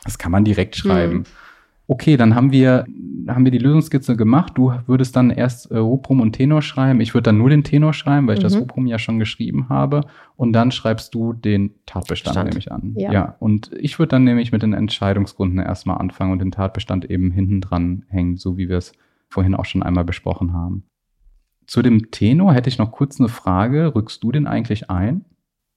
Das 0.05 0.17
kann 0.17 0.31
man 0.31 0.45
direkt 0.45 0.77
schreiben. 0.77 1.19
Hm. 1.19 1.25
Okay, 1.89 2.17
dann 2.17 2.35
haben 2.35 2.51
wir, 2.51 2.85
haben 3.29 3.45
wir 3.45 3.53
die 3.53 3.59
Lösungskizze 3.59 4.17
gemacht. 4.17 4.55
Du 4.57 4.73
würdest 4.87 5.15
dann 5.15 5.31
erst 5.31 5.71
äh, 5.71 5.79
Rubrum 5.79 6.21
und 6.21 6.33
Tenor 6.33 6.63
schreiben. 6.63 7.01
Ich 7.01 7.15
würde 7.15 7.25
dann 7.25 7.39
nur 7.39 7.49
den 7.49 7.63
Tenor 7.63 7.93
schreiben, 7.93 8.27
weil 8.27 8.35
ich 8.35 8.41
mhm. 8.41 8.49
das 8.49 8.57
Rubrum 8.57 8.87
ja 8.87 8.99
schon 8.99 9.19
geschrieben 9.21 9.69
habe. 9.69 10.03
Und 10.37 10.53
dann 10.53 10.73
schreibst 10.73 11.15
du 11.15 11.33
den 11.33 11.75
Tatbestand 11.87 12.35
Stand. 12.35 12.49
nämlich 12.49 12.73
an. 12.73 12.95
Ja. 12.97 13.13
ja. 13.13 13.37
Und 13.39 13.71
ich 13.79 13.99
würde 13.99 14.11
dann 14.11 14.25
nämlich 14.25 14.51
mit 14.51 14.63
den 14.63 14.73
Entscheidungsgründen 14.73 15.61
erstmal 15.61 15.99
anfangen 15.99 16.33
und 16.33 16.41
den 16.41 16.51
Tatbestand 16.51 17.09
eben 17.09 17.31
hinten 17.31 17.61
dran 17.61 18.05
hängen, 18.09 18.37
so 18.37 18.59
wie 18.59 18.69
wir 18.69 18.79
es 18.79 18.93
vorhin 19.29 19.55
auch 19.55 19.65
schon 19.65 19.83
einmal 19.83 20.05
besprochen 20.05 20.53
haben. 20.53 20.85
Zu 21.67 21.83
dem 21.83 22.11
Tenor 22.11 22.53
hätte 22.53 22.69
ich 22.69 22.79
noch 22.79 22.93
kurz 22.93 23.21
eine 23.21 23.29
Frage. 23.29 23.95
Rückst 23.95 24.23
du 24.23 24.33
den 24.33 24.47
eigentlich 24.47 24.91
ein? 24.91 25.25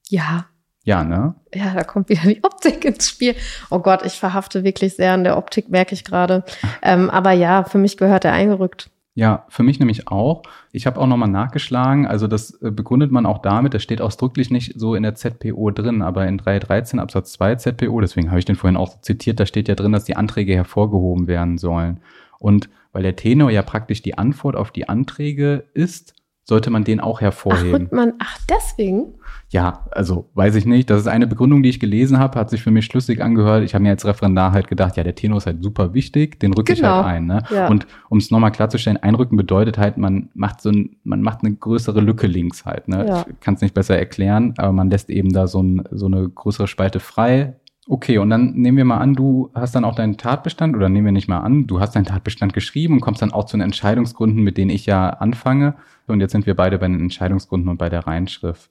Ja, 0.07 0.47
ja, 0.83 1.03
ne? 1.03 1.35
Ja, 1.53 1.73
da 1.73 1.83
kommt 1.83 2.09
wieder 2.09 2.23
die 2.23 2.43
Optik 2.43 2.85
ins 2.85 3.09
Spiel. 3.09 3.35
Oh 3.69 3.79
Gott, 3.79 4.05
ich 4.05 4.13
verhafte 4.13 4.63
wirklich 4.63 4.95
sehr 4.95 5.13
an 5.13 5.23
der 5.23 5.37
Optik, 5.37 5.69
merke 5.69 5.93
ich 5.93 6.03
gerade. 6.03 6.43
Ähm, 6.81 7.09
aber 7.09 7.31
ja, 7.31 7.63
für 7.63 7.77
mich 7.77 7.97
gehört 7.97 8.25
er 8.25 8.33
eingerückt. 8.33 8.89
Ja, 9.19 9.45
für 9.49 9.63
mich 9.63 9.79
nämlich 9.79 10.07
auch. 10.07 10.43
Ich 10.71 10.87
habe 10.87 10.97
auch 10.99 11.05
nochmal 11.07 11.27
nachgeschlagen. 11.27 12.07
Also 12.07 12.27
das 12.27 12.51
äh, 12.61 12.71
begründet 12.71 13.11
man 13.11 13.25
auch 13.25 13.39
damit, 13.39 13.73
das 13.73 13.83
steht 13.83 14.01
ausdrücklich 14.01 14.49
nicht 14.49 14.79
so 14.79 14.95
in 14.95 15.03
der 15.03 15.15
ZPO 15.15 15.71
drin, 15.71 16.01
aber 16.01 16.25
in 16.25 16.37
313 16.37 16.99
Absatz 16.99 17.33
2 17.33 17.55
ZPO, 17.55 17.99
deswegen 17.99 18.29
habe 18.29 18.39
ich 18.39 18.45
den 18.45 18.55
vorhin 18.55 18.77
auch 18.77 19.01
zitiert, 19.01 19.39
da 19.41 19.45
steht 19.45 19.67
ja 19.67 19.75
drin, 19.75 19.91
dass 19.91 20.05
die 20.05 20.15
Anträge 20.15 20.55
hervorgehoben 20.55 21.27
werden 21.27 21.57
sollen. 21.57 21.99
Und 22.37 22.69
weil 22.93 23.03
der 23.03 23.17
Tenor 23.17 23.51
ja 23.51 23.61
praktisch 23.61 24.01
die 24.01 24.17
Antwort 24.17 24.55
auf 24.55 24.71
die 24.71 24.87
Anträge 24.87 25.65
ist, 25.73 26.13
sollte 26.49 26.69
man 26.69 26.83
den 26.83 26.99
auch 26.99 27.21
hervorheben. 27.21 27.87
Ach, 27.87 27.95
man, 27.95 28.13
ach 28.19 28.37
deswegen? 28.49 29.13
Ja, 29.51 29.85
also 29.91 30.29
weiß 30.33 30.55
ich 30.55 30.65
nicht. 30.65 30.89
Das 30.89 30.99
ist 30.99 31.07
eine 31.07 31.25
Begründung, 31.25 31.63
die 31.63 31.69
ich 31.69 31.79
gelesen 31.79 32.19
habe, 32.19 32.37
hat 32.39 32.49
sich 32.49 32.61
für 32.61 32.71
mich 32.71 32.85
schlüssig 32.85 33.23
angehört. 33.23 33.63
Ich 33.63 33.73
habe 33.73 33.83
mir 33.83 33.91
als 33.91 34.05
Referendar 34.05 34.51
halt 34.51 34.67
gedacht, 34.67 34.97
ja, 34.97 35.03
der 35.03 35.15
Tenor 35.15 35.37
ist 35.37 35.47
halt 35.47 35.63
super 35.63 35.93
wichtig, 35.93 36.39
den 36.39 36.53
rücke 36.53 36.75
genau. 36.75 36.99
ich 36.99 37.05
halt 37.05 37.15
ein. 37.15 37.25
Ne? 37.25 37.43
Ja. 37.49 37.67
Und 37.67 37.87
um 38.09 38.19
es 38.19 38.29
nochmal 38.29 38.51
klarzustellen, 38.51 38.97
einrücken 38.97 39.37
bedeutet 39.37 39.77
halt, 39.77 39.97
man 39.97 40.29
macht 40.33 40.61
so 40.61 40.69
ein, 40.69 40.97
man 41.03 41.21
macht 41.21 41.43
eine 41.43 41.55
größere 41.55 42.01
Lücke 42.01 42.27
links 42.27 42.65
halt. 42.65 42.87
Ne? 42.87 43.07
Ja. 43.07 43.25
Ich 43.27 43.39
kann 43.39 43.55
es 43.55 43.61
nicht 43.61 43.73
besser 43.73 43.97
erklären, 43.97 44.53
aber 44.57 44.71
man 44.71 44.89
lässt 44.89 45.09
eben 45.09 45.31
da 45.31 45.47
so, 45.47 45.63
ein, 45.63 45.83
so 45.91 46.05
eine 46.05 46.27
größere 46.27 46.67
Spalte 46.67 46.99
frei, 46.99 47.55
Okay, 47.91 48.19
und 48.19 48.29
dann 48.29 48.53
nehmen 48.53 48.77
wir 48.77 48.85
mal 48.85 48.99
an, 48.99 49.15
du 49.15 49.49
hast 49.55 49.73
dann 49.73 49.83
auch 49.83 49.95
deinen 49.95 50.15
Tatbestand, 50.15 50.75
oder 50.75 50.89
nehmen 50.89 51.05
wir 51.05 51.11
nicht 51.11 51.27
mal 51.27 51.39
an, 51.39 51.65
du 51.65 51.79
hast 51.79 51.95
deinen 51.95 52.05
Tatbestand 52.05 52.53
geschrieben 52.53 52.93
und 52.93 52.99
kommst 52.99 53.23
dann 53.23 53.31
auch 53.31 53.45
zu 53.45 53.57
den 53.57 53.63
Entscheidungsgründen, 53.63 54.43
mit 54.43 54.57
denen 54.57 54.69
ich 54.69 54.85
ja 54.85 55.09
anfange. 55.09 55.73
Und 56.05 56.21
jetzt 56.21 56.33
sind 56.33 56.45
wir 56.45 56.55
beide 56.55 56.77
bei 56.77 56.87
den 56.87 56.99
Entscheidungsgründen 56.99 57.67
und 57.67 57.77
bei 57.77 57.89
der 57.89 58.05
Reinschrift. 58.05 58.69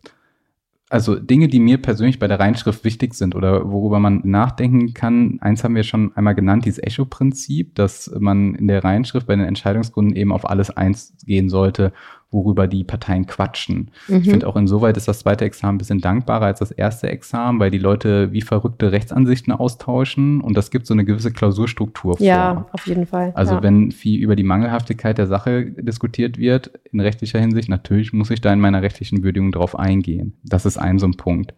Also 0.89 1.17
Dinge, 1.17 1.49
die 1.49 1.59
mir 1.59 1.83
persönlich 1.83 2.21
bei 2.21 2.29
der 2.29 2.39
Reinschrift 2.39 2.85
wichtig 2.85 3.13
sind 3.15 3.35
oder 3.35 3.69
worüber 3.69 3.99
man 3.99 4.21
nachdenken 4.23 4.95
kann. 4.95 5.39
Eins 5.41 5.65
haben 5.65 5.75
wir 5.75 5.83
schon 5.83 6.17
einmal 6.17 6.37
genannt, 6.37 6.65
dieses 6.65 6.83
Echo-Prinzip, 6.83 7.75
dass 7.75 8.15
man 8.21 8.55
in 8.55 8.69
der 8.69 8.85
Reinschrift 8.85 9.27
bei 9.27 9.35
den 9.35 9.47
Entscheidungsgründen 9.47 10.15
eben 10.15 10.31
auf 10.31 10.49
alles 10.49 10.71
eins 10.71 11.15
gehen 11.27 11.49
sollte, 11.49 11.93
worüber 12.31 12.67
die 12.67 12.85
Parteien 12.85 13.27
quatschen. 13.27 13.91
Mhm. 14.07 14.17
Ich 14.17 14.31
finde 14.31 14.47
auch 14.47 14.57
insoweit 14.57 14.97
ist 14.97 15.09
das 15.09 15.21
zweite 15.21 15.45
Examen 15.45 15.77
ein 15.77 15.79
bisschen 15.79 16.01
dankbarer 16.01 16.47
als 16.47 16.59
das 16.59 16.71
erste 16.71 17.09
Examen, 17.09 17.59
weil 17.59 17.71
die 17.71 17.79
Leute 17.79 18.33
wie 18.33 18.43
verrückte 18.43 18.93
Rechtsansichten 18.93 19.53
austauschen 19.53 20.41
und 20.41 20.57
das 20.57 20.71
gibt 20.71 20.87
so 20.87 20.95
eine 20.95 21.05
gewisse 21.05 21.33
Klausurstruktur 21.33 22.19
vor. 22.19 22.27
Ja, 22.27 22.67
auf 22.73 22.87
jeden 22.87 23.07
Fall. 23.07 23.33
Also 23.35 23.55
ja. 23.55 23.63
wenn 23.63 23.93
viel 23.93 24.21
über 24.21 24.37
die 24.37 24.43
Mangelhaftigkeit 24.43 25.17
der 25.17 25.27
Sache 25.27 25.71
diskutiert 25.71 26.39
wird, 26.39 26.71
in 26.93 27.01
rechtlicher 27.01 27.41
Hinsicht, 27.41 27.69
natürlich 27.69 28.13
muss 28.13 28.31
ich 28.31 28.41
da 28.41 28.53
in 28.53 28.61
meiner 28.61 28.83
rechtlichen 28.83 29.23
Würdigung 29.23 29.53
drauf 29.53 29.79
eingehen. 29.79 30.39
Das 30.45 30.67
ist 30.67 30.77
ein 30.77 30.99
so 30.99 31.07
ein 31.07 31.17
Punkt. 31.17 31.55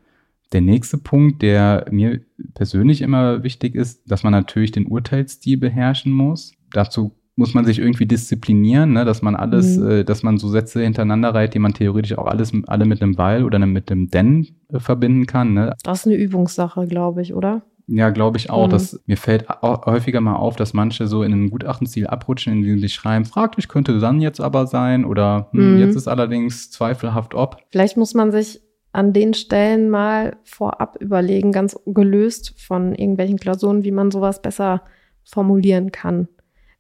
Der 0.53 0.61
nächste 0.61 0.99
Punkt, 0.99 1.43
der 1.43 1.87
mir 1.91 2.21
persönlich 2.55 3.03
immer 3.03 3.43
wichtig 3.45 3.75
ist, 3.75 4.11
dass 4.11 4.25
man 4.25 4.33
natürlich 4.33 4.73
den 4.73 4.87
Urteilsstil 4.87 5.57
beherrschen 5.57 6.12
muss. 6.12 6.53
Dazu 6.73 7.12
muss 7.37 7.55
man 7.55 7.64
sich 7.64 7.78
irgendwie 7.78 8.07
disziplinieren, 8.07 8.93
ne, 8.93 9.05
dass 9.05 9.22
man 9.22 9.35
alles, 9.35 9.78
mhm. 9.78 9.91
äh, 9.91 10.05
dass 10.05 10.22
man 10.22 10.39
so 10.39 10.49
Sätze 10.49 10.83
hintereinander 10.83 11.35
reiht, 11.35 11.55
die 11.55 11.59
man 11.59 11.72
theoretisch 11.72 12.16
auch 12.18 12.26
alles, 12.26 12.53
alle 12.66 12.85
mit 12.85 13.03
einem 13.03 13.16
Weil 13.18 13.45
oder 13.45 13.59
mit 13.59 13.91
einem 13.91 14.11
Denn 14.11 14.47
äh, 14.68 14.78
verbinden 14.78 15.26
kann. 15.26 15.55
Ne. 15.55 15.74
Das 15.83 16.01
ist 16.01 16.07
eine 16.07 16.16
Übungssache, 16.16 16.87
glaube 16.87 17.22
ich, 17.22 17.35
oder? 17.35 17.62
Ja, 17.87 18.11
glaube 18.11 18.37
ich 18.37 18.51
auch. 18.51 18.66
Mhm. 18.66 18.70
Dass, 18.70 19.01
mir 19.07 19.16
fällt 19.16 19.49
häufiger 19.62 20.20
mal 20.20 20.37
auf, 20.37 20.55
dass 20.57 20.74
manche 20.74 21.07
so 21.07 21.22
in 21.22 21.33
ein 21.33 21.51
Gutachtenstil 21.51 22.07
abrutschen, 22.07 22.53
indem 22.53 22.78
sie 22.78 22.89
schreiben, 22.89 23.24
fraglich 23.24 23.68
könnte 23.68 23.99
dann 23.99 24.20
jetzt 24.20 24.41
aber 24.41 24.66
sein 24.66 25.05
oder 25.05 25.49
hm, 25.53 25.74
mhm. 25.74 25.81
jetzt 25.81 25.97
ist 25.97 26.07
allerdings 26.07 26.70
zweifelhaft 26.70 27.35
ob. 27.35 27.57
Vielleicht 27.70 27.97
muss 27.97 28.14
man 28.14 28.31
sich 28.31 28.61
an 28.93 29.12
den 29.12 29.35
Stellen 29.35 29.91
mal 29.91 30.37
vorab 30.45 30.99
überlegen, 31.01 31.53
ganz 31.53 31.76
gelöst 31.87 32.55
von 32.61 32.95
irgendwelchen 32.95 33.39
Klausuren, 33.39 33.83
wie 33.83 33.93
man 33.93 34.11
sowas 34.11 34.43
besser 34.43 34.83
formulieren 35.24 35.91
kann 35.91 36.28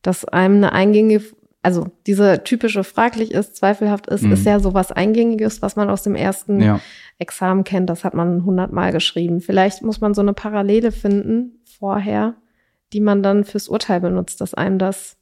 dass 0.02 0.24
einem 0.24 0.56
eine 0.56 0.72
eingängige, 0.72 1.24
also 1.62 1.88
diese 2.06 2.42
typische 2.44 2.84
fraglich 2.84 3.32
ist, 3.32 3.56
zweifelhaft 3.56 4.06
ist, 4.06 4.22
mhm. 4.22 4.32
ist 4.32 4.46
ja 4.46 4.60
sowas 4.60 4.92
Eingängiges, 4.92 5.62
was 5.62 5.76
man 5.76 5.90
aus 5.90 6.02
dem 6.02 6.14
ersten 6.14 6.60
ja. 6.60 6.80
Examen 7.18 7.64
kennt. 7.64 7.90
Das 7.90 8.04
hat 8.04 8.14
man 8.14 8.44
hundertmal 8.44 8.92
geschrieben. 8.92 9.40
Vielleicht 9.40 9.82
muss 9.82 10.00
man 10.00 10.14
so 10.14 10.22
eine 10.22 10.32
Parallele 10.32 10.92
finden 10.92 11.62
vorher, 11.78 12.34
die 12.92 13.00
man 13.00 13.22
dann 13.22 13.44
fürs 13.44 13.68
Urteil 13.68 14.00
benutzt, 14.00 14.40
dass 14.40 14.54
einem 14.54 14.78
das 14.78 15.16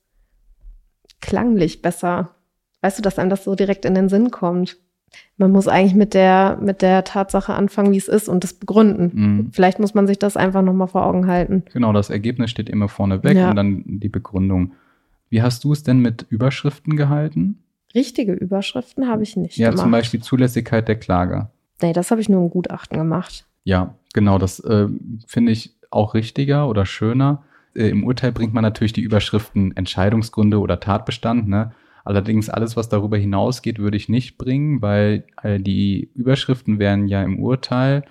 klanglich 1.20 1.82
besser, 1.82 2.36
weißt 2.82 2.98
du, 2.98 3.02
dass 3.02 3.18
einem 3.18 3.30
das 3.30 3.44
so 3.44 3.54
direkt 3.54 3.84
in 3.84 3.94
den 3.94 4.08
Sinn 4.08 4.30
kommt 4.30 4.76
man 5.36 5.52
muss 5.52 5.68
eigentlich 5.68 5.94
mit 5.94 6.14
der, 6.14 6.58
mit 6.60 6.82
der 6.82 7.04
Tatsache 7.04 7.54
anfangen, 7.54 7.92
wie 7.92 7.96
es 7.96 8.08
ist 8.08 8.28
und 8.28 8.44
das 8.44 8.52
begründen. 8.52 9.10
Mhm. 9.14 9.52
Vielleicht 9.52 9.78
muss 9.78 9.94
man 9.94 10.06
sich 10.06 10.18
das 10.18 10.36
einfach 10.36 10.62
nochmal 10.62 10.88
vor 10.88 11.06
Augen 11.06 11.26
halten. 11.26 11.62
Genau, 11.72 11.92
das 11.92 12.10
Ergebnis 12.10 12.50
steht 12.50 12.68
immer 12.68 12.88
vorne 12.88 13.22
weg 13.22 13.36
ja. 13.36 13.50
und 13.50 13.56
dann 13.56 13.84
die 13.86 14.08
Begründung. 14.08 14.72
Wie 15.30 15.42
hast 15.42 15.64
du 15.64 15.72
es 15.72 15.82
denn 15.82 16.00
mit 16.00 16.26
Überschriften 16.28 16.96
gehalten? 16.96 17.58
Richtige 17.94 18.32
Überschriften 18.32 19.08
habe 19.08 19.22
ich 19.22 19.36
nicht. 19.36 19.56
Ja, 19.56 19.70
gemacht. 19.70 19.82
zum 19.82 19.90
Beispiel 19.90 20.20
Zulässigkeit 20.20 20.88
der 20.88 20.96
Klage. 20.96 21.50
Nee, 21.80 21.92
das 21.92 22.10
habe 22.10 22.20
ich 22.20 22.28
nur 22.28 22.42
im 22.42 22.50
Gutachten 22.50 22.98
gemacht. 22.98 23.46
Ja, 23.64 23.94
genau, 24.12 24.38
das 24.38 24.60
äh, 24.60 24.88
finde 25.26 25.52
ich 25.52 25.74
auch 25.90 26.14
richtiger 26.14 26.68
oder 26.68 26.84
schöner. 26.86 27.44
Äh, 27.74 27.88
Im 27.88 28.04
Urteil 28.04 28.32
bringt 28.32 28.54
man 28.54 28.62
natürlich 28.62 28.92
die 28.92 29.02
Überschriften 29.02 29.76
Entscheidungsgründe 29.76 30.58
oder 30.58 30.80
Tatbestand, 30.80 31.48
ne? 31.48 31.72
Allerdings 32.04 32.48
alles, 32.48 32.76
was 32.76 32.88
darüber 32.88 33.16
hinausgeht, 33.16 33.78
würde 33.78 33.96
ich 33.96 34.08
nicht 34.08 34.38
bringen, 34.38 34.82
weil 34.82 35.24
äh, 35.42 35.60
die 35.60 36.10
Überschriften 36.14 36.78
werden 36.78 37.08
ja 37.08 37.22
im 37.22 37.38
Urteil 37.38 38.04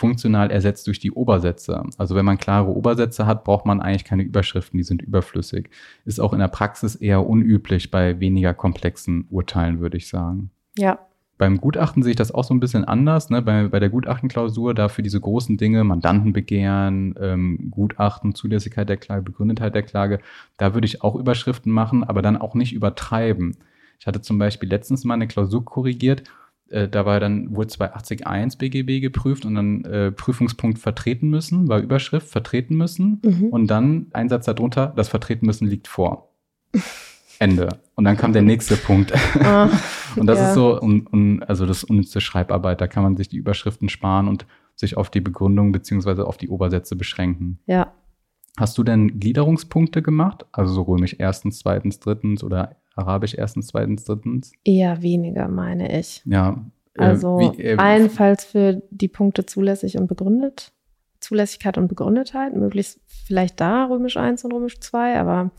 funktional 0.00 0.50
ersetzt 0.50 0.86
durch 0.86 0.98
die 0.98 1.12
Obersätze. 1.12 1.82
Also 1.98 2.14
wenn 2.14 2.24
man 2.24 2.38
klare 2.38 2.74
Obersätze 2.74 3.26
hat, 3.26 3.44
braucht 3.44 3.66
man 3.66 3.82
eigentlich 3.82 4.04
keine 4.04 4.22
Überschriften, 4.22 4.78
die 4.78 4.84
sind 4.84 5.02
überflüssig. 5.02 5.68
Ist 6.06 6.20
auch 6.20 6.32
in 6.32 6.38
der 6.38 6.48
Praxis 6.48 6.94
eher 6.94 7.26
unüblich 7.26 7.90
bei 7.90 8.18
weniger 8.18 8.54
komplexen 8.54 9.26
Urteilen, 9.28 9.80
würde 9.80 9.98
ich 9.98 10.08
sagen. 10.08 10.50
Ja, 10.78 10.98
beim 11.40 11.56
Gutachten 11.56 12.02
sehe 12.02 12.10
ich 12.10 12.16
das 12.16 12.32
auch 12.32 12.44
so 12.44 12.52
ein 12.52 12.60
bisschen 12.60 12.84
anders. 12.84 13.30
Ne? 13.30 13.40
Bei, 13.40 13.66
bei 13.66 13.80
der 13.80 13.88
Gutachtenklausur 13.88 14.74
dafür 14.74 15.02
diese 15.02 15.18
großen 15.18 15.56
Dinge, 15.56 15.84
Mandantenbegehren, 15.84 17.14
ähm, 17.18 17.70
Gutachten, 17.70 18.34
Zulässigkeit 18.34 18.90
der 18.90 18.98
Klage, 18.98 19.22
Begründetheit 19.22 19.74
der 19.74 19.82
Klage, 19.82 20.20
da 20.58 20.74
würde 20.74 20.84
ich 20.84 21.02
auch 21.02 21.16
Überschriften 21.16 21.72
machen, 21.72 22.04
aber 22.04 22.20
dann 22.20 22.36
auch 22.36 22.54
nicht 22.54 22.74
übertreiben. 22.74 23.56
Ich 23.98 24.06
hatte 24.06 24.20
zum 24.20 24.36
Beispiel 24.36 24.68
letztens 24.68 25.04
mal 25.04 25.14
eine 25.14 25.28
Klausur 25.28 25.64
korrigiert, 25.64 26.24
äh, 26.68 26.88
da 26.88 27.06
war 27.06 27.20
dann, 27.20 27.56
wurde 27.56 27.70
280.1 27.70 28.58
BGB 28.58 29.00
geprüft 29.00 29.46
und 29.46 29.54
dann 29.54 29.84
äh, 29.86 30.12
Prüfungspunkt 30.12 30.78
vertreten 30.78 31.30
müssen, 31.30 31.68
war 31.68 31.80
Überschrift 31.80 32.28
vertreten 32.28 32.76
müssen 32.76 33.22
mhm. 33.24 33.48
und 33.48 33.66
dann 33.68 34.08
ein 34.12 34.28
Satz 34.28 34.44
darunter, 34.44 34.92
das 34.94 35.08
vertreten 35.08 35.46
müssen 35.46 35.66
liegt 35.66 35.88
vor. 35.88 36.34
Ende. 37.40 37.68
Und 37.96 38.04
dann 38.04 38.16
kam 38.16 38.32
der 38.32 38.42
nächste 38.42 38.76
Punkt. 38.76 39.12
Ah, 39.42 39.70
und 40.16 40.26
das 40.26 40.38
ja. 40.38 40.48
ist 40.48 40.54
so, 40.54 40.80
un, 40.80 41.06
un, 41.12 41.42
also 41.44 41.64
das 41.66 41.84
unnütze 41.84 42.20
Schreibarbeit, 42.20 42.80
da 42.80 42.86
kann 42.86 43.02
man 43.02 43.16
sich 43.16 43.28
die 43.28 43.36
Überschriften 43.36 43.88
sparen 43.88 44.28
und 44.28 44.44
sich 44.74 44.96
auf 44.96 45.08
die 45.08 45.20
Begründung 45.20 45.72
beziehungsweise 45.72 46.26
auf 46.26 46.36
die 46.36 46.48
Obersätze 46.48 46.96
beschränken. 46.96 47.58
Ja. 47.66 47.92
Hast 48.58 48.76
du 48.76 48.82
denn 48.82 49.20
Gliederungspunkte 49.20 50.02
gemacht? 50.02 50.44
Also 50.52 50.74
so 50.74 50.82
römisch 50.82 51.16
erstens, 51.18 51.60
zweitens, 51.60 52.00
drittens 52.00 52.42
oder 52.44 52.76
arabisch 52.94 53.34
erstens, 53.34 53.68
zweitens, 53.68 54.04
drittens? 54.04 54.52
Eher 54.64 55.00
weniger, 55.02 55.48
meine 55.48 55.98
ich. 55.98 56.22
Ja. 56.26 56.64
Äh, 56.94 57.02
also 57.02 57.38
wie, 57.38 57.62
äh, 57.62 57.76
allenfalls 57.76 58.44
für 58.44 58.82
die 58.90 59.08
Punkte 59.08 59.46
zulässig 59.46 59.96
und 59.96 60.08
begründet. 60.08 60.72
Zulässigkeit 61.20 61.78
und 61.78 61.88
Begründetheit, 61.88 62.54
möglichst 62.56 63.00
vielleicht 63.06 63.60
da 63.60 63.86
römisch 63.86 64.16
1 64.16 64.44
und 64.44 64.52
römisch 64.52 64.80
2, 64.80 65.18
aber 65.18 65.50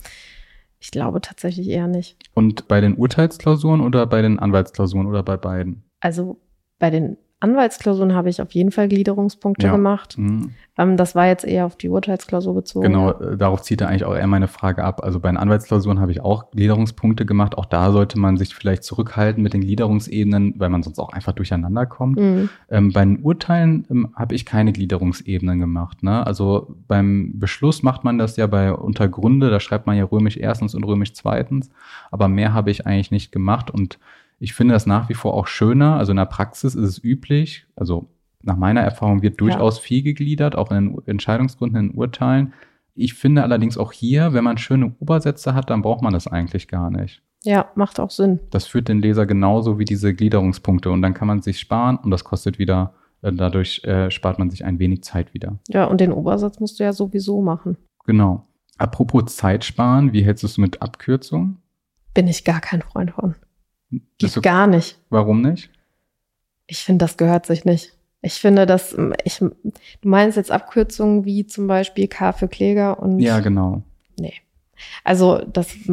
ich 0.82 0.90
glaube 0.90 1.20
tatsächlich 1.20 1.68
eher 1.68 1.86
nicht. 1.86 2.16
Und 2.34 2.66
bei 2.66 2.80
den 2.80 2.96
Urteilsklausuren 2.96 3.80
oder 3.80 4.04
bei 4.04 4.20
den 4.20 4.40
Anwaltsklausuren 4.40 5.06
oder 5.06 5.22
bei 5.22 5.36
beiden? 5.36 5.84
Also 6.00 6.40
bei 6.80 6.90
den 6.90 7.16
Anwaltsklausuren 7.42 8.14
habe 8.14 8.28
ich 8.28 8.40
auf 8.40 8.52
jeden 8.52 8.70
Fall 8.70 8.88
Gliederungspunkte 8.88 9.66
ja. 9.66 9.72
gemacht. 9.72 10.16
Mhm. 10.16 10.50
Ähm, 10.78 10.96
das 10.96 11.16
war 11.16 11.26
jetzt 11.26 11.44
eher 11.44 11.66
auf 11.66 11.74
die 11.74 11.88
Urteilsklausur 11.88 12.54
bezogen. 12.54 12.86
Genau, 12.86 13.10
äh, 13.10 13.36
darauf 13.36 13.62
zieht 13.62 13.80
er 13.80 13.88
eigentlich 13.88 14.04
auch 14.04 14.14
eher 14.14 14.28
meine 14.28 14.46
Frage 14.46 14.84
ab. 14.84 15.02
Also 15.02 15.18
bei 15.18 15.28
den 15.28 15.36
Anwaltsklausuren 15.36 15.98
habe 15.98 16.12
ich 16.12 16.20
auch 16.20 16.52
Gliederungspunkte 16.52 17.26
gemacht. 17.26 17.58
Auch 17.58 17.66
da 17.66 17.90
sollte 17.90 18.16
man 18.18 18.36
sich 18.36 18.54
vielleicht 18.54 18.84
zurückhalten 18.84 19.42
mit 19.42 19.54
den 19.54 19.62
Gliederungsebenen, 19.62 20.54
weil 20.58 20.68
man 20.68 20.84
sonst 20.84 21.00
auch 21.00 21.12
einfach 21.12 21.32
durcheinander 21.32 21.84
kommt. 21.84 22.20
Mhm. 22.20 22.48
Ähm, 22.70 22.92
bei 22.92 23.04
den 23.04 23.22
Urteilen 23.22 23.86
ähm, 23.90 24.14
habe 24.14 24.36
ich 24.36 24.46
keine 24.46 24.72
Gliederungsebenen 24.72 25.58
gemacht. 25.58 26.04
Ne? 26.04 26.24
Also 26.24 26.76
beim 26.86 27.32
Beschluss 27.40 27.82
macht 27.82 28.04
man 28.04 28.18
das 28.18 28.36
ja 28.36 28.46
bei 28.46 28.72
Untergründe, 28.72 29.50
da 29.50 29.58
schreibt 29.58 29.88
man 29.88 29.96
ja 29.96 30.04
römisch 30.04 30.36
erstens 30.36 30.76
und 30.76 30.84
römisch 30.84 31.12
zweitens. 31.14 31.70
Aber 32.12 32.28
mehr 32.28 32.54
habe 32.54 32.70
ich 32.70 32.86
eigentlich 32.86 33.10
nicht 33.10 33.32
gemacht 33.32 33.68
und 33.68 33.98
ich 34.42 34.54
finde 34.54 34.74
das 34.74 34.86
nach 34.86 35.08
wie 35.08 35.14
vor 35.14 35.34
auch 35.34 35.46
schöner. 35.46 35.96
Also 35.98 36.10
in 36.10 36.16
der 36.16 36.26
Praxis 36.26 36.74
ist 36.74 36.88
es 36.88 37.04
üblich, 37.04 37.64
also 37.76 38.08
nach 38.42 38.56
meiner 38.56 38.80
Erfahrung 38.80 39.22
wird 39.22 39.40
durchaus 39.40 39.76
ja. 39.76 39.82
viel 39.82 40.02
gegliedert, 40.02 40.56
auch 40.56 40.72
in 40.72 40.96
den 40.96 41.06
Entscheidungsgründen, 41.06 41.90
in 41.90 41.96
Urteilen. 41.96 42.52
Ich 42.96 43.14
finde 43.14 43.44
allerdings 43.44 43.78
auch 43.78 43.92
hier, 43.92 44.32
wenn 44.32 44.42
man 44.42 44.58
schöne 44.58 44.96
Obersätze 44.98 45.54
hat, 45.54 45.70
dann 45.70 45.82
braucht 45.82 46.02
man 46.02 46.12
das 46.12 46.26
eigentlich 46.26 46.66
gar 46.66 46.90
nicht. 46.90 47.22
Ja, 47.44 47.70
macht 47.76 48.00
auch 48.00 48.10
Sinn. 48.10 48.40
Das 48.50 48.66
führt 48.66 48.88
den 48.88 49.00
Leser 49.00 49.26
genauso 49.26 49.78
wie 49.78 49.84
diese 49.84 50.12
Gliederungspunkte 50.12 50.90
und 50.90 51.02
dann 51.02 51.14
kann 51.14 51.28
man 51.28 51.40
sich 51.40 51.60
sparen 51.60 51.98
und 51.98 52.10
das 52.10 52.24
kostet 52.24 52.58
wieder, 52.58 52.94
äh, 53.22 53.32
dadurch 53.32 53.84
äh, 53.84 54.10
spart 54.10 54.40
man 54.40 54.50
sich 54.50 54.64
ein 54.64 54.80
wenig 54.80 55.04
Zeit 55.04 55.34
wieder. 55.34 55.60
Ja, 55.68 55.84
und 55.84 56.00
den 56.00 56.10
Obersatz 56.10 56.58
musst 56.58 56.80
du 56.80 56.84
ja 56.84 56.92
sowieso 56.92 57.42
machen. 57.42 57.76
Genau. 58.06 58.48
Apropos 58.76 59.36
Zeit 59.36 59.64
sparen, 59.64 60.12
wie 60.12 60.24
hältst 60.24 60.42
du 60.42 60.48
es 60.48 60.58
mit 60.58 60.82
Abkürzungen? 60.82 61.58
Bin 62.12 62.26
ich 62.26 62.42
gar 62.42 62.60
kein 62.60 62.82
Freund 62.82 63.12
von. 63.12 63.36
Geht 64.18 64.36
du, 64.36 64.40
gar 64.40 64.66
nicht. 64.66 64.98
Warum 65.10 65.42
nicht? 65.42 65.70
Ich 66.66 66.78
finde, 66.78 67.04
das 67.04 67.16
gehört 67.16 67.46
sich 67.46 67.64
nicht. 67.64 67.92
Ich 68.22 68.34
finde, 68.34 68.66
dass 68.66 68.96
ich, 69.24 69.38
du 69.38 69.52
meinst 70.02 70.36
jetzt 70.36 70.50
Abkürzungen 70.50 71.24
wie 71.24 71.46
zum 71.46 71.66
Beispiel 71.66 72.08
K 72.08 72.32
für 72.32 72.48
Kläger 72.48 73.00
und. 73.00 73.18
Ja, 73.18 73.40
genau. 73.40 73.82
Nee. 74.18 74.34
Also 75.04 75.42
das 75.52 75.74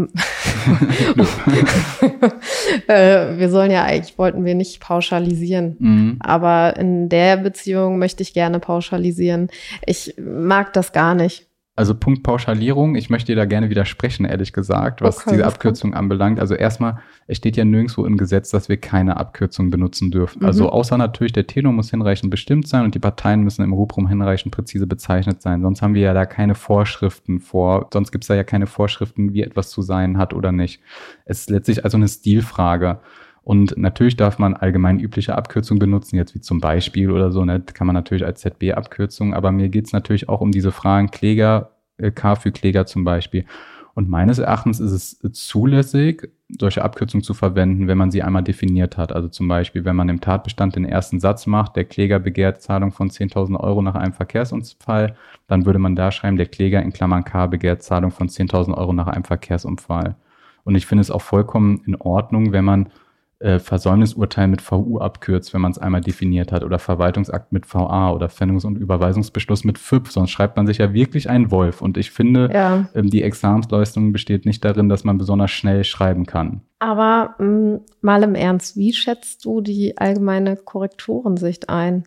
äh, 2.87 3.37
wir 3.37 3.49
sollen 3.49 3.71
ja 3.71 3.83
eigentlich, 3.83 4.17
wollten 4.17 4.45
wir 4.45 4.55
nicht 4.55 4.79
pauschalisieren. 4.79 5.75
Mhm. 5.79 6.17
Aber 6.19 6.77
in 6.77 7.09
der 7.09 7.37
Beziehung 7.37 7.99
möchte 7.99 8.23
ich 8.23 8.33
gerne 8.33 8.59
pauschalisieren. 8.59 9.49
Ich 9.85 10.15
mag 10.17 10.73
das 10.73 10.91
gar 10.91 11.15
nicht. 11.15 11.48
Also 11.79 11.95
Punkt 11.95 12.23
Pauschalierung, 12.23 12.95
ich 12.95 13.09
möchte 13.09 13.27
dir 13.27 13.37
da 13.37 13.45
gerne 13.45 13.69
widersprechen, 13.69 14.25
ehrlich 14.25 14.51
gesagt, 14.51 15.01
was 15.01 15.19
okay, 15.19 15.29
diese 15.29 15.45
Abkürzung 15.45 15.93
anbelangt. 15.93 16.37
Also 16.37 16.53
erstmal, 16.53 16.97
es 17.25 17.37
steht 17.37 17.55
ja 17.55 17.63
nirgendwo 17.63 18.03
im 18.03 18.17
Gesetz, 18.17 18.49
dass 18.49 18.67
wir 18.67 18.75
keine 18.75 19.15
Abkürzung 19.15 19.69
benutzen 19.69 20.11
dürfen. 20.11 20.43
Also 20.43 20.63
mhm. 20.63 20.67
Also 20.67 20.77
außer 20.77 20.97
natürlich 20.97 21.31
der 21.31 21.47
Tenor 21.47 21.71
muss 21.71 21.89
hinreichend 21.89 22.31
bestimmt 22.31 22.67
sein 22.67 22.83
und 22.83 22.95
die 22.95 22.99
Parteien 22.99 23.43
müssen 23.43 23.63
im 23.63 23.71
Rubrum 23.71 24.09
hinreichend 24.09 24.53
präzise 24.53 24.87
bezeichnet 24.87 25.41
sein. 25.41 25.61
Sonst 25.61 25.81
haben 25.81 25.93
wir 25.93 26.01
ja 26.01 26.13
da 26.13 26.25
keine 26.25 26.53
Vorschriften 26.53 27.39
vor, 27.39 27.87
sonst 27.93 28.11
gibt 28.11 28.25
es 28.25 28.27
da 28.27 28.35
ja 28.35 28.43
keine 28.43 28.67
Vorschriften, 28.67 29.31
wie 29.31 29.43
etwas 29.43 29.69
zu 29.69 29.81
sein 29.81 30.17
hat 30.17 30.33
oder 30.33 30.51
nicht. 30.51 30.81
Es 31.23 31.39
ist 31.39 31.49
letztlich 31.49 31.85
also 31.85 31.95
eine 31.95 32.09
Stilfrage. 32.09 32.99
Und 33.49 33.75
natürlich 33.77 34.15
darf 34.15 34.37
man 34.37 34.53
allgemein 34.53 34.99
übliche 34.99 35.35
Abkürzungen 35.35 35.79
benutzen, 35.79 36.17
jetzt 36.17 36.35
wie 36.35 36.39
zum 36.39 36.61
Beispiel 36.61 37.09
oder 37.09 37.31
so, 37.31 37.43
ne? 37.45 37.59
kann 37.59 37.87
man 37.87 37.95
natürlich 37.95 38.23
als 38.23 38.41
ZB-Abkürzung, 38.41 39.33
aber 39.33 39.51
mir 39.51 39.69
geht 39.69 39.87
es 39.87 39.91
natürlich 39.91 40.29
auch 40.29 40.41
um 40.41 40.51
diese 40.51 40.71
Fragen 40.71 41.09
Kläger, 41.09 41.71
äh, 41.97 42.11
K 42.11 42.35
für 42.35 42.51
Kläger 42.51 42.85
zum 42.85 43.03
Beispiel. 43.03 43.45
Und 43.95 44.07
meines 44.07 44.37
Erachtens 44.37 44.79
ist 44.79 44.91
es 44.91 45.33
zulässig, 45.33 46.29
solche 46.59 46.83
Abkürzungen 46.83 47.23
zu 47.23 47.33
verwenden, 47.33 47.87
wenn 47.87 47.97
man 47.97 48.11
sie 48.11 48.21
einmal 48.21 48.43
definiert 48.43 48.97
hat. 48.97 49.11
Also 49.11 49.29
zum 49.29 49.47
Beispiel, 49.47 49.83
wenn 49.83 49.95
man 49.95 50.09
im 50.09 50.21
Tatbestand 50.21 50.75
den 50.75 50.85
ersten 50.85 51.19
Satz 51.19 51.47
macht, 51.47 51.75
der 51.75 51.85
Kläger 51.85 52.19
begehrt 52.19 52.61
Zahlung 52.61 52.91
von 52.91 53.09
10.000 53.09 53.59
Euro 53.59 53.81
nach 53.81 53.95
einem 53.95 54.13
Verkehrsunfall, 54.13 55.15
dann 55.47 55.65
würde 55.65 55.79
man 55.79 55.95
da 55.95 56.11
schreiben, 56.11 56.37
der 56.37 56.45
Kläger 56.45 56.83
in 56.83 56.93
Klammern 56.93 57.23
K 57.23 57.47
begehrt 57.47 57.81
Zahlung 57.81 58.11
von 58.11 58.29
10.000 58.29 58.77
Euro 58.77 58.93
nach 58.93 59.07
einem 59.07 59.23
Verkehrsunfall. 59.23 60.17
Und 60.65 60.75
ich 60.75 60.85
finde 60.85 61.01
es 61.01 61.09
auch 61.09 61.23
vollkommen 61.23 61.81
in 61.87 61.95
Ordnung, 61.95 62.51
wenn 62.51 62.63
man 62.63 62.89
äh, 63.39 63.59
Versäumnisurteil 63.59 64.47
mit 64.47 64.61
VU 64.61 64.99
abkürzt, 64.99 65.53
wenn 65.53 65.61
man 65.61 65.71
es 65.71 65.77
einmal 65.77 66.01
definiert 66.01 66.51
hat, 66.51 66.63
oder 66.63 66.79
Verwaltungsakt 66.79 67.51
mit 67.51 67.73
VA 67.73 68.11
oder 68.11 68.27
Fendungs- 68.27 68.65
und 68.65 68.77
Überweisungsbeschluss 68.77 69.63
mit 69.63 69.77
FÜP, 69.77 70.09
sonst 70.09 70.31
schreibt 70.31 70.57
man 70.57 70.67
sich 70.67 70.79
ja 70.79 70.93
wirklich 70.93 71.29
einen 71.29 71.49
Wolf. 71.51 71.81
Und 71.81 71.97
ich 71.97 72.11
finde, 72.11 72.49
ja. 72.53 72.89
ähm, 72.93 73.09
die 73.09 73.23
Examensleistung 73.23 74.11
besteht 74.11 74.45
nicht 74.45 74.63
darin, 74.65 74.89
dass 74.89 75.03
man 75.03 75.17
besonders 75.17 75.51
schnell 75.51 75.83
schreiben 75.83 76.25
kann. 76.25 76.61
Aber 76.79 77.35
mh, 77.39 77.45
mm, 77.45 77.81
mal 78.01 78.23
im 78.23 78.35
Ernst, 78.35 78.77
wie 78.77 78.93
schätzt 78.93 79.45
du 79.45 79.61
die 79.61 79.97
allgemeine 79.97 80.55
Korrekturensicht 80.55 81.69
ein? 81.69 82.03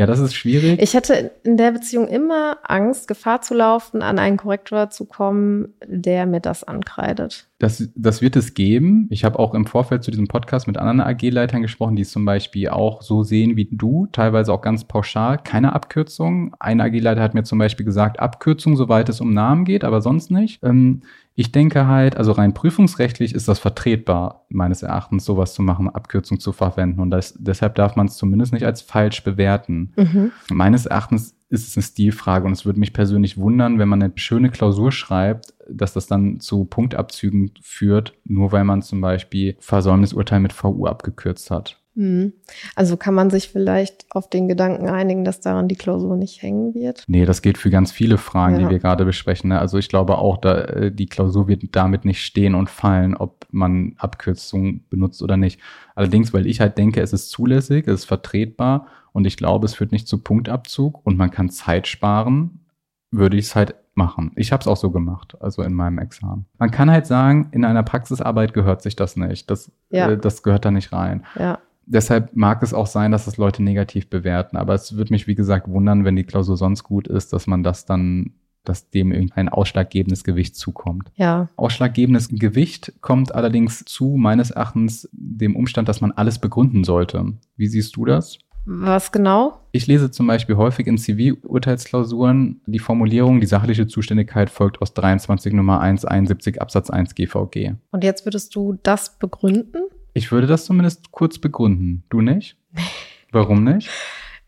Ja, 0.00 0.06
das 0.06 0.18
ist 0.18 0.34
schwierig. 0.34 0.80
Ich 0.80 0.94
hätte 0.94 1.30
in 1.42 1.58
der 1.58 1.72
Beziehung 1.72 2.08
immer 2.08 2.56
Angst, 2.62 3.06
Gefahr 3.06 3.42
zu 3.42 3.52
laufen, 3.52 4.00
an 4.00 4.18
einen 4.18 4.38
Korrektor 4.38 4.88
zu 4.88 5.04
kommen, 5.04 5.74
der 5.86 6.24
mir 6.24 6.40
das 6.40 6.64
ankreidet. 6.64 7.50
Das, 7.58 7.86
das 7.94 8.22
wird 8.22 8.34
es 8.36 8.54
geben. 8.54 9.08
Ich 9.10 9.26
habe 9.26 9.38
auch 9.38 9.52
im 9.52 9.66
Vorfeld 9.66 10.02
zu 10.02 10.10
diesem 10.10 10.26
Podcast 10.26 10.66
mit 10.66 10.78
anderen 10.78 11.02
AG-Leitern 11.02 11.60
gesprochen, 11.60 11.96
die 11.96 12.02
es 12.02 12.12
zum 12.12 12.24
Beispiel 12.24 12.70
auch 12.70 13.02
so 13.02 13.24
sehen 13.24 13.56
wie 13.56 13.68
du, 13.70 14.08
teilweise 14.10 14.54
auch 14.54 14.62
ganz 14.62 14.84
pauschal, 14.84 15.36
keine 15.36 15.74
Abkürzung. 15.74 16.56
Ein 16.58 16.80
AG-Leiter 16.80 17.20
hat 17.20 17.34
mir 17.34 17.42
zum 17.42 17.58
Beispiel 17.58 17.84
gesagt, 17.84 18.20
Abkürzung, 18.20 18.76
soweit 18.76 19.10
es 19.10 19.20
um 19.20 19.34
Namen 19.34 19.66
geht, 19.66 19.84
aber 19.84 20.00
sonst 20.00 20.30
nicht. 20.30 20.62
Ähm, 20.62 21.02
ich 21.34 21.52
denke 21.52 21.86
halt, 21.86 22.16
also 22.16 22.32
rein 22.32 22.54
prüfungsrechtlich 22.54 23.34
ist 23.34 23.48
das 23.48 23.58
vertretbar, 23.58 24.44
meines 24.48 24.82
Erachtens, 24.82 25.24
sowas 25.24 25.54
zu 25.54 25.62
machen, 25.62 25.88
Abkürzung 25.88 26.40
zu 26.40 26.52
verwenden. 26.52 27.00
Und 27.00 27.10
das, 27.10 27.34
deshalb 27.38 27.76
darf 27.76 27.96
man 27.96 28.06
es 28.06 28.16
zumindest 28.16 28.52
nicht 28.52 28.66
als 28.66 28.82
falsch 28.82 29.24
bewerten. 29.24 29.92
Mhm. 29.96 30.32
Meines 30.50 30.86
Erachtens 30.86 31.36
ist 31.48 31.66
es 31.66 31.76
eine 31.76 31.82
Stilfrage 31.82 32.46
und 32.46 32.52
es 32.52 32.64
würde 32.64 32.78
mich 32.78 32.92
persönlich 32.92 33.36
wundern, 33.36 33.78
wenn 33.78 33.88
man 33.88 34.02
eine 34.02 34.12
schöne 34.16 34.50
Klausur 34.50 34.92
schreibt, 34.92 35.54
dass 35.68 35.92
das 35.92 36.06
dann 36.06 36.40
zu 36.40 36.64
Punktabzügen 36.64 37.52
führt, 37.60 38.14
nur 38.24 38.52
weil 38.52 38.64
man 38.64 38.82
zum 38.82 39.00
Beispiel 39.00 39.56
Versäumnisurteil 39.60 40.40
mit 40.40 40.52
VU 40.52 40.86
abgekürzt 40.86 41.50
hat. 41.50 41.80
Mhm. 42.00 42.32
Also 42.74 42.96
kann 42.96 43.12
man 43.12 43.28
sich 43.28 43.50
vielleicht 43.50 44.06
auf 44.10 44.30
den 44.30 44.48
Gedanken 44.48 44.88
einigen, 44.88 45.22
dass 45.22 45.40
daran 45.40 45.68
die 45.68 45.76
Klausur 45.76 46.16
nicht 46.16 46.40
hängen 46.40 46.74
wird? 46.74 47.04
Nee, 47.08 47.26
das 47.26 47.42
gilt 47.42 47.58
für 47.58 47.68
ganz 47.68 47.92
viele 47.92 48.16
Fragen, 48.16 48.54
ja. 48.54 48.62
die 48.62 48.70
wir 48.70 48.78
gerade 48.78 49.04
besprechen. 49.04 49.50
Ne? 49.50 49.58
Also 49.58 49.76
ich 49.76 49.90
glaube 49.90 50.16
auch, 50.16 50.38
da, 50.38 50.62
äh, 50.62 50.90
die 50.90 51.06
Klausur 51.06 51.46
wird 51.46 51.62
damit 51.72 52.06
nicht 52.06 52.24
stehen 52.24 52.54
und 52.54 52.70
fallen, 52.70 53.14
ob 53.14 53.46
man 53.50 53.96
Abkürzungen 53.98 54.86
benutzt 54.88 55.22
oder 55.22 55.36
nicht. 55.36 55.60
Allerdings, 55.94 56.32
weil 56.32 56.46
ich 56.46 56.60
halt 56.60 56.78
denke, 56.78 57.02
es 57.02 57.12
ist 57.12 57.28
zulässig, 57.28 57.86
es 57.86 58.00
ist 58.00 58.04
vertretbar 58.06 58.86
und 59.12 59.26
ich 59.26 59.36
glaube, 59.36 59.66
es 59.66 59.74
führt 59.74 59.92
nicht 59.92 60.08
zu 60.08 60.22
Punktabzug 60.22 61.04
und 61.04 61.18
man 61.18 61.30
kann 61.30 61.50
Zeit 61.50 61.86
sparen, 61.86 62.64
würde 63.10 63.36
ich 63.36 63.44
es 63.44 63.54
halt 63.54 63.74
machen. 63.92 64.32
Ich 64.36 64.52
habe 64.52 64.62
es 64.62 64.66
auch 64.66 64.78
so 64.78 64.90
gemacht, 64.90 65.36
also 65.40 65.60
in 65.60 65.74
meinem 65.74 65.98
Examen. 65.98 66.46
Man 66.58 66.70
kann 66.70 66.90
halt 66.90 67.04
sagen, 67.04 67.48
in 67.52 67.66
einer 67.66 67.82
Praxisarbeit 67.82 68.54
gehört 68.54 68.80
sich 68.80 68.96
das 68.96 69.16
nicht. 69.16 69.50
Das, 69.50 69.70
ja. 69.90 70.12
äh, 70.12 70.16
das 70.16 70.42
gehört 70.42 70.64
da 70.64 70.70
nicht 70.70 70.94
rein. 70.94 71.26
Ja 71.38 71.58
deshalb 71.90 72.34
mag 72.34 72.62
es 72.62 72.72
auch 72.72 72.86
sein, 72.86 73.12
dass 73.12 73.26
es 73.26 73.36
Leute 73.36 73.62
negativ 73.62 74.08
bewerten. 74.08 74.56
Aber 74.56 74.74
es 74.74 74.96
würde 74.96 75.12
mich, 75.12 75.26
wie 75.26 75.34
gesagt, 75.34 75.68
wundern, 75.68 76.04
wenn 76.04 76.16
die 76.16 76.24
Klausur 76.24 76.56
sonst 76.56 76.84
gut 76.84 77.08
ist, 77.08 77.32
dass 77.32 77.46
man 77.46 77.62
das 77.62 77.84
dann 77.84 78.32
dass 78.62 78.90
dem 78.90 79.10
irgendein 79.10 79.48
ausschlaggebendes 79.48 80.22
Gewicht 80.22 80.54
zukommt. 80.54 81.10
Ja. 81.16 81.48
Ausschlaggebendes 81.56 82.28
Gewicht 82.28 82.92
kommt 83.00 83.34
allerdings 83.34 83.86
zu, 83.86 84.16
meines 84.18 84.50
Erachtens, 84.50 85.08
dem 85.12 85.56
Umstand, 85.56 85.88
dass 85.88 86.02
man 86.02 86.12
alles 86.12 86.38
begründen 86.38 86.84
sollte. 86.84 87.32
Wie 87.56 87.66
siehst 87.66 87.96
du 87.96 88.04
das? 88.04 88.38
Was 88.66 89.12
genau? 89.12 89.60
Ich 89.72 89.86
lese 89.86 90.10
zum 90.10 90.26
Beispiel 90.26 90.56
häufig 90.56 90.86
in 90.86 90.98
Zivilurteilsklausuren 90.98 92.60
die 92.66 92.78
Formulierung, 92.78 93.40
die 93.40 93.46
sachliche 93.46 93.86
Zuständigkeit 93.86 94.50
folgt 94.50 94.82
aus 94.82 94.92
23 94.92 95.54
Nummer 95.54 95.80
1 95.80 96.04
71 96.04 96.60
Absatz 96.60 96.90
1 96.90 97.14
GVG. 97.14 97.76
Und 97.90 98.04
jetzt 98.04 98.26
würdest 98.26 98.54
du 98.54 98.78
das 98.82 99.18
begründen? 99.18 99.84
Ich 100.12 100.32
würde 100.32 100.46
das 100.46 100.64
zumindest 100.64 101.12
kurz 101.12 101.38
begründen. 101.38 102.04
Du 102.08 102.20
nicht? 102.20 102.56
Warum 103.32 103.64
nicht? 103.64 103.88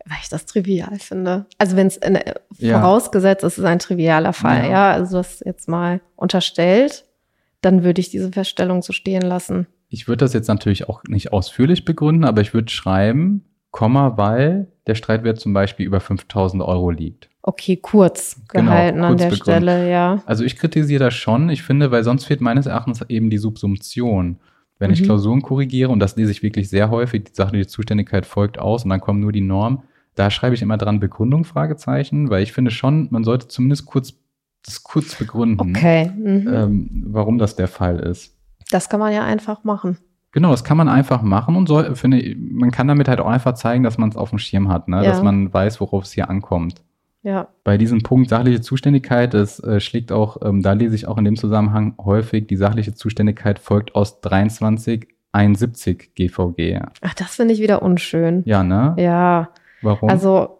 Weil 0.05 0.19
ich 0.21 0.29
das 0.29 0.47
trivial 0.47 0.99
finde. 0.99 1.47
Also 1.59 1.77
wenn 1.77 1.87
es 1.87 2.01
ja. 2.59 2.81
vorausgesetzt 2.81 3.45
ist, 3.45 3.59
ist 3.59 3.65
ein 3.65 3.79
trivialer 3.79 4.33
Fall, 4.33 4.65
ja. 4.65 4.71
ja, 4.71 4.93
also 4.93 5.19
das 5.19 5.41
jetzt 5.45 5.69
mal 5.69 6.01
unterstellt, 6.17 7.05
dann 7.61 7.85
würde 7.85 8.01
ich 8.01 8.11
diese 8.11 8.33
Feststellung 8.33 8.83
so 8.83 8.93
stehen 8.93 9.23
lassen. 9.23 9.69
Ich 9.89 10.09
würde 10.09 10.25
das 10.25 10.33
jetzt 10.33 10.49
natürlich 10.49 10.89
auch 10.89 11.05
nicht 11.07 11.33
ausführlich 11.33 11.85
begründen, 11.85 12.25
aber 12.25 12.41
ich 12.41 12.53
würde 12.53 12.73
schreiben, 12.73 13.45
Komma, 13.71 14.17
weil 14.17 14.69
der 14.87 14.95
Streitwert 14.95 15.41
zum 15.41 15.55
Beispiel 15.55 15.87
über 15.87 16.01
5000 16.01 16.63
Euro 16.63 16.91
liegt. 16.91 17.31
Okay, 17.43 17.77
kurz 17.77 18.41
genau, 18.49 18.71
gehalten 18.71 18.97
genau, 18.97 19.09
kurz 19.09 19.23
an 19.23 19.31
der 19.31 19.37
begründet. 19.37 19.63
Stelle, 19.63 19.91
ja. 19.91 20.23
Also 20.27 20.45
ich 20.45 20.57
kritisiere 20.57 21.05
das 21.05 21.15
schon. 21.15 21.49
Ich 21.49 21.63
finde, 21.63 21.91
weil 21.91 22.05
sonst 22.05 22.27
fehlt 22.27 22.41
meines 22.41 22.67
Erachtens 22.67 23.03
eben 23.09 23.31
die 23.31 23.39
Subsumption. 23.39 24.39
Wenn 24.83 24.91
mhm. 24.91 24.95
ich 24.95 25.05
Klausuren 25.05 25.43
korrigiere, 25.43 25.91
und 25.91 26.01
das 26.01 26.16
lese 26.16 26.33
ich 26.33 26.43
wirklich 26.43 26.68
sehr 26.68 26.91
häufig, 26.91 27.22
die 27.22 27.33
sachliche 27.33 27.68
Zuständigkeit 27.68 28.26
folgt 28.26 28.59
aus 28.59 28.83
und 28.83 28.91
dann 28.91 29.01
kommen 29.01 29.20
nur 29.20 29.30
die 29.30 29.41
Normen, 29.41 29.85
da 30.16 30.28
schreibe 30.28 30.57
ich 30.57 30.61
immer 30.61 30.76
dran 30.76 30.99
Begründung, 30.99 31.45
Fragezeichen, 31.45 32.30
weil 32.30 32.43
ich 32.43 32.53
finde 32.53 32.72
schon, 32.72 33.07
man 33.12 33.22
sollte 33.22 33.47
zumindest 33.47 33.87
kurz 33.87 34.14
das 34.64 34.83
kurz 34.83 35.14
begründen, 35.14 35.76
okay. 35.76 36.11
mhm. 36.11 36.51
ähm, 36.53 37.05
warum 37.07 37.39
das 37.39 37.55
der 37.55 37.68
Fall 37.68 38.01
ist. 38.01 38.37
Das 38.72 38.89
kann 38.89 38.99
man 38.99 39.12
ja 39.12 39.24
einfach 39.24 39.62
machen. 39.62 39.99
Genau, 40.33 40.51
das 40.51 40.64
kann 40.64 40.76
man 40.76 40.89
einfach 40.89 41.22
machen 41.22 41.55
und 41.55 41.68
soll, 41.68 41.95
finde 41.95 42.35
man 42.37 42.72
kann 42.72 42.89
damit 42.89 43.07
halt 43.07 43.20
auch 43.20 43.28
einfach 43.28 43.55
zeigen, 43.55 43.85
dass 43.85 43.99
man 43.99 44.09
es 44.09 44.16
auf 44.16 44.30
dem 44.30 44.41
Schirm 44.41 44.68
hat, 44.68 44.89
ne? 44.89 44.97
Ja. 44.97 45.11
dass 45.11 45.22
man 45.22 45.53
weiß, 45.55 45.80
worauf 45.80 46.03
es 46.03 46.12
hier 46.12 46.28
ankommt. 46.28 46.83
Ja. 47.23 47.49
Bei 47.62 47.79
diesem 47.79 48.03
Punkt 48.03 48.29
sachliche 48.29 48.61
Zuständigkeit, 48.61 49.33
das 49.33 49.61
äh, 49.61 49.81
schlägt 49.81 50.11
auch, 50.11 50.39
ähm, 50.43 50.62
da 50.62 50.73
lese 50.73 50.95
ich 50.97 51.07
auch 51.07 51.18
in 51.18 51.25
dem 51.25 51.37
Zusammenhang 51.37 51.95
häufig, 52.03 52.49
die 52.49 52.57
sachliche 52.57 52.95
Zuständigkeit 52.95 53.59
folgt 53.59 53.95
aus 53.95 54.20
23 54.20 55.09
71 55.33 56.14
GVG. 56.14 56.81
Ach, 57.01 57.14
das 57.14 57.37
finde 57.37 57.55
ich 57.55 57.61
wieder 57.61 57.83
unschön. 57.83 58.43
Ja, 58.45 58.62
ne? 58.62 58.95
Ja. 58.99 59.51
Warum? 59.81 60.09
Also, 60.09 60.59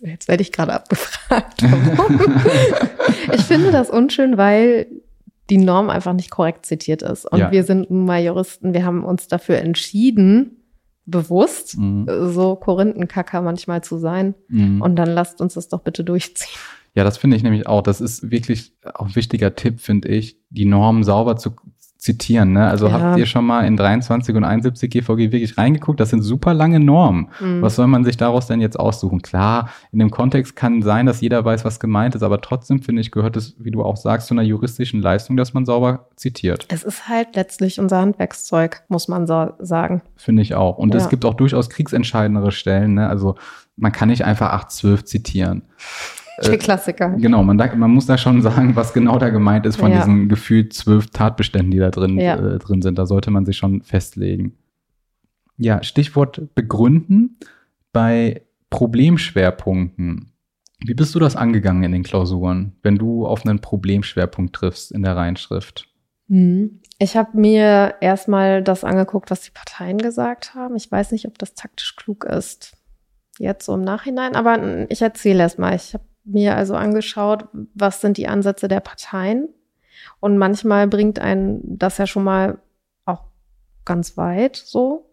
jetzt 0.00 0.28
werde 0.28 0.42
ich 0.42 0.52
gerade 0.52 0.72
abgefragt. 0.72 1.62
ich 3.32 3.42
finde 3.42 3.70
das 3.70 3.90
unschön, 3.90 4.38
weil 4.38 4.86
die 5.50 5.58
Norm 5.58 5.90
einfach 5.90 6.14
nicht 6.14 6.30
korrekt 6.30 6.64
zitiert 6.64 7.02
ist. 7.02 7.30
Und 7.30 7.40
ja. 7.40 7.50
wir 7.50 7.64
sind 7.64 7.90
nun 7.90 8.06
mal 8.06 8.22
Juristen, 8.22 8.72
wir 8.72 8.86
haben 8.86 9.04
uns 9.04 9.28
dafür 9.28 9.58
entschieden, 9.58 10.61
bewusst, 11.04 11.76
mhm. 11.78 12.06
so 12.32 12.56
Korinthenkacker 12.56 13.42
manchmal 13.42 13.82
zu 13.82 13.98
sein. 13.98 14.34
Mhm. 14.48 14.80
Und 14.80 14.96
dann 14.96 15.10
lasst 15.10 15.40
uns 15.40 15.54
das 15.54 15.68
doch 15.68 15.80
bitte 15.80 16.04
durchziehen. 16.04 16.58
Ja, 16.94 17.04
das 17.04 17.16
finde 17.16 17.36
ich 17.36 17.42
nämlich 17.42 17.66
auch. 17.66 17.82
Das 17.82 18.00
ist 18.00 18.30
wirklich 18.30 18.74
auch 18.94 19.06
ein 19.06 19.16
wichtiger 19.16 19.54
Tipp, 19.54 19.80
finde 19.80 20.08
ich, 20.08 20.38
die 20.50 20.66
Norm 20.66 21.04
sauber 21.04 21.36
zu 21.36 21.52
zitieren. 22.02 22.52
Ne? 22.52 22.66
Also 22.66 22.88
ja. 22.88 23.00
habt 23.00 23.18
ihr 23.18 23.26
schon 23.26 23.46
mal 23.46 23.64
in 23.64 23.76
23 23.76 24.34
und 24.34 24.42
71 24.42 24.90
GVG 24.90 25.30
wirklich 25.30 25.56
reingeguckt? 25.56 26.00
Das 26.00 26.10
sind 26.10 26.22
super 26.22 26.52
lange 26.52 26.80
Normen. 26.80 27.28
Mhm. 27.38 27.62
Was 27.62 27.76
soll 27.76 27.86
man 27.86 28.02
sich 28.02 28.16
daraus 28.16 28.48
denn 28.48 28.60
jetzt 28.60 28.76
aussuchen? 28.76 29.22
Klar, 29.22 29.70
in 29.92 30.00
dem 30.00 30.10
Kontext 30.10 30.56
kann 30.56 30.82
sein, 30.82 31.06
dass 31.06 31.20
jeder 31.20 31.44
weiß, 31.44 31.64
was 31.64 31.78
gemeint 31.78 32.16
ist, 32.16 32.24
aber 32.24 32.40
trotzdem 32.40 32.82
finde 32.82 33.02
ich, 33.02 33.12
gehört 33.12 33.36
es, 33.36 33.54
wie 33.60 33.70
du 33.70 33.84
auch 33.84 33.96
sagst, 33.96 34.26
zu 34.26 34.34
einer 34.34 34.42
juristischen 34.42 35.00
Leistung, 35.00 35.36
dass 35.36 35.54
man 35.54 35.64
sauber 35.64 36.08
zitiert. 36.16 36.66
Es 36.70 36.82
ist 36.82 37.08
halt 37.08 37.36
letztlich 37.36 37.78
unser 37.78 38.00
Handwerkszeug, 38.00 38.82
muss 38.88 39.06
man 39.06 39.28
so 39.28 39.52
sagen. 39.60 40.02
Finde 40.16 40.42
ich 40.42 40.56
auch. 40.56 40.78
Und 40.78 40.94
ja. 40.94 41.00
es 41.00 41.08
gibt 41.08 41.24
auch 41.24 41.34
durchaus 41.34 41.70
kriegsentscheidendere 41.70 42.50
Stellen. 42.50 42.94
Ne? 42.94 43.08
Also 43.08 43.36
man 43.76 43.92
kann 43.92 44.08
nicht 44.08 44.24
einfach 44.24 44.50
812 44.50 45.04
zitieren. 45.04 45.62
Der 46.38 46.52
äh, 46.52 46.58
Klassiker. 46.58 47.10
Genau, 47.10 47.42
man, 47.42 47.58
da, 47.58 47.74
man 47.74 47.90
muss 47.90 48.06
da 48.06 48.16
schon 48.16 48.42
sagen, 48.42 48.74
was 48.76 48.92
genau 48.92 49.18
da 49.18 49.28
gemeint 49.28 49.66
ist 49.66 49.76
von 49.76 49.90
ja. 49.90 49.98
diesen 49.98 50.28
gefühlt 50.28 50.72
zwölf 50.72 51.08
Tatbeständen, 51.10 51.70
die 51.70 51.78
da 51.78 51.90
drin, 51.90 52.18
ja. 52.18 52.36
äh, 52.36 52.58
drin 52.58 52.82
sind. 52.82 52.98
Da 52.98 53.06
sollte 53.06 53.30
man 53.30 53.44
sich 53.44 53.56
schon 53.56 53.82
festlegen. 53.82 54.54
Ja, 55.56 55.82
Stichwort 55.82 56.54
begründen 56.54 57.38
bei 57.92 58.42
Problemschwerpunkten. 58.70 60.32
Wie 60.84 60.94
bist 60.94 61.14
du 61.14 61.18
das 61.18 61.36
angegangen 61.36 61.84
in 61.84 61.92
den 61.92 62.02
Klausuren, 62.02 62.72
wenn 62.82 62.96
du 62.96 63.26
auf 63.26 63.46
einen 63.46 63.60
Problemschwerpunkt 63.60 64.54
triffst 64.54 64.90
in 64.90 65.02
der 65.02 65.16
Reinschrift? 65.16 65.88
Hm. 66.28 66.80
Ich 66.98 67.16
habe 67.16 67.36
mir 67.38 67.94
erstmal 68.00 68.62
das 68.62 68.84
angeguckt, 68.84 69.30
was 69.30 69.42
die 69.42 69.50
Parteien 69.50 69.98
gesagt 69.98 70.54
haben. 70.54 70.76
Ich 70.76 70.90
weiß 70.90 71.12
nicht, 71.12 71.26
ob 71.26 71.36
das 71.38 71.54
taktisch 71.54 71.96
klug 71.96 72.24
ist. 72.24 72.72
Jetzt 73.38 73.66
so 73.66 73.74
im 73.74 73.82
Nachhinein, 73.82 74.36
aber 74.36 74.90
ich 74.90 75.02
erzähle 75.02 75.40
erst 75.40 75.58
mal. 75.58 75.74
Ich 75.74 75.94
habe 75.94 76.04
mir 76.24 76.56
also 76.56 76.74
angeschaut, 76.74 77.48
was 77.74 78.00
sind 78.00 78.16
die 78.16 78.28
Ansätze 78.28 78.68
der 78.68 78.80
Parteien. 78.80 79.48
Und 80.20 80.38
manchmal 80.38 80.86
bringt 80.88 81.18
einen 81.18 81.78
das 81.78 81.98
ja 81.98 82.06
schon 82.06 82.24
mal 82.24 82.58
auch 83.04 83.24
ganz 83.84 84.16
weit 84.16 84.56
so. 84.56 85.10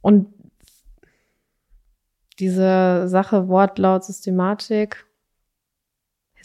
Und 0.00 0.32
diese 2.38 3.08
Sache 3.08 3.48
Wortlaut 3.48 4.04
Systematik 4.04 5.06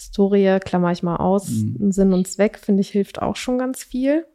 Historie 0.02 0.58
klammer 0.60 0.92
ich 0.92 1.04
mal 1.04 1.18
aus. 1.18 1.48
Mhm. 1.48 1.92
Sinn 1.92 2.14
und 2.14 2.28
Zweck, 2.28 2.58
finde 2.58 2.82
ich, 2.82 2.90
hilft 2.90 3.22
auch 3.22 3.36
schon 3.36 3.60
ganz 3.60 3.84
viel. 3.84 4.26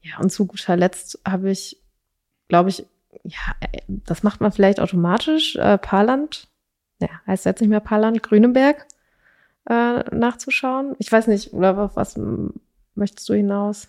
Ja, 0.00 0.18
und 0.20 0.30
zu 0.30 0.46
guter 0.46 0.76
Letzt 0.76 1.18
habe 1.26 1.50
ich, 1.50 1.82
glaube 2.46 2.68
ich, 2.68 2.86
ja, 3.24 3.38
das 3.88 4.22
macht 4.22 4.40
man 4.40 4.52
vielleicht 4.52 4.78
automatisch, 4.78 5.56
äh, 5.56 5.76
Parland, 5.78 6.46
ja, 7.04 7.20
heißt 7.26 7.44
jetzt 7.44 7.60
nicht 7.60 7.70
mehr 7.70 7.80
Parland, 7.80 8.22
Grünenberg 8.22 8.86
äh, 9.68 10.14
nachzuschauen. 10.14 10.94
Ich 10.98 11.10
weiß 11.10 11.26
nicht, 11.26 11.52
oder 11.52 11.78
auf 11.78 11.96
was 11.96 12.18
möchtest 12.94 13.28
du 13.28 13.34
hinaus? 13.34 13.88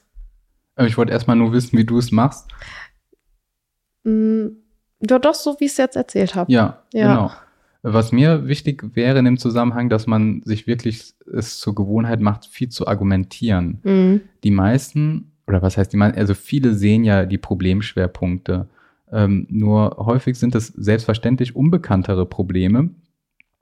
Ich 0.78 0.98
wollte 0.98 1.12
erstmal 1.12 1.38
nur 1.38 1.54
wissen, 1.54 1.78
wie 1.78 1.86
du 1.86 1.98
es 1.98 2.12
machst. 2.12 2.50
Mm, 4.04 4.48
ja, 5.02 5.20
doch 5.20 5.34
so, 5.34 5.56
wie 5.60 5.66
ich 5.66 5.72
es 5.72 5.78
jetzt 5.78 5.96
erzählt 5.96 6.36
habe. 6.36 6.52
Ja, 6.52 6.84
ja, 6.94 7.08
genau. 7.08 7.32
Was 7.82 8.12
mir 8.12 8.48
wichtig 8.48 8.96
wäre 8.96 9.20
in 9.20 9.26
dem 9.26 9.38
Zusammenhang, 9.38 9.90
dass 9.90 10.08
man 10.08 10.42
sich 10.44 10.66
wirklich 10.66 11.14
es 11.32 11.60
zur 11.60 11.76
Gewohnheit 11.76 12.20
macht, 12.20 12.48
viel 12.48 12.70
zu 12.70 12.88
argumentieren. 12.88 13.80
Mhm. 13.84 14.22
Die 14.44 14.52
meisten, 14.52 15.32
oder 15.46 15.62
was 15.62 15.78
heißt 15.78 15.94
die 15.94 15.98
meisten, 15.98 16.18
also 16.18 16.34
viele 16.34 16.74
sehen 16.74 17.04
ja 17.04 17.26
die 17.26 17.38
Problemschwerpunkte. 17.38 18.68
Ähm, 19.12 19.46
nur 19.50 19.98
häufig 19.98 20.38
sind 20.38 20.56
es 20.56 20.68
selbstverständlich 20.68 21.56
unbekanntere 21.56 22.26
Probleme, 22.26 22.90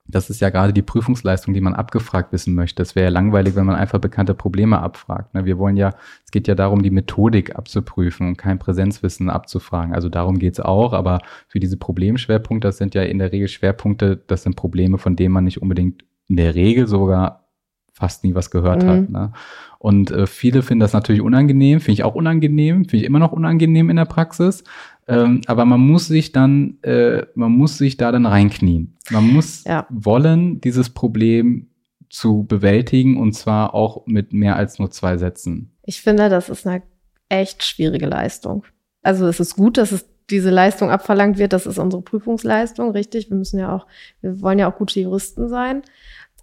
das 0.06 0.30
ist 0.30 0.42
ja 0.42 0.50
gerade 0.50 0.74
die 0.74 0.82
Prüfungsleistung, 0.82 1.54
die 1.54 1.62
man 1.62 1.74
abgefragt 1.74 2.34
wissen 2.34 2.54
möchte. 2.56 2.82
Es 2.82 2.96
wäre 2.96 3.06
ja 3.06 3.10
langweilig, 3.10 3.56
wenn 3.56 3.66
man 3.66 3.76
einfach 3.76 4.00
bekannte 4.00 4.34
Probleme 4.34 4.80
abfragt. 4.80 5.34
Ne? 5.34 5.46
Wir 5.46 5.58
wollen 5.58 5.78
ja, 5.78 5.94
es 6.26 6.32
geht 6.32 6.48
ja 6.48 6.56
darum, 6.56 6.84
die 6.84 6.92
Methodik 6.92 7.56
abzuprüfen 7.56 8.28
und 8.28 8.38
kein 8.38 8.60
Präsenzwissen 8.60 9.30
abzufragen. 9.30 9.94
Also 9.94 10.10
darum 10.10 10.40
geht's 10.40 10.60
auch, 10.60 10.94
aber 10.94 11.20
für 11.48 11.60
diese 11.60 11.78
Problemschwerpunkte, 11.78 12.68
das 12.68 12.78
sind 12.78 12.96
ja 12.96 13.04
in 13.04 13.20
der 13.20 13.32
Regel 13.32 13.48
Schwerpunkte, 13.48 14.22
das 14.28 14.44
sind 14.44 14.56
Probleme, 14.56 14.98
von 14.98 15.16
denen 15.16 15.34
man 15.34 15.46
nicht 15.46 15.62
unbedingt 15.62 16.04
in 16.28 16.36
der 16.36 16.56
Regel 16.56 16.88
sogar 16.88 17.43
fast 17.94 18.24
nie 18.24 18.36
was 18.36 18.52
gehört 18.52 18.84
mhm. 18.84 18.88
hat. 18.88 19.10
Ne? 19.10 19.32
Und 19.78 20.12
äh, 20.12 20.28
viele 20.28 20.64
finden 20.64 20.82
das 20.82 20.94
natürlich 20.94 21.22
unangenehm, 21.22 21.80
finde 21.80 21.94
ich 21.94 22.04
auch 22.04 22.16
unangenehm, 22.16 22.86
finde 22.86 22.98
ich 22.98 23.04
immer 23.04 23.20
noch 23.20 23.32
unangenehm 23.32 23.90
in 23.90 23.96
der 23.96 24.06
Praxis. 24.06 24.64
Ähm, 25.08 25.42
aber 25.48 25.66
man 25.66 25.82
muss 25.82 26.08
sich 26.08 26.32
dann, 26.32 26.82
äh, 26.82 27.26
man 27.36 27.52
muss 27.52 27.78
sich 27.78 27.98
da 27.98 28.12
dann 28.12 28.26
reinknien. 28.26 28.96
Man 29.12 29.28
muss 29.28 29.64
ja. 29.66 29.86
wollen, 29.90 30.62
dieses 30.62 30.90
Problem 30.90 31.68
zu 32.10 32.44
bewältigen 32.44 33.18
und 33.18 33.34
zwar 33.34 33.74
auch 33.74 34.06
mit 34.06 34.34
mehr 34.34 34.56
als 34.56 34.80
nur 34.80 34.92
zwei 34.92 35.18
Sätzen. 35.18 35.72
Ich 35.84 36.02
finde, 36.02 36.30
das 36.30 36.50
ist 36.50 36.66
eine 36.66 36.84
echt 37.30 37.64
schwierige 37.64 38.06
Leistung. 38.06 38.64
Also 39.02 39.28
es 39.28 39.40
ist 39.40 39.56
gut, 39.56 39.78
dass 39.78 39.92
es 39.92 40.06
diese 40.30 40.50
Leistung 40.50 40.90
abverlangt 40.90 41.38
wird. 41.38 41.54
Das 41.54 41.66
ist 41.66 41.78
unsere 41.78 42.02
Prüfungsleistung, 42.02 42.92
richtig. 42.92 43.30
Wir 43.30 43.38
müssen 43.38 43.60
ja 43.60 43.76
auch, 43.76 43.88
wir 44.22 44.42
wollen 44.42 44.60
ja 44.60 44.72
auch 44.72 44.78
gute 44.78 45.00
Juristen 45.00 45.50
sein. 45.50 45.82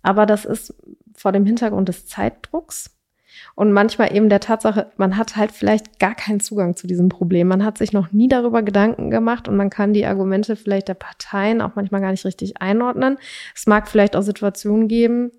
Aber 0.03 0.27
das 0.27 0.45
ist 0.45 0.75
vor 1.21 1.33
dem 1.33 1.45
Hintergrund 1.45 1.89
des 1.89 2.07
Zeitdrucks 2.07 2.97
und 3.55 3.73
manchmal 3.73 4.15
eben 4.17 4.31
der 4.31 4.41
Tatsache, 4.41 4.91
man 4.97 5.19
hat 5.19 5.37
halt 5.37 5.53
vielleicht 5.53 5.99
gar 5.99 6.15
keinen 6.15 6.41
Zugang 6.41 6.77
zu 6.77 6.87
diesem 6.87 7.11
Problem. 7.11 7.49
Man 7.49 7.65
hat 7.65 7.77
sich 7.77 7.93
noch 7.93 8.11
nie 8.11 8.27
darüber 8.29 8.63
Gedanken 8.63 9.11
gemacht 9.11 9.49
und 9.49 9.57
man 9.57 9.69
kann 9.69 9.93
die 9.93 10.07
Argumente 10.07 10.57
vielleicht 10.57 10.89
der 10.89 10.95
Parteien 10.95 11.61
auch 11.61 11.73
manchmal 11.75 12.01
gar 12.01 12.11
nicht 12.11 12.25
richtig 12.25 12.61
einordnen. 12.63 13.19
Es 13.55 13.67
mag 13.67 13.89
vielleicht 13.89 14.17
auch 14.17 14.23
Situationen 14.23 14.89
geben, 14.89 15.31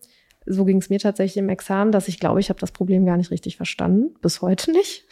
so 0.46 0.66
ging 0.66 0.78
es 0.78 0.90
mir 0.90 1.00
tatsächlich 1.00 1.38
im 1.38 1.50
Examen, 1.50 1.92
dass 1.92 2.08
ich 2.08 2.20
glaube, 2.20 2.40
ich 2.40 2.50
habe 2.50 2.60
das 2.60 2.72
Problem 2.72 3.06
gar 3.06 3.18
nicht 3.18 3.32
richtig 3.32 3.58
verstanden, 3.58 4.16
bis 4.22 4.42
heute 4.42 4.72
nicht. 4.72 5.06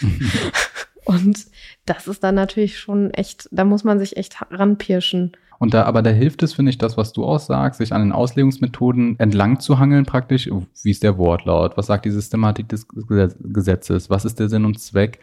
und 1.05 1.45
das 1.85 2.07
ist 2.07 2.23
dann 2.23 2.35
natürlich 2.35 2.79
schon 2.79 3.11
echt, 3.11 3.47
da 3.51 3.63
muss 3.63 3.83
man 3.83 3.99
sich 3.99 4.17
echt 4.17 4.37
ranpirschen. 4.51 5.33
Und 5.59 5.73
da, 5.73 5.83
aber 5.83 6.01
da 6.01 6.09
hilft 6.09 6.41
es, 6.41 6.53
finde 6.53 6.69
ich, 6.69 6.77
das, 6.77 6.95
was 6.95 7.11
du 7.11 7.25
aussagst, 7.25 7.79
sich 7.79 7.91
an 7.91 8.01
den 8.01 8.11
Auslegungsmethoden 8.13 9.19
entlang 9.19 9.59
zu 9.59 9.77
hangeln 9.77 10.05
praktisch. 10.05 10.49
Wie 10.83 10.91
ist 10.91 11.03
der 11.03 11.17
Wortlaut? 11.17 11.75
Was 11.75 11.87
sagt 11.87 12.05
die 12.05 12.11
Systematik 12.11 12.69
des 12.69 12.87
Gesetzes? 12.87 14.09
Was 14.09 14.23
ist 14.23 14.39
der 14.39 14.47
Sinn 14.47 14.63
und 14.63 14.79
Zweck? 14.79 15.19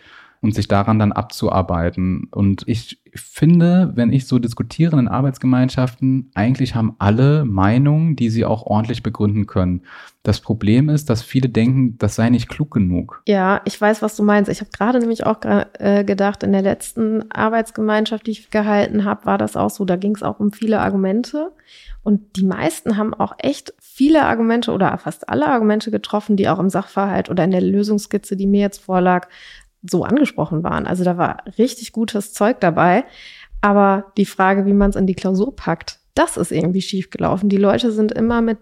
Und 0.47 0.55
sich 0.55 0.69
daran 0.69 1.01
dann 1.01 1.11
abzuarbeiten. 1.11 2.29
Und 2.31 2.63
ich 2.67 3.01
finde, 3.15 3.91
wenn 3.97 4.13
ich 4.13 4.29
so 4.29 4.39
diskutiere 4.39 4.97
in 4.97 5.09
Arbeitsgemeinschaften, 5.09 6.31
eigentlich 6.35 6.77
haben 6.77 6.95
alle 7.01 7.45
Meinungen, 7.45 8.15
die 8.15 8.31
sie 8.31 8.45
auch 8.45 8.63
ordentlich 8.65 9.03
begründen 9.03 9.47
können. 9.47 9.83
Das 10.23 10.41
Problem 10.41 10.89
ist, 10.89 11.11
dass 11.11 11.23
viele 11.23 11.49
denken, 11.49 11.99
das 11.99 12.15
sei 12.15 12.31
nicht 12.31 12.49
klug 12.49 12.71
genug. 12.71 13.23
Ja, 13.27 13.61
ich 13.65 13.81
weiß, 13.81 14.03
was 14.03 14.15
du 14.15 14.23
meinst. 14.23 14.49
Ich 14.49 14.61
habe 14.61 14.71
gerade 14.71 15.01
nämlich 15.01 15.27
auch 15.27 15.39
äh, 15.43 16.05
gedacht, 16.05 16.45
in 16.45 16.53
der 16.53 16.63
letzten 16.63 17.29
Arbeitsgemeinschaft, 17.33 18.29
die 18.29 18.33
ich 18.33 18.51
gehalten 18.51 19.05
habe, 19.05 19.27
war 19.27 19.39
das 19.39 19.57
auch 19.57 19.71
so. 19.71 19.85
Da 19.85 19.97
ging 19.97 20.15
es 20.15 20.23
auch 20.23 20.39
um 20.39 20.53
viele 20.53 20.81
Argumente. 20.81 21.51
Und 22.05 22.37
die 22.37 22.47
meisten 22.47 22.97
haben 22.97 23.15
auch 23.15 23.35
echt 23.39 23.75
viele 23.81 24.27
Argumente 24.27 24.71
oder 24.71 24.97
fast 24.99 25.29
alle 25.29 25.49
Argumente 25.49 25.91
getroffen, 25.91 26.37
die 26.37 26.49
auch 26.49 26.61
im 26.61 26.71
Sachverhalt 26.71 27.31
oder 27.31 27.43
in 27.43 27.51
der 27.51 27.63
Lösungskizze, 27.63 28.37
die 28.37 28.47
mir 28.47 28.61
jetzt 28.61 28.79
vorlag, 28.79 29.27
so 29.89 30.05
angesprochen 30.05 30.63
waren. 30.63 30.87
Also 30.87 31.05
da 31.05 31.17
war 31.17 31.45
richtig 31.59 31.93
gutes 31.93 32.33
Zeug 32.33 32.61
dabei. 32.61 33.05
Aber 33.61 34.13
die 34.17 34.27
Frage, 34.27 34.67
wie 34.67 34.73
man 34.73 34.91
es 34.91 34.97
in 34.97 35.07
die 35.07 35.15
Klausur 35.15 35.55
packt, 35.55 35.99
das 36.15 36.37
ist 36.37 36.53
irgendwie 36.53 36.83
schiefgelaufen. 36.83 37.49
Die 37.49 37.57
Leute 37.57 37.91
sind 37.93 38.13
immer 38.13 38.43
mit, 38.43 38.59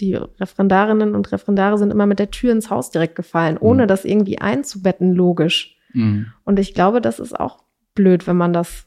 die 0.00 0.14
Referendarinnen 0.14 1.14
und 1.14 1.32
Referendare 1.32 1.78
sind 1.78 1.90
immer 1.90 2.06
mit 2.06 2.18
der 2.18 2.30
Tür 2.30 2.52
ins 2.52 2.70
Haus 2.70 2.90
direkt 2.90 3.16
gefallen, 3.16 3.58
ohne 3.58 3.84
mhm. 3.84 3.88
das 3.88 4.04
irgendwie 4.04 4.38
einzubetten, 4.38 5.12
logisch. 5.12 5.76
Mhm. 5.92 6.26
Und 6.44 6.58
ich 6.58 6.74
glaube, 6.74 7.00
das 7.00 7.18
ist 7.18 7.38
auch 7.38 7.62
blöd, 7.94 8.26
wenn 8.26 8.36
man 8.36 8.52
das 8.52 8.86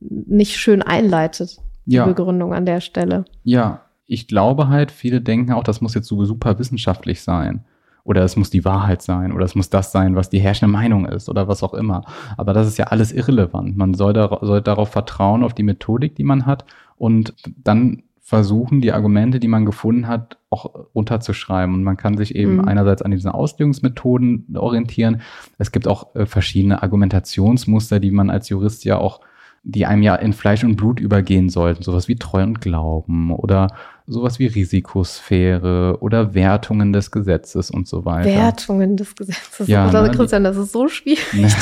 nicht 0.00 0.56
schön 0.56 0.82
einleitet, 0.82 1.58
die 1.86 1.96
ja. 1.96 2.06
Begründung 2.06 2.52
an 2.54 2.66
der 2.66 2.80
Stelle. 2.80 3.24
Ja, 3.42 3.82
ich 4.06 4.28
glaube 4.28 4.68
halt, 4.68 4.90
viele 4.90 5.20
denken 5.20 5.52
auch, 5.52 5.64
das 5.64 5.80
muss 5.80 5.94
jetzt 5.94 6.08
so 6.08 6.24
super 6.24 6.58
wissenschaftlich 6.58 7.22
sein 7.22 7.64
oder 8.04 8.22
es 8.22 8.36
muss 8.36 8.50
die 8.50 8.64
Wahrheit 8.64 9.02
sein 9.02 9.32
oder 9.32 9.44
es 9.44 9.54
muss 9.54 9.70
das 9.70 9.90
sein, 9.90 10.14
was 10.14 10.30
die 10.30 10.38
herrschende 10.38 10.72
Meinung 10.72 11.06
ist 11.06 11.28
oder 11.28 11.48
was 11.48 11.62
auch 11.62 11.74
immer. 11.74 12.04
Aber 12.36 12.52
das 12.52 12.66
ist 12.66 12.78
ja 12.78 12.86
alles 12.86 13.12
irrelevant. 13.12 13.76
Man 13.76 13.94
soll, 13.94 14.12
da, 14.12 14.38
soll 14.42 14.60
darauf 14.60 14.90
vertrauen, 14.90 15.42
auf 15.42 15.54
die 15.54 15.62
Methodik, 15.62 16.14
die 16.14 16.24
man 16.24 16.46
hat 16.46 16.64
und 16.96 17.34
dann 17.56 18.02
versuchen, 18.20 18.80
die 18.80 18.92
Argumente, 18.92 19.38
die 19.38 19.48
man 19.48 19.66
gefunden 19.66 20.08
hat, 20.08 20.38
auch 20.48 20.86
runterzuschreiben. 20.94 21.74
Und 21.74 21.84
man 21.84 21.98
kann 21.98 22.16
sich 22.16 22.34
eben 22.34 22.56
mhm. 22.56 22.64
einerseits 22.64 23.02
an 23.02 23.10
diesen 23.10 23.30
Auslegungsmethoden 23.30 24.56
orientieren. 24.56 25.20
Es 25.58 25.72
gibt 25.72 25.86
auch 25.86 26.14
äh, 26.14 26.24
verschiedene 26.24 26.82
Argumentationsmuster, 26.82 28.00
die 28.00 28.10
man 28.10 28.30
als 28.30 28.48
Jurist 28.48 28.86
ja 28.86 28.96
auch 28.96 29.20
die 29.64 29.86
einem 29.86 30.02
ja 30.02 30.14
in 30.14 30.34
Fleisch 30.34 30.62
und 30.62 30.76
Blut 30.76 31.00
übergehen 31.00 31.48
sollten, 31.48 31.82
sowas 31.82 32.06
wie 32.06 32.16
Treu 32.16 32.42
und 32.42 32.60
Glauben 32.60 33.32
oder 33.32 33.68
sowas 34.06 34.38
wie 34.38 34.46
Risikosphäre 34.46 35.96
oder 36.00 36.34
Wertungen 36.34 36.92
des 36.92 37.10
Gesetzes 37.10 37.70
und 37.70 37.88
so 37.88 38.04
weiter. 38.04 38.28
Wertungen 38.28 38.98
des 38.98 39.16
Gesetzes. 39.16 39.66
Ja, 39.66 39.88
oder, 39.88 40.02
ne, 40.02 40.10
Christian, 40.10 40.44
das 40.44 40.58
ist 40.58 40.72
so 40.72 40.88
schwierig. 40.88 41.24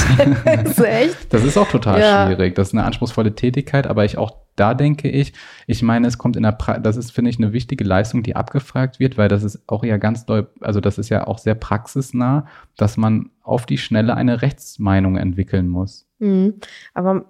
das 0.44 0.78
ist 0.78 0.84
echt. 0.84 1.32
Das 1.32 1.44
ist 1.44 1.56
auch 1.56 1.68
total 1.68 2.00
ja. 2.00 2.26
schwierig. 2.26 2.56
Das 2.56 2.68
ist 2.68 2.74
eine 2.74 2.82
anspruchsvolle 2.82 3.36
Tätigkeit, 3.36 3.86
aber 3.86 4.04
ich 4.04 4.18
auch 4.18 4.32
da 4.56 4.74
denke 4.74 5.08
ich, 5.08 5.32
ich 5.66 5.82
meine, 5.82 6.06
es 6.06 6.18
kommt 6.18 6.36
in 6.36 6.42
der 6.42 6.52
pra 6.52 6.78
das 6.78 6.96
ist, 6.96 7.12
finde 7.12 7.30
ich, 7.30 7.38
eine 7.38 7.52
wichtige 7.54 7.84
Leistung, 7.84 8.22
die 8.22 8.36
abgefragt 8.36 9.00
wird, 9.00 9.16
weil 9.16 9.28
das 9.28 9.44
ist 9.44 9.62
auch 9.66 9.82
ja 9.82 9.96
ganz 9.96 10.26
doll, 10.26 10.48
also 10.60 10.80
das 10.80 10.98
ist 10.98 11.08
ja 11.08 11.26
auch 11.26 11.38
sehr 11.38 11.54
praxisnah, 11.54 12.46
dass 12.76 12.98
man 12.98 13.30
auf 13.42 13.64
die 13.64 13.78
Schnelle 13.78 14.14
eine 14.14 14.42
Rechtsmeinung 14.42 15.16
entwickeln 15.16 15.68
muss. 15.68 16.06
Mhm. 16.18 16.54
Aber 16.92 17.24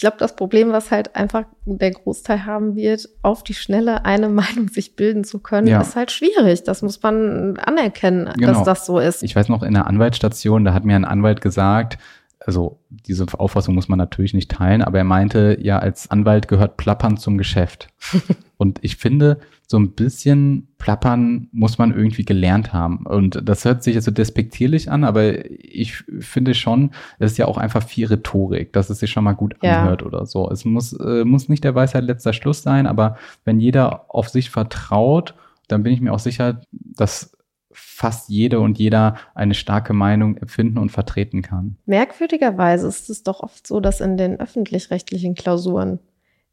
glaube, 0.00 0.16
das 0.18 0.36
Problem, 0.36 0.72
was 0.72 0.90
halt 0.90 1.14
einfach 1.16 1.44
der 1.64 1.90
Großteil 1.90 2.46
haben 2.46 2.76
wird, 2.76 3.08
auf 3.22 3.42
die 3.42 3.54
Schnelle 3.54 4.04
eine 4.04 4.28
Meinung 4.40 4.68
sich 4.68 4.96
bilden 4.96 5.24
zu 5.24 5.38
können, 5.38 5.66
ja. 5.66 5.80
ist 5.80 5.96
halt 5.96 6.10
schwierig. 6.10 6.64
Das 6.64 6.82
muss 6.82 7.02
man 7.02 7.56
anerkennen, 7.58 8.30
genau. 8.36 8.52
dass 8.52 8.64
das 8.64 8.86
so 8.86 8.98
ist. 8.98 9.22
Ich 9.22 9.36
weiß 9.36 9.48
noch, 9.48 9.62
in 9.62 9.74
der 9.74 9.86
Anwaltsstation, 9.86 10.64
da 10.64 10.74
hat 10.74 10.84
mir 10.84 10.96
ein 10.96 11.04
Anwalt 11.04 11.40
gesagt, 11.40 11.98
also 12.40 12.80
diese 12.88 13.26
Auffassung 13.38 13.74
muss 13.74 13.88
man 13.88 13.98
natürlich 13.98 14.32
nicht 14.32 14.50
teilen, 14.50 14.82
aber 14.82 14.98
er 14.98 15.04
meinte, 15.04 15.58
ja, 15.60 15.78
als 15.78 16.10
Anwalt 16.10 16.48
gehört 16.48 16.78
Plappern 16.78 17.18
zum 17.18 17.36
Geschäft. 17.36 17.88
Und 18.56 18.78
ich 18.82 18.96
finde, 18.96 19.38
so 19.66 19.78
ein 19.78 19.92
bisschen 19.92 20.68
Plappern 20.78 21.48
muss 21.52 21.76
man 21.78 21.94
irgendwie 21.94 22.24
gelernt 22.24 22.72
haben. 22.72 23.06
Und 23.06 23.40
das 23.46 23.64
hört 23.64 23.82
sich 23.82 23.94
jetzt 23.94 24.06
so 24.06 24.10
despektierlich 24.10 24.90
an, 24.90 25.04
aber 25.04 25.50
ich 25.50 26.02
finde 26.18 26.54
schon, 26.54 26.90
es 27.18 27.32
ist 27.32 27.38
ja 27.38 27.46
auch 27.46 27.58
einfach 27.58 27.82
viel 27.82 28.06
Rhetorik, 28.06 28.72
dass 28.72 28.90
es 28.90 29.00
sich 29.00 29.10
schon 29.10 29.24
mal 29.24 29.34
gut 29.34 29.54
ja. 29.62 29.82
anhört 29.82 30.02
oder 30.02 30.24
so. 30.24 30.50
Es 30.50 30.64
muss, 30.64 30.94
äh, 30.94 31.24
muss 31.24 31.48
nicht 31.48 31.62
der 31.62 31.74
Weisheit 31.74 32.04
letzter 32.04 32.32
Schluss 32.32 32.62
sein, 32.62 32.86
aber 32.86 33.16
wenn 33.44 33.60
jeder 33.60 34.06
auf 34.08 34.28
sich 34.30 34.50
vertraut, 34.50 35.34
dann 35.68 35.82
bin 35.82 35.92
ich 35.92 36.00
mir 36.00 36.12
auch 36.12 36.18
sicher, 36.18 36.62
dass 36.72 37.36
fast 37.72 38.28
jede 38.28 38.60
und 38.60 38.78
jeder 38.78 39.16
eine 39.34 39.54
starke 39.54 39.92
Meinung 39.92 40.36
empfinden 40.36 40.78
und 40.78 40.90
vertreten 40.90 41.42
kann. 41.42 41.76
Merkwürdigerweise 41.86 42.88
ist 42.88 43.10
es 43.10 43.22
doch 43.22 43.40
oft 43.40 43.66
so, 43.66 43.80
dass 43.80 44.00
in 44.00 44.16
den 44.16 44.40
öffentlich-rechtlichen 44.40 45.34
Klausuren 45.34 46.00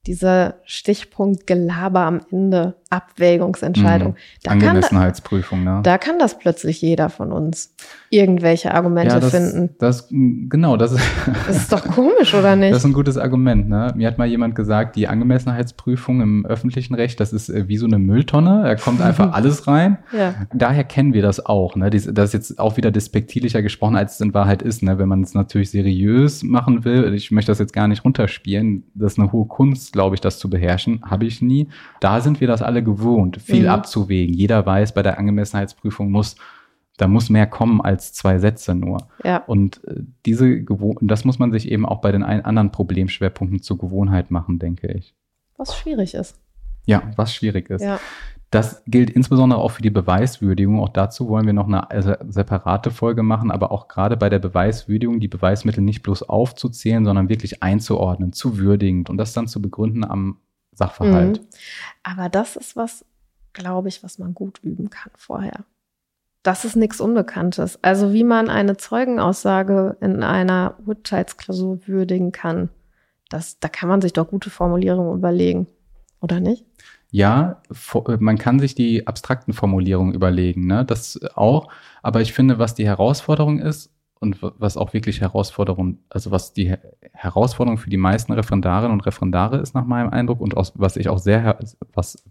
dieser 0.07 0.55
Stichpunkt 0.65 1.45
Gelaber 1.45 2.01
am 2.01 2.21
Ende, 2.31 2.75
Abwägungsentscheidung. 2.89 4.11
Mhm. 4.11 4.15
Da 4.43 4.51
Angemessenheitsprüfung, 4.51 5.65
kann, 5.65 5.75
ne? 5.77 5.83
Da 5.83 5.97
kann 5.97 6.19
das 6.19 6.39
plötzlich 6.39 6.81
jeder 6.81 7.09
von 7.09 7.33
uns 7.33 7.75
irgendwelche 8.09 8.73
Argumente 8.73 9.15
ja, 9.15 9.19
das, 9.19 9.31
finden. 9.31 9.75
Das, 9.79 10.07
genau, 10.09 10.77
das, 10.77 10.95
das 11.47 11.57
ist 11.57 11.71
doch 11.71 11.83
komisch, 11.83 12.33
oder 12.33 12.55
nicht? 12.55 12.71
Das 12.71 12.79
ist 12.79 12.85
ein 12.85 12.93
gutes 12.93 13.17
Argument. 13.17 13.67
Ne? 13.67 13.93
Mir 13.97 14.07
hat 14.07 14.17
mal 14.17 14.27
jemand 14.27 14.55
gesagt, 14.55 14.95
die 14.95 15.09
Angemessenheitsprüfung 15.09 16.21
im 16.21 16.45
öffentlichen 16.45 16.95
Recht, 16.95 17.19
das 17.19 17.33
ist 17.33 17.49
äh, 17.49 17.67
wie 17.67 17.75
so 17.75 17.85
eine 17.85 17.99
Mülltonne, 17.99 18.63
da 18.63 18.75
kommt 18.75 19.01
einfach 19.01 19.33
alles 19.33 19.67
rein. 19.67 19.97
Ja. 20.17 20.35
Daher 20.53 20.85
kennen 20.85 21.13
wir 21.13 21.21
das 21.21 21.45
auch. 21.45 21.75
Ne? 21.75 21.89
Das 21.89 22.05
ist 22.05 22.33
jetzt 22.33 22.59
auch 22.59 22.77
wieder 22.77 22.91
despektierlicher 22.91 23.61
gesprochen, 23.61 23.97
als 23.97 24.15
es 24.15 24.21
in 24.21 24.33
Wahrheit 24.33 24.61
ist. 24.61 24.81
Ne? 24.81 24.97
Wenn 24.97 25.09
man 25.09 25.23
es 25.23 25.33
natürlich 25.33 25.71
seriös 25.71 26.43
machen 26.43 26.85
will, 26.85 27.13
ich 27.13 27.31
möchte 27.31 27.51
das 27.51 27.59
jetzt 27.59 27.73
gar 27.73 27.89
nicht 27.89 28.05
runterspielen, 28.05 28.83
das 28.93 29.13
ist 29.13 29.19
eine 29.19 29.33
hohe 29.33 29.47
Kunst, 29.47 29.96
glaube 29.97 30.15
ich, 30.15 30.21
das 30.21 30.37
zu 30.37 30.47
beherrschen, 30.47 31.01
habe 31.01 31.25
ich 31.25 31.41
nie. 31.41 31.69
Da 32.01 32.21
sind 32.21 32.39
wir 32.39 32.47
das 32.47 32.61
alle 32.61 32.83
gewohnt, 32.83 33.41
viel 33.41 33.63
mhm. 33.63 33.69
abzuwägen. 33.69 34.31
Jeder 34.31 34.63
weiß, 34.63 34.93
bei 34.93 35.01
der 35.01 35.17
Angemessenheitsprüfung 35.17 36.11
muss, 36.11 36.35
da 36.97 37.07
muss 37.07 37.31
mehr 37.31 37.47
kommen 37.47 37.81
als 37.81 38.13
zwei 38.13 38.37
Sätze 38.37 38.75
nur. 38.75 39.07
Ja. 39.23 39.37
Und 39.37 39.83
äh, 39.85 40.03
diese 40.27 40.63
das 41.01 41.25
muss 41.25 41.39
man 41.39 41.51
sich 41.51 41.71
eben 41.71 41.83
auch 41.83 41.99
bei 42.01 42.11
den 42.11 42.21
anderen 42.21 42.71
Problemschwerpunkten 42.71 43.63
zur 43.63 43.79
Gewohnheit 43.79 44.29
machen, 44.29 44.59
denke 44.59 44.91
ich. 44.91 45.15
Was 45.57 45.75
schwierig 45.75 46.13
ist. 46.13 46.39
Ja, 46.85 47.01
was 47.15 47.33
schwierig 47.33 47.71
ist. 47.71 47.81
Ja. 47.81 47.99
Das 48.49 48.81
gilt 48.85 49.09
insbesondere 49.09 49.59
auch 49.59 49.71
für 49.71 49.81
die 49.81 49.89
Beweiswürdigung. 49.89 50.79
Auch 50.79 50.89
dazu 50.89 51.27
wollen 51.27 51.45
wir 51.45 51.53
noch 51.53 51.67
eine 51.67 51.91
also 51.91 52.13
separate 52.29 52.91
Folge 52.91 53.21
machen, 53.21 53.51
aber 53.51 53.71
auch 53.71 53.89
gerade 53.89 54.15
bei 54.15 54.29
der 54.29 54.39
Beweiswürdigung 54.39 55.19
die 55.19 55.27
Beweismittel 55.27 55.81
nicht 55.81 56.01
bloß 56.01 56.23
aufzuzählen, 56.23 57.03
sondern 57.03 57.27
wirklich 57.27 57.61
einzuordnen, 57.61 58.31
zu 58.31 58.57
würdigen 58.57 59.05
und 59.07 59.17
das 59.17 59.33
dann 59.33 59.47
zu 59.47 59.61
begründen 59.61 60.05
am 60.05 60.37
Sachverhalt. 60.71 61.41
Mhm. 61.41 61.47
Aber 62.03 62.29
das 62.29 62.55
ist 62.55 62.77
was, 62.77 63.03
glaube 63.51 63.89
ich, 63.89 64.03
was 64.03 64.17
man 64.17 64.33
gut 64.33 64.59
üben 64.63 64.89
kann 64.89 65.11
vorher. 65.17 65.65
Das 66.43 66.63
ist 66.63 66.77
nichts 66.77 67.01
Unbekanntes. 67.01 67.83
Also 67.83 68.13
wie 68.13 68.23
man 68.23 68.49
eine 68.49 68.77
Zeugenaussage 68.77 69.97
in 69.99 70.23
einer 70.23 70.75
Urteilsklausur 70.85 71.85
würdigen 71.87 72.31
kann, 72.31 72.69
das, 73.27 73.59
da 73.59 73.67
kann 73.67 73.89
man 73.89 73.99
sich 73.99 74.13
doch 74.13 74.29
gute 74.29 74.49
Formulierungen 74.49 75.17
überlegen, 75.17 75.67
oder 76.21 76.39
nicht? 76.39 76.65
Ja, 77.09 77.61
man 78.19 78.37
kann 78.37 78.59
sich 78.59 78.75
die 78.75 79.07
abstrakten 79.07 79.53
Formulierungen 79.53 80.13
überlegen, 80.13 80.67
ne? 80.67 80.83
Das 80.85 81.19
auch. 81.35 81.69
Aber 82.03 82.21
ich 82.21 82.33
finde, 82.33 82.59
was 82.59 82.75
die 82.75 82.85
Herausforderung 82.85 83.59
ist 83.59 83.91
und 84.19 84.39
was 84.41 84.75
auch 84.77 84.93
wirklich 84.93 85.21
Herausforderung, 85.21 85.99
also 86.09 86.31
was 86.31 86.53
die 86.53 86.75
Herausforderung 87.13 87.77
für 87.77 87.89
die 87.89 87.97
meisten 87.97 88.33
Referendarinnen 88.33 88.91
und 88.91 89.05
Referendare 89.05 89.57
ist 89.57 89.73
nach 89.73 89.85
meinem 89.85 90.09
Eindruck 90.09 90.41
und 90.41 90.57
aus, 90.57 90.73
was 90.75 90.97
ich 90.97 91.07
auch 91.07 91.19
sehr, 91.19 91.59
was, 91.93 92.23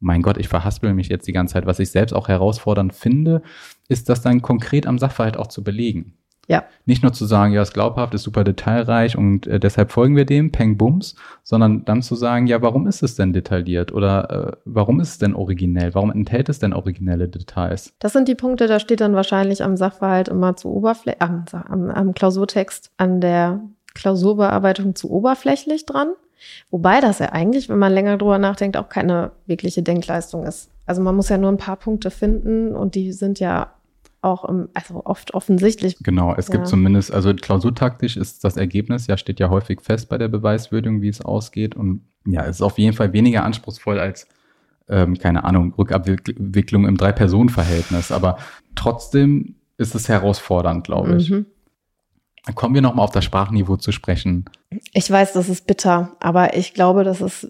mein 0.00 0.22
Gott, 0.22 0.38
ich 0.38 0.48
verhaspel 0.48 0.94
mich 0.94 1.08
jetzt 1.08 1.28
die 1.28 1.32
ganze 1.32 1.54
Zeit, 1.54 1.66
was 1.66 1.78
ich 1.78 1.90
selbst 1.90 2.12
auch 2.12 2.28
herausfordernd 2.28 2.92
finde, 2.92 3.42
ist 3.88 4.08
das 4.08 4.20
dann 4.20 4.42
konkret 4.42 4.86
am 4.86 4.98
Sachverhalt 4.98 5.36
auch 5.36 5.46
zu 5.46 5.62
belegen. 5.62 6.14
Ja. 6.48 6.64
Nicht 6.84 7.02
nur 7.02 7.12
zu 7.12 7.24
sagen, 7.24 7.52
ja, 7.52 7.62
es 7.62 7.68
ist 7.68 7.74
glaubhaft, 7.74 8.14
ist 8.14 8.22
super 8.22 8.44
detailreich 8.44 9.16
und 9.16 9.46
äh, 9.46 9.58
deshalb 9.58 9.90
folgen 9.90 10.16
wir 10.16 10.26
dem, 10.26 10.52
Peng 10.52 10.76
Bums, 10.76 11.14
sondern 11.42 11.84
dann 11.84 12.02
zu 12.02 12.14
sagen, 12.14 12.46
ja, 12.46 12.60
warum 12.60 12.86
ist 12.86 13.02
es 13.02 13.14
denn 13.14 13.32
detailliert 13.32 13.92
oder 13.92 14.30
äh, 14.30 14.56
warum 14.64 15.00
ist 15.00 15.10
es 15.10 15.18
denn 15.18 15.34
originell? 15.34 15.94
Warum 15.94 16.10
enthält 16.10 16.48
es 16.48 16.58
denn 16.58 16.72
originelle 16.72 17.28
Details? 17.28 17.94
Das 17.98 18.12
sind 18.12 18.28
die 18.28 18.34
Punkte, 18.34 18.66
da 18.66 18.78
steht 18.78 19.00
dann 19.00 19.14
wahrscheinlich 19.14 19.62
am 19.62 19.76
Sachverhalt 19.76 20.28
immer 20.28 20.56
zu 20.56 20.68
Oberfläche, 20.68 21.20
am, 21.20 21.44
am, 21.52 21.90
am 21.90 22.14
Klausurtext, 22.14 22.90
an 22.96 23.20
der 23.20 23.60
Klausurbearbeitung 23.94 24.94
zu 24.94 25.10
oberflächlich 25.10 25.86
dran. 25.86 26.08
Wobei 26.70 27.00
das 27.00 27.20
ja 27.20 27.32
eigentlich, 27.32 27.68
wenn 27.68 27.78
man 27.78 27.92
länger 27.92 28.18
drüber 28.18 28.38
nachdenkt, 28.38 28.76
auch 28.76 28.88
keine 28.88 29.30
wirkliche 29.46 29.82
Denkleistung 29.82 30.44
ist. 30.44 30.68
Also 30.84 31.00
man 31.00 31.16
muss 31.16 31.30
ja 31.30 31.38
nur 31.38 31.50
ein 31.50 31.56
paar 31.56 31.76
Punkte 31.76 32.10
finden 32.10 32.74
und 32.74 32.94
die 32.94 33.12
sind 33.12 33.40
ja 33.40 33.72
auch 34.24 34.44
im, 34.44 34.68
also 34.74 35.02
oft 35.04 35.34
offensichtlich. 35.34 35.96
Genau, 36.00 36.34
es 36.34 36.48
ja. 36.48 36.54
gibt 36.54 36.66
zumindest, 36.66 37.12
also 37.12 37.34
klausurtaktisch 37.34 38.16
ist 38.16 38.42
das 38.42 38.56
Ergebnis, 38.56 39.06
ja, 39.06 39.16
steht 39.16 39.38
ja 39.38 39.50
häufig 39.50 39.80
fest 39.80 40.08
bei 40.08 40.18
der 40.18 40.28
Beweiswürdigung, 40.28 41.02
wie 41.02 41.08
es 41.08 41.20
ausgeht. 41.20 41.76
Und 41.76 42.02
ja, 42.26 42.42
es 42.42 42.56
ist 42.56 42.62
auf 42.62 42.78
jeden 42.78 42.96
Fall 42.96 43.12
weniger 43.12 43.44
anspruchsvoll 43.44 43.98
als, 43.98 44.26
ähm, 44.88 45.18
keine 45.18 45.44
Ahnung, 45.44 45.74
Rückabwicklung 45.74 46.86
im 46.86 46.96
Drei-Personen-Verhältnis. 46.96 48.10
Aber 48.10 48.38
trotzdem 48.74 49.56
ist 49.76 49.94
es 49.94 50.08
herausfordernd, 50.08 50.84
glaube 50.84 51.16
ich. 51.16 51.30
Mhm. 51.30 51.46
Kommen 52.54 52.74
wir 52.74 52.82
nochmal 52.82 53.04
auf 53.04 53.12
das 53.12 53.24
Sprachniveau 53.24 53.76
zu 53.76 53.92
sprechen. 53.92 54.46
Ich 54.92 55.10
weiß, 55.10 55.32
das 55.32 55.48
ist 55.48 55.66
bitter, 55.66 56.16
aber 56.20 56.56
ich 56.56 56.74
glaube, 56.74 57.04
das 57.04 57.20
ist 57.20 57.48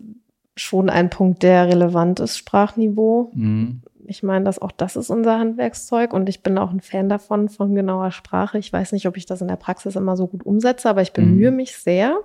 schon 0.56 0.88
ein 0.88 1.10
Punkt, 1.10 1.42
der 1.42 1.66
relevant 1.66 2.20
ist, 2.20 2.38
Sprachniveau. 2.38 3.32
Mhm 3.34 3.82
ich 4.06 4.22
meine, 4.22 4.44
dass 4.44 4.58
auch 4.58 4.72
das 4.72 4.96
ist 4.96 5.10
unser 5.10 5.38
Handwerkszeug 5.38 6.12
und 6.12 6.28
ich 6.28 6.42
bin 6.42 6.58
auch 6.58 6.70
ein 6.70 6.80
Fan 6.80 7.08
davon, 7.08 7.48
von 7.48 7.74
genauer 7.74 8.10
Sprache. 8.10 8.58
Ich 8.58 8.72
weiß 8.72 8.92
nicht, 8.92 9.06
ob 9.06 9.16
ich 9.16 9.26
das 9.26 9.40
in 9.40 9.48
der 9.48 9.56
Praxis 9.56 9.96
immer 9.96 10.16
so 10.16 10.26
gut 10.26 10.44
umsetze, 10.44 10.88
aber 10.88 11.02
ich 11.02 11.12
bemühe 11.12 11.50
mhm. 11.50 11.56
mich 11.56 11.76
sehr, 11.76 12.18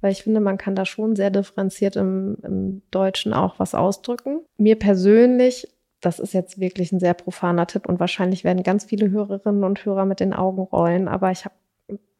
weil 0.00 0.12
ich 0.12 0.22
finde, 0.22 0.40
man 0.40 0.58
kann 0.58 0.74
da 0.74 0.84
schon 0.84 1.16
sehr 1.16 1.30
differenziert 1.30 1.96
im, 1.96 2.36
im 2.42 2.82
Deutschen 2.90 3.32
auch 3.32 3.58
was 3.58 3.74
ausdrücken. 3.74 4.40
Mir 4.56 4.78
persönlich, 4.78 5.68
das 6.00 6.18
ist 6.18 6.34
jetzt 6.34 6.60
wirklich 6.60 6.92
ein 6.92 7.00
sehr 7.00 7.14
profaner 7.14 7.66
Tipp 7.66 7.88
und 7.88 8.00
wahrscheinlich 8.00 8.44
werden 8.44 8.62
ganz 8.62 8.84
viele 8.84 9.10
Hörerinnen 9.10 9.64
und 9.64 9.84
Hörer 9.84 10.04
mit 10.04 10.20
den 10.20 10.32
Augen 10.32 10.62
rollen, 10.62 11.08
aber 11.08 11.30
ich 11.30 11.44
habe 11.44 11.54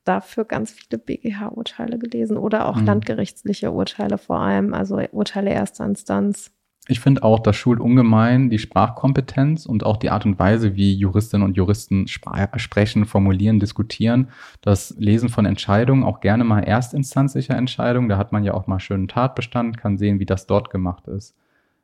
dafür 0.04 0.44
ganz 0.44 0.72
viele 0.72 0.98
BGH-Urteile 0.98 1.98
gelesen 1.98 2.38
oder 2.38 2.66
auch 2.66 2.76
mhm. 2.76 2.86
landgerichtliche 2.86 3.70
Urteile 3.70 4.18
vor 4.18 4.38
allem, 4.38 4.72
also 4.72 4.98
Urteile 5.12 5.50
erster 5.50 5.84
Instanz 5.84 6.50
ich 6.90 7.00
finde 7.00 7.22
auch, 7.22 7.38
das 7.38 7.54
schult 7.54 7.80
ungemein 7.80 8.48
die 8.48 8.58
Sprachkompetenz 8.58 9.66
und 9.66 9.84
auch 9.84 9.98
die 9.98 10.08
Art 10.08 10.24
und 10.24 10.38
Weise, 10.38 10.74
wie 10.74 10.94
Juristinnen 10.94 11.46
und 11.46 11.54
Juristen 11.54 12.08
sprechen, 12.08 13.04
formulieren, 13.04 13.60
diskutieren. 13.60 14.28
Das 14.62 14.94
Lesen 14.98 15.28
von 15.28 15.44
Entscheidungen, 15.44 16.02
auch 16.02 16.20
gerne 16.20 16.44
mal 16.44 16.60
erstinstanzlicher 16.60 17.54
Entscheidungen, 17.54 18.08
da 18.08 18.16
hat 18.16 18.32
man 18.32 18.42
ja 18.42 18.54
auch 18.54 18.66
mal 18.66 18.80
schönen 18.80 19.06
Tatbestand, 19.06 19.76
kann 19.76 19.98
sehen, 19.98 20.18
wie 20.18 20.24
das 20.24 20.46
dort 20.46 20.70
gemacht 20.70 21.06
ist. 21.08 21.34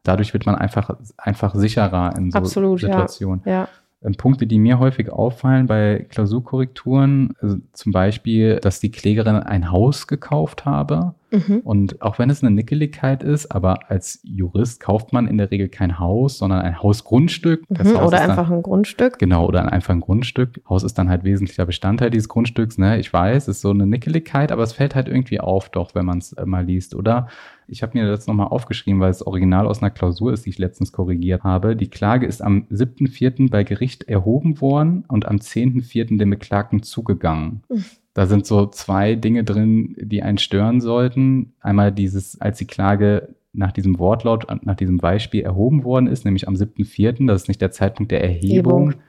Dadurch 0.04 0.32
wird 0.32 0.46
man 0.46 0.54
einfach, 0.54 0.96
einfach 1.18 1.54
sicherer 1.54 2.16
in 2.16 2.30
so 2.30 2.38
Absolut, 2.38 2.80
Situationen. 2.80 3.42
Ja, 3.44 3.52
ja. 3.52 3.68
Ähm, 4.04 4.14
Punkte, 4.14 4.46
die 4.46 4.58
mir 4.58 4.78
häufig 4.78 5.10
auffallen 5.10 5.66
bei 5.66 6.06
Klausurkorrekturen, 6.08 7.34
also 7.40 7.56
zum 7.72 7.92
Beispiel, 7.92 8.60
dass 8.60 8.80
die 8.80 8.90
Klägerin 8.90 9.36
ein 9.36 9.70
Haus 9.70 10.06
gekauft 10.06 10.64
habe 10.64 11.14
Mhm. 11.34 11.60
Und 11.64 12.02
auch 12.02 12.18
wenn 12.18 12.30
es 12.30 12.42
eine 12.42 12.54
Nickeligkeit 12.54 13.22
ist, 13.22 13.50
aber 13.50 13.90
als 13.90 14.20
Jurist 14.22 14.80
kauft 14.80 15.12
man 15.12 15.26
in 15.26 15.38
der 15.38 15.50
Regel 15.50 15.68
kein 15.68 15.98
Haus, 15.98 16.38
sondern 16.38 16.60
ein 16.60 16.82
Hausgrundstück. 16.82 17.68
Mhm, 17.68 17.78
Haus 17.78 18.08
oder 18.08 18.20
einfach 18.20 18.48
dann, 18.48 18.58
ein 18.58 18.62
Grundstück. 18.62 19.18
Genau, 19.18 19.46
oder 19.46 19.70
einfach 19.72 19.94
ein 19.94 20.00
Grundstück. 20.00 20.60
Haus 20.68 20.84
ist 20.84 20.94
dann 20.94 21.08
halt 21.08 21.24
wesentlicher 21.24 21.66
Bestandteil 21.66 22.10
dieses 22.10 22.28
Grundstücks. 22.28 22.78
Ne? 22.78 22.98
Ich 22.98 23.12
weiß, 23.12 23.48
ist 23.48 23.60
so 23.60 23.70
eine 23.70 23.86
Nickeligkeit, 23.86 24.52
aber 24.52 24.62
es 24.62 24.72
fällt 24.72 24.94
halt 24.94 25.08
irgendwie 25.08 25.40
auf, 25.40 25.68
doch, 25.70 25.94
wenn 25.94 26.06
man 26.06 26.18
es 26.18 26.32
äh, 26.34 26.46
mal 26.46 26.64
liest. 26.64 26.94
Oder 26.94 27.28
ich 27.66 27.82
habe 27.82 27.98
mir 27.98 28.06
das 28.06 28.26
nochmal 28.26 28.48
aufgeschrieben, 28.48 29.00
weil 29.00 29.10
es 29.10 29.26
original 29.26 29.66
aus 29.66 29.82
einer 29.82 29.90
Klausur 29.90 30.32
ist, 30.32 30.46
die 30.46 30.50
ich 30.50 30.58
letztens 30.58 30.92
korrigiert 30.92 31.42
habe. 31.42 31.76
Die 31.76 31.88
Klage 31.88 32.26
ist 32.26 32.42
am 32.42 32.66
7.4. 32.70 33.50
bei 33.50 33.64
Gericht 33.64 34.04
erhoben 34.04 34.60
worden 34.60 35.04
und 35.08 35.26
am 35.26 35.36
10.4. 35.36 36.18
dem 36.18 36.30
Beklagten 36.30 36.82
zugegangen. 36.82 37.62
Da 38.12 38.26
sind 38.26 38.46
so 38.46 38.66
zwei 38.66 39.14
Dinge 39.16 39.44
drin, 39.44 39.96
die 39.98 40.22
einen 40.22 40.38
stören 40.38 40.80
sollten. 40.80 41.52
Einmal 41.60 41.90
dieses, 41.90 42.40
als 42.40 42.58
die 42.58 42.66
Klage 42.66 43.34
nach 43.52 43.72
diesem 43.72 43.98
Wortlaut, 43.98 44.46
nach 44.64 44.76
diesem 44.76 44.98
Beispiel 44.98 45.42
erhoben 45.42 45.84
worden 45.84 46.06
ist, 46.06 46.24
nämlich 46.24 46.46
am 46.48 46.54
7.4., 46.54 47.26
das 47.26 47.42
ist 47.42 47.48
nicht 47.48 47.60
der 47.60 47.70
Zeitpunkt 47.70 48.12
der 48.12 48.22
Erhebung. 48.22 48.88
Erhebung. 48.88 49.02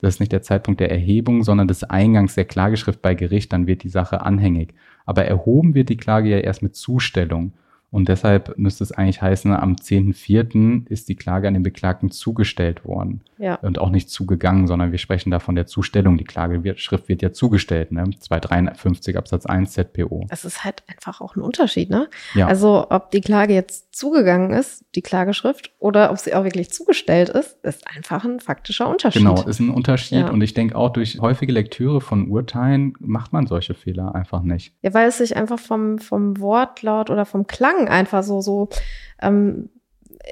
Das 0.00 0.16
ist 0.16 0.20
nicht 0.20 0.32
der 0.32 0.42
Zeitpunkt 0.42 0.80
der 0.80 0.90
Erhebung, 0.90 1.44
sondern 1.44 1.66
des 1.66 1.82
Eingangs 1.82 2.34
der 2.34 2.44
Klageschrift 2.44 3.00
bei 3.00 3.14
Gericht, 3.14 3.52
dann 3.52 3.66
wird 3.66 3.84
die 3.84 3.88
Sache 3.88 4.20
anhängig. 4.20 4.74
Aber 5.06 5.24
erhoben 5.24 5.74
wird 5.74 5.88
die 5.88 5.96
Klage 5.96 6.28
ja 6.28 6.38
erst 6.38 6.62
mit 6.62 6.76
Zustellung. 6.76 7.54
Und 7.94 8.08
deshalb 8.08 8.58
müsste 8.58 8.82
es 8.82 8.90
eigentlich 8.90 9.22
heißen, 9.22 9.52
am 9.52 9.74
10.04. 9.74 10.88
ist 10.88 11.08
die 11.08 11.14
Klage 11.14 11.46
an 11.46 11.54
den 11.54 11.62
Beklagten 11.62 12.10
zugestellt 12.10 12.84
worden. 12.84 13.20
Ja. 13.38 13.54
Und 13.62 13.78
auch 13.78 13.90
nicht 13.90 14.10
zugegangen, 14.10 14.66
sondern 14.66 14.90
wir 14.90 14.98
sprechen 14.98 15.30
da 15.30 15.38
von 15.38 15.54
der 15.54 15.66
Zustellung. 15.66 16.18
Die 16.18 16.24
Klageschrift 16.24 17.08
wird 17.08 17.22
ja 17.22 17.32
zugestellt, 17.32 17.92
ne? 17.92 18.04
253 18.18 19.16
Absatz 19.16 19.46
1 19.46 19.74
ZPO. 19.74 20.26
Es 20.28 20.44
ist 20.44 20.64
halt 20.64 20.82
einfach 20.88 21.20
auch 21.20 21.36
ein 21.36 21.40
Unterschied, 21.40 21.88
ne? 21.88 22.08
Ja. 22.34 22.48
Also, 22.48 22.86
ob 22.90 23.12
die 23.12 23.20
Klage 23.20 23.54
jetzt 23.54 23.94
zugegangen 23.94 24.50
ist, 24.50 24.84
die 24.96 25.02
Klageschrift, 25.02 25.72
oder 25.78 26.10
ob 26.10 26.18
sie 26.18 26.34
auch 26.34 26.42
wirklich 26.42 26.72
zugestellt 26.72 27.28
ist, 27.28 27.64
ist 27.64 27.86
einfach 27.94 28.24
ein 28.24 28.40
faktischer 28.40 28.88
Unterschied. 28.88 29.22
Genau, 29.22 29.40
ist 29.42 29.60
ein 29.60 29.70
Unterschied. 29.70 30.18
Ja. 30.18 30.30
Und 30.30 30.40
ich 30.40 30.54
denke 30.54 30.74
auch 30.74 30.90
durch 30.90 31.20
häufige 31.20 31.52
Lektüre 31.52 32.00
von 32.00 32.28
Urteilen 32.28 32.94
macht 32.98 33.32
man 33.32 33.46
solche 33.46 33.74
Fehler 33.74 34.16
einfach 34.16 34.42
nicht. 34.42 34.74
Ja, 34.82 34.94
weil 34.94 35.06
es 35.06 35.18
sich 35.18 35.36
einfach 35.36 35.60
vom, 35.60 35.98
vom 35.98 36.40
Wortlaut 36.40 37.10
oder 37.10 37.24
vom 37.24 37.46
Klang 37.46 37.83
Gedanken 37.84 37.92
einfach 37.92 38.22
so, 38.22 38.40
so 38.40 38.68
ähm, 39.20 39.68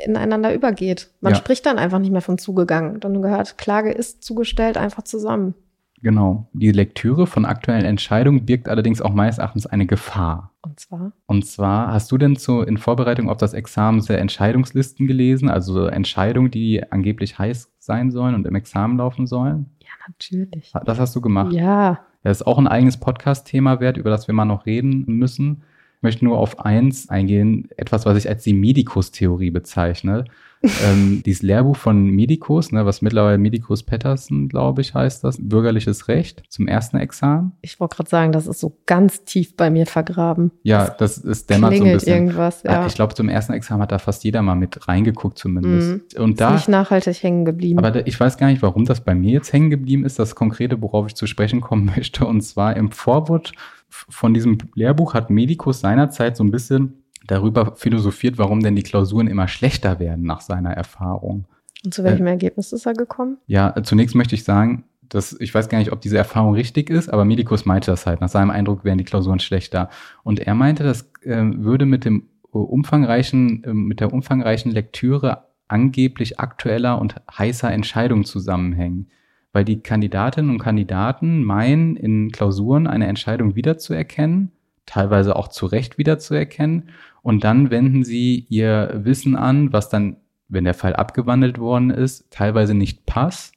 ineinander 0.04 0.54
übergeht. 0.54 1.10
Man 1.20 1.32
ja. 1.32 1.38
spricht 1.38 1.66
dann 1.66 1.78
einfach 1.78 1.98
nicht 1.98 2.12
mehr 2.12 2.22
von 2.22 2.38
zugegangen. 2.38 3.00
Dann 3.00 3.22
gehört 3.22 3.58
Klage 3.58 3.92
ist 3.92 4.22
zugestellt 4.22 4.76
einfach 4.76 5.04
zusammen. 5.04 5.54
Genau. 6.02 6.48
Die 6.52 6.72
Lektüre 6.72 7.28
von 7.28 7.44
aktuellen 7.44 7.84
Entscheidungen 7.84 8.44
birgt 8.44 8.68
allerdings 8.68 9.00
auch 9.00 9.12
meines 9.12 9.38
Erachtens 9.38 9.66
eine 9.66 9.86
Gefahr. 9.86 10.50
Und 10.62 10.80
zwar? 10.80 11.12
Und 11.26 11.46
zwar, 11.46 11.92
hast 11.92 12.10
du 12.10 12.18
denn 12.18 12.34
so 12.34 12.62
in 12.62 12.76
Vorbereitung 12.76 13.28
auf 13.28 13.36
das 13.36 13.52
Examen 13.52 14.00
sehr 14.00 14.18
Entscheidungslisten 14.18 15.06
gelesen? 15.06 15.48
Also 15.48 15.86
Entscheidungen, 15.86 16.50
die 16.50 16.82
angeblich 16.90 17.38
heiß 17.38 17.70
sein 17.78 18.10
sollen 18.10 18.34
und 18.34 18.46
im 18.46 18.54
Examen 18.56 18.98
laufen 18.98 19.28
sollen? 19.28 19.70
Ja, 19.80 19.90
natürlich. 20.08 20.72
Das 20.84 20.98
hast 20.98 21.14
du 21.14 21.20
gemacht? 21.20 21.52
Ja. 21.52 22.00
Das 22.24 22.40
ist 22.40 22.46
auch 22.46 22.58
ein 22.58 22.68
eigenes 22.68 22.98
Podcast-Thema 22.98 23.78
wert, 23.78 23.96
über 23.96 24.10
das 24.10 24.26
wir 24.26 24.34
mal 24.34 24.44
noch 24.44 24.66
reden 24.66 25.04
müssen. 25.06 25.62
Ich 26.02 26.04
möchte 26.04 26.24
nur 26.24 26.36
auf 26.36 26.58
eins 26.58 27.08
eingehen, 27.10 27.68
etwas, 27.76 28.06
was 28.06 28.18
ich 28.18 28.28
als 28.28 28.42
die 28.42 28.54
Medikus-Theorie 28.54 29.52
bezeichne 29.52 30.24
ähm, 30.84 31.22
dieses 31.24 31.42
Lehrbuch 31.42 31.76
von 31.76 32.06
Medikus, 32.06 32.70
ne, 32.70 32.86
was 32.86 33.02
mittlerweile 33.02 33.38
Medikus 33.38 33.82
Patterson, 33.82 34.48
glaube 34.48 34.80
ich, 34.80 34.94
heißt 34.94 35.24
das, 35.24 35.36
Bürgerliches 35.40 36.08
Recht 36.08 36.42
zum 36.48 36.68
ersten 36.68 36.98
Examen. 36.98 37.52
Ich 37.62 37.80
wollte 37.80 37.96
gerade 37.96 38.10
sagen, 38.10 38.32
das 38.32 38.46
ist 38.46 38.60
so 38.60 38.76
ganz 38.86 39.24
tief 39.24 39.56
bei 39.56 39.70
mir 39.70 39.86
vergraben. 39.86 40.52
Ja, 40.62 40.86
das, 40.86 41.22
das 41.22 41.24
ist 41.24 41.50
dämmert 41.50 41.76
so 41.76 41.84
ein 41.84 41.92
bisschen. 41.92 42.14
irgendwas, 42.14 42.62
ja. 42.62 42.86
Ich 42.86 42.94
glaube, 42.94 43.14
zum 43.14 43.28
ersten 43.28 43.52
Examen 43.52 43.82
hat 43.82 43.92
da 43.92 43.98
fast 43.98 44.22
jeder 44.24 44.42
mal 44.42 44.54
mit 44.54 44.86
reingeguckt 44.86 45.38
zumindest. 45.38 46.16
Mhm. 46.16 46.22
Und 46.22 46.40
da, 46.40 46.50
ist 46.50 46.60
nicht 46.60 46.68
nachhaltig 46.68 47.22
hängen 47.22 47.44
geblieben. 47.44 47.78
Aber 47.78 47.90
da, 47.90 48.00
ich 48.04 48.18
weiß 48.18 48.36
gar 48.36 48.46
nicht, 48.46 48.62
warum 48.62 48.84
das 48.84 49.00
bei 49.00 49.14
mir 49.14 49.32
jetzt 49.32 49.52
hängen 49.52 49.70
geblieben 49.70 50.04
ist, 50.04 50.18
das 50.18 50.34
Konkrete, 50.34 50.80
worauf 50.80 51.06
ich 51.08 51.14
zu 51.14 51.26
sprechen 51.26 51.60
kommen 51.60 51.86
möchte. 51.96 52.24
Und 52.24 52.40
zwar 52.42 52.76
im 52.76 52.92
Vorwort 52.92 53.52
von 53.92 54.32
diesem 54.32 54.58
Lehrbuch 54.74 55.14
hat 55.14 55.30
Medikus 55.30 55.80
seinerzeit 55.80 56.36
so 56.36 56.44
ein 56.44 56.50
bisschen 56.50 57.04
darüber 57.26 57.76
philosophiert, 57.76 58.38
warum 58.38 58.60
denn 58.60 58.74
die 58.74 58.82
Klausuren 58.82 59.26
immer 59.26 59.48
schlechter 59.48 60.00
werden 60.00 60.24
nach 60.24 60.40
seiner 60.40 60.72
Erfahrung. 60.72 61.46
Und 61.84 61.94
zu 61.94 62.02
welchem 62.04 62.26
äh, 62.26 62.30
Ergebnis 62.30 62.72
ist 62.72 62.86
er 62.86 62.94
gekommen? 62.94 63.38
Ja, 63.46 63.74
zunächst 63.82 64.14
möchte 64.14 64.34
ich 64.34 64.44
sagen, 64.44 64.84
dass 65.08 65.36
ich 65.38 65.54
weiß 65.54 65.68
gar 65.68 65.78
nicht, 65.78 65.92
ob 65.92 66.00
diese 66.00 66.16
Erfahrung 66.16 66.54
richtig 66.54 66.88
ist, 66.88 67.10
aber 67.10 67.24
Medikus 67.24 67.66
meinte 67.66 67.90
das 67.90 68.06
halt. 68.06 68.20
Nach 68.20 68.28
seinem 68.28 68.50
Eindruck 68.50 68.84
wären 68.84 68.98
die 68.98 69.04
Klausuren 69.04 69.40
schlechter. 69.40 69.90
Und 70.22 70.40
er 70.40 70.54
meinte, 70.54 70.84
das 70.84 71.10
äh, 71.22 71.42
würde 71.42 71.84
mit 71.84 72.04
dem 72.04 72.28
umfangreichen, 72.50 73.64
äh, 73.64 73.74
mit 73.74 74.00
der 74.00 74.12
umfangreichen 74.12 74.72
Lektüre 74.72 75.48
angeblich 75.68 76.40
aktueller 76.40 77.00
und 77.00 77.16
heißer 77.36 77.70
Entscheidungen 77.70 78.24
zusammenhängen. 78.24 79.08
Weil 79.52 79.64
die 79.64 79.80
Kandidatinnen 79.80 80.50
und 80.50 80.58
Kandidaten 80.58 81.44
meinen, 81.44 81.96
in 81.96 82.30
Klausuren 82.32 82.86
eine 82.86 83.06
Entscheidung 83.06 83.54
wiederzuerkennen, 83.54 84.52
teilweise 84.86 85.36
auch 85.36 85.48
zu 85.48 85.66
Recht 85.66 85.98
wiederzuerkennen 85.98 86.90
und 87.22 87.44
dann 87.44 87.70
wenden 87.70 88.04
sie 88.04 88.46
ihr 88.48 89.00
Wissen 89.04 89.36
an, 89.36 89.72
was 89.72 89.88
dann, 89.88 90.16
wenn 90.48 90.64
der 90.64 90.74
Fall 90.74 90.94
abgewandelt 90.94 91.58
worden 91.58 91.90
ist, 91.90 92.30
teilweise 92.30 92.74
nicht 92.74 93.06
passt. 93.06 93.54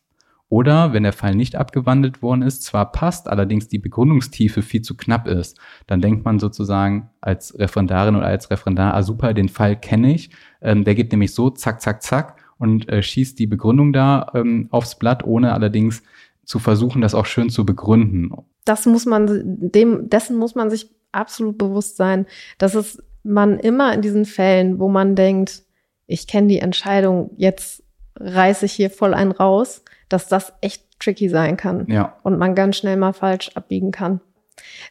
Oder 0.47 0.93
wenn 0.93 1.03
der 1.03 1.11
Fall 1.11 1.33
nicht 1.33 1.55
abgewandelt 1.55 2.21
worden 2.21 2.43
ist, 2.43 2.63
zwar 2.63 2.91
passt, 2.91 3.27
allerdings 3.27 3.67
die 3.67 3.79
Begründungstiefe 3.79 4.61
viel 4.61 4.83
zu 4.83 4.95
knapp 4.95 5.27
ist, 5.27 5.59
dann 5.87 6.01
denkt 6.01 6.23
man 6.23 6.39
sozusagen 6.39 7.09
als 7.19 7.57
Referendarin 7.57 8.15
oder 8.15 8.27
als 8.27 8.51
Referendar, 8.51 8.93
ah 8.93 9.01
super, 9.01 9.33
den 9.33 9.49
Fall 9.49 9.75
kenne 9.75 10.13
ich. 10.13 10.29
Ähm, 10.61 10.83
der 10.83 10.93
geht 10.93 11.11
nämlich 11.11 11.33
so, 11.33 11.49
zack, 11.49 11.81
zack, 11.81 12.03
zack 12.03 12.44
und 12.57 12.89
äh, 12.89 13.01
schießt 13.01 13.37
die 13.37 13.47
Begründung 13.47 13.93
da 13.93 14.31
ähm, 14.33 14.67
aufs 14.71 14.95
Blatt, 14.97 15.23
ohne 15.25 15.53
allerdings 15.53 16.03
zu 16.45 16.59
versuchen, 16.59 17.01
das 17.01 17.15
auch 17.15 17.25
schön 17.25 17.49
zu 17.49 17.65
begründen. 17.65 18.31
Das 18.65 18.85
muss 18.85 19.05
man, 19.05 19.27
dem, 19.29 20.09
dessen 20.09 20.37
muss 20.37 20.55
man 20.55 20.69
sich 20.69 20.89
absolut 21.11 21.57
bewusst 21.57 21.97
sein, 21.97 22.25
dass 22.57 22.75
es 22.75 23.01
man 23.23 23.59
immer 23.59 23.93
in 23.93 24.01
diesen 24.01 24.25
Fällen, 24.25 24.79
wo 24.79 24.87
man 24.87 25.15
denkt, 25.15 25.63
ich 26.07 26.27
kenne 26.27 26.47
die 26.47 26.59
Entscheidung, 26.59 27.31
jetzt 27.37 27.83
reiße 28.17 28.65
ich 28.65 28.73
hier 28.73 28.91
voll 28.91 29.13
einen 29.13 29.31
raus, 29.31 29.83
dass 30.09 30.27
das 30.27 30.53
echt 30.61 30.83
tricky 30.99 31.29
sein 31.29 31.57
kann. 31.57 31.87
Ja. 31.89 32.15
Und 32.23 32.37
man 32.37 32.55
ganz 32.55 32.77
schnell 32.77 32.97
mal 32.97 33.13
falsch 33.13 33.51
abbiegen 33.55 33.91
kann. 33.91 34.21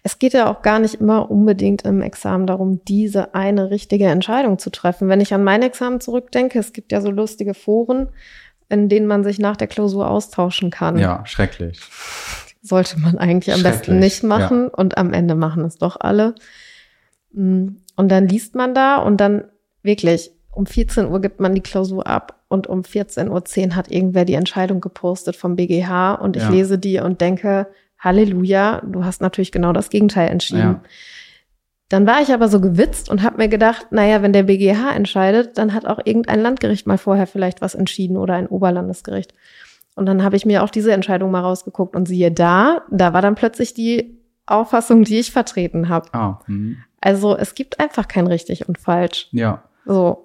Es 0.03 0.19
geht 0.19 0.33
ja 0.33 0.51
auch 0.51 0.63
gar 0.63 0.79
nicht 0.79 0.95
immer 0.97 1.31
unbedingt 1.31 1.83
im 1.83 2.03
Examen 2.03 2.47
darum, 2.47 2.85
diese 2.85 3.35
eine 3.35 3.71
richtige 3.71 4.07
Entscheidung 4.07 4.59
zu 4.59 4.71
treffen. 4.71 5.09
Wenn 5.09 5.21
ich 5.21 5.35
an 5.35 5.45
mein 5.45 5.63
Examen 5.63 6.01
zurückdenke, 6.01 6.59
es 6.59 6.73
gibt 6.73 6.93
ja 6.93 7.01
so 7.01 7.11
lustige 7.11 7.55
Foren, 7.55 8.09
in 8.69 8.89
denen 8.89 9.07
man 9.07 9.25
sich 9.25 9.39
nach 9.39 9.57
der 9.57 9.69
Klausur 9.69 10.09
austauschen 10.09 10.71
kann. 10.71 10.99
Ja, 10.99 11.25
schrecklich. 11.27 11.81
Sollte 12.63 12.99
man 12.99 13.19
eigentlich 13.19 13.55
am 13.55 13.63
besten 13.63 13.99
nicht 13.99 14.23
machen 14.23 14.65
ja. 14.65 14.75
und 14.75 14.97
am 14.97 15.13
Ende 15.13 15.35
machen 15.35 15.65
es 15.65 15.77
doch 15.77 15.99
alle. 16.01 16.35
Mm. 17.33 17.77
Und 17.97 18.09
dann 18.09 18.27
liest 18.27 18.55
man 18.55 18.75
da 18.75 18.97
und 18.97 19.19
dann 19.21 19.45
wirklich 19.83 20.33
um 20.51 20.67
14 20.67 21.07
Uhr 21.07 21.21
gibt 21.21 21.41
man 21.41 21.55
die 21.55 21.61
Klausur 21.61 22.07
ab 22.07 22.41
und 22.49 22.67
um 22.67 22.83
14.10 22.83 23.29
Uhr 23.69 23.77
hat 23.77 23.91
irgendwer 23.91 24.25
die 24.25 24.35
Entscheidung 24.35 24.81
gepostet 24.81 25.37
vom 25.37 25.57
BGH 25.57 26.15
und 26.15 26.37
ich 26.37 26.43
ja. 26.43 26.51
lese 26.51 26.79
die 26.79 27.01
und 27.01 27.21
denke, 27.21 27.67
Halleluja, 28.05 28.83
du 28.85 29.05
hast 29.05 29.23
natürlich 29.23 29.51
genau 29.51 29.73
das 29.73 29.91
Gegenteil 29.91 30.29
entschieden. 30.29 30.61
Ja. 30.61 30.81
Dann 31.89 32.07
war 32.07 32.23
ich 32.23 32.33
aber 32.33 32.49
so 32.49 32.61
gewitzt 32.61 33.09
und 33.09 33.23
habe 33.23 33.37
mir 33.37 33.49
gedacht, 33.49 33.87
naja, 33.91 34.23
wenn 34.23 34.33
der 34.33 34.45
BGH 34.45 34.95
entscheidet, 34.95 35.59
dann 35.59 35.75
hat 35.75 35.87
auch 35.87 36.01
irgendein 36.05 36.41
Landgericht 36.41 36.87
mal 36.87 36.99
vorher 36.99 37.27
vielleicht 37.27 37.61
was 37.61 37.75
entschieden 37.75 38.17
oder 38.17 38.35
ein 38.35 38.47
Oberlandesgericht. 38.47 39.35
Und 39.95 40.07
dann 40.07 40.23
habe 40.23 40.37
ich 40.37 40.45
mir 40.45 40.63
auch 40.63 40.71
diese 40.71 40.93
Entscheidung 40.93 41.31
mal 41.31 41.41
rausgeguckt 41.41 41.95
und 41.95 42.07
siehe 42.07 42.33
da, 42.33 42.83
da 42.91 43.13
war 43.13 43.23
dann 43.23 43.37
plötzlich 43.37 43.75
die 43.75 44.19
Auffassung, 44.47 45.05
die 45.05 45.21
ich 45.21 45.31
vertreten 45.31 45.89
habe. 45.89 46.09
Ah, 46.13 46.41
hm. 46.47 46.79
Also 47.01 47.37
es 47.37 47.55
gibt 47.55 47.81
einfach 47.81 48.09
kein 48.09 48.27
richtig 48.27 48.69
und 48.69 48.79
falsch. 48.79 49.29
Ja. 49.31 49.63
So. 49.85 50.25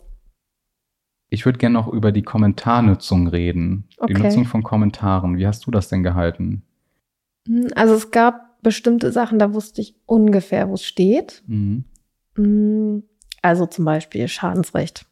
Ich 1.30 1.46
würde 1.46 1.60
gerne 1.60 1.74
noch 1.74 1.88
über 1.88 2.12
die 2.12 2.24
Kommentarnutzung 2.24 3.28
reden. 3.28 3.88
Okay. 3.98 4.14
Die 4.14 4.22
Nutzung 4.22 4.46
von 4.46 4.64
Kommentaren. 4.64 5.38
Wie 5.38 5.46
hast 5.46 5.68
du 5.68 5.72
das 5.72 5.90
denn 5.90 6.04
gehalten? 6.04 6.64
Hm, 7.50 7.68
also 7.76 7.96
es 7.96 8.12
gab 8.12 8.62
bestimmte 8.62 9.12
Sachen, 9.12 9.40
da 9.40 9.54
wusste 9.54 9.82
ich 9.82 9.96
ungefähr, 10.06 10.70
wo 10.70 10.76
es 10.76 10.86
steht. 10.86 11.44
Mhm. 11.48 11.84
Hm, 12.36 13.04
also 13.42 13.66
zum 13.66 13.86
Beispiel 13.86 14.28
Schadensrecht. 14.28 15.06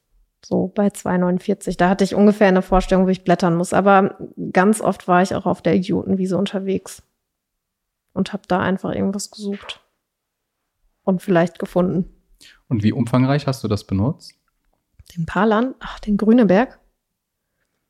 So 0.46 0.68
bei 0.68 0.88
2,49. 0.88 1.78
Da 1.78 1.90
hatte 1.90 2.04
ich 2.04 2.16
ungefähr 2.16 2.48
eine 2.48 2.62
Vorstellung, 2.62 3.06
wo 3.06 3.10
ich 3.10 3.24
blättern 3.24 3.56
muss. 3.56 3.74
Aber 3.74 4.18
ganz 4.54 4.80
oft 4.80 5.08
war 5.08 5.22
ich 5.22 5.34
auch 5.36 5.46
auf 5.46 5.62
der 5.62 5.76
Idiotenwiese 5.76 6.38
unterwegs 6.38 7.04
und 8.14 8.34
habe 8.34 8.44
da 8.48 8.60
einfach 8.60 8.94
irgendwas 8.94 9.32
gesucht 9.32 9.82
und 11.04 11.22
vielleicht 11.22 11.60
gefunden. 11.60 12.14
Und 12.68 12.84
wie 12.84 12.94
umfangreich 12.94 13.48
hast 13.48 13.64
du 13.64 13.68
das 13.68 13.86
benutzt? 13.86 14.36
Den 15.16 15.26
Parlan, 15.26 15.74
ach, 15.80 16.00
den 16.00 16.18
Grüneberg. 16.18 16.80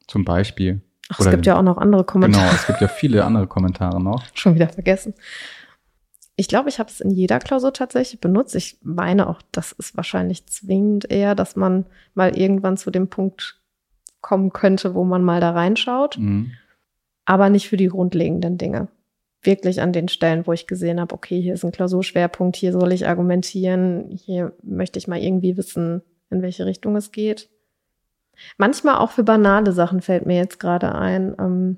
Zum 0.08 0.24
Beispiel. 0.24 0.82
Ach, 1.10 1.20
es 1.20 1.30
gibt 1.30 1.46
ja 1.46 1.58
auch 1.58 1.64
noch 1.64 1.78
andere 1.78 2.04
Kommentare. 2.04 2.46
Genau, 2.46 2.56
es 2.56 2.68
gibt 2.68 2.82
ja 2.82 2.88
viele 2.88 3.24
andere 3.24 3.48
Kommentare 3.48 4.02
noch. 4.02 4.24
Schon 4.34 4.56
wieder 4.56 4.70
vergessen. 4.70 5.14
Ich 6.36 6.48
glaube, 6.48 6.70
ich 6.70 6.80
habe 6.80 6.90
es 6.90 7.02
in 7.02 7.10
jeder 7.10 7.40
Klausur 7.40 7.74
tatsächlich 7.74 8.22
benutzt. 8.22 8.56
Ich 8.56 8.78
meine 8.84 9.28
auch, 9.28 9.42
das 9.52 9.72
ist 9.72 9.98
wahrscheinlich 9.98 10.46
zwingend 10.48 11.10
eher, 11.10 11.34
dass 11.34 11.56
man 11.56 11.86
mal 12.14 12.38
irgendwann 12.38 12.78
zu 12.78 12.92
dem 12.92 13.10
Punkt 13.10 13.60
kommen 14.22 14.54
könnte, 14.54 14.94
wo 14.94 15.04
man 15.04 15.24
mal 15.24 15.42
da 15.42 15.52
reinschaut. 15.52 16.18
Mhm. 16.20 16.52
Aber 17.26 17.50
nicht 17.50 17.70
für 17.70 17.78
die 17.78 17.88
grundlegenden 17.88 18.58
Dinge 18.58 18.90
wirklich 19.48 19.82
an 19.82 19.94
den 19.94 20.08
Stellen, 20.10 20.46
wo 20.46 20.54
ich 20.54 20.68
gesehen 20.68 21.00
habe, 21.00 21.16
okay, 21.16 21.42
hier 21.42 21.54
ist 21.54 21.64
ein 21.64 21.72
Klausurschwerpunkt, 21.72 22.56
hier 22.56 22.74
soll 22.74 22.92
ich 22.92 23.08
argumentieren, 23.08 24.10
hier 24.12 24.54
möchte 24.64 25.00
ich 25.00 25.08
mal 25.08 25.20
irgendwie 25.20 25.58
wissen, 25.58 26.02
in 26.30 26.42
welche 26.42 26.66
Richtung 26.66 26.96
es 26.96 27.12
geht. 27.12 27.50
Manchmal 28.58 28.96
auch 28.98 29.12
für 29.12 29.24
banale 29.24 29.72
Sachen 29.72 30.02
fällt 30.02 30.26
mir 30.26 30.38
jetzt 30.38 30.60
gerade 30.60 30.96
ein. 30.96 31.36
Ähm, 31.40 31.78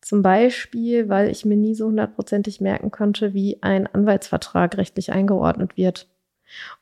zum 0.00 0.22
Beispiel, 0.22 1.08
weil 1.08 1.30
ich 1.30 1.44
mir 1.44 1.56
nie 1.56 1.74
so 1.74 1.86
hundertprozentig 1.86 2.60
merken 2.60 2.90
konnte, 2.90 3.32
wie 3.32 3.62
ein 3.62 3.86
Anwaltsvertrag 3.86 4.76
rechtlich 4.76 5.12
eingeordnet 5.12 5.76
wird. 5.76 6.08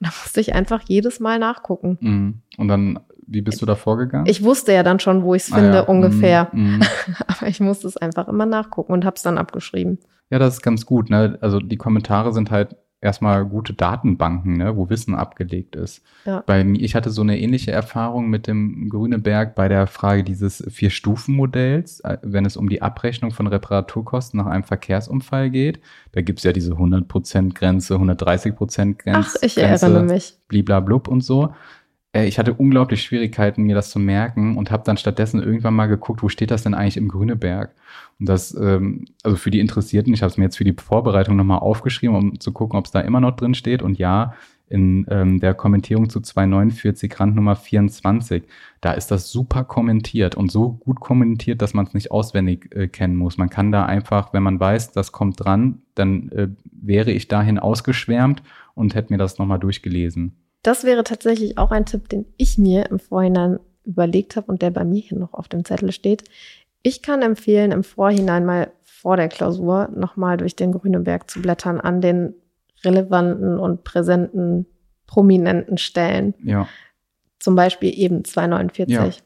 Und 0.00 0.08
da 0.08 0.12
musste 0.22 0.40
ich 0.40 0.54
einfach 0.54 0.82
jedes 0.88 1.20
Mal 1.20 1.38
nachgucken. 1.38 1.98
Mhm. 2.00 2.42
Und 2.58 2.68
dann 2.68 2.98
wie 3.26 3.40
bist 3.40 3.62
du 3.62 3.66
da 3.66 3.76
vorgegangen? 3.76 4.26
Ich 4.26 4.42
wusste 4.42 4.72
ja 4.72 4.82
dann 4.82 5.00
schon, 5.00 5.22
wo 5.22 5.34
ich 5.34 5.44
es 5.44 5.52
ah, 5.52 5.56
finde, 5.56 5.74
ja. 5.74 5.82
ungefähr. 5.82 6.48
Mm, 6.52 6.76
mm. 6.76 6.80
Aber 7.26 7.46
ich 7.46 7.60
musste 7.60 7.86
es 7.86 7.96
einfach 7.96 8.28
immer 8.28 8.46
nachgucken 8.46 8.92
und 8.92 9.04
habe 9.04 9.16
es 9.16 9.22
dann 9.22 9.38
abgeschrieben. 9.38 9.98
Ja, 10.30 10.38
das 10.38 10.54
ist 10.54 10.62
ganz 10.62 10.86
gut. 10.86 11.08
Ne? 11.08 11.38
Also 11.40 11.58
die 11.58 11.76
Kommentare 11.76 12.32
sind 12.32 12.50
halt 12.50 12.76
erstmal 13.02 13.44
gute 13.44 13.74
Datenbanken, 13.74 14.56
ne, 14.56 14.76
wo 14.76 14.88
Wissen 14.88 15.14
abgelegt 15.14 15.74
ist. 15.76 16.02
Ja. 16.24 16.42
Bei 16.46 16.62
mir, 16.64 16.80
ich 16.80 16.94
hatte 16.94 17.10
so 17.10 17.20
eine 17.20 17.38
ähnliche 17.38 17.72
Erfahrung 17.72 18.30
mit 18.30 18.46
dem 18.46 18.88
Grüneberg 18.88 19.54
bei 19.56 19.68
der 19.68 19.88
Frage 19.88 20.22
dieses 20.22 20.64
Vier-Stufen-Modells, 20.70 22.00
äh, 22.00 22.18
wenn 22.22 22.46
es 22.46 22.56
um 22.56 22.68
die 22.68 22.80
Abrechnung 22.80 23.32
von 23.32 23.48
Reparaturkosten 23.48 24.38
nach 24.38 24.46
einem 24.46 24.62
Verkehrsunfall 24.62 25.50
geht. 25.50 25.80
Da 26.12 26.22
gibt's 26.22 26.44
ja 26.44 26.52
diese 26.52 26.74
100%-Grenze, 26.74 27.96
130%-Grenze. 27.96 29.38
Ach, 29.38 29.42
ich 29.42 29.58
erinnere 29.58 30.04
mich. 30.04 30.38
Bliblablub 30.46 31.08
und 31.08 31.22
so. 31.22 31.52
Äh, 32.12 32.26
ich 32.26 32.38
hatte 32.38 32.54
unglaublich 32.54 33.02
Schwierigkeiten, 33.02 33.64
mir 33.64 33.74
das 33.74 33.90
zu 33.90 33.98
merken 33.98 34.56
und 34.56 34.70
habe 34.70 34.84
dann 34.84 34.96
stattdessen 34.96 35.42
irgendwann 35.42 35.74
mal 35.74 35.86
geguckt, 35.86 36.22
wo 36.22 36.28
steht 36.28 36.50
das 36.50 36.62
denn 36.62 36.74
eigentlich 36.74 36.96
im 36.96 37.08
Grüneberg? 37.08 37.74
Und 38.20 38.28
das, 38.28 38.54
ähm, 38.54 39.06
also 39.22 39.36
für 39.36 39.50
die 39.50 39.60
Interessierten, 39.60 40.14
ich 40.14 40.22
habe 40.22 40.30
es 40.30 40.36
mir 40.36 40.44
jetzt 40.44 40.56
für 40.56 40.64
die 40.64 40.74
Vorbereitung 40.74 41.36
nochmal 41.36 41.58
aufgeschrieben, 41.58 42.16
um 42.16 42.40
zu 42.40 42.52
gucken, 42.52 42.78
ob 42.78 42.86
es 42.86 42.92
da 42.92 43.00
immer 43.00 43.20
noch 43.20 43.36
drin 43.36 43.54
steht. 43.54 43.82
Und 43.82 43.98
ja, 43.98 44.34
in 44.68 45.06
ähm, 45.10 45.38
der 45.38 45.52
Kommentierung 45.52 46.08
zu 46.08 46.20
249 46.20 47.20
Randnummer 47.20 47.56
24, 47.56 48.44
da 48.80 48.92
ist 48.92 49.10
das 49.10 49.30
super 49.30 49.64
kommentiert 49.64 50.34
und 50.34 50.50
so 50.50 50.72
gut 50.72 50.98
kommentiert, 50.98 51.60
dass 51.60 51.74
man 51.74 51.84
es 51.86 51.92
nicht 51.92 52.10
auswendig 52.10 52.74
äh, 52.74 52.88
kennen 52.88 53.16
muss. 53.16 53.36
Man 53.36 53.50
kann 53.50 53.70
da 53.70 53.84
einfach, 53.84 54.32
wenn 54.32 54.42
man 54.42 54.58
weiß, 54.58 54.92
das 54.92 55.12
kommt 55.12 55.44
dran, 55.44 55.82
dann 55.94 56.30
äh, 56.30 56.48
wäre 56.70 57.10
ich 57.10 57.28
dahin 57.28 57.58
ausgeschwärmt 57.58 58.42
und 58.74 58.94
hätte 58.94 59.12
mir 59.12 59.18
das 59.18 59.38
nochmal 59.38 59.58
durchgelesen. 59.58 60.32
Das 60.62 60.84
wäre 60.84 61.04
tatsächlich 61.04 61.58
auch 61.58 61.70
ein 61.70 61.86
Tipp, 61.86 62.08
den 62.08 62.26
ich 62.36 62.58
mir 62.58 62.88
im 62.90 62.98
Vorhinein 62.98 63.58
überlegt 63.84 64.36
habe 64.36 64.50
und 64.50 64.62
der 64.62 64.70
bei 64.70 64.84
mir 64.84 65.00
hier 65.00 65.18
noch 65.18 65.34
auf 65.34 65.48
dem 65.48 65.64
Zettel 65.64 65.92
steht. 65.92 66.24
Ich 66.82 67.02
kann 67.02 67.22
empfehlen, 67.22 67.72
im 67.72 67.84
Vorhinein 67.84 68.44
mal 68.44 68.70
vor 68.82 69.16
der 69.16 69.28
Klausur 69.28 69.88
nochmal 69.94 70.36
durch 70.36 70.54
den 70.54 70.72
Grüneberg 70.72 71.28
zu 71.28 71.42
blättern 71.42 71.80
an 71.80 72.00
den 72.00 72.34
relevanten 72.84 73.58
und 73.58 73.84
präsenten, 73.84 74.66
prominenten 75.06 75.78
Stellen. 75.78 76.34
Ja. 76.42 76.68
Zum 77.38 77.56
Beispiel 77.56 77.92
eben 77.96 78.24
249. 78.24 79.16
Ja. 79.16 79.22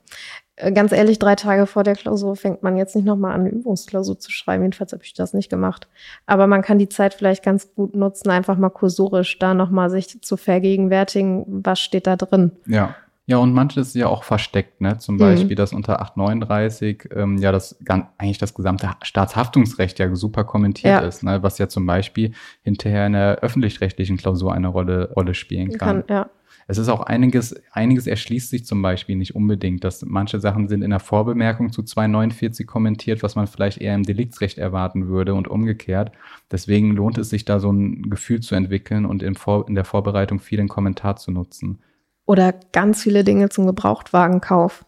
Äh, 0.56 0.72
ganz 0.72 0.92
ehrlich, 0.92 1.18
drei 1.18 1.34
Tage 1.34 1.66
vor 1.66 1.84
der 1.84 1.94
Klausur 1.94 2.34
fängt 2.34 2.62
man 2.62 2.76
jetzt 2.76 2.96
nicht 2.96 3.04
nochmal 3.04 3.34
an, 3.34 3.42
eine 3.42 3.50
Übungsklausur 3.50 4.18
zu 4.18 4.30
schreiben. 4.30 4.62
Jedenfalls 4.64 4.92
habe 4.92 5.04
ich 5.04 5.14
das 5.14 5.34
nicht 5.34 5.50
gemacht. 5.50 5.86
Aber 6.26 6.46
man 6.46 6.62
kann 6.62 6.78
die 6.78 6.88
Zeit 6.88 7.14
vielleicht 7.14 7.44
ganz 7.44 7.74
gut 7.74 7.94
nutzen, 7.94 8.30
einfach 8.30 8.56
mal 8.56 8.70
kursorisch 8.70 9.38
da 9.38 9.54
nochmal 9.54 9.90
sich 9.90 10.20
zu 10.22 10.36
vergegenwärtigen, 10.36 11.44
was 11.46 11.80
steht 11.80 12.06
da 12.06 12.16
drin. 12.16 12.52
Ja. 12.66 12.94
Ja, 13.28 13.38
und 13.38 13.52
manches 13.52 13.88
ist 13.88 13.94
ja 13.96 14.06
auch 14.06 14.22
versteckt, 14.22 14.80
ne? 14.80 14.98
Zum 14.98 15.16
mhm. 15.16 15.18
Beispiel, 15.18 15.56
dass 15.56 15.72
unter 15.72 16.00
839 16.00 17.08
ähm, 17.12 17.38
ja 17.38 17.50
das 17.50 17.76
eigentlich 18.18 18.38
das 18.38 18.54
gesamte 18.54 18.90
Staatshaftungsrecht 19.02 19.98
ja 19.98 20.14
super 20.14 20.44
kommentiert 20.44 21.00
ja. 21.02 21.06
ist, 21.08 21.24
ne? 21.24 21.42
Was 21.42 21.58
ja 21.58 21.68
zum 21.68 21.86
Beispiel 21.86 22.30
hinterher 22.62 23.04
in 23.04 23.14
der 23.14 23.38
öffentlich-rechtlichen 23.40 24.16
Klausur 24.16 24.54
eine 24.54 24.68
Rolle, 24.68 25.10
Rolle 25.16 25.34
spielen 25.34 25.76
kann. 25.76 26.06
kann 26.06 26.16
ja. 26.16 26.30
Es 26.68 26.78
ist 26.78 26.88
auch 26.88 27.02
einiges, 27.02 27.54
einiges 27.70 28.08
erschließt 28.08 28.50
sich 28.50 28.66
zum 28.66 28.82
Beispiel 28.82 29.14
nicht 29.14 29.36
unbedingt, 29.36 29.84
dass 29.84 30.04
manche 30.04 30.40
Sachen 30.40 30.68
sind 30.68 30.82
in 30.82 30.90
der 30.90 30.98
Vorbemerkung 30.98 31.70
zu 31.70 31.84
249 31.84 32.66
kommentiert, 32.66 33.22
was 33.22 33.36
man 33.36 33.46
vielleicht 33.46 33.78
eher 33.78 33.94
im 33.94 34.02
Deliktsrecht 34.02 34.58
erwarten 34.58 35.06
würde 35.06 35.34
und 35.34 35.46
umgekehrt. 35.46 36.10
Deswegen 36.50 36.90
lohnt 36.90 37.18
es 37.18 37.30
sich 37.30 37.44
da 37.44 37.60
so 37.60 37.70
ein 37.70 38.10
Gefühl 38.10 38.40
zu 38.40 38.56
entwickeln 38.56 39.06
und 39.06 39.22
in, 39.22 39.36
Vor 39.36 39.68
in 39.68 39.76
der 39.76 39.84
Vorbereitung 39.84 40.40
viel 40.40 40.58
den 40.58 40.68
Kommentar 40.68 41.16
zu 41.16 41.30
nutzen. 41.30 41.78
Oder 42.24 42.52
ganz 42.72 43.00
viele 43.00 43.22
Dinge 43.22 43.48
zum 43.48 43.66
Gebrauchtwagenkauf 43.66 44.84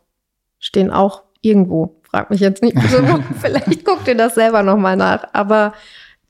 stehen 0.58 0.90
auch 0.90 1.22
irgendwo. 1.42 2.00
Frag 2.02 2.30
mich 2.30 2.40
jetzt 2.40 2.62
nicht, 2.62 2.76
vielleicht 3.40 3.84
guckt 3.84 4.08
ihr 4.08 4.16
das 4.16 4.34
selber 4.34 4.64
nochmal 4.64 4.96
nach. 4.96 5.28
Aber 5.32 5.74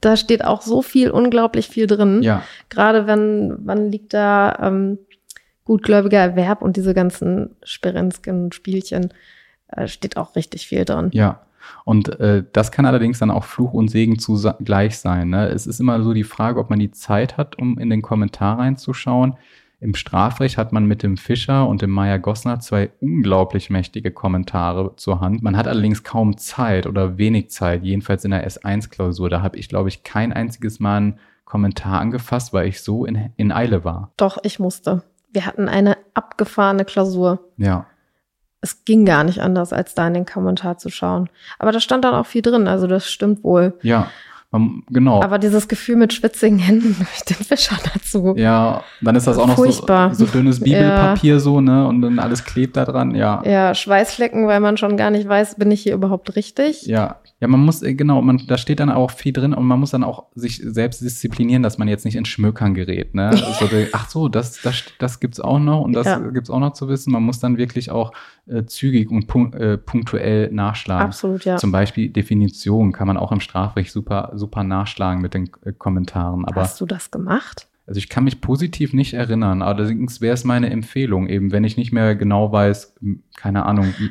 da 0.03 0.17
steht 0.17 0.45
auch 0.45 0.61
so 0.61 0.83
viel, 0.83 1.11
unglaublich 1.11 1.69
viel 1.69 1.87
drin. 1.87 2.23
Ja. 2.23 2.43
Gerade 2.69 3.07
wenn, 3.07 3.57
wann 3.65 3.91
liegt 3.91 4.13
da 4.13 4.59
ähm, 4.63 4.99
gutgläubiger 5.69 6.19
Erwerb 6.19 6.63
und 6.63 6.79
diese 6.79 6.95
ganzen 6.95 7.55
Sperenzken 7.63 8.45
und 8.45 8.55
Spielchen, 8.55 9.13
äh, 9.69 9.87
steht 9.87 10.17
auch 10.17 10.35
richtig 10.35 10.67
viel 10.67 10.87
drin. 10.87 11.11
Ja. 11.13 11.43
Und 11.85 12.19
äh, 12.21 12.43
das 12.55 12.73
kann 12.73 12.87
allerdings 12.87 13.19
dann 13.19 13.31
auch 13.31 13.45
Fluch 13.45 13.75
und 13.75 13.91
Segen 13.91 14.19
zugleich 14.19 14.99
sein. 14.99 15.29
Ne? 15.29 15.49
Es 15.49 15.67
ist 15.67 15.79
immer 15.79 16.03
so 16.03 16.15
die 16.15 16.25
Frage, 16.25 16.59
ob 16.59 16.71
man 16.71 16.79
die 16.79 16.91
Zeit 16.91 17.37
hat, 17.37 17.59
um 17.59 17.79
in 17.79 17.91
den 17.91 18.01
Kommentar 18.01 18.59
reinzuschauen. 18.59 19.35
Im 19.79 19.95
Strafrecht 19.95 20.57
hat 20.57 20.73
man 20.73 20.87
mit 20.87 21.03
dem 21.03 21.19
Fischer 21.19 21.69
und 21.69 21.83
dem 21.83 21.91
Meier 21.91 22.19
Gossner 22.19 22.61
zwei 22.61 22.91
unglaublich 23.01 23.69
mächtige 23.69 24.11
Kommentare 24.11 24.97
zur 24.97 25.21
Hand. 25.21 25.43
Man 25.43 25.59
hat 25.59 25.69
allerdings 25.69 26.03
kaum 26.03 26.39
Zeit 26.39 26.87
oder 26.87 27.19
wenig 27.19 27.51
Zeit, 27.51 27.85
jedenfalls 27.85 28.25
in 28.25 28.31
der 28.31 28.49
S1-Klausur. 28.49 29.29
Da 29.29 29.43
habe 29.43 29.59
ich, 29.59 29.69
glaube 29.69 29.91
ich, 29.91 30.03
kein 30.03 30.33
einziges 30.33 30.81
Mal 30.81 30.97
einen 30.97 31.19
Kommentar 31.45 32.01
angefasst, 32.01 32.55
weil 32.55 32.69
ich 32.69 32.81
so 32.81 33.05
in, 33.05 33.31
in 33.37 33.53
Eile 33.53 33.85
war. 33.85 34.13
Doch, 34.17 34.39
ich 34.43 34.59
musste. 34.59 35.03
Wir 35.31 35.47
hatten 35.47 35.69
eine 35.69 35.97
abgefahrene 36.15 36.85
Klausur. 36.85 37.51
Ja. 37.57 37.87
Es 38.61 38.85
ging 38.85 39.05
gar 39.05 39.25
nicht 39.25 39.41
anders, 39.41 39.73
als 39.73 39.95
da 39.95 40.07
in 40.07 40.15
den 40.15 40.27
Kommentar 40.27 40.79
zu 40.79 40.89
schauen. 40.89 41.29
Aber 41.59 41.71
da 41.71 41.81
stand 41.81 42.05
dann 42.05 42.15
auch 42.15 42.27
viel 42.27 42.43
drin, 42.43 42.67
also 42.67 42.87
das 42.87 43.11
stimmt 43.11 43.45
wohl. 43.45 43.79
Ja. 43.83 44.11
Man, 44.51 44.83
genau. 44.89 45.23
Aber 45.23 45.39
dieses 45.39 45.69
Gefühl 45.69 45.97
mit 45.97 46.15
schwitzigen 46.15 46.59
Händen 46.59 46.97
durch 46.99 47.23
den 47.25 47.45
Fischer 47.45 47.77
dazu. 47.93 48.35
Ja, 48.37 48.83
dann 49.03 49.15
ist 49.15 49.27
das 49.27 49.37
auch 49.37 49.47
noch 49.47 49.59
so, 49.59 49.71
so, 49.71 50.25
dünnes 50.25 50.61
Bibelpapier 50.61 51.35
ja. 51.35 51.39
so, 51.39 51.61
ne? 51.61 51.87
Und 51.87 52.01
dann 52.01 52.19
alles 52.19 52.45
klebt 52.45 52.79
da 52.79 52.87
dran, 52.87 53.15
ja. 53.15 53.43
Ja, 53.45 53.75
Schweißflecken, 53.75 54.47
weil 54.47 54.61
man 54.61 54.79
schon 54.79 54.97
gar 54.97 55.11
nicht 55.11 55.29
weiß, 55.29 55.57
bin 55.57 55.71
ich 55.71 55.83
hier 55.83 55.93
überhaupt 55.93 56.35
richtig? 56.35 56.87
Ja. 56.87 57.17
Ja, 57.41 57.47
man 57.47 57.61
muss, 57.61 57.83
äh, 57.83 57.95
genau, 57.95 58.21
man, 58.21 58.43
da 58.49 58.59
steht 58.59 58.81
dann 58.81 58.91
auch 58.91 59.13
viel 59.13 59.33
drin 59.33 59.53
und 59.55 59.65
man 59.65 59.79
muss 59.79 59.91
dann 59.91 60.03
auch 60.03 60.27
sich 60.35 60.61
selbst 60.65 61.03
disziplinieren, 61.03 61.63
dass 61.63 61.79
man 61.79 61.87
jetzt 61.87 62.05
nicht 62.05 62.17
ins 62.17 62.29
Schmökern 62.29 62.75
gerät, 62.75 63.15
ne? 63.15 63.31
so, 63.61 63.69
ach 63.93 64.09
so, 64.09 64.29
das, 64.29 64.61
das, 64.63 64.83
das 64.99 65.21
gibt's 65.21 65.41
auch 65.41 65.59
noch 65.59 65.83
und 65.83 65.93
das 65.93 66.07
ja. 66.07 66.19
gibt's 66.19 66.51
auch 66.51 66.59
noch 66.59 66.73
zu 66.73 66.89
wissen. 66.89 67.13
Man 67.13 67.23
muss 67.23 67.39
dann 67.39 67.59
wirklich 67.59 67.91
auch 67.91 68.13
äh, 68.49 68.65
zügig 68.67 69.11
und 69.11 69.27
punk 69.27 69.55
äh, 69.55 69.79
punktuell 69.79 70.51
nachschlagen. 70.53 71.07
Absolut, 71.07 71.45
ja. 71.45 71.57
Zum 71.57 71.73
Beispiel 71.73 72.09
Definition 72.09 72.93
kann 72.93 73.07
man 73.07 73.17
auch 73.17 73.33
im 73.33 73.41
Strafrecht 73.41 73.93
super, 73.93 74.33
super 74.35 74.65
nachschlagen 74.65 75.21
mit 75.23 75.35
den 75.35 75.51
äh, 75.65 75.73
Kommentaren. 75.73 76.45
Aber, 76.45 76.63
Hast 76.63 76.81
du 76.81 76.87
das 76.87 77.11
gemacht? 77.11 77.69
Also 77.87 77.99
ich 77.99 78.09
kann 78.11 78.25
mich 78.25 78.43
positiv 78.43 78.93
nicht 78.93 79.15
erinnern, 79.15 79.63
allerdings 79.63 80.21
wäre 80.21 80.35
es 80.35 80.45
meine 80.45 80.69
Empfehlung, 80.69 81.27
eben 81.27 81.53
wenn 81.53 81.65
ich 81.65 81.79
nicht 81.79 81.91
mehr 81.91 82.15
genau 82.17 82.53
weiß, 82.53 82.95
keine 83.35 83.65
Ahnung, 83.65 83.95
wie, 83.97 84.11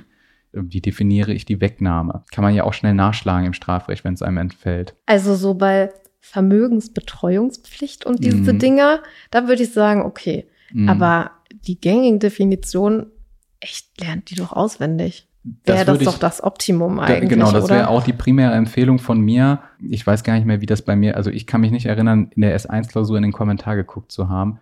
wie 0.52 0.82
definiere 0.82 1.32
ich 1.32 1.46
die 1.46 1.62
Wegnahme? 1.62 2.24
Kann 2.32 2.44
man 2.44 2.56
ja 2.56 2.64
auch 2.64 2.74
schnell 2.74 2.96
nachschlagen 2.96 3.46
im 3.46 3.54
Strafrecht, 3.54 4.04
wenn 4.04 4.16
es 4.16 4.24
einem 4.24 4.38
entfällt. 4.38 4.96
Also 5.06 5.36
so 5.36 5.54
bei 5.54 5.92
Vermögensbetreuungspflicht 6.22 8.06
und 8.06 8.24
diese 8.24 8.54
mhm. 8.54 8.60
Dinger, 8.60 9.04
da 9.30 9.48
würde 9.48 9.62
ich 9.62 9.72
sagen, 9.74 10.02
okay. 10.02 10.48
Mhm. 10.74 10.90
Aber 10.90 11.32
die 11.52 11.80
gängigen 11.80 12.20
Definitionen, 12.20 13.12
echt 13.60 14.00
lernt 14.00 14.30
die 14.30 14.36
doch 14.36 14.54
auswendig. 14.54 15.28
Wäre 15.64 15.86
das, 15.86 16.00
das 16.00 16.06
doch 16.06 16.20
das 16.20 16.44
Optimum 16.44 17.00
eigentlich. 17.00 17.30
genau, 17.30 17.52
das 17.52 17.70
wäre 17.70 17.88
auch 17.88 18.04
die 18.04 18.14
primäre 18.14 18.54
Empfehlung 18.54 19.00
von 19.00 19.22
mir. 19.22 19.60
Ich 19.80 20.06
weiß 20.06 20.24
gar 20.24 20.34
nicht 20.34 20.46
mehr, 20.46 20.60
wie 20.60 20.66
das 20.66 20.82
bei 20.82 20.96
mir, 20.96 21.16
also 21.16 21.30
ich 21.30 21.48
kann 21.48 21.62
mich 21.62 21.72
nicht 21.72 21.86
erinnern, 21.86 22.32
in 22.36 22.42
der 22.42 22.58
S1-Klausur 22.60 23.16
in 23.16 23.24
den 23.24 23.32
Kommentar 23.32 23.76
geguckt 23.78 24.12
zu 24.12 24.28
haben. 24.28 24.60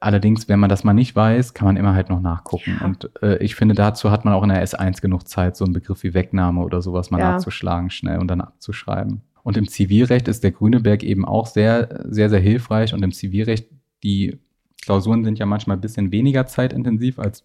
Allerdings, 0.00 0.48
wenn 0.48 0.58
man 0.58 0.68
das 0.68 0.84
mal 0.84 0.92
nicht 0.92 1.16
weiß, 1.16 1.54
kann 1.54 1.66
man 1.66 1.76
immer 1.76 1.94
halt 1.94 2.10
noch 2.10 2.20
nachgucken. 2.20 2.76
Ja. 2.80 2.86
Und 2.86 3.10
äh, 3.22 3.38
ich 3.38 3.54
finde, 3.54 3.74
dazu 3.74 4.10
hat 4.10 4.24
man 4.24 4.34
auch 4.34 4.42
in 4.42 4.50
der 4.50 4.66
S1 4.66 5.00
genug 5.00 5.26
Zeit, 5.26 5.56
so 5.56 5.64
einen 5.64 5.72
Begriff 5.72 6.02
wie 6.02 6.12
Wegnahme 6.12 6.60
oder 6.60 6.82
sowas 6.82 7.10
mal 7.10 7.18
ja. 7.18 7.32
nachzuschlagen 7.32 7.88
schnell 7.88 8.18
und 8.18 8.28
dann 8.28 8.40
abzuschreiben. 8.40 9.22
Und 9.42 9.56
im 9.56 9.68
Zivilrecht 9.68 10.28
ist 10.28 10.44
der 10.44 10.50
Grüneberg 10.50 11.02
eben 11.02 11.24
auch 11.24 11.46
sehr, 11.46 12.04
sehr, 12.08 12.28
sehr 12.28 12.40
hilfreich. 12.40 12.92
Und 12.92 13.02
im 13.02 13.12
Zivilrecht, 13.12 13.68
die 14.02 14.38
Klausuren 14.82 15.24
sind 15.24 15.38
ja 15.38 15.46
manchmal 15.46 15.76
ein 15.76 15.80
bisschen 15.80 16.12
weniger 16.12 16.46
zeitintensiv 16.46 17.18
als 17.18 17.44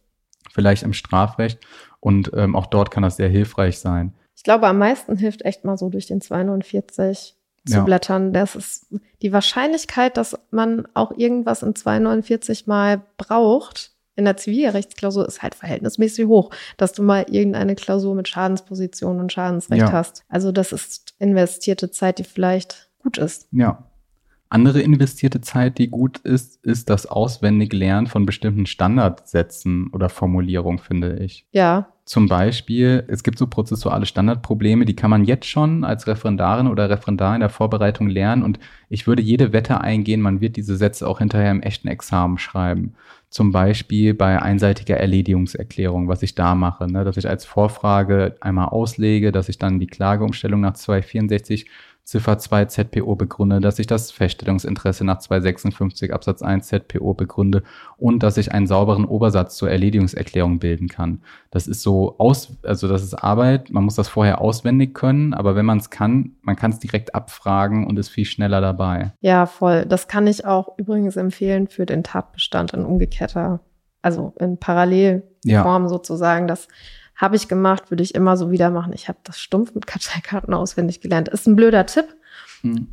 vielleicht 0.53 0.83
im 0.83 0.93
Strafrecht. 0.93 1.59
Und 1.99 2.31
ähm, 2.35 2.55
auch 2.55 2.67
dort 2.67 2.91
kann 2.91 3.03
das 3.03 3.17
sehr 3.17 3.29
hilfreich 3.29 3.79
sein. 3.79 4.13
Ich 4.35 4.43
glaube, 4.43 4.67
am 4.67 4.77
meisten 4.77 5.17
hilft 5.17 5.43
echt 5.43 5.63
mal 5.63 5.77
so 5.77 5.89
durch 5.89 6.07
den 6.07 6.21
249 6.21 7.35
zu 7.65 7.73
ja. 7.73 7.83
blättern. 7.83 8.31
Das 8.31 8.55
ist 8.55 8.87
die 9.21 9.33
Wahrscheinlichkeit, 9.33 10.17
dass 10.17 10.37
man 10.51 10.87
auch 10.93 11.11
irgendwas 11.17 11.63
in 11.63 11.73
249 11.75 12.67
mal 12.67 13.01
braucht, 13.17 13.95
in 14.15 14.25
der 14.25 14.37
Zivilrechtsklausur 14.37 15.27
ist 15.27 15.41
halt 15.41 15.55
verhältnismäßig 15.55 16.25
hoch, 16.27 16.49
dass 16.77 16.93
du 16.93 17.03
mal 17.03 17.25
irgendeine 17.29 17.75
Klausur 17.75 18.15
mit 18.15 18.27
Schadensposition 18.27 19.19
und 19.19 19.33
Schadensrecht 19.33 19.81
ja. 19.81 19.91
hast. 19.91 20.23
Also 20.29 20.51
das 20.51 20.71
ist 20.71 21.15
investierte 21.19 21.91
Zeit, 21.91 22.19
die 22.19 22.23
vielleicht 22.23 22.89
gut 22.99 23.17
ist. 23.17 23.47
Ja. 23.51 23.83
Andere 24.55 24.81
investierte 24.81 25.41
Zeit, 25.41 25.79
die 25.79 25.89
gut 25.89 26.19
ist, 26.19 26.63
ist 26.65 26.89
das 26.89 27.07
auswendige 27.07 27.75
Lernen 27.75 28.07
von 28.07 28.25
bestimmten 28.25 28.65
Standardsätzen 28.65 29.89
oder 29.91 30.07
Formulierungen, 30.07 30.79
finde 30.79 31.17
ich. 31.17 31.45
Ja, 31.51 31.89
zum 32.05 32.27
Beispiel, 32.27 33.03
es 33.07 33.23
gibt 33.23 33.39
so 33.39 33.47
prozessuale 33.47 34.05
Standardprobleme, 34.05 34.85
die 34.85 34.95
kann 34.95 35.09
man 35.09 35.25
jetzt 35.25 35.47
schon 35.47 35.83
als 35.83 36.05
Referendarin 36.05 36.67
oder 36.67 36.87
Referendar 36.87 37.33
in 37.33 37.39
der 37.39 37.49
Vorbereitung 37.49 38.07
lernen 38.07 38.43
und 38.43 38.59
ich 38.89 39.07
würde 39.07 39.23
jede 39.23 39.53
Wette 39.53 39.81
eingehen, 39.81 40.21
man 40.21 40.39
wird 40.39 40.55
diese 40.55 40.77
Sätze 40.77 41.07
auch 41.07 41.17
hinterher 41.17 41.49
im 41.49 41.63
echten 41.63 41.87
Examen 41.87 42.37
schreiben. 42.37 42.93
Zum 43.29 43.51
Beispiel 43.51 44.13
bei 44.13 44.39
einseitiger 44.39 44.97
Erledigungserklärung, 44.97 46.07
was 46.07 46.21
ich 46.21 46.35
da 46.35 46.53
mache, 46.53 46.89
ne, 46.89 47.03
dass 47.03 47.17
ich 47.17 47.27
als 47.27 47.43
Vorfrage 47.43 48.35
einmal 48.39 48.67
auslege, 48.67 49.31
dass 49.31 49.49
ich 49.49 49.57
dann 49.57 49.79
die 49.79 49.87
Klageumstellung 49.87 50.61
nach 50.61 50.73
264 50.73 51.65
Ziffer 52.05 52.37
2 52.37 52.65
ZPO 52.65 53.15
begründe, 53.15 53.59
dass 53.59 53.79
ich 53.79 53.87
das 53.87 54.11
Feststellungsinteresse 54.11 55.03
nach 55.03 55.17
256 55.17 56.13
Absatz 56.13 56.43
1 56.43 56.67
ZPO 56.67 57.15
begründe 57.15 57.63
und 57.97 58.21
dass 58.21 58.37
ich 58.37 58.51
einen 58.51 58.67
sauberen 58.67 59.05
Obersatz 59.05 59.57
zur 59.57 59.71
Erledigungserklärung 59.71 60.59
bilden 60.59 60.87
kann. 60.87 61.23
Das 61.49 61.67
ist 61.67 61.81
so 61.81 62.15
aus, 62.19 62.57
also 62.61 62.87
das 62.87 63.01
ist 63.01 63.15
Arbeit, 63.15 63.71
man 63.71 63.83
muss 63.83 63.95
das 63.95 64.07
vorher 64.07 64.39
auswendig 64.39 64.93
können, 64.93 65.33
aber 65.33 65.55
wenn 65.55 65.65
man 65.65 65.79
es 65.79 65.89
kann, 65.89 66.35
man 66.43 66.55
kann 66.55 66.69
es 66.69 66.77
direkt 66.77 67.15
abfragen 67.15 67.87
und 67.87 67.97
ist 67.97 68.09
viel 68.09 68.25
schneller 68.25 68.61
dabei. 68.61 69.13
Ja, 69.21 69.47
voll. 69.47 69.87
Das 69.87 70.07
kann 70.07 70.27
ich 70.27 70.45
auch 70.45 70.77
übrigens 70.77 71.15
empfehlen 71.15 71.67
für 71.67 71.87
den 71.87 72.03
Tatbestand 72.03 72.71
in 72.73 72.85
umgekehrter, 72.85 73.61
also 74.03 74.31
in 74.39 74.59
Parallelform 74.59 75.83
ja. 75.83 75.89
sozusagen, 75.89 76.47
dass 76.47 76.67
habe 77.15 77.35
ich 77.35 77.47
gemacht, 77.47 77.91
würde 77.91 78.03
ich 78.03 78.15
immer 78.15 78.37
so 78.37 78.51
wieder 78.51 78.69
machen. 78.69 78.93
Ich 78.93 79.07
habe 79.07 79.19
das 79.23 79.39
stumpf 79.39 79.73
mit 79.73 79.87
Karteikarten 79.87 80.53
auswendig 80.53 81.01
gelernt. 81.01 81.29
Ist 81.29 81.47
ein 81.47 81.55
blöder 81.55 81.85
Tipp. 81.85 82.05
Hm. 82.61 82.87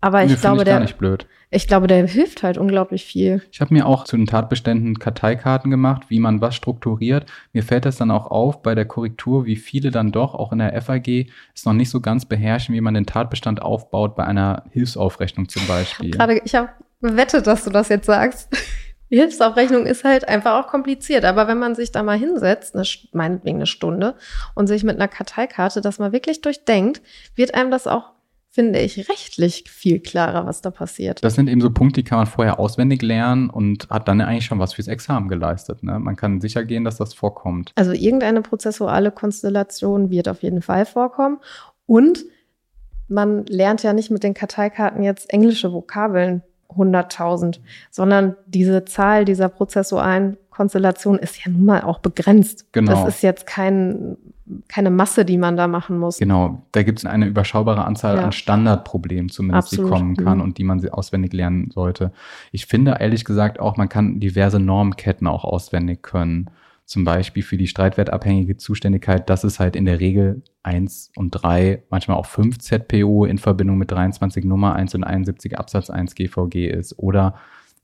Aber 0.00 0.24
ich 0.24 0.30
nee, 0.30 0.36
glaube, 0.36 0.58
ich 0.58 0.64
der, 0.64 0.80
nicht 0.80 0.96
blöd. 0.96 1.26
ich 1.50 1.68
glaube, 1.68 1.86
der 1.86 2.06
hilft 2.06 2.42
halt 2.42 2.56
unglaublich 2.56 3.04
viel. 3.04 3.42
Ich 3.52 3.60
habe 3.60 3.74
mir 3.74 3.86
auch 3.86 4.04
zu 4.04 4.16
den 4.16 4.24
Tatbeständen 4.24 4.98
Karteikarten 4.98 5.70
gemacht, 5.70 6.04
wie 6.08 6.20
man 6.20 6.40
was 6.40 6.54
strukturiert. 6.54 7.26
Mir 7.52 7.62
fällt 7.62 7.84
das 7.84 7.98
dann 7.98 8.10
auch 8.10 8.30
auf 8.30 8.62
bei 8.62 8.74
der 8.74 8.86
Korrektur, 8.86 9.44
wie 9.44 9.56
viele 9.56 9.90
dann 9.90 10.10
doch 10.10 10.34
auch 10.34 10.52
in 10.52 10.58
der 10.60 10.80
FAG 10.80 11.26
es 11.54 11.66
noch 11.66 11.74
nicht 11.74 11.90
so 11.90 12.00
ganz 12.00 12.24
beherrschen, 12.24 12.74
wie 12.74 12.80
man 12.80 12.94
den 12.94 13.04
Tatbestand 13.04 13.60
aufbaut 13.60 14.16
bei 14.16 14.24
einer 14.24 14.64
Hilfsaufrechnung 14.70 15.50
zum 15.50 15.66
Beispiel. 15.66 16.12
Gerade, 16.12 16.40
ich 16.44 16.54
habe 16.54 16.70
bewettet, 17.00 17.46
dass 17.46 17.64
du 17.64 17.70
das 17.70 17.90
jetzt 17.90 18.06
sagst. 18.06 18.48
Die 19.10 19.16
Hilfsaufrechnung 19.16 19.86
ist 19.86 20.04
halt 20.04 20.28
einfach 20.28 20.62
auch 20.62 20.68
kompliziert. 20.68 21.24
Aber 21.24 21.48
wenn 21.48 21.58
man 21.58 21.74
sich 21.74 21.92
da 21.92 22.02
mal 22.02 22.18
hinsetzt, 22.18 22.74
eine, 22.74 22.84
meinetwegen 23.12 23.58
eine 23.58 23.66
Stunde, 23.66 24.14
und 24.54 24.66
sich 24.66 24.84
mit 24.84 24.96
einer 24.96 25.08
Karteikarte 25.08 25.80
das 25.80 25.98
mal 25.98 26.12
wirklich 26.12 26.40
durchdenkt, 26.40 27.02
wird 27.34 27.54
einem 27.54 27.70
das 27.70 27.86
auch 27.86 28.12
finde 28.52 28.80
ich, 28.80 29.08
rechtlich 29.08 29.64
viel 29.70 30.00
klarer, 30.00 30.44
was 30.44 30.60
da 30.60 30.70
passiert. 30.70 31.22
Das 31.22 31.36
sind 31.36 31.48
eben 31.48 31.60
so 31.60 31.70
Punkte, 31.70 32.02
die 32.02 32.08
kann 32.08 32.18
man 32.18 32.26
vorher 32.26 32.58
auswendig 32.58 33.00
lernen 33.00 33.48
und 33.48 33.88
hat 33.90 34.08
dann 34.08 34.20
eigentlich 34.20 34.44
schon 34.44 34.58
was 34.58 34.74
fürs 34.74 34.88
Examen 34.88 35.28
geleistet. 35.28 35.84
Ne? 35.84 36.00
Man 36.00 36.16
kann 36.16 36.40
sicher 36.40 36.64
gehen, 36.64 36.84
dass 36.84 36.96
das 36.96 37.14
vorkommt. 37.14 37.70
Also 37.76 37.92
irgendeine 37.92 38.42
prozessuale 38.42 39.12
Konstellation 39.12 40.10
wird 40.10 40.28
auf 40.28 40.42
jeden 40.42 40.62
Fall 40.62 40.84
vorkommen. 40.84 41.38
Und 41.86 42.24
man 43.06 43.46
lernt 43.46 43.84
ja 43.84 43.92
nicht 43.92 44.10
mit 44.10 44.24
den 44.24 44.34
Karteikarten 44.34 45.04
jetzt 45.04 45.32
englische 45.32 45.72
Vokabeln 45.72 46.42
100.000, 46.76 47.60
sondern 47.90 48.36
diese 48.46 48.84
Zahl 48.84 49.24
dieser 49.24 49.48
prozessualen 49.48 50.36
Konstellation 50.50 51.18
ist 51.18 51.44
ja 51.44 51.50
nun 51.50 51.64
mal 51.64 51.82
auch 51.82 52.00
begrenzt. 52.00 52.66
Genau. 52.72 52.92
Das 52.92 53.14
ist 53.16 53.22
jetzt 53.22 53.46
kein, 53.46 54.16
keine 54.68 54.90
Masse, 54.90 55.24
die 55.24 55.38
man 55.38 55.56
da 55.56 55.68
machen 55.68 55.98
muss. 55.98 56.18
Genau, 56.18 56.62
da 56.72 56.82
gibt 56.82 56.98
es 56.98 57.06
eine 57.06 57.26
überschaubare 57.26 57.84
Anzahl 57.84 58.16
ja. 58.16 58.24
an 58.24 58.32
Standardproblemen 58.32 59.30
zumindest, 59.30 59.72
Absolut. 59.72 59.90
die 59.90 59.94
kommen 59.94 60.16
kann 60.16 60.38
mhm. 60.38 60.44
und 60.44 60.58
die 60.58 60.64
man 60.64 60.86
auswendig 60.90 61.32
lernen 61.32 61.70
sollte. 61.72 62.12
Ich 62.52 62.66
finde 62.66 62.96
ehrlich 63.00 63.24
gesagt 63.24 63.60
auch, 63.60 63.76
man 63.76 63.88
kann 63.88 64.20
diverse 64.20 64.58
Normketten 64.60 65.26
auch 65.26 65.44
auswendig 65.44 66.02
können. 66.02 66.50
Zum 66.90 67.04
Beispiel 67.04 67.44
für 67.44 67.56
die 67.56 67.68
streitwertabhängige 67.68 68.56
Zuständigkeit, 68.56 69.30
dass 69.30 69.44
es 69.44 69.60
halt 69.60 69.76
in 69.76 69.84
der 69.84 70.00
Regel 70.00 70.42
1 70.64 71.12
und 71.14 71.30
3, 71.30 71.84
manchmal 71.88 72.16
auch 72.16 72.26
5 72.26 72.58
ZPO 72.58 73.26
in 73.26 73.38
Verbindung 73.38 73.78
mit 73.78 73.92
23 73.92 74.44
Nummer 74.44 74.74
1 74.74 74.96
und 74.96 75.04
71 75.04 75.56
Absatz 75.56 75.88
1 75.88 76.16
GVG 76.16 76.66
ist. 76.66 76.98
Oder 76.98 77.36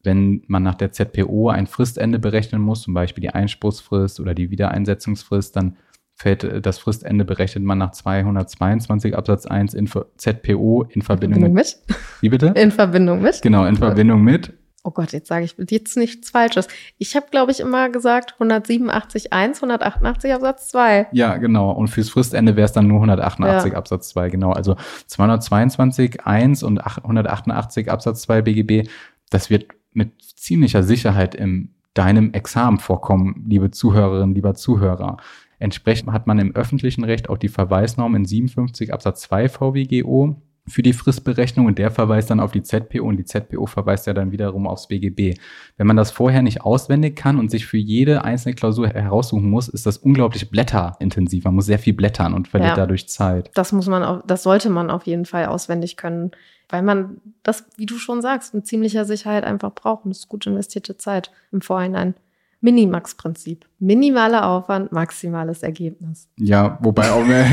wenn 0.02 0.42
man 0.48 0.64
nach 0.64 0.74
der 0.74 0.90
ZPO 0.90 1.50
ein 1.50 1.68
Fristende 1.68 2.18
berechnen 2.18 2.60
muss, 2.60 2.82
zum 2.82 2.94
Beispiel 2.94 3.22
die 3.22 3.30
Einspruchsfrist 3.30 4.18
oder 4.18 4.34
die 4.34 4.50
Wiedereinsetzungsfrist, 4.50 5.54
dann 5.54 5.76
fällt 6.16 6.42
äh, 6.42 6.60
das 6.60 6.78
Fristende 6.78 7.24
berechnet 7.24 7.62
man 7.62 7.78
nach 7.78 7.92
222 7.92 9.16
Absatz 9.16 9.46
1 9.46 9.74
in 9.74 9.86
ZPO 9.86 10.82
in 10.88 11.02
Verbindung, 11.02 11.44
in 11.44 11.44
Verbindung 11.44 11.52
mit, 11.52 11.84
mit. 11.86 11.96
Wie 12.22 12.28
bitte? 12.28 12.46
In 12.56 12.72
Verbindung 12.72 13.22
mit. 13.22 13.40
Genau, 13.40 13.66
in 13.66 13.76
Verbindung 13.76 14.24
mit. 14.24 14.52
Oh 14.86 14.92
Gott, 14.92 15.12
jetzt 15.12 15.26
sage 15.26 15.44
ich 15.44 15.56
jetzt 15.68 15.96
nichts 15.96 16.30
Falsches. 16.30 16.68
Ich 16.96 17.16
habe, 17.16 17.26
glaube 17.32 17.50
ich, 17.50 17.58
immer 17.58 17.88
gesagt 17.88 18.34
187 18.34 19.32
1, 19.32 19.58
188 19.58 20.32
Absatz 20.32 20.68
2. 20.68 21.08
Ja, 21.10 21.38
genau. 21.38 21.72
Und 21.72 21.88
fürs 21.88 22.08
Fristende 22.08 22.54
wäre 22.54 22.66
es 22.66 22.72
dann 22.72 22.86
nur 22.86 22.98
188 22.98 23.72
ja. 23.72 23.78
Absatz 23.78 24.10
2, 24.10 24.30
genau. 24.30 24.52
Also 24.52 24.76
222 25.08 26.24
1 26.24 26.62
und 26.62 26.78
188 26.78 27.90
Absatz 27.90 28.22
2 28.22 28.42
BGB, 28.42 28.88
das 29.28 29.50
wird 29.50 29.66
mit 29.92 30.22
ziemlicher 30.22 30.84
Sicherheit 30.84 31.34
in 31.34 31.74
deinem 31.94 32.32
Examen 32.32 32.78
vorkommen, 32.78 33.44
liebe 33.48 33.72
Zuhörerinnen, 33.72 34.36
lieber 34.36 34.54
Zuhörer. 34.54 35.16
Entsprechend 35.58 36.12
hat 36.12 36.28
man 36.28 36.38
im 36.38 36.54
öffentlichen 36.54 37.02
Recht 37.02 37.28
auch 37.28 37.38
die 37.38 37.48
Verweisnorm 37.48 38.14
in 38.14 38.24
57 38.24 38.92
Absatz 38.92 39.22
2 39.22 39.48
VWGO 39.48 40.40
für 40.68 40.82
die 40.82 40.93
Fristberechnung 40.93 41.66
und 41.66 41.78
der 41.78 41.90
verweist 41.90 42.30
dann 42.30 42.40
auf 42.40 42.52
die 42.52 42.62
ZPO 42.62 43.05
und 43.06 43.16
die 43.16 43.24
ZPO 43.24 43.66
verweist 43.66 44.06
ja 44.06 44.14
dann 44.14 44.32
wiederum 44.32 44.66
aufs 44.66 44.88
BGB. 44.88 45.38
Wenn 45.76 45.86
man 45.86 45.97
das 45.97 46.10
vorher 46.10 46.43
nicht 46.43 46.62
auswendig 46.62 47.16
kann 47.16 47.38
und 47.38 47.51
sich 47.51 47.66
für 47.66 47.76
jede 47.76 48.24
einzelne 48.24 48.55
Klausur 48.55 48.88
heraussuchen 48.88 49.48
muss, 49.48 49.68
ist 49.68 49.86
das 49.86 49.98
unglaublich 49.98 50.51
blätterintensiv. 50.51 51.44
Man 51.44 51.55
muss 51.55 51.66
sehr 51.66 51.78
viel 51.78 51.94
blättern 51.94 52.34
und 52.34 52.48
verliert 52.48 52.70
ja, 52.70 52.76
dadurch 52.76 53.09
Zeit. 53.09 53.51
Das 53.55 53.72
muss 53.72 53.86
man 53.86 54.02
auch, 54.02 54.22
das 54.26 54.43
sollte 54.43 54.70
man 54.70 54.90
auf 54.90 55.06
jeden 55.06 55.24
Fall 55.24 55.47
auswendig 55.47 55.97
können 55.97 56.32
weil 56.68 56.82
man 56.82 57.20
das, 57.43 57.64
wie 57.76 57.86
du 57.86 57.97
schon 57.98 58.22
sagst, 58.22 58.55
mit 58.55 58.66
ziemlicher 58.66 59.05
Sicherheit 59.05 59.44
einfach 59.44 59.72
braucht. 59.72 60.05
Und 60.05 60.10
das 60.10 60.20
ist 60.20 60.28
gut 60.28 60.47
investierte 60.47 60.97
Zeit 60.97 61.30
im 61.52 61.60
Vorhinein. 61.60 62.14
Minimax-Prinzip. 62.60 63.66
Minimaler 63.78 64.48
Aufwand, 64.48 64.90
maximales 64.90 65.62
Ergebnis. 65.62 66.28
Ja, 66.38 66.78
wobei 66.80 67.10
auch 67.10 67.24
mehr, 67.24 67.46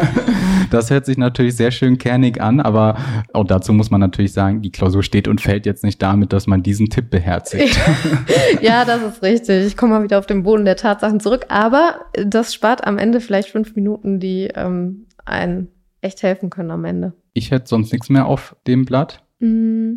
das 0.70 0.90
hört 0.90 1.06
sich 1.06 1.16
natürlich 1.16 1.56
sehr 1.56 1.70
schön 1.70 1.96
kernig 1.96 2.40
an, 2.40 2.60
aber 2.60 2.96
auch 3.32 3.44
dazu 3.44 3.72
muss 3.72 3.90
man 3.90 4.00
natürlich 4.00 4.32
sagen, 4.32 4.60
die 4.60 4.72
Klausur 4.72 5.02
steht 5.02 5.28
und 5.28 5.40
fällt 5.40 5.64
jetzt 5.64 5.84
nicht 5.84 6.02
damit, 6.02 6.32
dass 6.32 6.46
man 6.46 6.62
diesen 6.62 6.90
Tipp 6.90 7.10
beherzigt. 7.10 7.78
ja, 8.60 8.84
das 8.84 9.02
ist 9.02 9.22
richtig. 9.22 9.66
Ich 9.66 9.76
komme 9.76 9.94
mal 9.94 10.02
wieder 10.02 10.18
auf 10.18 10.26
den 10.26 10.42
Boden 10.42 10.64
der 10.64 10.76
Tatsachen 10.76 11.20
zurück, 11.20 11.46
aber 11.48 12.00
das 12.12 12.52
spart 12.52 12.84
am 12.84 12.98
Ende 12.98 13.20
vielleicht 13.20 13.50
fünf 13.50 13.74
Minuten, 13.76 14.18
die 14.18 14.48
ähm, 14.54 15.06
einen 15.24 15.68
echt 16.00 16.22
helfen 16.22 16.50
können 16.50 16.70
am 16.70 16.84
Ende. 16.84 17.14
Ich 17.32 17.50
hätte 17.50 17.68
sonst 17.68 17.92
nichts 17.92 18.10
mehr 18.10 18.26
auf 18.26 18.56
dem 18.66 18.84
Blatt. 18.84 19.24
Mm, 19.38 19.94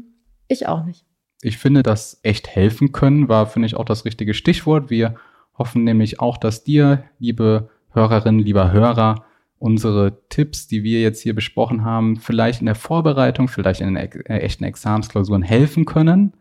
ich 0.48 0.68
auch 0.68 0.86
nicht. 0.86 1.05
Ich 1.46 1.60
finde, 1.60 1.84
das 1.84 2.20
echt 2.24 2.48
helfen 2.48 2.92
können 2.92 3.30
war, 3.30 3.46
finde 3.46 3.68
ich, 3.68 3.76
auch 3.76 3.86
das 3.86 4.04
richtige 4.04 4.34
Stichwort. 4.34 4.90
Wir 4.90 5.14
hoffen 5.60 5.84
nämlich 5.84 6.20
auch, 6.20 6.38
dass 6.38 6.64
dir, 6.64 7.04
liebe 7.20 7.70
Hörerinnen, 7.92 8.40
lieber 8.40 8.72
Hörer, 8.72 9.24
unsere 9.60 10.18
Tipps, 10.30 10.66
die 10.66 10.82
wir 10.82 11.02
jetzt 11.02 11.22
hier 11.22 11.36
besprochen 11.36 11.86
haben, 11.86 12.18
vielleicht 12.18 12.62
in 12.62 12.66
der 12.66 12.74
Vorbereitung, 12.74 13.48
vielleicht 13.48 13.82
in 13.82 13.94
den 13.94 13.96
äh, 13.96 14.40
echten 14.40 14.64
Examensklausuren 14.64 15.44
helfen 15.44 15.86
können. 15.86 16.34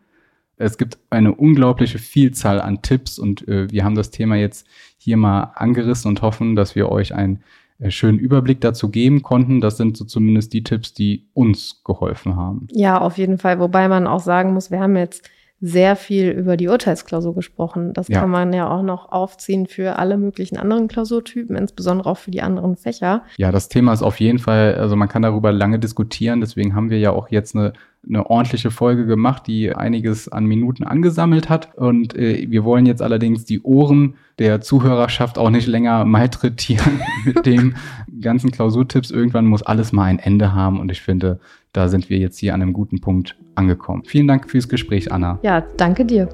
Es 0.57 0.79
gibt 0.79 0.97
eine 1.11 1.35
unglaubliche 1.35 1.99
Vielzahl 1.99 2.59
an 2.59 2.81
Tipps 2.81 3.19
und 3.19 3.47
äh, 3.47 3.69
wir 3.71 3.83
haben 3.83 3.95
das 3.95 4.09
Thema 4.09 4.35
jetzt 4.37 4.65
hier 4.97 5.17
mal 5.17 5.51
angerissen 5.53 6.09
und 6.09 6.23
hoffen, 6.23 6.55
dass 6.55 6.75
wir 6.75 6.89
euch 6.89 7.13
ein 7.13 7.43
schönen 7.89 8.19
Überblick 8.19 8.61
dazu 8.61 8.89
geben 8.89 9.21
konnten. 9.21 9.61
Das 9.61 9.77
sind 9.77 9.97
so 9.97 10.05
zumindest 10.05 10.53
die 10.53 10.63
Tipps, 10.63 10.93
die 10.93 11.27
uns 11.33 11.81
geholfen 11.83 12.35
haben. 12.35 12.67
Ja, 12.71 12.99
auf 12.99 13.17
jeden 13.17 13.37
Fall. 13.37 13.59
Wobei 13.59 13.87
man 13.87 14.07
auch 14.07 14.21
sagen 14.21 14.53
muss, 14.53 14.71
wir 14.71 14.79
haben 14.79 14.95
jetzt 14.95 15.29
sehr 15.61 15.95
viel 15.95 16.29
über 16.29 16.57
die 16.57 16.67
Urteilsklausur 16.67 17.33
gesprochen. 17.33 17.93
Das 17.93 18.07
ja. 18.07 18.19
kann 18.19 18.29
man 18.29 18.53
ja 18.53 18.69
auch 18.69 18.83
noch 18.83 19.11
aufziehen 19.11 19.67
für 19.67 19.97
alle 19.97 20.17
möglichen 20.17 20.57
anderen 20.57 20.87
Klausurtypen, 20.87 21.55
insbesondere 21.55 22.09
auch 22.09 22.17
für 22.17 22.31
die 22.31 22.41
anderen 22.41 22.75
Fächer. 22.75 23.23
Ja, 23.37 23.51
das 23.51 23.69
Thema 23.69 23.93
ist 23.93 24.03
auf 24.03 24.19
jeden 24.19 24.37
Fall, 24.37 24.75
also 24.75 24.95
man 24.95 25.07
kann 25.07 25.21
darüber 25.21 25.51
lange 25.51 25.79
diskutieren. 25.79 26.41
Deswegen 26.41 26.75
haben 26.75 26.89
wir 26.89 26.99
ja 26.99 27.11
auch 27.11 27.29
jetzt 27.29 27.55
eine 27.55 27.73
eine 28.07 28.29
ordentliche 28.29 28.71
Folge 28.71 29.05
gemacht, 29.05 29.47
die 29.47 29.73
einiges 29.73 30.27
an 30.27 30.45
Minuten 30.45 30.83
angesammelt 30.83 31.49
hat. 31.49 31.75
Und 31.75 32.15
äh, 32.15 32.47
wir 32.49 32.63
wollen 32.63 32.85
jetzt 32.85 33.01
allerdings 33.01 33.45
die 33.45 33.61
Ohren 33.61 34.15
der 34.39 34.61
Zuhörerschaft 34.61 35.37
auch 35.37 35.49
nicht 35.49 35.67
länger 35.67 36.05
malträtieren 36.05 37.01
mit 37.25 37.45
dem 37.45 37.75
ganzen 38.21 38.51
Klausurtipps. 38.51 39.11
Irgendwann 39.11 39.45
muss 39.45 39.63
alles 39.63 39.91
mal 39.91 40.05
ein 40.05 40.19
Ende 40.19 40.53
haben. 40.53 40.79
Und 40.79 40.91
ich 40.91 41.01
finde, 41.01 41.39
da 41.73 41.87
sind 41.87 42.09
wir 42.09 42.17
jetzt 42.17 42.37
hier 42.37 42.53
an 42.53 42.61
einem 42.61 42.73
guten 42.73 43.01
Punkt 43.01 43.35
angekommen. 43.55 44.03
Vielen 44.05 44.27
Dank 44.27 44.49
fürs 44.49 44.69
Gespräch, 44.69 45.11
Anna. 45.11 45.39
Ja, 45.43 45.61
danke 45.77 46.05
dir. 46.05 46.29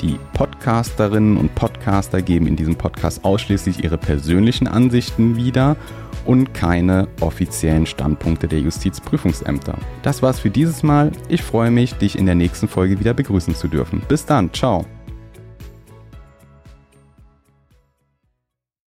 Die 0.00 0.18
Podcasterinnen 0.32 1.36
und 1.36 1.54
Podcaster 1.54 2.22
geben 2.22 2.46
in 2.46 2.56
diesem 2.56 2.74
Podcast 2.74 3.24
ausschließlich 3.24 3.84
ihre 3.84 3.98
persönlichen 3.98 4.66
Ansichten 4.66 5.36
wieder 5.36 5.76
und 6.24 6.54
keine 6.54 7.08
offiziellen 7.20 7.86
Standpunkte 7.86 8.48
der 8.48 8.60
Justizprüfungsämter. 8.60 9.76
Das 10.02 10.22
war's 10.22 10.40
für 10.40 10.50
dieses 10.50 10.82
Mal. 10.82 11.12
Ich 11.28 11.42
freue 11.42 11.70
mich, 11.70 11.94
dich 11.94 12.18
in 12.18 12.26
der 12.26 12.34
nächsten 12.34 12.68
Folge 12.68 12.98
wieder 12.98 13.14
begrüßen 13.14 13.54
zu 13.54 13.68
dürfen. 13.68 14.02
Bis 14.08 14.26
dann, 14.26 14.52
ciao. 14.52 14.86